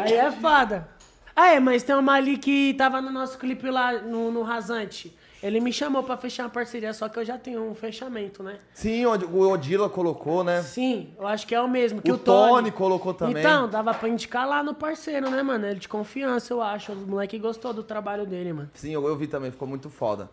Aí 0.00 0.12
é 0.12 0.30
foda. 0.32 0.88
Ah, 1.36 1.52
é, 1.52 1.60
mas 1.60 1.82
tem 1.84 1.94
uma 1.94 2.14
ali 2.14 2.36
que 2.36 2.74
tava 2.74 3.00
no 3.00 3.10
nosso 3.10 3.38
clipe 3.38 3.70
lá, 3.70 3.92
no, 3.92 4.30
no 4.32 4.42
Rasante. 4.42 5.16
Ele 5.44 5.60
me 5.60 5.70
chamou 5.70 6.02
pra 6.02 6.16
fechar 6.16 6.44
uma 6.44 6.48
parceria, 6.48 6.94
só 6.94 7.06
que 7.06 7.18
eu 7.18 7.24
já 7.24 7.36
tenho 7.36 7.62
um 7.62 7.74
fechamento, 7.74 8.42
né? 8.42 8.56
sim, 8.72 9.04
o 9.04 9.40
Odila 9.50 9.90
colocou, 9.90 10.42
né? 10.42 10.62
Sim, 10.62 11.12
eu 11.18 11.26
acho 11.26 11.46
que 11.46 11.54
é 11.54 11.60
o 11.60 11.68
mesmo. 11.68 12.00
Que 12.00 12.10
O 12.10 12.14
o, 12.14 12.18
Tony, 12.18 12.48
Tony 12.48 12.70
colocou 12.70 13.12
também. 13.12 13.42
Então, 13.42 13.68
dava 13.68 13.92
pra 13.92 14.08
indicar 14.08 14.48
lá 14.48 14.62
no 14.62 14.72
parceiro, 14.72 15.28
né, 15.28 15.42
mano? 15.42 15.66
Ele 15.66 15.78
de 15.78 15.86
confiança, 15.86 16.50
eu 16.50 16.62
acho. 16.62 16.92
O 16.92 16.96
moleque 16.96 17.38
gostou 17.38 17.74
do 17.74 17.82
trabalho 17.82 18.24
dele, 18.24 18.54
mano. 18.54 18.70
Sim, 18.72 18.92
eu, 18.92 19.06
eu 19.06 19.14
vi 19.16 19.26
também, 19.26 19.50
ficou 19.50 19.68
muito 19.68 19.90
foda. 19.90 20.30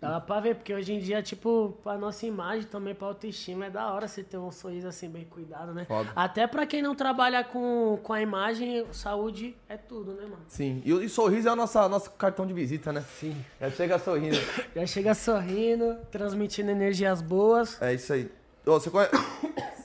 Dava 0.00 0.20
pra 0.20 0.38
ver, 0.40 0.56
porque 0.56 0.74
hoje 0.74 0.92
em 0.92 0.98
dia, 0.98 1.22
tipo, 1.22 1.78
pra 1.82 1.96
nossa 1.96 2.26
imagem, 2.26 2.64
também 2.64 2.94
pra 2.94 3.06
autoestima, 3.08 3.66
é 3.66 3.70
da 3.70 3.90
hora 3.90 4.06
você 4.06 4.22
ter 4.22 4.36
um 4.36 4.50
sorriso 4.50 4.86
assim 4.86 5.08
bem 5.08 5.24
cuidado, 5.24 5.72
né? 5.72 5.86
Foda. 5.86 6.10
Até 6.14 6.46
pra 6.46 6.66
quem 6.66 6.82
não 6.82 6.94
trabalha 6.94 7.42
com, 7.42 7.98
com 8.02 8.12
a 8.12 8.20
imagem, 8.20 8.84
saúde 8.92 9.56
é 9.66 9.78
tudo, 9.78 10.12
né, 10.12 10.22
mano? 10.24 10.42
Sim. 10.46 10.82
E, 10.84 10.92
o- 10.92 11.02
e 11.02 11.08
sorriso 11.08 11.48
é 11.48 11.52
o 11.52 11.56
nosso, 11.56 11.88
nosso 11.88 12.10
cartão 12.10 12.46
de 12.46 12.52
visita, 12.52 12.92
né? 12.92 13.02
Sim. 13.18 13.34
Já 13.60 13.70
chega 13.70 13.98
sorrindo. 13.98 14.36
Já 14.76 14.86
chega 14.86 15.14
sorrindo, 15.14 15.96
transmitindo 16.10 16.70
energias 16.70 17.22
boas. 17.22 17.80
É 17.80 17.94
isso 17.94 18.12
aí. 18.12 18.30
Ô, 18.66 18.72
você 18.72 18.90
conhece... 18.90 19.12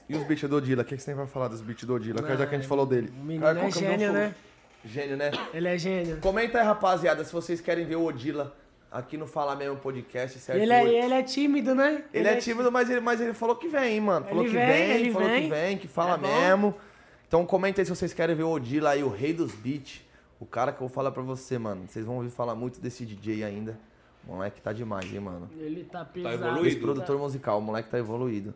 E 0.10 0.16
os 0.18 0.24
beats 0.24 0.50
do 0.50 0.56
Odila? 0.56 0.82
O 0.82 0.86
que 0.86 0.96
que 0.96 1.02
você 1.04 1.06
tem 1.06 1.16
pra 1.16 1.28
falar 1.28 1.50
dos 1.50 1.62
beats 1.62 1.84
do 1.86 1.94
Odila? 1.94 2.20
Já 2.36 2.48
que 2.48 2.56
a 2.56 2.58
gente 2.58 2.68
falou 2.68 2.84
dele. 2.88 3.14
O 3.16 3.24
menino 3.24 3.46
Cara, 3.46 3.60
é 3.60 3.70
gênio, 3.70 4.12
né? 4.12 4.34
Gênio, 4.84 5.16
né? 5.16 5.30
Ele 5.54 5.68
é 5.68 5.78
gênio. 5.78 6.18
Comenta 6.20 6.58
aí, 6.58 6.66
rapaziada, 6.66 7.24
se 7.24 7.32
vocês 7.32 7.62
querem 7.62 7.86
ver 7.86 7.96
o 7.96 8.06
Odila 8.06 8.52
aqui 8.92 9.18
no 9.18 9.28
Fala 9.28 9.56
Mesmo 9.56 9.78
Podcast, 9.78 10.40
certo? 10.40 10.60
Ele 10.60 10.74
é, 10.74 11.06
ele 11.06 11.14
é 11.14 11.24
tímido, 11.24 11.76
né? 11.76 12.04
Ele 12.14 12.28
é 12.28 12.36
tímido, 12.38 12.72
mas 12.72 12.90
ele, 12.90 13.00
mas 13.00 13.22
ele 13.22 13.34
falou 13.34 13.56
que 13.56 13.68
vem, 13.68 13.96
hein, 13.96 14.02
mano. 14.02 14.26
Falou 14.26 14.44
Ele 14.44 14.52
que 14.52 14.58
vem, 14.58 14.68
vem, 14.68 14.92
ele 14.92 15.12
falou 15.12 15.28
vem. 15.30 15.44
que 15.44 15.50
vem, 15.50 15.78
que 15.78 15.88
fala 15.88 16.16
É 16.28 16.50
mesmo. 16.50 16.76
Então 17.28 17.46
comenta 17.46 17.82
aí 17.82 17.86
se 17.86 17.96
vocês 17.96 18.14
querem 18.14 18.36
ver 18.36 18.44
o 18.44 18.50
Odila 18.50 18.92
aí, 18.92 19.04
o 19.04 19.10
rei 19.10 19.34
dos 19.34 19.54
beats. 19.54 20.02
O 20.40 20.46
cara 20.46 20.72
que 20.72 20.78
eu 20.82 20.88
vou 20.88 20.90
falar 20.90 21.12
pra 21.12 21.22
você, 21.22 21.58
mano. 21.60 21.86
Vocês 21.88 22.06
vão 22.06 22.16
ouvir 22.16 22.30
falar 22.30 22.56
muito 22.56 22.80
desse 22.80 23.06
DJ 23.06 23.44
ainda. 23.44 23.78
O 24.28 24.34
moleque 24.34 24.62
tá 24.62 24.74
demais, 24.74 25.06
hein, 25.14 25.20
mano. 25.20 25.50
Ele 25.58 25.84
tá 25.84 26.04
pesado. 26.06 26.36
evoluído? 26.36 26.68
Esse 26.68 26.78
produtor 26.78 27.18
musical, 27.20 27.60
o 27.60 27.62
moleque 27.62 27.90
tá 27.90 27.98
evoluído. 28.00 28.54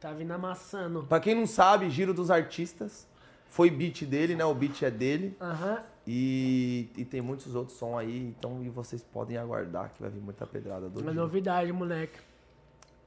Tá 0.00 0.12
vindo 0.12 0.32
amassando. 0.32 1.04
Pra 1.08 1.20
quem 1.20 1.34
não 1.34 1.46
sabe, 1.46 1.90
Giro 1.90 2.14
dos 2.14 2.30
Artistas 2.30 3.06
foi 3.48 3.70
beat 3.70 4.04
dele, 4.04 4.34
né? 4.34 4.44
O 4.44 4.54
beat 4.54 4.82
é 4.82 4.90
dele. 4.90 5.36
Aham. 5.40 5.82
E, 6.06 6.90
e 6.96 7.04
tem 7.04 7.20
muitos 7.20 7.54
outros 7.54 7.78
sons 7.78 7.96
aí, 7.98 8.18
então 8.18 8.62
e 8.64 8.68
vocês 8.68 9.02
podem 9.04 9.36
aguardar 9.36 9.92
que 9.94 10.00
vai 10.02 10.10
vir 10.10 10.20
muita 10.20 10.44
pedrada 10.46 10.88
do 10.88 11.00
Uma 11.00 11.12
novidade, 11.12 11.72
moleque. 11.72 12.18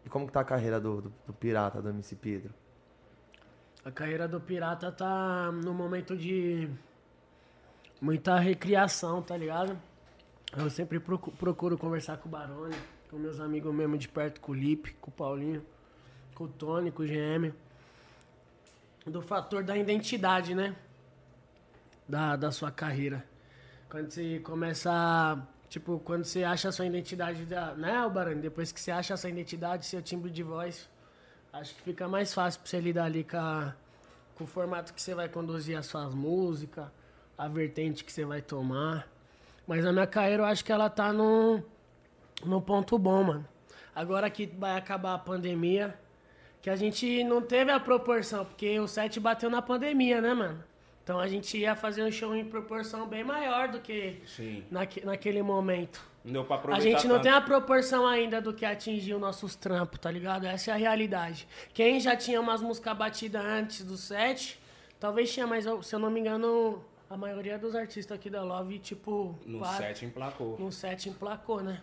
E 0.05 0.09
como 0.09 0.25
que 0.27 0.31
tá 0.31 0.39
a 0.41 0.45
carreira 0.45 0.79
do, 0.79 1.01
do, 1.01 1.13
do 1.27 1.33
Pirata, 1.33 1.81
do 1.81 1.89
MC 1.89 2.15
Pedro? 2.15 2.53
A 3.83 3.91
carreira 3.91 4.27
do 4.27 4.39
Pirata 4.39 4.91
tá 4.91 5.51
no 5.51 5.73
momento 5.73 6.15
de 6.15 6.69
muita 7.99 8.39
recriação, 8.39 9.21
tá 9.21 9.35
ligado? 9.35 9.77
Eu 10.57 10.69
sempre 10.69 10.99
procu- 10.99 11.31
procuro 11.31 11.77
conversar 11.77 12.17
com 12.17 12.29
o 12.29 12.31
Barone, 12.31 12.75
com 13.09 13.17
meus 13.17 13.39
amigos 13.41 13.73
mesmo 13.73 13.97
de 13.97 14.07
perto, 14.07 14.39
com 14.39 14.53
o 14.53 14.55
Lipe, 14.55 14.93
com 15.01 15.11
o 15.11 15.13
Paulinho, 15.13 15.65
com 16.33 16.45
o 16.45 16.47
Tony, 16.47 16.91
com 16.91 17.03
o 17.03 17.05
GM. 17.05 17.51
Do 19.05 19.21
fator 19.21 19.63
da 19.63 19.77
identidade, 19.77 20.55
né? 20.55 20.75
Da, 22.07 22.35
da 22.35 22.51
sua 22.51 22.71
carreira. 22.71 23.25
Quando 23.89 24.11
você 24.11 24.39
começa 24.39 25.41
Tipo, 25.69 25.99
quando 25.99 26.23
você 26.23 26.43
acha 26.43 26.69
a 26.69 26.71
sua 26.71 26.85
identidade, 26.85 27.43
da, 27.45 27.73
né, 27.73 27.95
Albarani? 27.97 28.39
Depois 28.41 28.71
que 28.71 28.79
você 28.79 28.91
acha 28.91 29.13
a 29.13 29.17
sua 29.17 29.29
identidade, 29.29 29.85
seu 29.85 30.01
timbre 30.01 30.29
de 30.29 30.43
voz, 30.43 30.87
acho 31.51 31.73
que 31.75 31.81
fica 31.81 32.07
mais 32.07 32.33
fácil 32.33 32.61
pra 32.61 32.69
você 32.69 32.79
lidar 32.79 33.05
ali 33.05 33.23
com, 33.23 33.37
a- 33.37 33.73
com 34.35 34.43
o 34.43 34.47
formato 34.47 34.93
que 34.93 35.01
você 35.01 35.13
vai 35.15 35.27
conduzir 35.27 35.77
as 35.77 35.85
suas 35.87 36.13
músicas, 36.13 36.85
a 37.37 37.47
vertente 37.47 38.03
que 38.05 38.11
você 38.13 38.23
vai 38.23 38.41
tomar. 38.41 39.07
Mas 39.67 39.85
a 39.85 39.91
minha 39.91 40.07
carreira, 40.07 40.43
eu 40.43 40.47
acho 40.47 40.63
que 40.63 40.71
ela 40.71 40.89
tá 40.89 41.11
num, 41.11 41.61
num 42.45 42.61
ponto 42.61 42.97
bom, 42.97 43.23
mano. 43.23 43.47
Agora 43.93 44.29
que 44.29 44.45
vai 44.45 44.77
acabar 44.77 45.15
a 45.15 45.19
pandemia, 45.19 45.97
que 46.61 46.69
a 46.69 46.75
gente 46.75 47.23
não 47.23 47.41
teve 47.41 47.71
a 47.71 47.79
proporção, 47.79 48.45
porque 48.45 48.79
o 48.79 48.87
set 48.87 49.19
bateu 49.19 49.49
na 49.49 49.61
pandemia, 49.61 50.21
né, 50.21 50.33
mano? 50.33 50.63
Então 51.05 51.19
a 51.19 51.27
gente 51.27 51.55
ia 51.55 51.75
fazer 51.75 52.03
um 52.03 52.11
show 52.11 52.35
em 52.35 52.43
proporção 52.43 53.05
bem 53.07 53.23
maior 53.23 53.67
do 53.67 53.79
que 53.79 54.19
Sim. 54.25 54.65
naque- 54.71 55.05
naquele 55.05 55.43
momento. 55.43 56.01
Não 56.23 56.33
deu 56.33 56.43
pra 56.43 56.55
A 56.55 56.59
aproveitar 56.59 56.89
gente 56.89 57.07
não 57.07 57.17
tanto. 57.17 57.23
tem 57.25 57.31
a 57.31 57.39
proporção 57.41 58.07
ainda 58.07 58.41
do 58.41 58.51
que 58.51 58.65
atingiu 58.65 59.19
nossos 59.19 59.55
trampos, 59.55 59.99
tá 59.99 60.09
ligado? 60.09 60.47
Essa 60.47 60.71
é 60.71 60.73
a 60.73 60.77
realidade. 60.77 61.47
Quem 61.75 61.99
já 61.99 62.15
tinha 62.15 62.41
umas 62.41 62.59
músicas 62.59 62.97
batidas 62.97 63.45
antes 63.45 63.85
do 63.85 63.95
set, 63.95 64.59
talvez 64.99 65.31
tinha, 65.31 65.45
mas 65.45 65.67
eu- 65.67 65.83
se 65.83 65.93
eu 65.93 65.99
não 65.99 66.09
me 66.09 66.19
engano, 66.21 66.83
a 67.07 67.15
maioria 67.15 67.59
dos 67.59 67.75
artistas 67.75 68.17
aqui 68.17 68.27
da 68.27 68.41
Love, 68.41 68.79
tipo, 68.79 69.37
No 69.45 69.59
para- 69.59 69.77
set 69.77 70.03
emplacou. 70.07 70.57
no 70.57 70.71
set 70.71 71.07
emplacou, 71.07 71.61
né? 71.61 71.81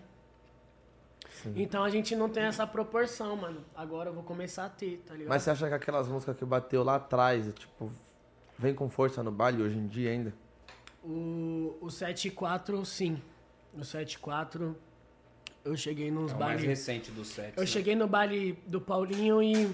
Então 1.54 1.84
a 1.84 1.90
gente 1.90 2.16
não 2.16 2.28
tem 2.28 2.42
essa 2.42 2.66
proporção, 2.66 3.36
mano. 3.36 3.64
Agora 3.76 4.10
eu 4.10 4.14
vou 4.14 4.24
começar 4.24 4.64
a 4.64 4.68
ter, 4.68 5.00
tá 5.06 5.14
ligado? 5.14 5.28
Mas 5.28 5.42
você 5.44 5.50
acha 5.50 5.68
que 5.68 5.74
aquelas 5.74 6.08
músicas 6.08 6.36
que 6.36 6.44
bateu 6.44 6.82
lá 6.82 6.96
atrás, 6.96 7.46
tipo, 7.54 7.90
vem 8.62 8.72
com 8.74 8.88
força 8.88 9.22
no 9.22 9.32
baile 9.32 9.60
hoje 9.60 9.76
em 9.76 9.88
dia 9.88 10.10
ainda? 10.10 10.32
O, 11.02 11.76
o 11.80 11.86
7-4, 11.88 12.84
sim. 12.84 13.20
O 13.74 13.80
7-4, 13.80 14.74
eu 15.64 15.76
cheguei 15.76 16.10
nos 16.12 16.30
É 16.30 16.34
o 16.34 16.38
mais 16.38 16.52
bailes. 16.52 16.64
recente 16.64 17.10
do 17.10 17.24
set. 17.24 17.54
Eu 17.56 17.62
né? 17.62 17.66
cheguei 17.66 17.96
no 17.96 18.06
baile 18.06 18.56
do 18.66 18.80
Paulinho 18.80 19.42
e 19.42 19.68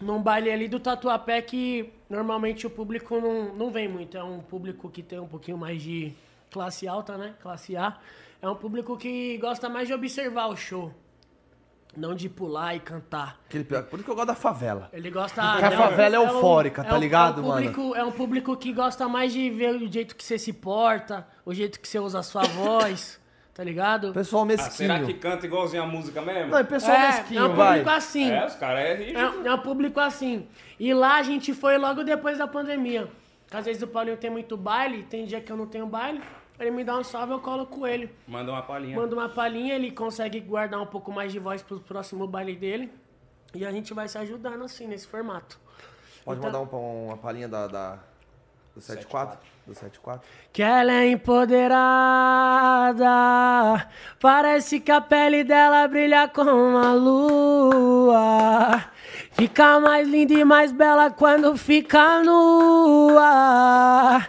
num 0.00 0.22
baile 0.22 0.50
ali 0.50 0.68
do 0.68 0.78
Tatuapé 0.78 1.40
que 1.40 1.90
normalmente 2.10 2.66
o 2.66 2.70
público 2.70 3.18
não, 3.18 3.54
não 3.54 3.70
vem 3.70 3.88
muito. 3.88 4.16
É 4.18 4.22
um 4.22 4.40
público 4.40 4.90
que 4.90 5.02
tem 5.02 5.18
um 5.18 5.28
pouquinho 5.28 5.56
mais 5.56 5.82
de 5.82 6.12
classe 6.50 6.86
alta, 6.86 7.16
né? 7.16 7.34
Classe 7.40 7.74
A. 7.76 7.98
É 8.42 8.48
um 8.48 8.54
público 8.56 8.96
que 8.98 9.38
gosta 9.38 9.68
mais 9.68 9.88
de 9.88 9.94
observar 9.94 10.48
o 10.48 10.56
show. 10.56 10.92
Não 11.96 12.14
de 12.14 12.28
pular 12.28 12.74
e 12.76 12.80
cantar. 12.80 13.40
Aquele, 13.48 13.64
pior- 13.64 13.82
por 13.82 13.96
isso 13.96 14.04
que 14.04 14.10
eu 14.10 14.14
gosto 14.14 14.28
da 14.28 14.34
favela. 14.36 14.88
Ele 14.92 15.10
gosta. 15.10 15.42
Porque 15.42 15.64
a 15.64 15.70
favela 15.72 16.16
é 16.16 16.20
um- 16.20 16.28
eufórica, 16.34 16.84
tá 16.84 16.94
um- 16.94 16.98
ligado, 17.00 17.40
é 17.40 17.44
um 17.44 17.48
público, 17.52 17.94
É 17.96 18.04
um 18.04 18.12
público 18.12 18.56
que 18.56 18.72
gosta 18.72 19.08
mais 19.08 19.32
de 19.32 19.50
ver 19.50 19.74
o 19.74 19.92
jeito 19.92 20.14
que 20.14 20.22
você 20.22 20.38
se 20.38 20.52
porta, 20.52 21.26
o 21.44 21.52
jeito 21.52 21.80
que 21.80 21.88
você 21.88 21.98
usa 21.98 22.20
a 22.20 22.22
sua 22.22 22.42
voz, 22.94 23.20
tá 23.52 23.64
ligado? 23.64 24.12
Pessoal 24.12 24.44
Ah, 24.44 24.46
mesquinho. 24.46 24.72
será 24.72 25.00
que 25.00 25.14
canta 25.14 25.46
igualzinho 25.46 25.82
a 25.82 25.86
música 25.86 26.22
mesmo? 26.22 26.52
Não, 26.52 26.58
é 26.58 26.62
pessoal 26.64 26.96
é, 26.96 27.06
mesquinho, 27.08 27.40
é 27.40 27.44
um 27.48 27.54
vai. 27.54 27.78
público 27.78 27.90
assim. 27.90 28.30
É, 28.30 28.46
os 28.46 28.54
caras 28.54 28.80
é 28.84 28.94
rígido. 28.94 29.18
É, 29.18 29.48
é 29.48 29.54
um 29.54 29.58
público 29.58 29.98
assim. 29.98 30.46
E 30.78 30.94
lá 30.94 31.16
a 31.16 31.22
gente 31.24 31.52
foi 31.52 31.76
logo 31.76 32.04
depois 32.04 32.38
da 32.38 32.46
pandemia. 32.46 33.08
Às 33.52 33.64
vezes 33.64 33.82
o 33.82 33.88
Paulinho 33.88 34.16
tem 34.16 34.30
muito 34.30 34.56
baile, 34.56 35.02
tem 35.02 35.24
dia 35.26 35.40
que 35.40 35.50
eu 35.50 35.56
não 35.56 35.66
tenho 35.66 35.84
baile. 35.86 36.22
Ele 36.60 36.70
me 36.70 36.84
dá 36.84 36.98
um 36.98 37.02
salve, 37.02 37.32
eu 37.32 37.40
colo 37.40 37.64
com 37.66 37.86
ele. 37.86 38.14
Manda 38.28 38.52
uma 38.52 38.60
palhinha. 38.62 38.94
Mando 38.94 39.16
uma 39.16 39.28
palhinha, 39.30 39.74
ele 39.74 39.90
consegue 39.90 40.38
guardar 40.40 40.78
um 40.80 40.86
pouco 40.86 41.10
mais 41.10 41.32
de 41.32 41.38
voz 41.38 41.62
pro 41.62 41.80
próximo 41.80 42.26
baile 42.26 42.54
dele. 42.54 42.92
E 43.54 43.64
a 43.64 43.72
gente 43.72 43.94
vai 43.94 44.06
se 44.06 44.18
ajudando 44.18 44.62
assim, 44.64 44.86
nesse 44.86 45.06
formato. 45.06 45.58
Pode 46.24 46.38
Então- 46.38 46.52
mandar 46.52 46.76
um- 46.76 47.06
uma 47.06 47.16
palhinha 47.16 47.48
da, 47.48 47.66
da, 47.66 47.98
Do 48.74 48.80
74? 48.80 49.38
Do 49.66 49.74
74? 49.74 50.22
Que 50.52 50.62
ela 50.62 50.92
é 50.92 51.08
empoderada. 51.10 51.68
Parece 54.20 54.78
que 54.80 54.92
a 54.92 55.00
pele 55.00 55.42
dela 55.42 55.88
brilha 55.88 56.28
como 56.28 56.76
a 56.78 56.92
lua. 56.92 58.84
Fica 59.32 59.80
mais 59.80 60.06
linda 60.08 60.34
e 60.34 60.44
mais 60.44 60.70
bela 60.72 61.10
quando 61.10 61.56
fica 61.56 62.22
nua. 62.22 64.22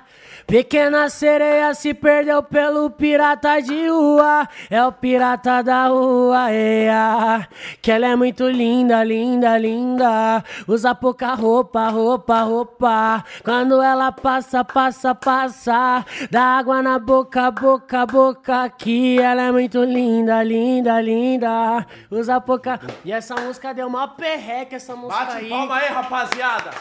Pequena 0.52 1.08
sereia 1.08 1.74
se 1.74 1.94
perdeu 1.94 2.44
pelo 2.44 2.90
pirata 2.90 3.62
de 3.62 3.88
rua. 3.88 4.50
É 4.70 4.86
o 4.86 4.92
pirata 4.92 5.64
da 5.64 5.88
rua, 5.88 6.52
ea. 6.52 7.48
Que 7.82 7.90
ela 7.90 8.08
é 8.08 8.16
muito 8.18 8.50
linda, 8.50 9.02
linda, 9.02 9.58
linda. 9.58 10.44
Usa 10.68 10.94
pouca 10.94 11.36
roupa, 11.36 11.88
roupa, 11.88 12.42
roupa. 12.42 13.24
Quando 13.46 13.82
ela 13.82 14.12
passa, 14.12 14.62
passa, 14.66 15.16
passa. 15.16 16.06
Dá 16.30 16.44
água 16.58 16.82
na 16.82 17.00
boca, 17.00 17.50
boca, 17.50 18.06
boca. 18.06 18.70
Que 18.72 19.22
ela 19.22 19.44
é 19.44 19.52
muito 19.54 19.82
linda, 19.86 20.44
linda, 20.44 21.00
linda. 21.00 21.88
Usa 22.12 22.42
pouca. 22.42 22.78
E 23.06 23.14
essa 23.14 23.36
música 23.36 23.74
deu 23.74 23.88
uma 23.88 24.06
perreca, 24.06 24.76
essa 24.76 24.98
música 24.98 25.24
Bate 25.24 25.38
aí. 25.38 25.50
palma 25.50 25.78
aí, 25.78 25.88
rapaziada! 25.88 26.72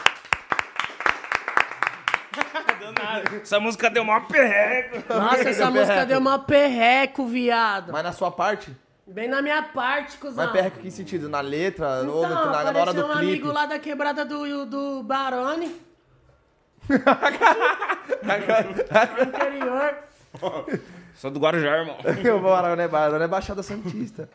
Nada. 2.93 3.37
Essa 3.41 3.59
música 3.59 3.89
deu 3.89 4.03
uma 4.03 4.21
perreco. 4.21 5.13
Nossa, 5.13 5.49
essa 5.49 5.63
Deu 5.63 5.71
música 5.71 5.87
perreco. 5.87 6.07
deu 6.07 6.19
uma 6.19 6.39
perreco, 6.39 7.25
viado. 7.27 7.91
Mas 7.91 8.03
na 8.03 8.11
sua 8.11 8.31
parte? 8.31 8.75
Bem 9.07 9.27
na 9.27 9.41
minha 9.41 9.61
parte, 9.63 10.17
cuzão. 10.17 10.43
Mas 10.45 10.53
perca 10.53 10.79
que 10.79 10.89
sentido? 10.89 11.27
Na 11.27 11.41
letra? 11.41 12.01
ou 12.03 12.23
Então, 12.25 12.51
na, 12.51 12.71
na 12.71 12.79
hora 12.79 12.93
do 12.93 13.05
um 13.05 13.09
clipe? 13.09 13.25
amigo 13.25 13.51
lá 13.51 13.65
da 13.65 13.77
quebrada 13.77 14.23
do, 14.23 14.65
do 14.65 15.03
Barone, 15.03 15.75
interior. 19.21 19.95
Sou 21.21 21.29
do 21.29 21.39
Guarujá, 21.39 21.77
irmão. 21.77 21.97
Bora, 22.41 22.75
né? 22.75 22.87
Bora, 22.87 23.23
é 23.23 23.27
Baixada 23.27 23.61
Santista. 23.61 24.27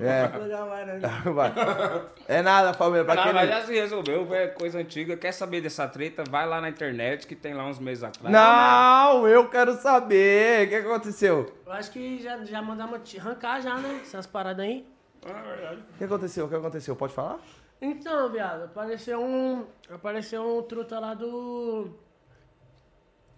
É. 0.00 0.30
É 2.28 2.42
nada, 2.42 2.72
família. 2.72 3.04
Pra 3.04 3.16
Não, 3.16 3.24
quem 3.24 3.32
mas 3.32 3.48
já 3.48 3.62
se 3.62 3.74
resolveu, 3.74 4.32
é 4.32 4.46
coisa 4.46 4.78
antiga. 4.78 5.16
Quer 5.16 5.32
saber 5.32 5.60
dessa 5.60 5.88
treta? 5.88 6.22
Vai 6.30 6.46
lá 6.46 6.60
na 6.60 6.68
internet, 6.68 7.26
que 7.26 7.34
tem 7.34 7.54
lá 7.54 7.66
uns 7.66 7.80
meses 7.80 8.04
atrás. 8.04 8.32
Não, 8.32 9.26
eu 9.26 9.48
quero 9.48 9.74
saber. 9.78 10.66
O 10.66 10.68
que 10.68 10.74
aconteceu? 10.76 11.52
Eu 11.66 11.72
acho 11.72 11.90
que 11.90 12.22
já, 12.22 12.44
já 12.44 12.62
mandamos 12.62 13.00
arrancar 13.18 13.60
já, 13.60 13.76
né? 13.76 13.98
Essas 14.02 14.28
paradas 14.28 14.64
aí. 14.64 14.86
Ah, 15.26 15.42
verdade. 15.42 15.82
O 15.92 15.98
que 15.98 16.04
aconteceu? 16.04 16.44
O 16.46 16.48
que 16.48 16.54
aconteceu? 16.54 16.94
Pode 16.94 17.14
falar? 17.14 17.40
Então, 17.82 18.30
viado, 18.30 18.66
apareceu 18.66 19.20
um. 19.20 19.66
Apareceu 19.90 20.58
um 20.58 20.62
truta 20.62 21.00
lá 21.00 21.14
do. 21.14 21.88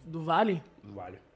Do 0.04 0.22
Vale. 0.22 0.62
Vale. 0.84 1.29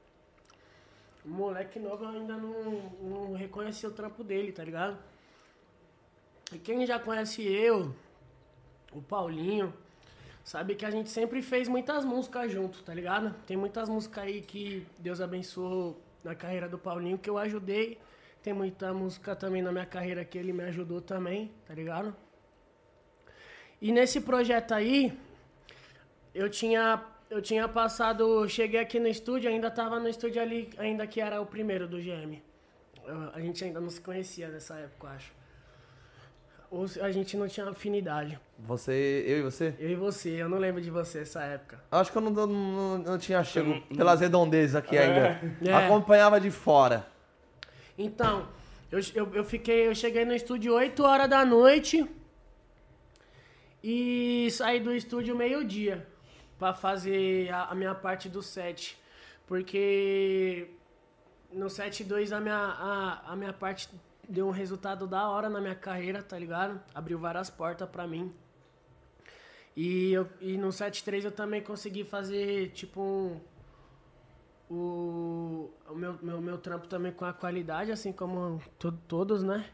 O 1.25 1.29
moleque 1.29 1.79
novo 1.79 2.05
ainda 2.05 2.37
não, 2.37 2.91
não 3.01 3.33
reconheceu 3.33 3.89
o 3.89 3.93
trampo 3.93 4.23
dele, 4.23 4.51
tá 4.51 4.63
ligado? 4.63 4.97
E 6.53 6.59
quem 6.59 6.85
já 6.85 6.99
conhece 6.99 7.41
eu, 7.41 7.95
o 8.93 9.01
Paulinho, 9.01 9.73
sabe 10.43 10.75
que 10.75 10.85
a 10.85 10.91
gente 10.91 11.09
sempre 11.09 11.41
fez 11.41 11.67
muitas 11.67 12.05
músicas 12.05 12.51
junto, 12.51 12.83
tá 12.83 12.93
ligado? 12.93 13.33
Tem 13.47 13.57
muitas 13.57 13.89
músicas 13.89 14.23
aí 14.23 14.41
que 14.41 14.85
Deus 14.99 15.19
abençoou 15.19 15.99
na 16.23 16.35
carreira 16.35 16.69
do 16.69 16.77
Paulinho 16.77 17.17
que 17.17 17.29
eu 17.29 17.39
ajudei. 17.39 17.97
Tem 18.43 18.53
muita 18.53 18.93
música 18.93 19.35
também 19.35 19.63
na 19.63 19.71
minha 19.71 19.85
carreira 19.87 20.23
que 20.23 20.37
ele 20.37 20.53
me 20.53 20.63
ajudou 20.65 21.01
também, 21.01 21.51
tá 21.65 21.73
ligado? 21.73 22.15
E 23.81 23.91
nesse 23.91 24.21
projeto 24.21 24.73
aí, 24.73 25.17
eu 26.33 26.47
tinha 26.49 27.03
eu 27.29 27.41
tinha 27.41 27.67
passado, 27.67 28.47
cheguei 28.47 28.79
aqui 28.79 28.99
no 28.99 29.07
estúdio, 29.07 29.49
ainda 29.49 29.69
tava 29.71 29.99
no 29.99 30.07
estúdio 30.07 30.41
ali, 30.41 30.69
ainda 30.77 31.05
que 31.07 31.19
era 31.19 31.41
o 31.41 31.45
primeiro 31.45 31.87
do 31.87 31.97
GM. 31.99 32.41
Eu- 33.05 33.29
a 33.33 33.39
gente 33.39 33.63
ainda 33.63 33.79
não 33.79 33.89
se 33.89 34.01
conhecia 34.01 34.47
nessa 34.49 34.75
época, 34.75 35.07
eu 35.07 35.11
acho. 35.11 35.33
Ou 36.71 36.85
a 37.01 37.11
gente 37.11 37.37
não 37.37 37.47
tinha 37.47 37.67
afinidade. 37.69 38.39
Você, 38.59 39.23
eu 39.27 39.39
e 39.39 39.41
você? 39.43 39.73
Eu 39.79 39.89
e 39.91 39.95
você, 39.95 40.29
eu 40.31 40.49
não 40.49 40.57
lembro 40.57 40.81
de 40.81 40.89
você 40.89 41.19
nessa 41.19 41.43
época. 41.43 41.79
Acho 41.91 42.11
que 42.11 42.17
eu 42.17 42.21
não, 42.21 42.31
não, 42.47 42.97
não 42.97 43.17
tinha 43.17 43.43
chego 43.43 43.79
pelas 43.95 44.19
redondezas 44.19 44.75
aqui 44.75 44.97
ainda. 44.97 45.39
É. 45.63 45.73
Acompanhava 45.73 46.39
de 46.39 46.49
fora. 46.51 47.05
Então, 47.97 48.47
eu, 48.91 48.99
eu, 49.13 49.35
eu 49.35 49.43
fiquei, 49.45 49.87
eu 49.87 49.95
cheguei 49.95 50.25
no 50.25 50.33
estúdio 50.33 50.73
8 50.73 51.01
horas 51.03 51.29
da 51.29 51.45
noite 51.45 52.05
e 53.83 54.49
saí 54.51 54.79
do 54.79 54.93
estúdio 54.93 55.35
meio-dia 55.35 56.05
pra 56.57 56.73
fazer 56.73 57.49
a, 57.53 57.65
a 57.65 57.75
minha 57.75 57.93
parte 57.95 58.27
do 58.29 58.41
set. 58.41 58.97
Porque 59.47 60.69
no 61.51 61.69
set 61.69 62.03
2 62.03 62.31
a 62.33 62.39
minha, 62.39 62.55
a, 62.55 63.31
a 63.31 63.35
minha 63.35 63.53
parte 63.53 63.89
deu 64.27 64.47
um 64.47 64.51
resultado 64.51 65.05
da 65.07 65.29
hora 65.29 65.49
na 65.49 65.61
minha 65.61 65.75
carreira, 65.75 66.21
tá 66.23 66.37
ligado? 66.37 66.81
Abriu 66.93 67.19
várias 67.19 67.49
portas 67.49 67.87
pra 67.89 68.07
mim. 68.07 68.33
E, 69.75 70.13
eu, 70.13 70.27
e 70.39 70.57
no 70.57 70.69
7.3 70.69 71.25
eu 71.25 71.31
também 71.31 71.61
consegui 71.61 72.03
fazer, 72.05 72.69
tipo, 72.71 73.01
um, 73.01 73.39
o, 74.69 75.69
o 75.89 75.95
meu, 75.95 76.17
meu, 76.21 76.41
meu 76.41 76.57
trampo 76.57 76.87
também 76.87 77.11
com 77.11 77.25
a 77.25 77.33
qualidade, 77.33 77.91
assim 77.91 78.11
como 78.11 78.61
to- 78.79 78.91
todos, 79.07 79.43
né? 79.43 79.65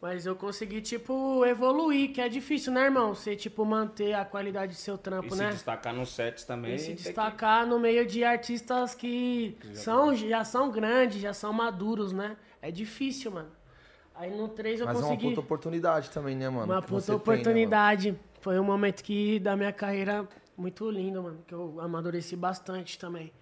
Mas 0.00 0.26
eu 0.26 0.36
consegui, 0.36 0.82
tipo, 0.82 1.44
evoluir, 1.46 2.12
que 2.12 2.20
é 2.20 2.28
difícil, 2.28 2.70
né, 2.72 2.84
irmão? 2.84 3.14
Você, 3.14 3.34
tipo, 3.34 3.64
manter 3.64 4.12
a 4.12 4.24
qualidade 4.26 4.72
do 4.72 4.78
seu 4.78 4.98
trampo, 4.98 5.34
E 5.34 5.38
né? 5.38 5.46
se 5.46 5.54
destacar 5.54 5.94
nos 5.94 6.10
sets 6.10 6.44
também. 6.44 6.74
E 6.74 6.78
se 6.78 6.86
tem 6.88 6.96
que- 6.96 7.02
destacar 7.02 7.66
no 7.66 7.78
meio 7.78 8.06
de 8.06 8.22
artistas 8.22 8.94
que 8.94 9.56
são, 9.72 10.14
já 10.14 10.44
são 10.44 10.70
grandes, 10.70 11.20
já 11.20 11.32
são 11.32 11.52
maduros, 11.52 12.12
né? 12.12 12.36
É 12.60 12.70
difícil, 12.70 13.30
mano. 13.30 13.50
Aí 14.14 14.30
no 14.30 14.48
3 14.48 14.80
eu 14.80 14.86
Mas 14.86 14.96
é 14.96 14.98
uma 14.98 15.08
consegui... 15.08 15.28
puta 15.28 15.40
oportunidade 15.40 16.10
também, 16.10 16.36
né, 16.36 16.48
mano? 16.48 16.72
Uma 16.72 16.82
que 16.82 16.88
puta 16.88 17.00
você 17.00 17.06
tem, 17.06 17.14
né, 17.16 17.22
oportunidade. 17.22 18.18
Foi 18.40 18.58
um 18.60 18.64
momento 18.64 19.02
que 19.02 19.38
da 19.40 19.56
minha 19.56 19.72
carreira 19.72 20.28
muito 20.56 20.90
lindo, 20.90 21.22
mano. 21.22 21.38
Que 21.46 21.54
eu 21.54 21.78
amadureci 21.80 22.36
bastante 22.36 22.98
também. 22.98 23.32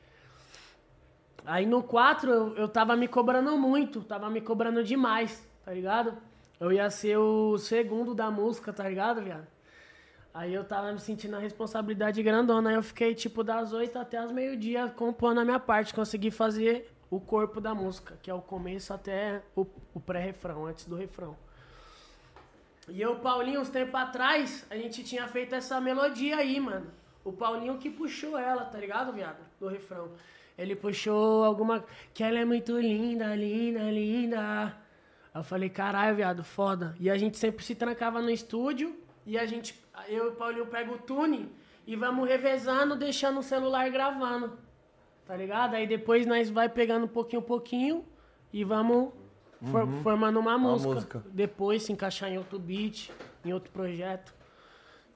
Aí 1.45 1.67
no 1.67 1.83
4 1.83 2.31
eu, 2.31 2.57
eu 2.57 2.69
tava 2.69 2.97
me 2.97 3.07
cobrando 3.07 3.57
muito, 3.59 4.03
tava 4.03 4.31
me 4.31 4.41
cobrando 4.41 4.83
demais, 4.83 5.47
tá 5.65 5.73
ligado? 5.73 6.17
Eu 6.61 6.73
ia 6.73 6.89
ser 6.91 7.17
o 7.19 7.59
segundo 7.59 8.15
da 8.15 8.31
música, 8.31 8.73
tá 8.73 8.89
ligado, 8.89 9.23
viado? 9.23 9.47
Aí 10.33 10.53
eu 10.53 10.65
tava 10.65 10.93
me 10.93 10.99
sentindo 10.99 11.37
a 11.37 11.39
responsabilidade 11.39 12.23
grandona. 12.23 12.71
Aí 12.71 12.77
eu 12.77 12.83
fiquei, 12.83 13.15
tipo, 13.15 13.45
das 13.45 13.73
8 13.73 13.97
até 13.99 14.19
as 14.19 14.33
meio-dia 14.33 14.89
compondo 14.89 15.41
a 15.41 15.45
minha 15.45 15.61
parte. 15.61 15.95
Consegui 15.95 16.31
fazer 16.31 16.91
o 17.11 17.21
corpo 17.21 17.61
da 17.61 17.75
música, 17.75 18.19
que 18.21 18.31
é 18.31 18.35
o 18.35 18.43
começo 18.43 18.93
até 18.93 19.43
o, 19.55 19.65
o 19.95 20.01
pré-refrão, 20.01 20.67
antes 20.67 20.87
do 20.87 20.97
refrão. 20.97 21.37
E 22.89 23.01
eu, 23.01 23.17
Paulinho, 23.17 23.61
uns 23.61 23.69
tempos 23.69 23.95
atrás, 23.95 24.67
a 24.69 24.77
gente 24.77 25.05
tinha 25.05 25.27
feito 25.29 25.55
essa 25.55 25.81
melodia 25.81 26.37
aí, 26.37 26.59
mano. 26.59 26.89
O 27.25 27.33
Paulinho 27.33 27.79
que 27.79 27.89
puxou 27.89 28.37
ela, 28.37 28.65
tá 28.65 28.79
ligado, 28.79 29.13
viado? 29.13 29.39
Do 29.59 29.69
refrão. 29.69 30.11
Ele 30.59 30.77
puxou 30.77 31.45
alguma. 31.45 31.85
Que 32.13 32.23
ela 32.23 32.39
é 32.39 32.45
muito 32.45 32.79
linda, 32.79 33.35
linda, 33.35 33.91
linda. 33.91 34.84
Aí 35.35 35.41
eu 35.41 35.45
falei, 35.45 35.69
caralho, 35.69 36.15
viado, 36.15 36.45
foda. 36.45 36.95
E 37.01 37.11
a 37.11 37.19
gente 37.19 37.37
sempre 37.37 37.65
se 37.65 37.75
trancava 37.75 38.23
no 38.23 38.31
estúdio 38.31 38.97
e 39.27 39.37
a 39.37 39.45
gente. 39.45 39.75
Eu 40.09 40.27
e 40.27 40.29
o 40.29 40.33
Paulinho 40.33 40.67
pega 40.67 40.93
o 40.93 40.99
tune 40.99 41.51
e 41.87 41.97
vamos 41.97 42.29
revezando, 42.29 42.95
deixando 42.97 43.41
o 43.41 43.43
celular 43.43 43.91
gravando. 43.91 44.57
Tá 45.27 45.37
ligado? 45.37 45.75
Aí 45.75 45.87
depois 45.87 46.25
nós 46.27 46.49
vai 46.51 46.69
pegando 46.69 47.05
um 47.07 47.09
pouquinho, 47.09 47.43
pouquinho 47.43 48.05
e 48.53 48.63
vamos 48.63 49.13
for- 49.73 49.89
formando 50.03 50.39
uma 50.39 50.57
música. 50.57 50.95
música. 50.95 51.25
Depois 51.33 51.83
se 51.83 51.93
encaixar 51.93 52.31
em 52.31 52.39
outro 52.39 52.59
beat, 52.59 53.11
em 53.45 53.53
outro 53.53 53.73
projeto. 53.73 54.33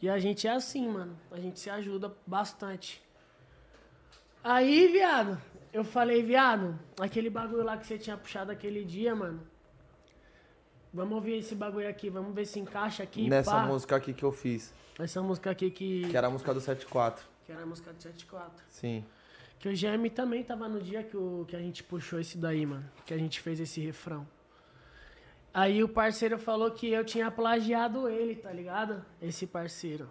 E 0.01 0.09
a 0.09 0.19
gente 0.19 0.47
é 0.49 0.51
assim, 0.53 0.89
mano. 0.89 1.17
A 1.31 1.39
gente 1.39 1.61
se 1.61 1.69
ajuda 1.71 2.13
bastante. 2.27 3.03
Aí, 4.43 4.89
viado, 4.89 5.41
eu 5.73 5.85
falei, 5.85 6.23
viado, 6.23 6.79
aquele 7.01 7.29
bagulho 7.29 7.65
lá 7.65 7.77
que 7.77 7.87
você 7.87 7.99
tinha 7.99 8.17
puxado 8.17 8.51
aquele 8.51 8.85
dia, 8.85 9.15
mano. 9.15 9.41
Vamos 10.93 11.15
ouvir 11.17 11.39
esse 11.39 11.55
bagulho 11.55 11.89
aqui, 11.89 12.09
vamos 12.09 12.35
ver 12.35 12.47
se 12.47 12.59
encaixa 12.59 13.03
aqui. 13.03 13.29
Nessa 13.29 13.53
pá. 13.53 13.67
música 13.67 13.97
aqui 13.97 14.13
que 14.13 14.25
eu 14.25 14.33
fiz. 14.33 14.73
Essa 14.99 15.23
música 15.23 15.51
aqui 15.51 15.71
que, 15.71 16.09
Que 16.09 16.17
era 16.17 16.27
a 16.27 16.31
música 16.31 16.53
do 16.53 16.61
74. 16.61 17.25
que 17.45 17.53
era 17.53 17.63
a 17.63 17.67
música 17.67 17.93
do 17.93 18.03
74. 18.03 18.65
Sim. 18.71 19.05
Que 19.59 19.69
o 19.69 19.73
GM 19.73 20.09
também 20.11 20.43
tava 20.43 20.69
no 20.69 20.81
dia 20.81 21.03
que, 21.03 21.17
o, 21.17 21.45
que 21.47 21.57
a 21.57 21.59
gente 21.59 21.83
puxou 21.83 22.19
esse 22.21 22.39
daí, 22.39 22.65
mano. 22.65 22.85
Que 23.05 23.13
a 23.13 23.19
gente 23.19 23.41
fez 23.41 23.61
esse 23.61 23.81
refrão. 23.81 24.27
Aí 25.53 25.83
o 25.83 25.89
parceiro 25.89 26.39
falou 26.39 26.71
que 26.71 26.89
eu 26.89 27.05
tinha 27.05 27.31
plagiado 27.31 28.09
ele, 28.09 28.37
tá 28.37 28.53
ligado? 28.53 29.05
Esse 29.21 29.47
parceiro. 29.47 30.09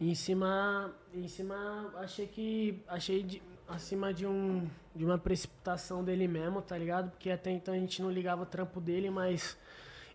E 0.00 0.10
em 0.10 0.14
cima. 0.14 0.92
Em 1.14 1.28
cima, 1.28 1.92
achei 1.96 2.26
que. 2.26 2.82
Achei 2.88 3.22
de, 3.22 3.42
acima 3.70 4.12
de 4.12 4.26
um. 4.26 4.66
De 4.94 5.04
uma 5.04 5.18
precipitação 5.18 6.02
dele 6.02 6.26
mesmo, 6.26 6.60
tá 6.60 6.76
ligado? 6.76 7.10
Porque 7.10 7.30
até 7.30 7.50
então 7.50 7.72
a 7.72 7.76
gente 7.76 8.02
não 8.02 8.10
ligava 8.10 8.42
o 8.42 8.46
trampo 8.46 8.80
dele, 8.80 9.10
mas. 9.10 9.56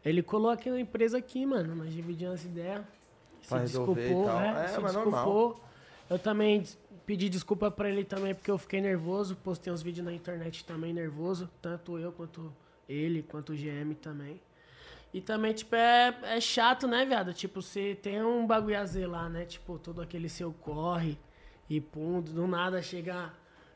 Ele 0.04 0.22
colou 0.22 0.52
aqui 0.52 0.70
na 0.70 0.80
empresa 0.80 1.18
aqui, 1.18 1.46
mano. 1.46 1.76
Nós 1.76 1.94
dividimos 1.94 2.36
as 2.36 2.46
ideias. 2.46 2.82
Pra 3.48 3.60
resolver 3.60 4.12
e 4.12 4.14
tal. 4.26 4.40
né? 4.40 4.66
É, 4.66 4.68
se 4.68 4.80
mas 4.80 4.94
desculpou. 4.94 5.60
Eu 6.10 6.20
também 6.20 6.64
pedi 7.06 7.30
desculpa 7.30 7.72
pra 7.72 7.90
ele 7.90 8.04
também, 8.04 8.36
porque 8.36 8.52
eu 8.52 8.58
fiquei 8.58 8.82
nervoso. 8.82 9.36
Postei 9.36 9.72
uns 9.72 9.82
vídeos 9.82 10.06
na 10.06 10.14
internet 10.14 10.64
também 10.66 10.94
nervoso. 10.94 11.50
Tanto 11.62 11.98
eu 11.98 12.12
quanto 12.12 12.54
ele, 12.88 13.24
quanto 13.24 13.54
o 13.54 13.56
GM 13.56 13.94
também. 13.96 14.40
E 15.14 15.22
também, 15.22 15.54
tipo, 15.54 15.74
é, 15.76 16.14
é 16.24 16.42
chato, 16.42 16.88
né, 16.88 17.06
viado? 17.06 17.34
Tipo, 17.34 17.62
você 17.62 17.96
tem 17.96 18.22
um 18.22 18.46
bagulho 18.46 18.78
a 18.78 18.86
zelar, 18.86 19.30
né? 19.30 19.46
Tipo, 19.46 19.80
todo 19.80 20.02
aquele 20.02 20.28
seu 20.28 20.52
corre 20.52 21.18
e 21.70 21.80
pum, 21.80 22.22
do 22.22 22.46
nada 22.46 22.82
chega, 22.82 23.32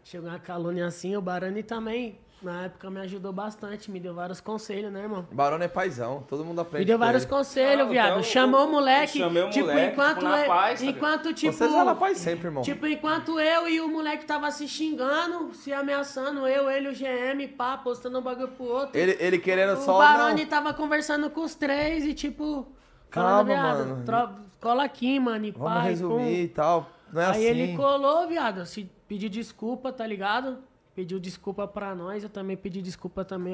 chega 0.10 0.28
uma 0.28 0.40
calúnia 0.40 0.88
assim. 0.88 1.16
O 1.16 1.22
Barani 1.22 1.62
também, 1.62 2.18
na 2.42 2.64
época, 2.64 2.90
me 2.90 3.00
ajudou 3.02 3.32
bastante. 3.32 3.92
Me 3.92 4.00
deu 4.00 4.14
vários 4.14 4.42
conselhos, 4.42 4.92
né, 4.92 5.04
irmão? 5.04 5.28
Barone 5.32 5.66
é 5.66 5.68
paizão, 5.68 6.24
todo 6.28 6.44
mundo 6.44 6.62
aprende. 6.62 6.80
Me 6.80 6.86
deu 6.86 6.98
vários 6.98 7.24
ele. 7.24 7.30
conselhos, 7.32 7.86
Ah, 7.88 7.90
viado. 7.90 8.10
então, 8.12 8.24
Chamou 8.24 8.66
o 8.68 8.72
moleque. 8.72 9.20
chamei 9.20 9.44
o 9.44 9.50
tipo, 9.50 9.68
moleque, 9.68 9.92
enquanto, 9.94 10.16
tipo, 10.18 10.24
na 10.30 10.40
eu- 10.42 10.48
paz, 10.48 10.80
tá 10.80 10.86
enquanto, 10.88 11.34
tipo. 11.34 11.54
Vocês 11.54 11.72
vão 11.72 11.86
na 11.86 11.96
paz 11.96 12.18
sempre, 12.18 12.48
irmão. 12.48 12.64
Tipo, 12.64 12.88
enquanto 12.88 13.40
eu 13.40 13.68
e 13.70 13.80
o 13.82 13.88
moleque 13.88 14.26
tava 14.26 14.50
se 14.52 14.68
xingando, 14.68 15.54
se 15.54 15.72
ameaçando, 15.72 16.48
eu, 16.48 16.70
ele 16.70 16.88
e 16.88 16.92
o 16.92 16.96
GM, 16.96 17.48
pá, 17.56 17.78
postando 17.78 18.18
um 18.18 18.22
bagulho 18.22 18.48
pro 18.50 18.66
outro. 18.66 18.98
Ele, 19.00 19.16
ele 19.20 19.38
querendo 19.38 19.74
o 19.78 19.82
só. 19.82 20.00
Baroni 20.00 20.42
não. 20.42 20.50
tava 20.50 20.74
conversando 20.74 21.30
com 21.30 21.42
os 21.42 21.54
três 21.56 22.04
e, 22.06 22.14
tipo, 22.14 22.68
Calma, 23.12 23.30
falando, 23.30 23.48
viado, 23.48 23.88
mano. 23.90 24.04
tro- 24.06 24.50
cola 24.60 24.84
aqui, 24.84 25.20
mano, 25.20 25.46
e 25.46 25.52
Vamos 25.52 25.74
pá, 25.74 25.86
e 25.86 25.90
resumir 25.90 26.16
pum. 26.24 26.30
e 26.44 26.48
tal. 26.48 26.90
Não 27.12 27.22
é 27.22 27.26
Aí 27.26 27.32
assim. 27.32 27.44
ele 27.46 27.76
colou, 27.76 28.28
viado, 28.28 28.66
se 28.66 28.90
pediu 29.08 29.30
desculpa, 29.30 29.92
tá 29.92 30.06
ligado? 30.06 30.60
Pediu 30.96 31.20
desculpa 31.20 31.68
pra 31.68 31.96
nós, 31.96 32.24
eu 32.24 32.30
também 32.30 32.58
pedi 32.58 32.82
desculpa 32.82 33.24
também 33.24 33.54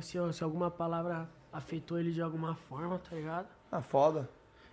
se, 0.00 0.18
se 0.32 0.44
alguma 0.44 0.70
palavra 0.70 1.28
afetou 1.52 1.98
ele 1.98 2.12
de 2.12 2.20
alguma 2.22 2.54
forma, 2.54 2.98
tá 2.98 3.14
ligado? 3.14 3.46
Ah, 3.70 3.80
foda. 3.80 4.28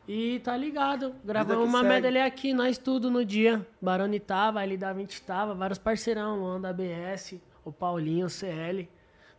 E 0.07 0.39
tá 0.39 0.55
ligado, 0.55 1.13
gravamos 1.23 1.65
uma 1.67 1.79
segue. 1.81 1.93
medley 1.93 2.21
aqui, 2.21 2.53
nós 2.53 2.77
tudo 2.77 3.11
no 3.11 3.25
dia. 3.25 3.65
Baroni 3.81 4.19
tava, 4.19 4.63
ele 4.63 4.77
da 4.77 4.93
20 4.93 5.21
tava, 5.23 5.53
vários 5.53 5.77
parceirão, 5.77 6.39
Luan 6.39 6.61
da 6.61 6.71
BS, 6.71 7.35
o 7.65 7.71
Paulinho, 7.71 8.27
o 8.27 8.29
CL. 8.29 8.89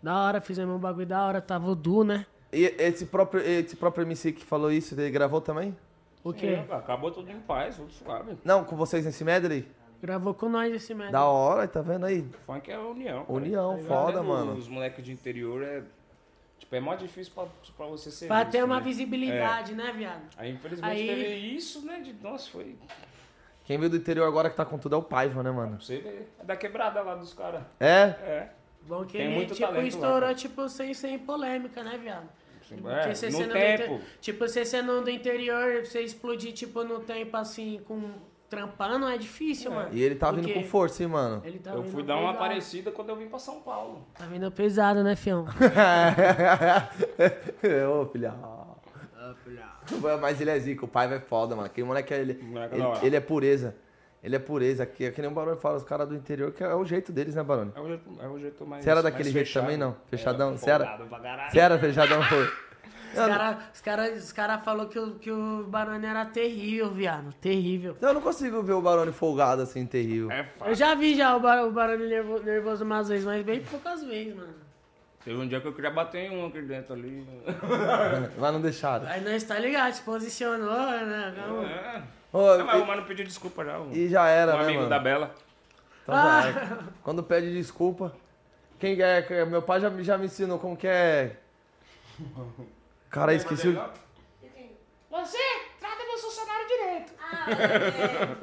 Da 0.02 0.16
hora, 0.16 0.40
fizemos 0.40 0.76
um 0.76 0.78
bagulho 0.78 1.06
da 1.06 1.26
hora, 1.26 1.40
tava 1.40 1.70
o 1.70 1.74
Du, 1.74 2.04
né? 2.04 2.26
E 2.52 2.64
esse 2.78 3.06
próprio, 3.06 3.42
esse 3.42 3.76
próprio 3.76 4.02
MC 4.02 4.32
que 4.32 4.44
falou 4.44 4.70
isso, 4.70 4.94
ele 4.94 5.10
gravou 5.10 5.40
também? 5.40 5.74
O 6.30 6.32
quê? 6.34 6.58
É, 6.68 6.74
acabou 6.74 7.10
tudo 7.10 7.30
em 7.30 7.40
paz, 7.40 7.76
tudo 7.76 7.92
suave. 7.92 8.36
Não, 8.44 8.64
com 8.64 8.76
vocês 8.76 9.04
nesse 9.04 9.24
medley? 9.24 9.66
Gravou 10.00 10.32
com 10.34 10.48
nós 10.48 10.72
esse 10.72 10.92
medley. 10.94 11.12
Da 11.12 11.24
hora, 11.24 11.66
tá 11.66 11.80
vendo 11.82 12.06
aí? 12.06 12.24
Funk 12.46 12.70
é 12.70 12.78
união. 12.78 13.24
cara. 13.24 13.32
União, 13.32 13.76
Tá 13.78 13.82
foda, 13.84 14.20
vendo? 14.20 14.28
mano. 14.28 14.52
Os 14.54 14.68
moleques 14.68 15.04
de 15.04 15.12
interior 15.12 15.62
é. 15.62 15.82
Tipo, 16.58 16.74
é 16.76 16.80
mó 16.80 16.94
difícil 16.94 17.32
pra, 17.34 17.46
pra 17.76 17.86
você 17.86 18.10
ser. 18.10 18.26
Pra 18.26 18.40
visto, 18.42 18.50
ter 18.52 18.62
uma 18.64 18.76
né? 18.76 18.82
visibilidade, 18.82 19.74
né, 19.74 19.92
viado? 19.96 20.22
Aí, 20.36 20.52
infelizmente, 20.52 20.92
Aí- 20.92 21.06
teve 21.06 21.36
isso, 21.56 21.84
né? 21.84 22.00
De, 22.00 22.12
nossa, 22.14 22.50
foi. 22.50 22.76
Quem 23.64 23.76
veio 23.78 23.90
do 23.90 23.96
interior 23.96 24.26
agora 24.26 24.48
que 24.50 24.56
tá 24.56 24.64
com 24.64 24.78
tudo 24.78 24.94
é 24.94 24.98
o 24.98 25.02
Paiva, 25.02 25.42
né, 25.42 25.50
mano? 25.50 25.76
Pra 25.76 25.84
você 25.84 25.98
ver. 25.98 26.32
É 26.40 26.44
da 26.44 26.56
quebrada 26.56 27.02
lá 27.02 27.14
dos 27.14 27.32
caras. 27.34 27.62
É? 27.78 27.86
É. 27.86 28.48
Bom 28.86 29.04
que 29.04 29.18
Tem 29.18 29.26
ele, 29.26 29.34
muito 29.34 29.54
tipo, 29.54 29.70
lá, 29.70 29.82
estourou, 29.82 30.20
cara. 30.20 30.34
tipo, 30.34 30.68
sem, 30.68 30.94
sem 30.94 31.18
polêmica, 31.18 31.82
né, 31.82 31.98
viado? 32.02 32.26
Porque 32.76 32.88
é, 33.08 33.14
você 33.14 33.26
no 33.30 33.32
sendo 33.36 33.48
do 33.48 33.52
tempo. 33.54 33.94
inte- 33.94 34.04
Tipo, 34.20 34.48
você 34.48 34.64
sendo 34.64 35.00
do 35.02 35.10
interior, 35.10 35.84
você 35.84 36.00
explodir, 36.02 36.52
tipo, 36.52 36.82
no 36.84 37.00
tempo, 37.00 37.36
assim, 37.36 37.80
com... 37.86 38.10
Trampando 38.50 39.06
é 39.06 39.18
difícil, 39.18 39.70
mano. 39.70 39.90
E 39.92 40.02
ele 40.02 40.14
tá 40.14 40.30
vindo 40.32 40.50
com 40.54 40.64
força, 40.64 41.02
hein, 41.02 41.08
mano? 41.10 41.42
Ele 41.44 41.58
tá 41.58 41.72
Eu 41.74 41.84
fui 41.84 42.02
dar 42.02 42.14
uma 42.16 42.28
pesado. 42.28 42.44
aparecida 42.44 42.90
quando 42.90 43.10
eu 43.10 43.16
vim 43.16 43.28
pra 43.28 43.38
São 43.38 43.60
Paulo. 43.60 44.06
Tá 44.18 44.24
vindo 44.24 44.50
pesado, 44.50 45.04
né, 45.04 45.14
fião? 45.14 45.44
Ô, 48.00 48.06
filha. 48.06 48.34
Mas 50.20 50.40
ele 50.40 50.50
é 50.50 50.58
zica, 50.58 50.84
o 50.84 50.88
pai 50.88 51.12
é 51.14 51.20
foda, 51.20 51.54
mano. 51.54 51.66
Aquele 51.66 51.86
moleque, 51.86 52.14
ele, 52.14 52.42
Moleque 52.42 52.74
ele, 52.74 52.82
da 52.82 52.88
hora. 52.88 53.06
ele 53.06 53.16
é 53.16 53.20
pureza. 53.20 53.76
Ele 54.22 54.34
é 54.36 54.38
pureza. 54.38 54.84
Que, 54.84 55.04
é 55.06 55.10
que 55.10 55.20
nem 55.20 55.30
o 55.30 55.34
Barone 55.34 55.60
fala, 55.60 55.76
os 55.76 55.84
caras 55.84 56.08
do 56.08 56.14
interior, 56.14 56.52
que 56.52 56.62
é 56.64 56.74
o 56.74 56.84
jeito 56.84 57.12
deles, 57.12 57.34
né, 57.34 57.42
Barone? 57.42 57.72
É 57.74 57.80
o 57.80 57.86
jeito, 57.86 58.10
é 58.20 58.28
o 58.28 58.38
jeito 58.38 58.66
mais. 58.66 58.82
Você 58.84 58.90
era 58.90 59.02
daquele 59.02 59.30
jeito 59.30 59.46
fechado. 59.46 59.62
também, 59.64 59.76
não? 59.76 59.96
Fechadão? 60.10 60.52
É, 60.52 60.56
Você 60.56 60.70
era? 60.70 60.98
Você 61.50 61.58
era 61.60 61.78
fechadão? 61.78 62.22
Foi. 62.24 62.42
Os 63.08 63.14
caras 63.14 63.56
os 63.74 63.80
cara, 63.80 64.12
os 64.12 64.32
cara 64.32 64.58
falaram 64.58 64.88
que 64.90 64.98
o, 64.98 65.14
que 65.14 65.30
o 65.30 65.64
Barone 65.64 66.04
era 66.04 66.26
terrível, 66.26 66.90
viado. 66.90 67.32
Terrível. 67.40 67.96
Eu 68.00 68.12
não 68.14 68.20
consigo 68.20 68.62
ver 68.62 68.72
o 68.74 68.82
Barone 68.82 69.12
folgado 69.12 69.62
assim, 69.62 69.86
terrível. 69.86 70.30
É 70.30 70.46
Eu 70.66 70.74
já 70.74 70.94
vi 70.94 71.16
já 71.16 71.34
o, 71.36 71.40
Bar, 71.40 71.64
o 71.64 71.70
Barone 71.70 72.06
nervo- 72.06 72.40
nervoso 72.42 72.84
umas 72.84 73.08
vezes, 73.08 73.24
mas 73.24 73.42
bem 73.44 73.60
poucas 73.62 74.04
vezes, 74.04 74.34
mano. 74.34 74.54
Teve 75.24 75.36
um 75.40 75.48
dia 75.48 75.60
que 75.60 75.66
eu 75.68 75.72
queria 75.74 75.90
bater 75.90 76.30
em 76.30 76.36
um 76.36 76.46
aqui 76.46 76.62
dentro 76.62 76.94
ali. 76.94 77.26
Mas 78.38 78.52
não 78.52 78.60
deixaram. 78.62 79.06
Aí 79.08 79.20
nós 79.20 79.42
tá 79.42 79.58
ligado, 79.58 79.92
se 79.92 80.00
posicionou, 80.02 80.68
né? 80.90 81.34
Calma. 81.36 81.64
É. 81.68 82.02
Ô, 82.32 82.56
Não, 82.58 82.66
mas 82.66 82.82
o 82.82 82.86
mano 82.86 83.02
pediu 83.04 83.24
desculpa 83.24 83.64
já. 83.64 83.78
Um, 83.80 83.92
e, 83.92 83.98
e 84.04 84.08
já 84.08 84.26
era, 84.28 84.54
um 84.54 84.58
né, 84.58 84.62
amigo 84.64 84.78
mano? 84.78 84.90
da 84.90 84.98
Bela. 84.98 85.34
Então 86.02 86.14
já 86.14 86.46
era. 86.48 86.78
Quando 87.02 87.22
pede 87.22 87.52
desculpa. 87.52 88.12
Quem 88.78 89.00
é? 89.00 89.22
que- 89.22 89.44
Meu 89.46 89.62
pai 89.62 89.80
já, 89.80 89.90
me- 89.90 90.04
já 90.04 90.16
me 90.18 90.26
ensinou 90.26 90.58
como 90.58 90.76
que 90.76 90.86
é. 90.86 91.36
Cara, 93.10 93.32
esqueci 93.34 93.68
o. 93.68 93.72
Você 95.10 95.38
trata 95.80 96.04
meu 96.06 96.18
funcionário 96.18 96.66
direito. 96.68 97.12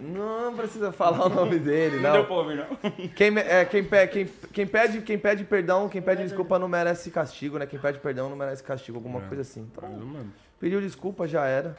Não 0.02 0.56
precisa 0.56 0.92
falar 0.92 1.28
o 1.28 1.30
nome 1.30 1.60
dele, 1.60 1.98
Não 1.98 2.12
deu 2.12 2.22
não. 2.22 2.26
pra 2.26 2.36
ouvir, 2.36 2.56
não. 2.58 3.10
Quem, 3.10 3.38
é, 3.38 3.64
quem, 3.66 3.84
quem, 4.12 4.26
quem, 4.52 4.68
pede, 4.68 5.02
quem 5.02 5.18
pede 5.18 5.44
perdão, 5.44 5.88
quem 5.88 6.02
pede 6.02 6.24
desculpa 6.24 6.58
não 6.58 6.68
merece 6.68 7.12
castigo, 7.12 7.60
né? 7.60 7.68
Quem 7.68 7.80
pede 7.80 8.00
perdão 8.00 8.30
não 8.30 8.36
merece 8.36 8.64
castigo, 8.64 8.98
alguma 8.98 9.22
coisa 9.22 9.42
assim. 9.44 9.62
Então, 9.72 10.26
pediu 10.60 10.82
desculpa, 10.82 11.28
já 11.28 11.46
era. 11.46 11.76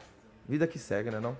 Vida 0.47 0.65
que 0.65 0.79
segue, 0.79 1.11
né? 1.11 1.19
Não? 1.19 1.37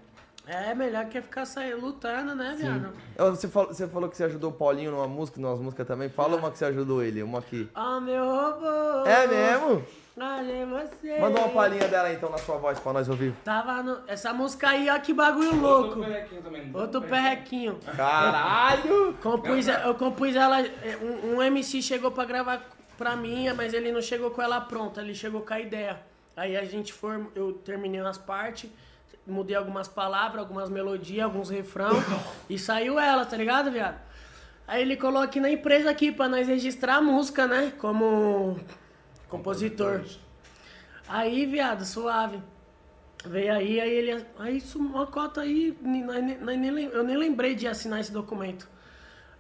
É, 0.47 0.73
melhor 0.73 1.05
que 1.05 1.21
ficar 1.21 1.45
saindo, 1.45 1.81
lutando, 1.81 2.33
né, 2.33 2.55
viado? 2.57 2.93
Você 3.35 3.47
falou, 3.47 3.67
você 3.73 3.87
falou 3.87 4.09
que 4.09 4.15
você 4.15 4.23
ajudou 4.23 4.49
o 4.51 4.53
Paulinho 4.53 4.91
numa 4.91 5.07
música, 5.07 5.39
numas 5.41 5.59
músicas 5.59 5.85
também. 5.85 6.07
Fala 6.09 6.37
uma 6.37 6.49
que 6.49 6.57
você 6.57 6.65
ajudou 6.65 7.03
ele, 7.03 7.21
uma 7.21 7.39
aqui. 7.39 7.69
Ó, 7.75 7.99
meu 7.99 8.23
robô. 8.25 9.05
É 9.05 9.27
mesmo? 9.27 9.83
Olha 10.19 10.65
você. 10.65 11.19
Manda 11.19 11.39
uma 11.41 11.49
palhinha 11.49 11.87
dela 11.87 12.11
então 12.11 12.29
na 12.29 12.37
sua 12.39 12.57
voz 12.57 12.79
pra 12.79 12.91
nós 12.93 13.07
ouvir. 13.07 13.33
Tava 13.43 13.83
no... 13.83 13.99
Essa 14.07 14.33
música 14.33 14.69
aí, 14.69 14.89
ó, 14.89 14.97
que 14.99 15.13
bagulho 15.13 15.55
louco. 15.59 15.99
perrequinho 15.99 16.41
também. 16.41 16.71
Outro 16.73 17.01
perrequinho. 17.01 17.79
Caralho! 17.95 19.13
Compus, 19.21 19.67
eu 19.67 19.93
compus 19.95 20.35
ela. 20.35 20.61
é, 20.61 20.97
Um, 21.01 21.35
um 21.35 21.41
MC 21.43 21.81
chegou 21.81 22.09
pra 22.09 22.25
gravar 22.25 22.61
pra 22.97 23.15
mim, 23.15 23.51
mas 23.53 23.73
ele 23.73 23.91
não 23.91 24.01
chegou 24.01 24.31
com 24.31 24.41
ela 24.41 24.59
pronta, 24.59 25.01
ele 25.01 25.13
chegou 25.13 25.41
com 25.41 25.53
a 25.53 25.59
ideia. 25.59 25.99
Aí 26.35 26.57
a 26.57 26.65
gente 26.65 26.93
foi, 26.93 27.23
eu 27.35 27.53
terminei 27.53 27.99
as 28.01 28.17
partes, 28.17 28.69
mudei 29.27 29.55
algumas 29.55 29.87
palavras, 29.87 30.39
algumas 30.39 30.69
melodias, 30.69 31.25
alguns 31.25 31.49
refrão 31.49 31.91
e 32.49 32.57
saiu 32.57 32.99
ela, 32.99 33.25
tá 33.25 33.35
ligado, 33.35 33.69
viado? 33.69 33.99
Aí 34.67 34.81
ele 34.81 34.97
colocou 34.97 35.23
aqui 35.23 35.39
na 35.39 35.49
empresa 35.49 35.89
aqui 35.89 36.11
pra 36.11 36.27
nós 36.27 36.47
registrar 36.47 36.95
a 36.95 37.01
música, 37.01 37.47
né? 37.47 37.71
Como 37.77 38.59
compositor. 39.29 40.03
Aí, 41.07 41.45
viado, 41.45 41.85
suave. 41.85 42.41
Veio 43.25 43.53
aí, 43.53 43.79
aí 43.79 43.89
ele. 43.89 44.25
Aí 44.37 44.57
isso, 44.57 44.77
uma 44.77 45.07
cota 45.07 45.41
aí. 45.41 45.77
Eu 46.91 47.03
nem 47.03 47.17
lembrei 47.17 47.55
de 47.55 47.65
assinar 47.65 48.01
esse 48.01 48.11
documento. 48.11 48.67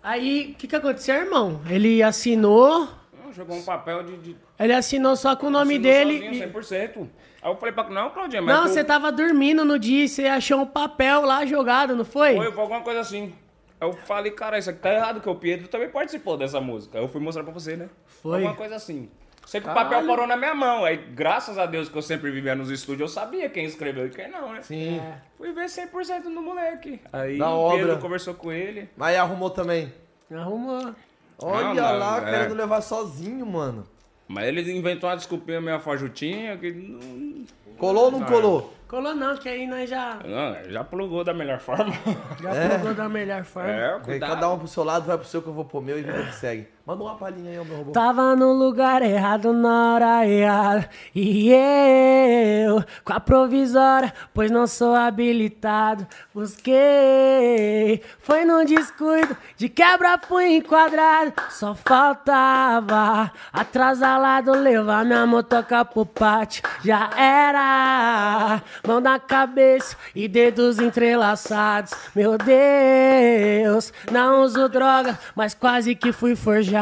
Aí, 0.01 0.51
o 0.53 0.55
que, 0.55 0.67
que 0.67 0.75
aconteceu, 0.75 1.15
irmão? 1.15 1.61
Ele 1.69 2.01
assinou. 2.01 2.87
Jogou 3.33 3.55
um 3.57 3.63
papel 3.63 4.03
de. 4.03 4.17
de 4.17 4.35
Ele 4.59 4.73
assinou 4.73 5.15
só 5.15 5.35
com 5.35 5.47
o 5.47 5.49
nome 5.49 5.75
assinou 5.75 5.91
dele. 5.91 6.13
sozinho, 6.19 6.33
e- 6.33 6.37
100%. 6.39 7.09
Aí 7.41 7.51
eu 7.51 7.55
falei 7.57 7.73
pra. 7.73 7.89
Não, 7.89 8.09
Claudinha, 8.09 8.41
mas. 8.41 8.55
Não, 8.55 8.63
tu- 8.63 8.69
você 8.69 8.83
tava 8.83 9.11
dormindo 9.11 9.63
no 9.65 9.77
dia 9.79 10.05
e 10.05 10.09
você 10.09 10.25
achou 10.25 10.59
um 10.61 10.65
papel 10.65 11.21
lá 11.21 11.45
jogado, 11.45 11.95
não 11.95 12.05
foi? 12.05 12.35
Foi, 12.35 12.51
foi 12.51 12.61
alguma 12.61 12.81
coisa 12.81 12.99
assim. 13.01 13.33
Aí 13.79 13.87
eu 13.87 13.93
falei, 13.93 14.31
cara, 14.31 14.57
isso 14.57 14.69
aqui 14.71 14.79
tá 14.79 14.91
errado, 14.93 15.21
que 15.21 15.29
o 15.29 15.35
Pedro 15.35 15.67
também 15.67 15.89
participou 15.89 16.35
dessa 16.35 16.59
música. 16.59 16.97
Aí 16.97 17.03
eu 17.03 17.07
fui 17.07 17.21
mostrar 17.21 17.43
pra 17.43 17.53
você, 17.53 17.75
né? 17.77 17.89
Foi. 18.07 18.35
Alguma 18.37 18.55
coisa 18.55 18.75
assim. 18.75 19.09
Sei 19.45 19.61
que 19.61 19.69
o 19.69 19.73
papel 19.73 20.05
parou 20.05 20.27
na 20.27 20.35
minha 20.35 20.53
mão. 20.53 20.83
Aí, 20.83 20.97
graças 20.97 21.57
a 21.57 21.65
Deus 21.65 21.87
que 21.87 21.97
eu 21.97 22.01
sempre 22.01 22.29
vivia 22.31 22.53
nos 22.53 22.69
estúdios, 22.69 23.09
eu 23.11 23.21
sabia 23.21 23.47
quem 23.49 23.63
escreveu 23.63 24.07
e 24.07 24.09
quem 24.09 24.29
não, 24.29 24.51
né? 24.51 24.61
Sim. 24.61 24.97
É. 24.99 25.21
Fui 25.37 25.53
ver 25.53 25.69
100% 25.69 26.23
no 26.25 26.41
moleque. 26.41 26.99
Aí 27.13 27.37
Da 27.37 27.49
o 27.49 27.69
Pedro 27.71 27.91
obra. 27.91 28.01
conversou 28.01 28.33
com 28.33 28.51
ele. 28.51 28.89
Mas 28.97 29.15
arrumou 29.15 29.49
também. 29.49 29.93
Arrumou. 30.29 30.93
Olha 31.41 31.73
não, 31.73 31.99
lá, 31.99 32.17
é. 32.17 32.31
querendo 32.31 32.55
levar 32.55 32.81
sozinho, 32.81 33.45
mano. 33.45 33.83
Mas 34.27 34.45
ele 34.45 34.77
inventou 34.77 35.09
uma 35.09 35.15
desculpinha 35.15 35.61
meio 35.61 35.79
fajutinha 35.79 36.57
que 36.57 36.71
não, 36.71 37.45
Colou 37.77 38.05
ou 38.05 38.11
não 38.11 38.23
colou? 38.23 38.73
Colou 38.87 39.13
não, 39.15 39.37
que 39.37 39.47
aí 39.47 39.67
nós 39.67 39.89
já, 39.89 40.19
não, 40.25 40.71
já 40.71 40.83
plugou 40.83 41.23
da 41.23 41.33
melhor 41.33 41.59
forma. 41.59 41.93
já 42.41 42.53
É. 42.55 42.69
plugou 42.69 42.93
da 42.93 43.07
melhor 43.07 43.43
forma. 43.43 43.69
É, 43.69 43.99
cuidado. 43.99 44.29
Cada 44.29 44.49
um 44.51 44.57
pro 44.57 44.67
seu 44.67 44.83
lado, 44.83 45.05
vai 45.05 45.17
pro 45.17 45.27
seu 45.27 45.41
que 45.41 45.47
eu 45.47 45.53
vou 45.53 45.65
pro 45.65 45.81
meu 45.81 45.99
e 45.99 46.03
vida 46.03 46.23
que 46.23 46.35
segue. 46.35 46.67
Manda 46.87 47.03
uma 47.03 47.15
palhinha 47.15 47.51
aí, 47.51 47.65
meu 47.67 47.79
robô. 47.79 47.91
Tava 47.91 48.33
no 48.33 48.53
lugar 48.53 49.01
errado 49.01 49.51
na 49.51 49.93
hora 49.95 50.25
errada. 50.25 50.89
E 51.13 51.51
eu, 51.51 52.81
com 53.03 53.11
a 53.11 53.19
provisória, 53.19 54.13
pois 54.33 54.49
não 54.49 54.65
sou 54.65 54.95
habilitado, 54.95 56.07
busquei. 56.33 58.01
Foi 58.19 58.45
num 58.45 58.63
descuido, 58.63 59.35
de 59.57 59.67
quebra 59.67 60.17
fui 60.17 60.55
enquadrado. 60.55 61.33
Só 61.49 61.75
faltava 61.75 63.33
atrasalado 63.51 64.53
levar 64.53 65.03
minha 65.03 65.27
motoca 65.27 65.83
pro 65.83 66.05
pátio. 66.05 66.63
Já 66.85 67.09
era 67.17 68.61
mão 68.87 69.01
na 69.01 69.19
cabeça 69.19 69.97
e 70.15 70.25
dedos 70.29 70.79
entrelaçados. 70.79 71.91
Meu 72.15 72.37
Deus, 72.37 73.91
não 74.09 74.43
uso 74.43 74.69
droga, 74.69 75.19
mas 75.35 75.53
quase 75.53 75.93
que 75.93 76.13
fui 76.13 76.33
forjado. 76.33 76.76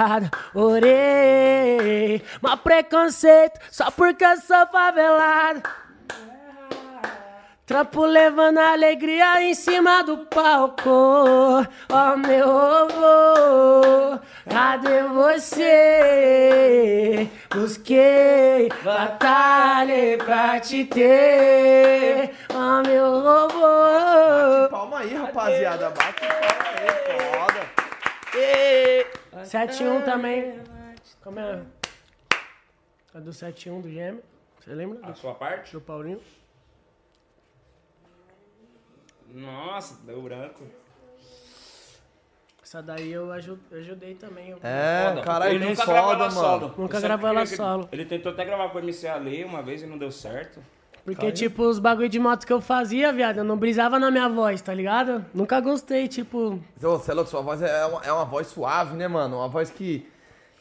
Orei, 0.54 2.22
mas 2.42 2.60
preconceito 2.60 3.60
só 3.72 3.90
porque 3.92 4.24
eu 4.26 4.38
sou 4.38 4.68
favelado. 4.68 5.64
Trampo 7.66 8.06
levando 8.06 8.60
alegria 8.60 9.42
em 9.42 9.56
cima 9.56 10.04
do 10.04 10.18
palco. 10.18 11.66
Ó 11.90 12.16
meu 12.16 12.48
avô, 12.48 14.20
cadê 14.48 15.02
você? 15.02 15.68
Busquei 17.50 18.70
batalha 18.84 20.16
pra 20.24 20.60
te 20.60 20.86
ter. 20.86 22.36
Ó 22.54 22.84
meu 22.88 23.28
avô. 23.28 24.70
Palma 24.70 25.00
aí, 25.00 25.16
rapaziada. 25.16 25.90
Bate 25.90 26.22
palma 26.22 26.66
aí, 26.70 26.88
foda. 27.40 27.62
71 29.44 30.02
também. 30.04 30.60
Como 31.22 31.40
é? 31.40 31.62
A 33.14 33.20
do 33.20 33.34
71 33.34 33.82
do 33.82 33.90
Gêmeo. 33.90 34.24
Você 34.60 34.74
lembra? 34.74 35.00
A 35.04 35.12
Do, 35.12 35.18
sua 35.18 35.34
parte? 35.36 35.72
do 35.74 35.82
Paulinho. 35.82 36.22
Nossa, 39.34 39.96
deu 40.06 40.22
branco. 40.22 40.64
Essa 42.64 42.82
daí 42.82 43.12
eu 43.12 43.32
aju- 43.32 43.60
eu 43.70 43.80
ajudei 43.80 44.16
também. 44.16 44.50
eu- 44.50 44.60
É, 44.64 45.10
Foda. 45.10 45.22
caralho, 45.22 45.56
Ele 45.56 45.66
nunca 45.70 45.86
gravou 45.86 46.12
foda, 46.12 46.24
ela 46.24 46.34
mano. 46.34 46.60
solo. 46.60 46.74
Nunca 46.78 47.00
gravou 47.00 47.30
ela 47.30 47.46
solo. 47.46 47.90
Ele 47.92 48.06
tentou 48.06 48.32
até 48.32 48.44
gravar 48.44 48.70
com 48.70 48.78
o 48.78 48.82
MC 48.82 49.08
Ale 49.08 49.44
uma 49.44 49.62
vez 49.62 49.84
e 49.84 49.86
não 49.86 49.98
deu 49.98 50.12
certo. 50.12 50.64
Porque, 51.06 51.32
tipo, 51.32 51.64
os 51.64 51.78
bagulho 51.78 52.10
de 52.10 52.18
moto 52.20 52.48
que 52.48 52.52
eu 52.52 52.60
fazia, 52.60 53.14
viado, 53.14 53.38
eu 53.38 53.44
não 53.44 53.56
brisava 53.56 54.00
na 54.00 54.10
minha 54.10 54.28
voz, 54.28 54.60
tá 54.60 54.74
ligado? 54.74 55.24
Nunca 55.34 55.60
gostei, 55.62 56.08
tipo. 56.08 56.60
Ô, 56.84 56.98
Você 56.98 57.12
é 57.12 57.14
louco, 57.14 57.30
sua 57.30 57.42
voz 57.42 57.62
é 57.62 57.86
uma, 57.86 58.02
é 58.04 58.12
uma 58.12 58.26
voz 58.26 58.48
suave, 58.48 58.96
né, 58.98 59.08
mano? 59.08 59.38
Uma 59.38 59.48
voz 59.48 59.70
que, 59.70 60.10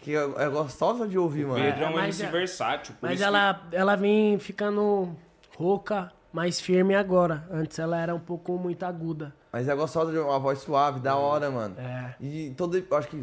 que 0.03 0.15
é, 0.15 0.19
é 0.23 0.49
gostosa 0.51 1.09
de 1.09 1.17
ouvir, 1.17 1.47
mano. 1.47 1.65
Pedro 1.65 1.85
é 1.85 1.89
um 1.89 1.95
mas 1.95 2.21
MC 2.21 2.25
é- 2.25 2.31
versátil. 2.31 2.95
por 3.01 3.07
Mas 3.09 3.15
isso 3.19 3.23
que- 3.23 3.35
ela, 3.37 3.63
ela 3.73 3.97
vem 3.97 4.39
ficando 4.39 5.17
rouca, 5.57 6.13
mais 6.31 6.61
firme 6.61 6.95
agora. 6.95 7.49
Antes 7.51 7.79
ela 7.79 7.99
era 7.99 8.15
um 8.15 8.21
pouco 8.21 8.59
muito 8.59 8.83
aguda. 8.85 9.35
Mas 9.51 9.67
é 9.67 9.75
gostosa 9.75 10.13
de 10.13 10.19
uma 10.19 10.39
voz 10.39 10.59
suave, 10.59 11.01
da 11.01 11.17
hora, 11.17 11.51
mano. 11.51 11.75
É. 11.79 12.17
E 12.21 12.53
todo. 12.55 12.77
Eu 12.77 12.97
acho 12.99 13.09
que, 13.09 13.17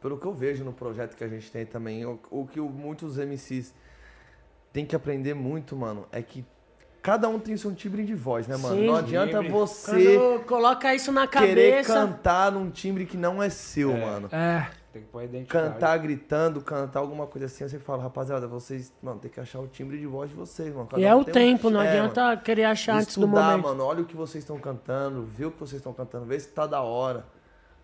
pelo 0.00 0.16
que 0.16 0.24
eu 0.26 0.32
vejo 0.32 0.64
no 0.64 0.72
projeto 0.72 1.16
que 1.16 1.24
a 1.24 1.28
gente 1.28 1.50
tem 1.50 1.66
também, 1.66 2.06
o, 2.06 2.18
o 2.30 2.46
que 2.46 2.58
muitos 2.60 3.18
MCs 3.18 3.74
têm 4.76 4.84
que 4.84 4.94
aprender 4.94 5.32
muito, 5.32 5.74
mano, 5.74 6.06
é 6.12 6.20
que 6.20 6.44
cada 7.02 7.30
um 7.30 7.38
tem 7.38 7.56
seu 7.56 7.74
timbre 7.74 8.04
de 8.04 8.14
voz, 8.14 8.46
né, 8.46 8.58
mano? 8.58 8.76
Sim. 8.76 8.86
não 8.86 8.94
adianta 8.96 9.38
Timbre. 9.38 9.48
você 9.48 10.18
Quando 10.18 10.44
coloca 10.44 10.94
isso 10.94 11.10
na 11.10 11.26
querer 11.26 11.70
cabeça. 11.82 11.94
cantar 11.94 12.52
num 12.52 12.68
timbre 12.70 13.06
que 13.06 13.16
não 13.16 13.42
é 13.42 13.48
seu, 13.48 13.96
mano. 13.96 14.28
É. 14.30 14.68
Tem 14.92 15.00
que 15.00 15.08
pôr 15.08 15.20
a 15.20 15.24
identidade. 15.24 15.68
Cantar 15.72 15.96
gritando, 15.98 16.60
cantar 16.60 17.00
alguma 17.00 17.26
coisa 17.26 17.46
assim, 17.46 17.64
eu 17.64 17.70
sempre 17.70 17.86
falo, 17.86 18.02
rapaziada, 18.02 18.46
vocês, 18.46 18.92
mano, 19.02 19.18
tem 19.18 19.30
que 19.30 19.40
achar 19.40 19.60
o 19.60 19.66
timbre 19.66 19.96
de 19.98 20.06
voz 20.06 20.28
de 20.28 20.36
vocês, 20.36 20.74
mano. 20.74 20.86
Cada 20.88 21.00
E 21.00 21.06
é 21.06 21.14
um 21.14 21.20
o 21.20 21.24
tem 21.24 21.32
um- 21.54 21.56
tempo, 21.56 21.70
não 21.70 21.80
é, 21.80 21.88
adianta 21.88 22.22
mano. 22.22 22.40
querer 22.42 22.64
achar 22.64 22.96
antes 22.96 23.16
do 23.16 23.24
Estudar, 23.24 23.52
momento. 23.52 23.64
mano, 23.68 23.82
olha 23.84 24.02
o 24.02 24.04
que 24.04 24.14
vocês 24.16 24.44
estão 24.44 24.58
cantando, 24.58 25.22
vê 25.22 25.46
o 25.46 25.50
que 25.50 25.58
vocês 25.60 25.80
estão 25.80 25.94
cantando, 25.94 26.26
vê 26.26 26.38
se 26.38 26.48
tá 26.48 26.66
da 26.66 26.82
hora, 26.82 27.24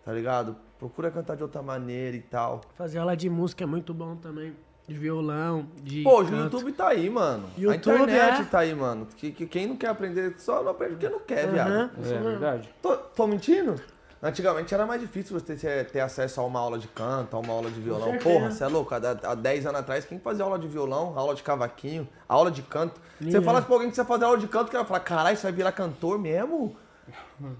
tá 0.05 0.13
ligado? 0.13 0.57
Procura 0.79 1.11
cantar 1.11 1.37
de 1.39 1.43
outra 1.43 1.63
maneira 1.63 2.15
e 2.17 2.21
tal. 2.21 2.61
Fazer 2.75 2.99
aula 2.99 3.17
de 3.17 3.31
música 3.31 3.65
é 3.65 3.67
muito 3.67 3.95
bom 3.95 4.15
também. 4.17 4.55
De 4.89 4.95
violão, 4.95 5.67
de. 5.83 6.03
Pô, 6.03 6.19
hoje 6.19 6.29
o 6.35 6.37
canto. 6.37 6.57
YouTube 6.57 6.73
tá 6.73 6.89
aí, 6.89 7.09
mano. 7.09 7.49
a 7.57 7.61
YouTube, 7.61 7.95
internet 8.03 8.43
é. 8.43 8.45
tá 8.45 8.59
aí, 8.61 8.75
mano. 8.75 9.07
Que, 9.17 9.31
que- 9.31 9.47
quem 9.47 9.67
não 9.69 9.77
quer 9.77 9.89
aprender, 9.89 10.35
só 10.39 10.63
não 10.63 10.71
aprende 10.73 10.95
porque 10.95 11.09
não 11.09 11.21
quer, 11.21 11.49
viado. 11.51 11.71
Aham. 11.71 11.91
É 12.05 12.19
verdade. 12.19 12.75
Tô, 12.83 12.97
tô 12.97 13.27
mentindo? 13.27 13.77
Antigamente 14.25 14.73
era 14.73 14.87
mais 14.87 15.01
difícil 15.01 15.39
você 15.39 15.57
ter, 15.57 15.87
ter 15.91 15.99
acesso 16.01 16.41
a 16.41 16.45
uma 16.45 16.61
aula 16.61 16.79
de 16.79 16.87
canto, 16.89 17.37
a 17.37 17.41
uma 17.41 17.53
aula 17.53 17.69
de 17.71 17.81
violão. 17.81 18.17
Porra, 18.19 18.51
você 18.53 18.63
é 18.63 18.69
louco? 18.69 18.95
Há, 18.95 18.99
há 19.31 19.35
10 19.35 19.67
anos 19.67 19.81
atrás, 19.81 20.05
quem 20.05 20.19
fazia 20.21 20.45
aula 20.45 20.59
de 20.59 20.69
violão, 20.69 21.13
aula 21.19 21.35
de 21.35 21.43
cavaquinho, 21.43 22.09
aula 22.29 22.49
de 22.51 22.63
canto? 22.63 23.01
Você 23.21 23.41
falasse 23.43 23.67
pra 23.67 23.75
alguém 23.75 23.91
que 23.91 23.97
você 23.97 24.05
fazer 24.05 24.25
aula 24.25 24.39
de 24.39 24.47
canto, 24.47 24.71
que 24.71 24.77
ela 24.77 24.85
falar, 24.85 25.01
caralho, 25.01 25.37
você 25.37 25.43
vai 25.43 25.53
virar 25.53 25.73
cantor 25.73 26.19
mesmo? 26.21 26.77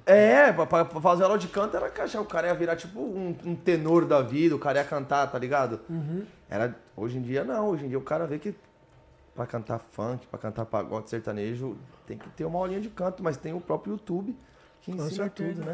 É, 0.07 0.53
pra, 0.53 0.67
pra- 0.67 0.85
fazer 1.01 1.25
aula 1.25 1.39
de 1.39 1.49
canto 1.49 1.77
era 1.77 1.91
que 1.91 2.01
achar 2.01 2.21
o 2.21 2.25
cara 2.25 2.49
ia 2.49 2.55
virar 2.55 2.77
tipo 2.77 3.01
um, 3.01 3.37
um 3.45 3.55
tenor 3.55 4.05
da 4.05 4.21
vida, 4.23 4.55
o 4.55 4.59
cara 4.59 4.79
ia 4.79 4.85
cantar, 4.85 5.27
tá 5.31 5.39
ligado? 5.39 5.81
Era, 6.49 6.77
hoje 6.97 7.19
em 7.19 7.23
dia 7.23 7.45
não, 7.45 7.69
hoje 7.69 7.85
em 7.87 7.89
dia 7.89 7.99
o 7.99 8.03
cara 8.03 8.27
vê 8.27 8.39
que 8.39 8.55
pra 9.35 9.47
cantar 9.47 9.79
funk, 9.93 10.27
pra 10.27 10.39
cantar 10.39 10.67
pagode 10.67 11.09
sertanejo, 11.09 11.77
tem 12.07 12.19
que 12.19 12.29
ter 12.31 12.45
uma 12.45 12.59
aulinha 12.59 12.81
de 12.81 12.89
canto, 12.91 13.23
mas 13.23 13.37
tem 13.37 13.55
o 13.55 13.61
próprio 13.61 13.93
YouTube 13.95 14.37
que 14.83 14.91
ensina 14.91 15.31
tudo, 15.31 15.65
né? 15.65 15.73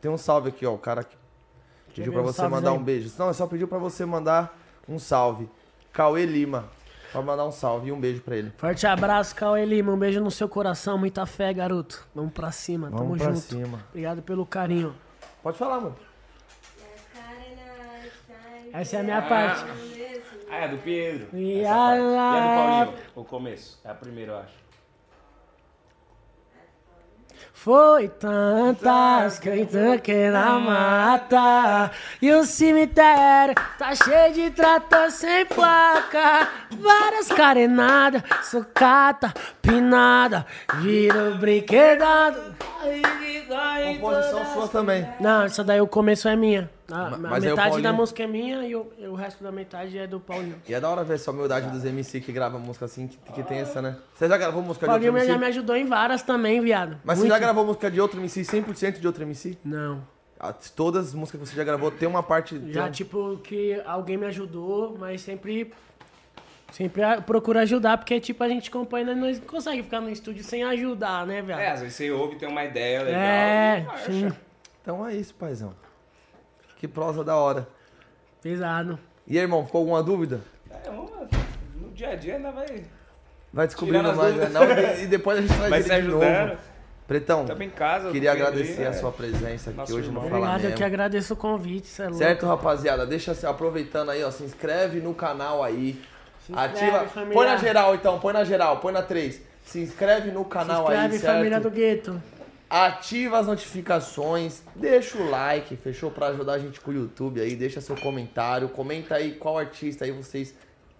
Tem 0.00 0.10
um 0.10 0.18
salve 0.18 0.48
aqui, 0.50 0.66
ó, 0.66 0.74
o 0.74 0.78
cara 0.78 1.02
que 1.04 1.16
pediu 1.94 2.12
os 2.20 2.34
você 2.34 2.42
mandar 2.48 2.70
aí. 2.70 2.76
um 2.76 2.82
beijo. 2.82 3.10
Não, 3.18 3.30
é 3.30 3.32
só 3.32 3.46
pediu 3.46 3.68
pra 3.68 3.78
você 3.78 4.04
mandar 4.04 4.58
um 4.88 4.98
salve. 4.98 5.48
Cauê 5.92 6.26
Lima, 6.26 6.64
pra 7.12 7.22
mandar 7.22 7.44
um 7.46 7.52
salve 7.52 7.88
e 7.88 7.92
um 7.92 8.00
beijo 8.00 8.22
pra 8.22 8.36
ele. 8.36 8.50
Forte 8.56 8.86
abraço, 8.86 9.34
Cauê 9.36 9.64
Lima. 9.64 9.92
Um 9.92 9.98
beijo 9.98 10.20
no 10.20 10.30
seu 10.30 10.48
coração, 10.48 10.96
muita 10.98 11.24
fé, 11.26 11.52
garoto. 11.52 12.06
Vamos 12.14 12.32
pra 12.32 12.50
cima, 12.50 12.88
tamo 12.90 12.98
Vamos 13.04 13.18
pra 13.18 13.26
junto. 13.32 13.40
cima. 13.40 13.84
Obrigado 13.90 14.22
pelo 14.22 14.44
carinho. 14.46 14.94
Pode 15.42 15.58
falar, 15.58 15.80
mano. 15.80 15.96
Essa 18.72 18.96
é 18.96 19.00
a 19.00 19.02
minha 19.02 19.18
Ah. 19.18 19.22
parte. 19.22 19.64
Ah, 20.50 20.56
é 20.64 20.68
do 20.68 20.78
Pedro. 20.78 21.28
E 21.34 21.60
Essa 21.60 21.74
parte. 21.74 22.00
E 22.00 22.00
a 22.00 22.00
do 22.00 22.16
a- 22.18 22.56
Paulinho? 22.86 22.98
O 23.16 23.24
começo. 23.24 23.80
É 23.84 23.90
a 23.90 23.94
primeira, 23.94 24.32
eu 24.32 24.38
acho. 24.38 24.61
Foi 27.62 28.08
tantas 28.08 29.38
cantas 29.38 30.00
que 30.02 30.30
na 30.30 30.58
mata. 30.58 31.92
E 32.20 32.32
o 32.32 32.44
cemitério 32.44 33.54
tá 33.78 33.94
cheio 33.94 34.34
de 34.34 34.50
trator 34.50 35.08
sem 35.12 35.46
placa. 35.46 36.48
Várias 36.72 37.28
carenadas, 37.28 38.20
sucata, 38.42 39.32
pinada 39.62 40.44
Vira 40.80 41.30
o 41.30 41.38
brinquedado 41.38 42.52
Composição 44.00 44.44
sua 44.54 44.68
também. 44.68 45.06
Não, 45.20 45.42
essa 45.42 45.62
daí 45.64 45.80
o 45.80 45.86
começo 45.86 46.28
é 46.28 46.34
minha 46.36 46.70
A, 46.90 47.06
a 47.06 47.10
mas 47.18 47.44
aí 47.44 47.52
o 47.52 47.56
metade 47.56 47.56
da 47.56 47.70
Paulinho- 47.70 47.94
música 47.94 48.22
é 48.22 48.26
minha 48.26 48.66
e 48.66 48.74
o, 48.76 48.86
e 48.98 49.06
o 49.06 49.14
resto 49.14 49.42
da 49.42 49.52
metade 49.52 49.98
é 49.98 50.06
do 50.06 50.18
Paulinho 50.20 50.56
E 50.68 50.74
é 50.74 50.80
da 50.80 50.88
hora 50.88 51.04
ver 51.04 51.14
essa 51.14 51.30
humildade 51.30 51.68
dos 51.70 51.84
MC 51.84 52.20
que 52.20 52.32
gravam 52.32 52.60
música 52.60 52.84
assim, 52.84 53.06
que, 53.08 53.16
que 53.32 53.42
tem 53.42 53.58
essa, 53.58 53.80
né? 53.82 53.96
Você 54.14 54.28
já 54.28 54.36
gravou 54.36 54.62
música 54.62 54.86
de 54.86 54.90
Paulinho 54.90 55.12
outro 55.12 55.26
já 55.26 55.32
MC? 55.34 55.40
me 55.44 55.46
ajudou 55.48 55.76
em 55.76 55.86
várias 55.86 56.22
também, 56.22 56.60
viado 56.60 56.98
Mas 57.04 57.18
Muito. 57.18 57.28
você 57.28 57.34
já 57.34 57.38
gravou 57.38 57.64
música 57.64 57.90
de 57.90 58.00
outro 58.00 58.18
MC, 58.20 58.40
100% 58.42 58.98
de 59.00 59.06
outro 59.06 59.22
MC? 59.22 59.56
Não 59.64 60.02
Ah, 60.38 60.52
Todas 60.74 61.08
as 61.08 61.14
músicas 61.14 61.40
que 61.40 61.46
você 61.48 61.56
já 61.56 61.64
gravou 61.64 61.90
tem 61.90 62.08
uma 62.08 62.22
parte... 62.22 62.60
Já, 62.72 62.84
tem- 62.84 62.92
tipo, 62.92 63.38
que 63.44 63.80
alguém 63.86 64.16
me 64.16 64.26
ajudou, 64.26 64.96
mas 64.98 65.20
sempre. 65.20 65.72
Sempre 66.72 67.02
a- 67.02 67.20
procuro 67.20 67.58
ajudar, 67.60 67.98
porque, 67.98 68.18
tipo, 68.18 68.42
a 68.42 68.48
gente 68.48 68.70
compõe, 68.70 69.04
nós 69.04 69.16
não 69.16 69.46
consegue 69.46 69.82
ficar 69.82 70.00
no 70.00 70.10
estúdio 70.10 70.42
sem 70.42 70.64
ajudar, 70.64 71.26
né, 71.26 71.42
velho? 71.42 71.60
É, 71.60 71.70
às 71.70 71.80
vezes 71.80 71.94
você 71.94 72.10
ouve, 72.10 72.36
tem 72.36 72.48
uma 72.48 72.64
ideia 72.64 73.02
legal. 73.02 73.20
É, 73.20 73.86
e 74.08 74.12
sim. 74.12 74.32
Então 74.80 75.06
é 75.06 75.14
isso, 75.14 75.34
paizão. 75.34 75.74
Que 76.78 76.88
prosa 76.88 77.22
da 77.22 77.36
hora. 77.36 77.68
Pesado. 78.42 78.98
E 79.26 79.36
aí, 79.38 79.44
irmão, 79.44 79.64
ficou 79.64 79.80
alguma 79.80 80.02
dúvida? 80.02 80.40
É, 80.70 80.90
no 80.90 81.90
dia 81.92 82.10
a 82.10 82.14
dia 82.16 82.36
ainda 82.36 82.50
vai, 82.50 82.66
Vai 83.52 83.66
descobrindo 83.66 84.14
mais, 84.14 84.34
né? 84.34 84.48
Não, 84.48 84.62
e 85.02 85.06
depois 85.06 85.38
a 85.38 85.40
gente 85.42 85.54
traz 85.54 85.70
vai 85.70 85.82
se 85.82 85.88
novo. 86.02 86.24
ajudando. 86.24 86.58
Pretão, 87.06 87.44
Tamo 87.44 87.62
em 87.62 87.68
casa. 87.68 88.10
queria 88.10 88.32
agradecer 88.32 88.86
a 88.86 88.90
é. 88.90 88.92
sua 88.94 89.12
presença 89.12 89.68
aqui 89.68 89.76
Nosso 89.76 89.94
hoje 89.94 90.08
no 90.10 90.14
irmão. 90.18 90.30
Fala 90.30 90.46
Obrigado, 90.54 90.70
eu 90.70 90.76
que 90.76 90.84
agradeço 90.84 91.34
o 91.34 91.36
convite, 91.36 92.00
é 92.00 92.04
louco. 92.04 92.18
Certo, 92.18 92.46
rapaziada? 92.46 93.04
Deixa 93.04 93.34
se 93.34 93.44
aproveitando 93.44 94.10
aí, 94.10 94.24
ó. 94.24 94.30
Se 94.30 94.42
inscreve 94.44 95.00
no 95.00 95.12
canal 95.12 95.62
aí. 95.62 96.00
Se 96.46 96.52
Ativa. 96.54 97.04
família. 97.06 97.34
Põe 97.34 97.46
na 97.46 97.56
geral 97.56 97.94
então, 97.94 98.18
põe 98.18 98.32
na 98.32 98.44
geral, 98.44 98.78
põe 98.78 98.92
na 98.92 99.02
3. 99.02 99.40
Se 99.64 99.80
inscreve 99.80 100.30
no 100.30 100.42
Se 100.44 100.48
canal 100.50 100.82
inscreve, 100.82 101.14
aí, 101.14 101.18
certo? 101.20 101.34
família 101.36 101.60
do 101.60 101.70
gueto. 101.70 102.22
Ativa 102.68 103.38
as 103.38 103.46
notificações, 103.46 104.62
deixa 104.74 105.18
o 105.18 105.28
like, 105.28 105.76
fechou? 105.76 106.10
Pra 106.10 106.28
ajudar 106.28 106.54
a 106.54 106.58
gente 106.58 106.80
com 106.80 106.90
o 106.90 106.94
YouTube 106.94 107.40
aí, 107.40 107.54
deixa 107.54 107.80
seu 107.82 107.94
comentário, 107.96 108.68
comenta 108.70 109.14
aí 109.16 109.32
qual 109.32 109.58
artista 109.58 110.04
aí 110.06 110.10
vocês 110.10 110.54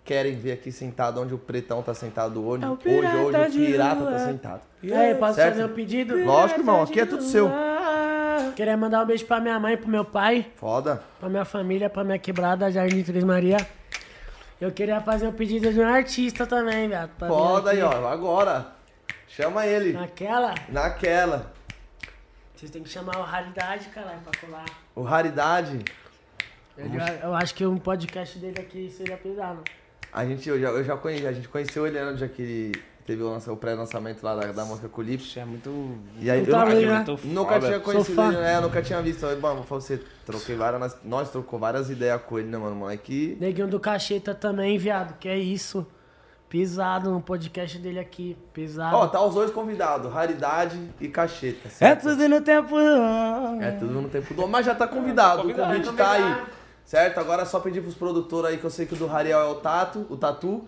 querem 0.05 0.37
ver 0.37 0.53
aqui 0.53 0.71
sentado, 0.71 1.21
onde 1.21 1.33
o 1.33 1.39
pretão 1.39 1.83
tá 1.83 1.95
sentado 1.95 2.47
hoje. 2.47 2.63
É 2.65 2.69
o 2.69 2.73
hoje, 2.73 3.37
hoje 3.37 3.63
o 3.63 3.67
pirata 3.67 4.05
tá 4.05 4.19
sentado. 4.19 4.61
E 4.83 4.93
aí, 4.93 5.15
posso 5.15 5.35
Certo? 5.37 5.53
fazer 5.55 5.65
um 5.65 5.75
pedido? 5.75 6.25
Lógico, 6.25 6.61
irmão, 6.61 6.83
aqui 6.83 7.01
é 7.01 7.07
tudo 7.07 7.23
seu. 7.23 7.51
Queria 8.55 8.77
mandar 8.77 9.03
um 9.03 9.07
beijo 9.07 9.25
pra 9.25 9.41
minha 9.41 9.59
mãe, 9.59 9.77
pro 9.77 9.89
meu 9.89 10.05
pai, 10.05 10.47
Foda. 10.57 11.03
pra 11.19 11.29
minha 11.29 11.45
família, 11.45 11.89
pra 11.89 12.05
minha 12.05 12.19
quebrada, 12.19 12.71
Jardim 12.71 13.03
Três 13.03 13.25
Maria. 13.25 13.57
Eu 14.63 14.71
queria 14.71 15.01
fazer 15.01 15.27
um 15.27 15.33
pedido 15.33 15.73
de 15.73 15.81
um 15.81 15.89
artista 15.89 16.47
também, 16.47 16.89
vir 16.89 17.09
Foda 17.19 17.73
aí, 17.73 17.83
ó. 17.83 18.07
Agora. 18.07 18.69
Chama 19.27 19.67
ele. 19.67 19.93
Naquela? 19.93 20.55
Naquela. 20.69 21.53
Vocês 22.55 22.71
têm 22.71 22.81
que 22.81 22.89
chamar 22.89 23.19
o 23.19 23.23
Raridade, 23.23 23.89
caralho, 23.89 24.21
pra 24.21 24.41
colar. 24.41 24.65
O 24.95 25.03
Raridade, 25.03 25.81
Ele- 26.79 26.97
eu 27.25 27.35
acho 27.35 27.57
que 27.57 27.67
um 27.67 27.77
podcast 27.77 28.39
dele 28.39 28.61
aqui 28.61 28.89
seria 28.89 29.17
pesado. 29.17 29.65
a 30.13 30.25
gente, 30.25 30.49
eu 30.49 30.61
já, 30.61 30.69
eu 30.69 30.85
já 30.85 30.97
conheci, 30.97 31.27
a 31.27 31.33
gente 31.33 31.49
conheceu 31.49 31.85
ele 31.85 32.01
no 32.01 32.15
dia 32.17 32.29
que 32.29 32.43
ele 32.43 32.83
teve 33.07 33.23
o, 33.23 33.31
lança- 33.31 33.53
o 33.53 33.57
pré-lançamento 33.57 34.23
lá 34.23 34.35
da, 34.35 34.53
da 34.53 34.65
música 34.65 34.89
com 34.89 35.01
o 35.01 35.05
Lips. 35.05 35.27
Isso 35.27 35.39
é 35.39 35.45
muito. 35.45 35.97
E 36.21 36.31
aí, 36.31 36.41
Eu 36.41 36.45
eu, 36.47 36.51
tava 36.51 36.67
nunca, 36.67 36.77
aí, 36.79 36.87
né? 36.87 36.97
muito 37.07 37.27
nunca 37.27 37.61
tinha 37.61 37.81
conhecido 37.81 38.21
é, 38.39 38.61
nunca 38.61 38.83
tinha 38.83 39.03
visto. 39.03 39.27
Aí, 39.27 39.37
pra 39.37 39.53
você, 39.55 40.01
troquei 40.25 40.57
várias, 40.57 40.97
nós 41.05 41.31
trocou 41.31 41.59
várias 41.59 41.91
ideias 41.91 42.21
com 42.23 42.39
ele, 42.39 42.49
né, 42.49 42.59
mano, 42.59 42.75
moleque. 42.77 43.37
Neguinho 43.41 43.69
do 43.69 43.81
Cacheta 43.81 44.35
também, 44.35 44.79
viado, 44.79 45.17
que 45.19 45.29
é 45.29 45.39
isso. 45.39 45.87
Pesado 46.49 47.11
no 47.11 47.21
podcast 47.23 47.79
dele 47.79 47.99
aqui. 47.99 48.37
Pesado. 48.53 48.95
Ó, 48.95 49.07
tá 49.09 49.25
os 49.25 49.35
dois 49.35 49.51
convidados, 49.51 50.13
Raridade 50.13 50.79
e 51.01 51.09
Cacheta. 51.09 51.67
É 51.67 51.71
certo? 51.71 52.03
tudo 52.03 52.29
no 52.29 52.41
tempo. 52.43 52.77
É 53.59 53.71
tudo 53.71 54.03
no 54.03 54.09
tempo 54.11 54.35
do. 54.35 54.47
Mas 54.47 54.67
já 54.67 54.75
tá 54.75 54.87
convidado, 54.87 55.41
Convidado, 55.43 55.71
o 55.73 55.75
convite 55.77 55.97
tá 55.97 56.11
aí. 56.13 56.43
Certo? 56.85 57.19
Agora 57.19 57.43
é 57.43 57.45
só 57.45 57.59
pedir 57.61 57.81
pros 57.81 57.95
produtores 57.95 58.51
aí, 58.51 58.59
que 58.59 58.65
eu 58.65 58.71
sei 58.71 58.85
que 58.87 58.95
o 58.95 58.97
do 58.97 59.07
Rariel 59.07 59.41
é 59.41 59.45
o 59.47 59.55
Tato, 59.57 60.07
o 60.11 60.17
Tatu. 60.17 60.65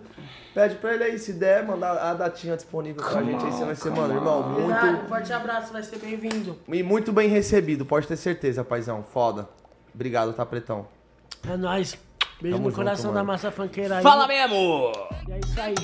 Pede 0.53 0.75
pra 0.75 0.93
ele 0.93 1.03
aí, 1.03 1.19
se 1.19 1.33
der, 1.33 1.63
mandar 1.65 1.91
a 1.97 2.13
datinha 2.13 2.55
disponível 2.55 3.03
pra 3.03 3.21
gente 3.21 3.45
aí, 3.45 3.51
você 3.51 3.65
vai 3.65 3.75
ser, 3.75 3.91
mano, 3.91 4.13
irmão, 4.15 4.55
Pesado, 4.55 4.85
muito. 4.87 5.07
forte 5.09 5.33
abraço, 5.33 5.73
vai 5.73 5.83
ser 5.83 5.99
bem-vindo. 5.99 6.57
E 6.67 6.81
muito 6.81 7.11
bem 7.11 7.27
recebido, 7.29 7.85
pode 7.85 8.07
ter 8.07 8.15
certeza, 8.17 8.63
paizão. 8.63 9.03
Foda. 9.03 9.47
Obrigado, 9.93 10.33
tá, 10.33 10.45
Pretão? 10.45 10.87
É 11.47 11.55
nóis. 11.57 11.97
Beijo 12.41 12.57
Tamo 12.57 12.69
no 12.69 12.75
coração 12.75 13.03
junto, 13.05 13.13
da 13.13 13.19
mano. 13.19 13.27
massa 13.33 13.51
funkeira 13.51 13.97
aí. 13.97 14.03
Fala 14.03 14.27
mesmo! 14.27 14.91
E 15.27 15.31
é 15.31 15.39
isso 15.39 15.61
aí. 15.61 15.75